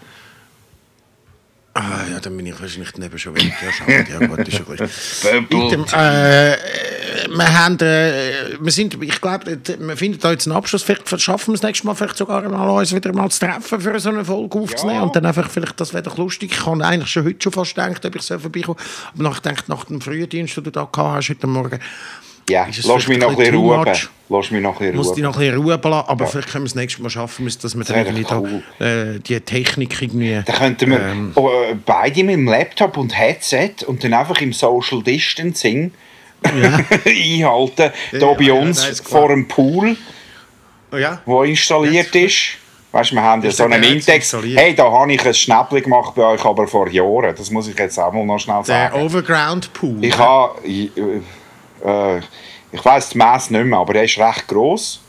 Ah, 1.74 2.04
ja, 2.10 2.18
dann 2.18 2.36
bin 2.36 2.46
ich 2.46 2.60
wahrscheinlich 2.60 2.92
neben 2.96 3.18
schon 3.18 3.34
weg. 3.34 3.52
Ja, 3.62 3.72
schade. 3.72 4.06
Ja, 4.10 4.26
gut, 4.26 4.48
ist 4.48 4.58
ja 4.58 4.64
gut. 4.64 4.80
Äh, 7.24 7.28
wir 7.28 7.58
haben, 7.58 7.78
äh, 7.80 8.56
wir 8.60 8.72
sind, 8.72 9.02
ich 9.02 9.20
glaube, 9.20 9.58
wir 9.64 9.96
finden 9.96 10.18
da 10.20 10.30
jetzt 10.32 10.46
einen 10.46 10.56
Abschluss. 10.56 10.82
Vielleicht 10.82 11.20
schaffen 11.20 11.48
wir 11.48 11.54
es 11.54 11.62
nächstes 11.62 11.84
Mal 11.84 11.94
vielleicht 11.94 12.16
sogar 12.16 12.46
mal 12.48 12.68
uns 12.68 12.94
wieder 12.94 13.12
mal 13.12 13.30
zu 13.30 13.40
treffen, 13.40 13.80
für 13.80 14.00
so 14.00 14.08
eine 14.10 14.24
Folge 14.24 14.58
aufzunehmen. 14.58 14.98
Ja. 14.98 15.02
Und 15.04 15.16
dann 15.16 15.26
einfach 15.26 15.50
vielleicht, 15.50 15.80
das 15.80 15.92
wäre 15.92 16.02
doch 16.02 16.16
lustig. 16.18 16.52
Ich 16.52 16.66
habe 16.66 16.84
eigentlich 16.84 17.10
schon 17.10 17.24
heute 17.24 17.42
schon 17.42 17.52
fast 17.52 17.74
gedacht, 17.74 18.04
ob 18.04 18.16
ich 18.16 18.22
so 18.22 18.38
vorbeikomme. 18.38 18.76
Aber 19.14 19.22
nach, 19.22 19.34
ich 19.36 19.40
denke, 19.40 19.62
nach 19.68 19.84
dem 19.84 20.00
frühen 20.00 20.28
Dienst, 20.28 20.56
den 20.56 20.64
du 20.64 20.70
da 20.70 20.88
gehabt 20.90 21.16
hast 21.16 21.28
heute 21.30 21.46
Morgen, 21.46 21.78
Ja, 22.48 22.66
lass 22.84 23.06
mich 23.08 23.18
noch 23.18 23.30
ein 23.30 23.36
bisschen 23.36 23.54
Ruhe. 23.54 23.84
Lass 24.28 24.50
mich 24.50 24.62
noch 24.62 24.74
ein 24.74 24.78
bisschen 24.78 24.96
Muss 24.96 25.06
Ruhe. 25.08 25.14
die 25.16 25.22
noch 25.22 25.34
ein 25.34 25.40
bisschen 25.40 25.56
Ruhe 25.58 25.78
belassen, 25.78 26.08
aber 26.08 26.26
vielleicht 26.26 26.50
können 26.50 26.64
wir 26.64 26.68
es 26.68 26.74
nächstes 26.74 27.02
Mal 27.02 27.10
schaffen, 27.10 27.46
dass 27.60 27.76
wir 27.76 27.84
dann 27.84 27.96
irgendwie 28.06 28.22
doch 28.22 28.44
da, 28.78 28.84
äh, 28.84 29.18
die 29.20 29.40
Technik 29.40 30.00
irgendwie... 30.02 30.40
Dann 30.44 30.56
könnten 30.56 30.90
wir 30.90 31.00
Ähm. 31.00 31.32
oh, 31.34 31.48
äh, 31.48 31.74
beide 31.84 32.24
mit 32.24 32.34
dem 32.36 32.46
Laptop 32.48 32.96
und 32.96 33.16
Headset 33.16 33.84
und 33.86 34.02
dann 34.04 34.14
einfach 34.14 34.40
im 34.40 34.52
Social 34.52 35.02
Distancing 35.02 35.92
einhalten. 37.06 37.92
Ja, 38.12 38.18
da 38.18 38.32
bei 38.32 38.44
ja, 38.44 38.52
uns 38.54 38.86
ist 38.86 39.04
klar. 39.04 39.20
vor 39.22 39.28
dem 39.30 39.46
Pool, 39.48 39.96
Oh 40.92 40.96
ja? 40.96 41.20
wo 41.24 41.42
installiert 41.42 42.14
ist. 42.14 42.56
Weißt 42.92 43.12
wir 43.12 43.22
haben 43.22 43.40
ja 43.42 43.50
so 43.52 43.68
der 43.68 43.76
einen 43.76 43.84
Index. 43.98 44.36
Hey, 44.42 44.74
da 44.74 44.90
habe 44.90 45.12
ich 45.12 45.24
ein 45.24 45.32
Schnäppchen 45.32 45.82
gemacht 45.84 46.14
bei 46.16 46.24
euch, 46.24 46.44
aber 46.44 46.66
vor 46.66 46.88
Jahren. 46.88 47.34
Das 47.36 47.48
muss 47.50 47.68
ich 47.68 47.78
jetzt 47.78 47.98
auch 47.98 48.12
mal 48.12 48.24
noch 48.24 48.40
schnell 48.40 48.56
Der 48.66 48.90
sagen. 48.90 49.02
Overground 49.02 49.72
Pool. 49.72 50.04
Ich 50.04 50.18
habe, 50.18 50.60
ich, 50.66 50.90
äh, 50.96 52.18
ich 52.72 52.84
weiß 52.84 53.10
das 53.10 53.14
Maß 53.14 53.50
nicht 53.50 53.64
mehr, 53.64 53.78
aber 53.78 53.92
der 53.94 54.04
ist 54.04 54.18
recht 54.18 54.48
groß 54.48 55.00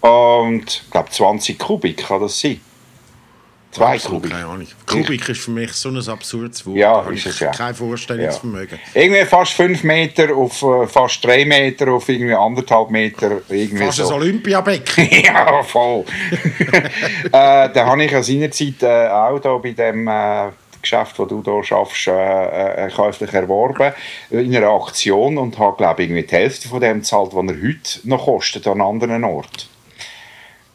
und 0.00 0.64
ich 0.66 0.90
glaube 0.90 1.10
20 1.10 1.58
Kubik 1.58 2.06
kann 2.06 2.22
das 2.22 2.40
sein. 2.40 2.60
Zwei 3.72 3.98
Kubik. 3.98 4.32
Keine 4.32 4.46
Ahnung. 4.46 4.66
Kubik 4.84 5.28
ist 5.28 5.42
für 5.42 5.52
mich 5.52 5.72
so 5.72 5.90
ein 5.90 6.08
absurdes 6.08 6.66
Wort. 6.66 6.76
Ja, 6.76 7.02
ist 7.02 7.26
es 7.26 7.38
ja. 7.38 7.52
Kein 7.52 7.72
Vorstellungsvermögen. 7.72 8.78
Irgendwie 8.94 9.24
fast 9.24 9.52
5 9.52 9.84
Meter 9.84 10.34
auf 10.34 10.60
äh, 10.62 10.86
fast 10.88 11.24
3 11.24 11.44
Meter 11.44 11.92
auf 11.92 12.08
irgendwie 12.08 12.34
anderthalb 12.34 12.90
Meter. 12.90 13.42
Irgendwie 13.48 13.84
Fast 13.84 14.00
ein 14.00 14.06
so. 14.06 14.14
Olympiabecken. 14.14 15.08
ja, 15.24 15.62
voll. 15.62 16.04
äh, 17.26 17.30
da 17.30 17.86
habe 17.86 18.04
ich 18.04 18.10
ja 18.10 18.22
seinerzeit 18.22 18.82
äh, 18.82 19.08
auch 19.08 19.38
da 19.38 19.56
bei 19.58 19.70
dem 19.70 20.08
äh, 20.08 20.48
Geschäft, 20.82 21.18
das 21.18 21.28
du 21.28 21.42
hier 21.44 21.62
schaffst, 21.62 22.08
äh, 22.08 22.86
äh, 22.86 22.90
käuflich 22.90 23.32
erworben 23.32 23.92
in 24.30 24.56
einer 24.56 24.70
Aktion 24.70 25.38
und 25.38 25.58
habe, 25.58 25.76
glaube 25.76 26.02
ich, 26.02 26.08
irgendwie 26.08 26.26
die 26.26 26.34
Hälfte 26.34 26.68
von 26.68 26.80
dem 26.80 26.98
gezahlt, 26.98 27.30
was 27.32 27.46
er 27.46 27.62
heute 27.62 28.08
noch 28.08 28.24
kostet 28.24 28.66
an 28.66 28.80
anderen 28.80 29.22
Ort. 29.24 29.68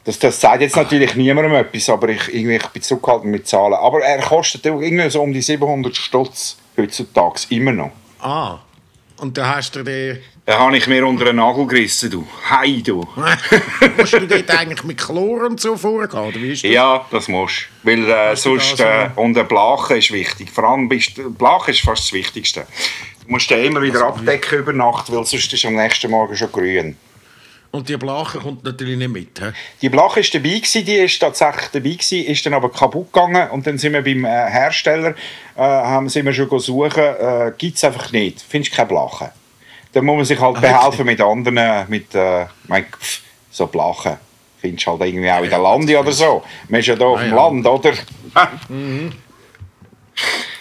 Das, 0.06 0.20
das 0.20 0.40
sagt 0.40 0.62
jetzt 0.62 0.76
natürlich 0.76 1.16
niemandem 1.16 1.54
etwas, 1.54 1.88
aber 1.90 2.08
ich, 2.08 2.32
irgendwie, 2.32 2.56
ich 2.56 2.66
bin 2.68 2.80
zurückgehalten 2.80 3.28
mit 3.28 3.46
Zahlen. 3.48 3.74
Aber 3.74 4.00
er 4.00 4.22
kostet 4.22 4.64
irgendwie 4.64 5.10
so 5.10 5.20
um 5.20 5.32
die 5.32 5.42
700 5.42 5.94
Stutz 5.96 6.56
heutzutage 6.76 7.40
immer 7.50 7.72
noch. 7.72 7.90
ah. 8.20 8.60
Und 9.18 9.38
da 9.38 9.56
hast 9.56 9.74
du 9.74 9.82
den... 9.82 10.18
Da 10.44 10.58
habe 10.58 10.76
ich 10.76 10.86
mir 10.86 11.06
unter 11.06 11.26
einen 11.26 11.38
Nagel 11.38 11.66
gerissen, 11.66 12.10
du. 12.10 12.26
Hei, 12.50 12.82
du. 12.84 13.08
Musst 13.96 14.12
du 14.12 14.26
dort 14.26 14.50
eigentlich 14.50 14.84
mit 14.84 14.98
Chlor 14.98 15.46
und 15.46 15.58
so 15.58 15.74
vorgehen? 15.74 16.20
Oder 16.20 16.36
wie 16.36 16.52
ist 16.52 16.62
das? 16.62 16.70
Ja, 16.70 17.04
das 17.10 17.26
musst 17.26 17.68
du. 17.82 17.90
Weil 17.90 18.10
äh, 18.10 18.36
sonst... 18.36 18.78
Äh, 18.78 19.08
und 19.16 19.38
ein 19.38 19.48
Blachen 19.48 19.96
ist 19.96 20.12
wichtig. 20.12 20.50
Vor 20.50 20.64
allem 20.64 20.86
bist, 20.90 21.18
Blachen 21.38 21.70
ist 21.70 21.80
fast 21.80 22.02
das 22.02 22.12
Wichtigste. 22.12 22.66
Du 23.24 23.32
musst 23.32 23.50
den 23.50 23.64
immer 23.64 23.80
wieder 23.80 24.04
abdecken 24.06 24.58
über 24.58 24.74
Nacht, 24.74 25.10
weil 25.10 25.24
sonst 25.24 25.50
ist 25.50 25.64
am 25.64 25.76
nächsten 25.76 26.10
Morgen 26.10 26.36
schon 26.36 26.52
grün. 26.52 26.96
Und 27.72 27.88
die 27.88 27.96
Blache 27.96 28.38
kommt 28.38 28.64
natürlich 28.64 28.96
nicht 28.96 29.12
mit. 29.12 29.38
He? 29.38 29.50
Die 29.82 29.88
Blache 29.88 30.20
ist 30.20 30.34
dabei 30.34 30.50
gewesen, 30.50 30.84
die 30.84 30.94
ist 30.94 31.18
tatsächlich 31.18 31.68
dabei 31.72 31.90
gewesen, 31.90 32.24
ist 32.24 32.46
dann 32.46 32.54
aber 32.54 32.70
kaputt 32.70 33.12
gegangen 33.12 33.50
und 33.50 33.66
dann 33.66 33.76
sind 33.76 33.92
wir 33.92 34.02
beim 34.02 34.24
äh, 34.24 34.28
Hersteller, 34.28 35.10
äh, 35.56 35.60
haben 35.60 36.08
sind 36.08 36.24
wir 36.24 36.32
schon 36.32 36.48
gesucht, 36.48 36.96
äh, 36.96 37.52
gibt 37.58 37.76
es 37.76 37.84
einfach 37.84 38.12
nicht, 38.12 38.40
findest 38.40 38.74
keine 38.74 38.88
Blache. 38.88 39.32
Dann 39.92 40.04
muss 40.04 40.16
man 40.16 40.24
sich 40.24 40.40
halt 40.40 40.60
behelfen 40.60 41.06
mit 41.06 41.20
anderen, 41.20 41.88
mit, 41.88 42.14
äh, 42.14 42.46
mein, 42.68 42.84
pff, 42.84 43.20
so 43.50 43.66
Blachen. 43.66 44.16
Findest 44.58 44.86
du 44.86 44.92
halt 44.92 45.02
irgendwie 45.02 45.30
auch 45.30 45.42
in 45.42 45.50
der 45.50 45.58
Lande 45.58 45.98
oder 45.98 46.12
so. 46.12 46.42
Man 46.68 46.80
ist 46.80 46.86
ja 46.86 46.96
hier 46.96 47.06
auf 47.06 47.20
dem 47.20 47.30
ja. 47.30 47.36
Land, 47.36 47.66
oder? 47.66 47.92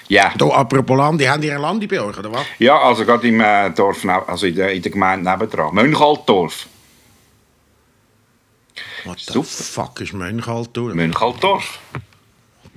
Ja. 0.08 0.32
Da, 0.38 0.48
apropos 0.48 0.98
Land, 0.98 1.22
die 1.22 1.30
haben 1.30 1.42
ihre 1.42 1.60
Lande 1.60 1.88
bei 1.88 2.00
euch, 2.00 2.18
oder 2.18 2.32
was? 2.32 2.46
Ja, 2.60 2.78
also 2.80 3.06
gerade 3.06 3.28
im 3.28 3.40
äh, 3.40 3.72
Dorf, 3.72 4.04
neb- 4.04 4.28
also 4.28 4.46
in 4.46 4.56
der, 4.56 4.72
in 4.74 4.82
der 4.82 4.92
Gemeinde 4.92 5.30
nebendran. 5.30 5.74
Mönchaldorf. 5.74 6.68
What 9.06 9.20
the 9.20 9.34
Super. 9.34 9.48
fuck 9.48 10.02
ist 10.02 10.14
Mönchaldorf? 10.14 10.94
Mönchaldorf. 10.94 11.80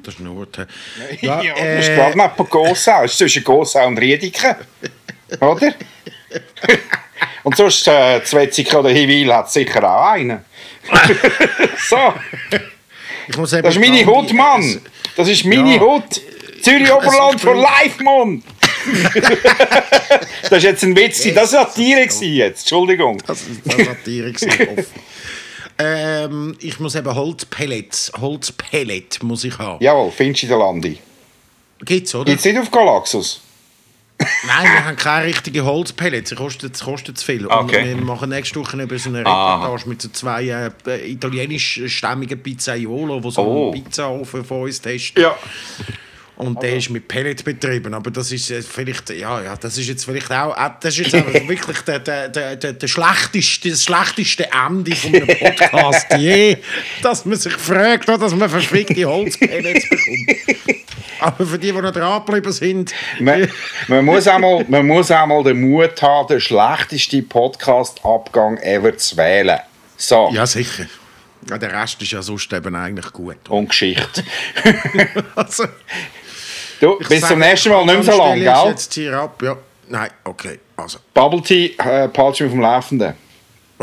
Das 0.02 0.14
ist 0.14 0.20
he? 0.20 1.26
Ja, 1.26 1.42
Ja, 1.42 1.54
das 1.54 1.84
ist 1.84 1.88
äh, 1.90 1.96
gerade 1.96 2.18
neben 2.18 2.48
Gossau. 2.50 3.02
Das 3.02 3.12
ist 3.12 3.18
zwischen 3.18 3.44
Gossau 3.44 3.86
und 3.86 3.98
Riediken. 3.98 4.54
Oder? 5.40 5.74
und 7.42 7.56
sonst, 7.56 7.86
äh, 7.88 8.22
Zwetzig 8.24 8.74
oder 8.74 8.90
Hiwil 8.90 9.32
hat 9.34 9.50
sicher 9.50 9.82
auch 9.90 10.10
einen. 10.12 10.44
so, 11.88 12.14
Ich 13.28 13.36
muss 13.36 13.52
eben 13.52 13.62
das 13.62 13.74
ist 13.76 13.80
meine 13.80 14.06
Hut, 14.06 14.32
Mann. 14.32 14.80
Das 15.16 15.28
ist 15.28 15.44
meine 15.44 15.74
Ja. 15.76 15.80
Hut. 15.80 16.20
Zürich 16.62 16.90
Oberland 16.92 17.40
for 17.40 17.52
bin- 17.54 17.62
life, 17.62 18.02
Mann. 18.02 18.42
das 20.42 20.52
ist 20.58 20.62
jetzt 20.64 20.82
ein 20.84 20.96
Witz. 20.96 21.22
Das 21.34 21.52
war 21.52 21.66
Satire 21.66 22.00
jetzt. 22.00 22.60
Entschuldigung. 22.62 23.22
Das 23.26 23.42
ist 23.42 23.60
das 23.64 23.86
Satire. 23.86 24.32
Ähm, 25.78 26.56
ich 26.60 26.80
muss 26.80 26.94
eben 26.94 27.14
Holzpellets, 27.14 28.12
Holzpellet 28.20 29.22
muss 29.22 29.44
ich 29.44 29.56
haben. 29.58 29.82
Jawohl, 29.82 30.10
findest 30.10 30.42
du 30.42 30.46
in 30.46 30.50
der 30.50 30.58
Landi. 30.58 30.98
Gibt's, 31.84 32.14
oder? 32.14 32.24
Gibt 32.24 32.38
es 32.40 32.44
nicht 32.44 32.58
auf 32.58 32.70
Galaxus? 32.70 33.40
Nein, 34.48 34.64
wir 34.64 34.84
haben 34.84 34.96
keine 34.96 35.26
richtigen 35.26 35.64
Holzpellets. 35.64 36.32
Es 36.32 36.38
kostet, 36.38 36.80
kostet 36.80 37.18
zu 37.18 37.24
viel. 37.24 37.46
Und 37.46 37.52
Okay. 37.52 37.84
wir 37.86 37.96
machen 37.98 38.30
nächste 38.30 38.58
Woche 38.58 38.80
eben 38.82 38.98
so 38.98 39.10
eine. 39.10 39.20
Reportage 39.20 39.88
mit 39.88 40.02
so 40.02 40.08
zwei 40.08 40.70
äh, 40.86 41.10
italienischstämmigen 41.12 42.42
Pizzaiolo, 42.42 43.20
die 43.20 43.30
so 43.30 43.42
Oh. 43.42 43.70
einen 43.72 43.84
Pizzaofen 43.84 44.44
von 44.44 44.62
uns 44.62 44.80
testen. 44.80 45.22
Ja. 45.22 45.36
Und 46.38 46.62
der 46.62 46.76
ist 46.76 46.88
mit 46.90 47.08
Pellet 47.08 47.44
betrieben. 47.44 47.92
Aber 47.94 48.12
das 48.12 48.30
ist 48.30 48.50
äh, 48.52 48.62
vielleicht, 48.62 49.10
ja, 49.10 49.42
ja, 49.42 49.56
das 49.56 49.76
ist 49.76 49.88
jetzt 49.88 50.04
vielleicht 50.04 50.30
auch, 50.30 50.56
äh, 50.56 50.70
das 50.80 50.96
ist 50.96 51.12
jetzt 51.12 51.32
wirklich 51.48 51.80
der, 51.80 51.98
der, 51.98 52.28
der, 52.28 52.54
der, 52.56 52.72
der 52.74 52.86
schlechteste, 52.86 53.70
das 53.70 53.82
schlechteste 53.82 54.48
Ende 54.52 54.94
von 54.94 55.14
einem 55.16 55.26
Podcast 55.26 56.06
je, 56.16 56.58
dass 57.02 57.24
man 57.24 57.36
sich 57.36 57.54
fragt, 57.54 58.08
dass 58.08 58.34
man 58.36 58.48
verschwickte 58.48 59.04
Holzpellets 59.04 59.88
bekommt. 59.88 60.78
Aber 61.20 61.44
für 61.44 61.58
die, 61.58 61.72
die 61.72 61.80
noch 61.80 61.90
dranbleiben 61.90 62.52
sind, 62.52 62.94
Man, 63.18 63.50
man, 63.88 64.04
muss 64.04 64.28
einmal, 64.28 64.64
man 64.68 64.86
muss 64.86 65.10
einmal 65.10 65.42
den 65.42 65.60
Mut 65.60 66.00
haben, 66.00 66.28
den 66.28 66.40
schlechtesten 66.40 67.28
Podcast-Abgang 67.28 68.58
ever 68.58 68.96
zu 68.96 69.16
wählen. 69.16 69.58
So, 69.96 70.30
ja 70.32 70.46
sicher. 70.46 70.86
Ja, 71.50 71.58
der 71.58 71.72
Rest 71.72 72.00
ist 72.02 72.12
ja 72.12 72.22
sonst 72.22 72.52
eben 72.52 72.76
eigentlich 72.76 73.12
gut. 73.12 73.48
und 73.48 73.68
Geschichte. 73.68 74.22
Also, 75.34 75.64
Du, 76.80 76.98
ich 77.00 77.08
bis 77.08 77.26
zum 77.26 77.38
nächsten 77.38 77.70
Mal, 77.70 77.84
nicht 77.84 77.94
mehr 77.94 78.02
so 78.02 78.18
lang, 78.18 78.32
Anstelle 78.32 78.52
ist 78.52 78.62
gell? 78.62 78.70
jetzt 78.70 78.94
hier 78.94 79.18
ab, 79.18 79.42
ja. 79.42 79.56
Nein, 79.88 80.10
okay. 80.24 80.60
Also, 80.76 80.98
Bubble 81.14 81.42
Tea, 81.42 81.74
äh, 81.78 82.08
mich 82.44 82.52
vom 82.52 82.60
Laufenden. 82.60 83.14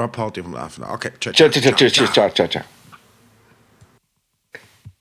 Party 0.08 0.42
auf 0.42 0.48
dem 0.48 0.54
Laufen. 0.54 0.84
Okay, 0.84 1.12
ciao, 1.20 1.34
Ciao, 1.34 1.50
ciao, 1.50 1.62
ciao, 1.62 1.90
ciao, 1.90 2.08
ciao, 2.08 2.30
ciao, 2.30 2.48
ciao. 2.48 2.64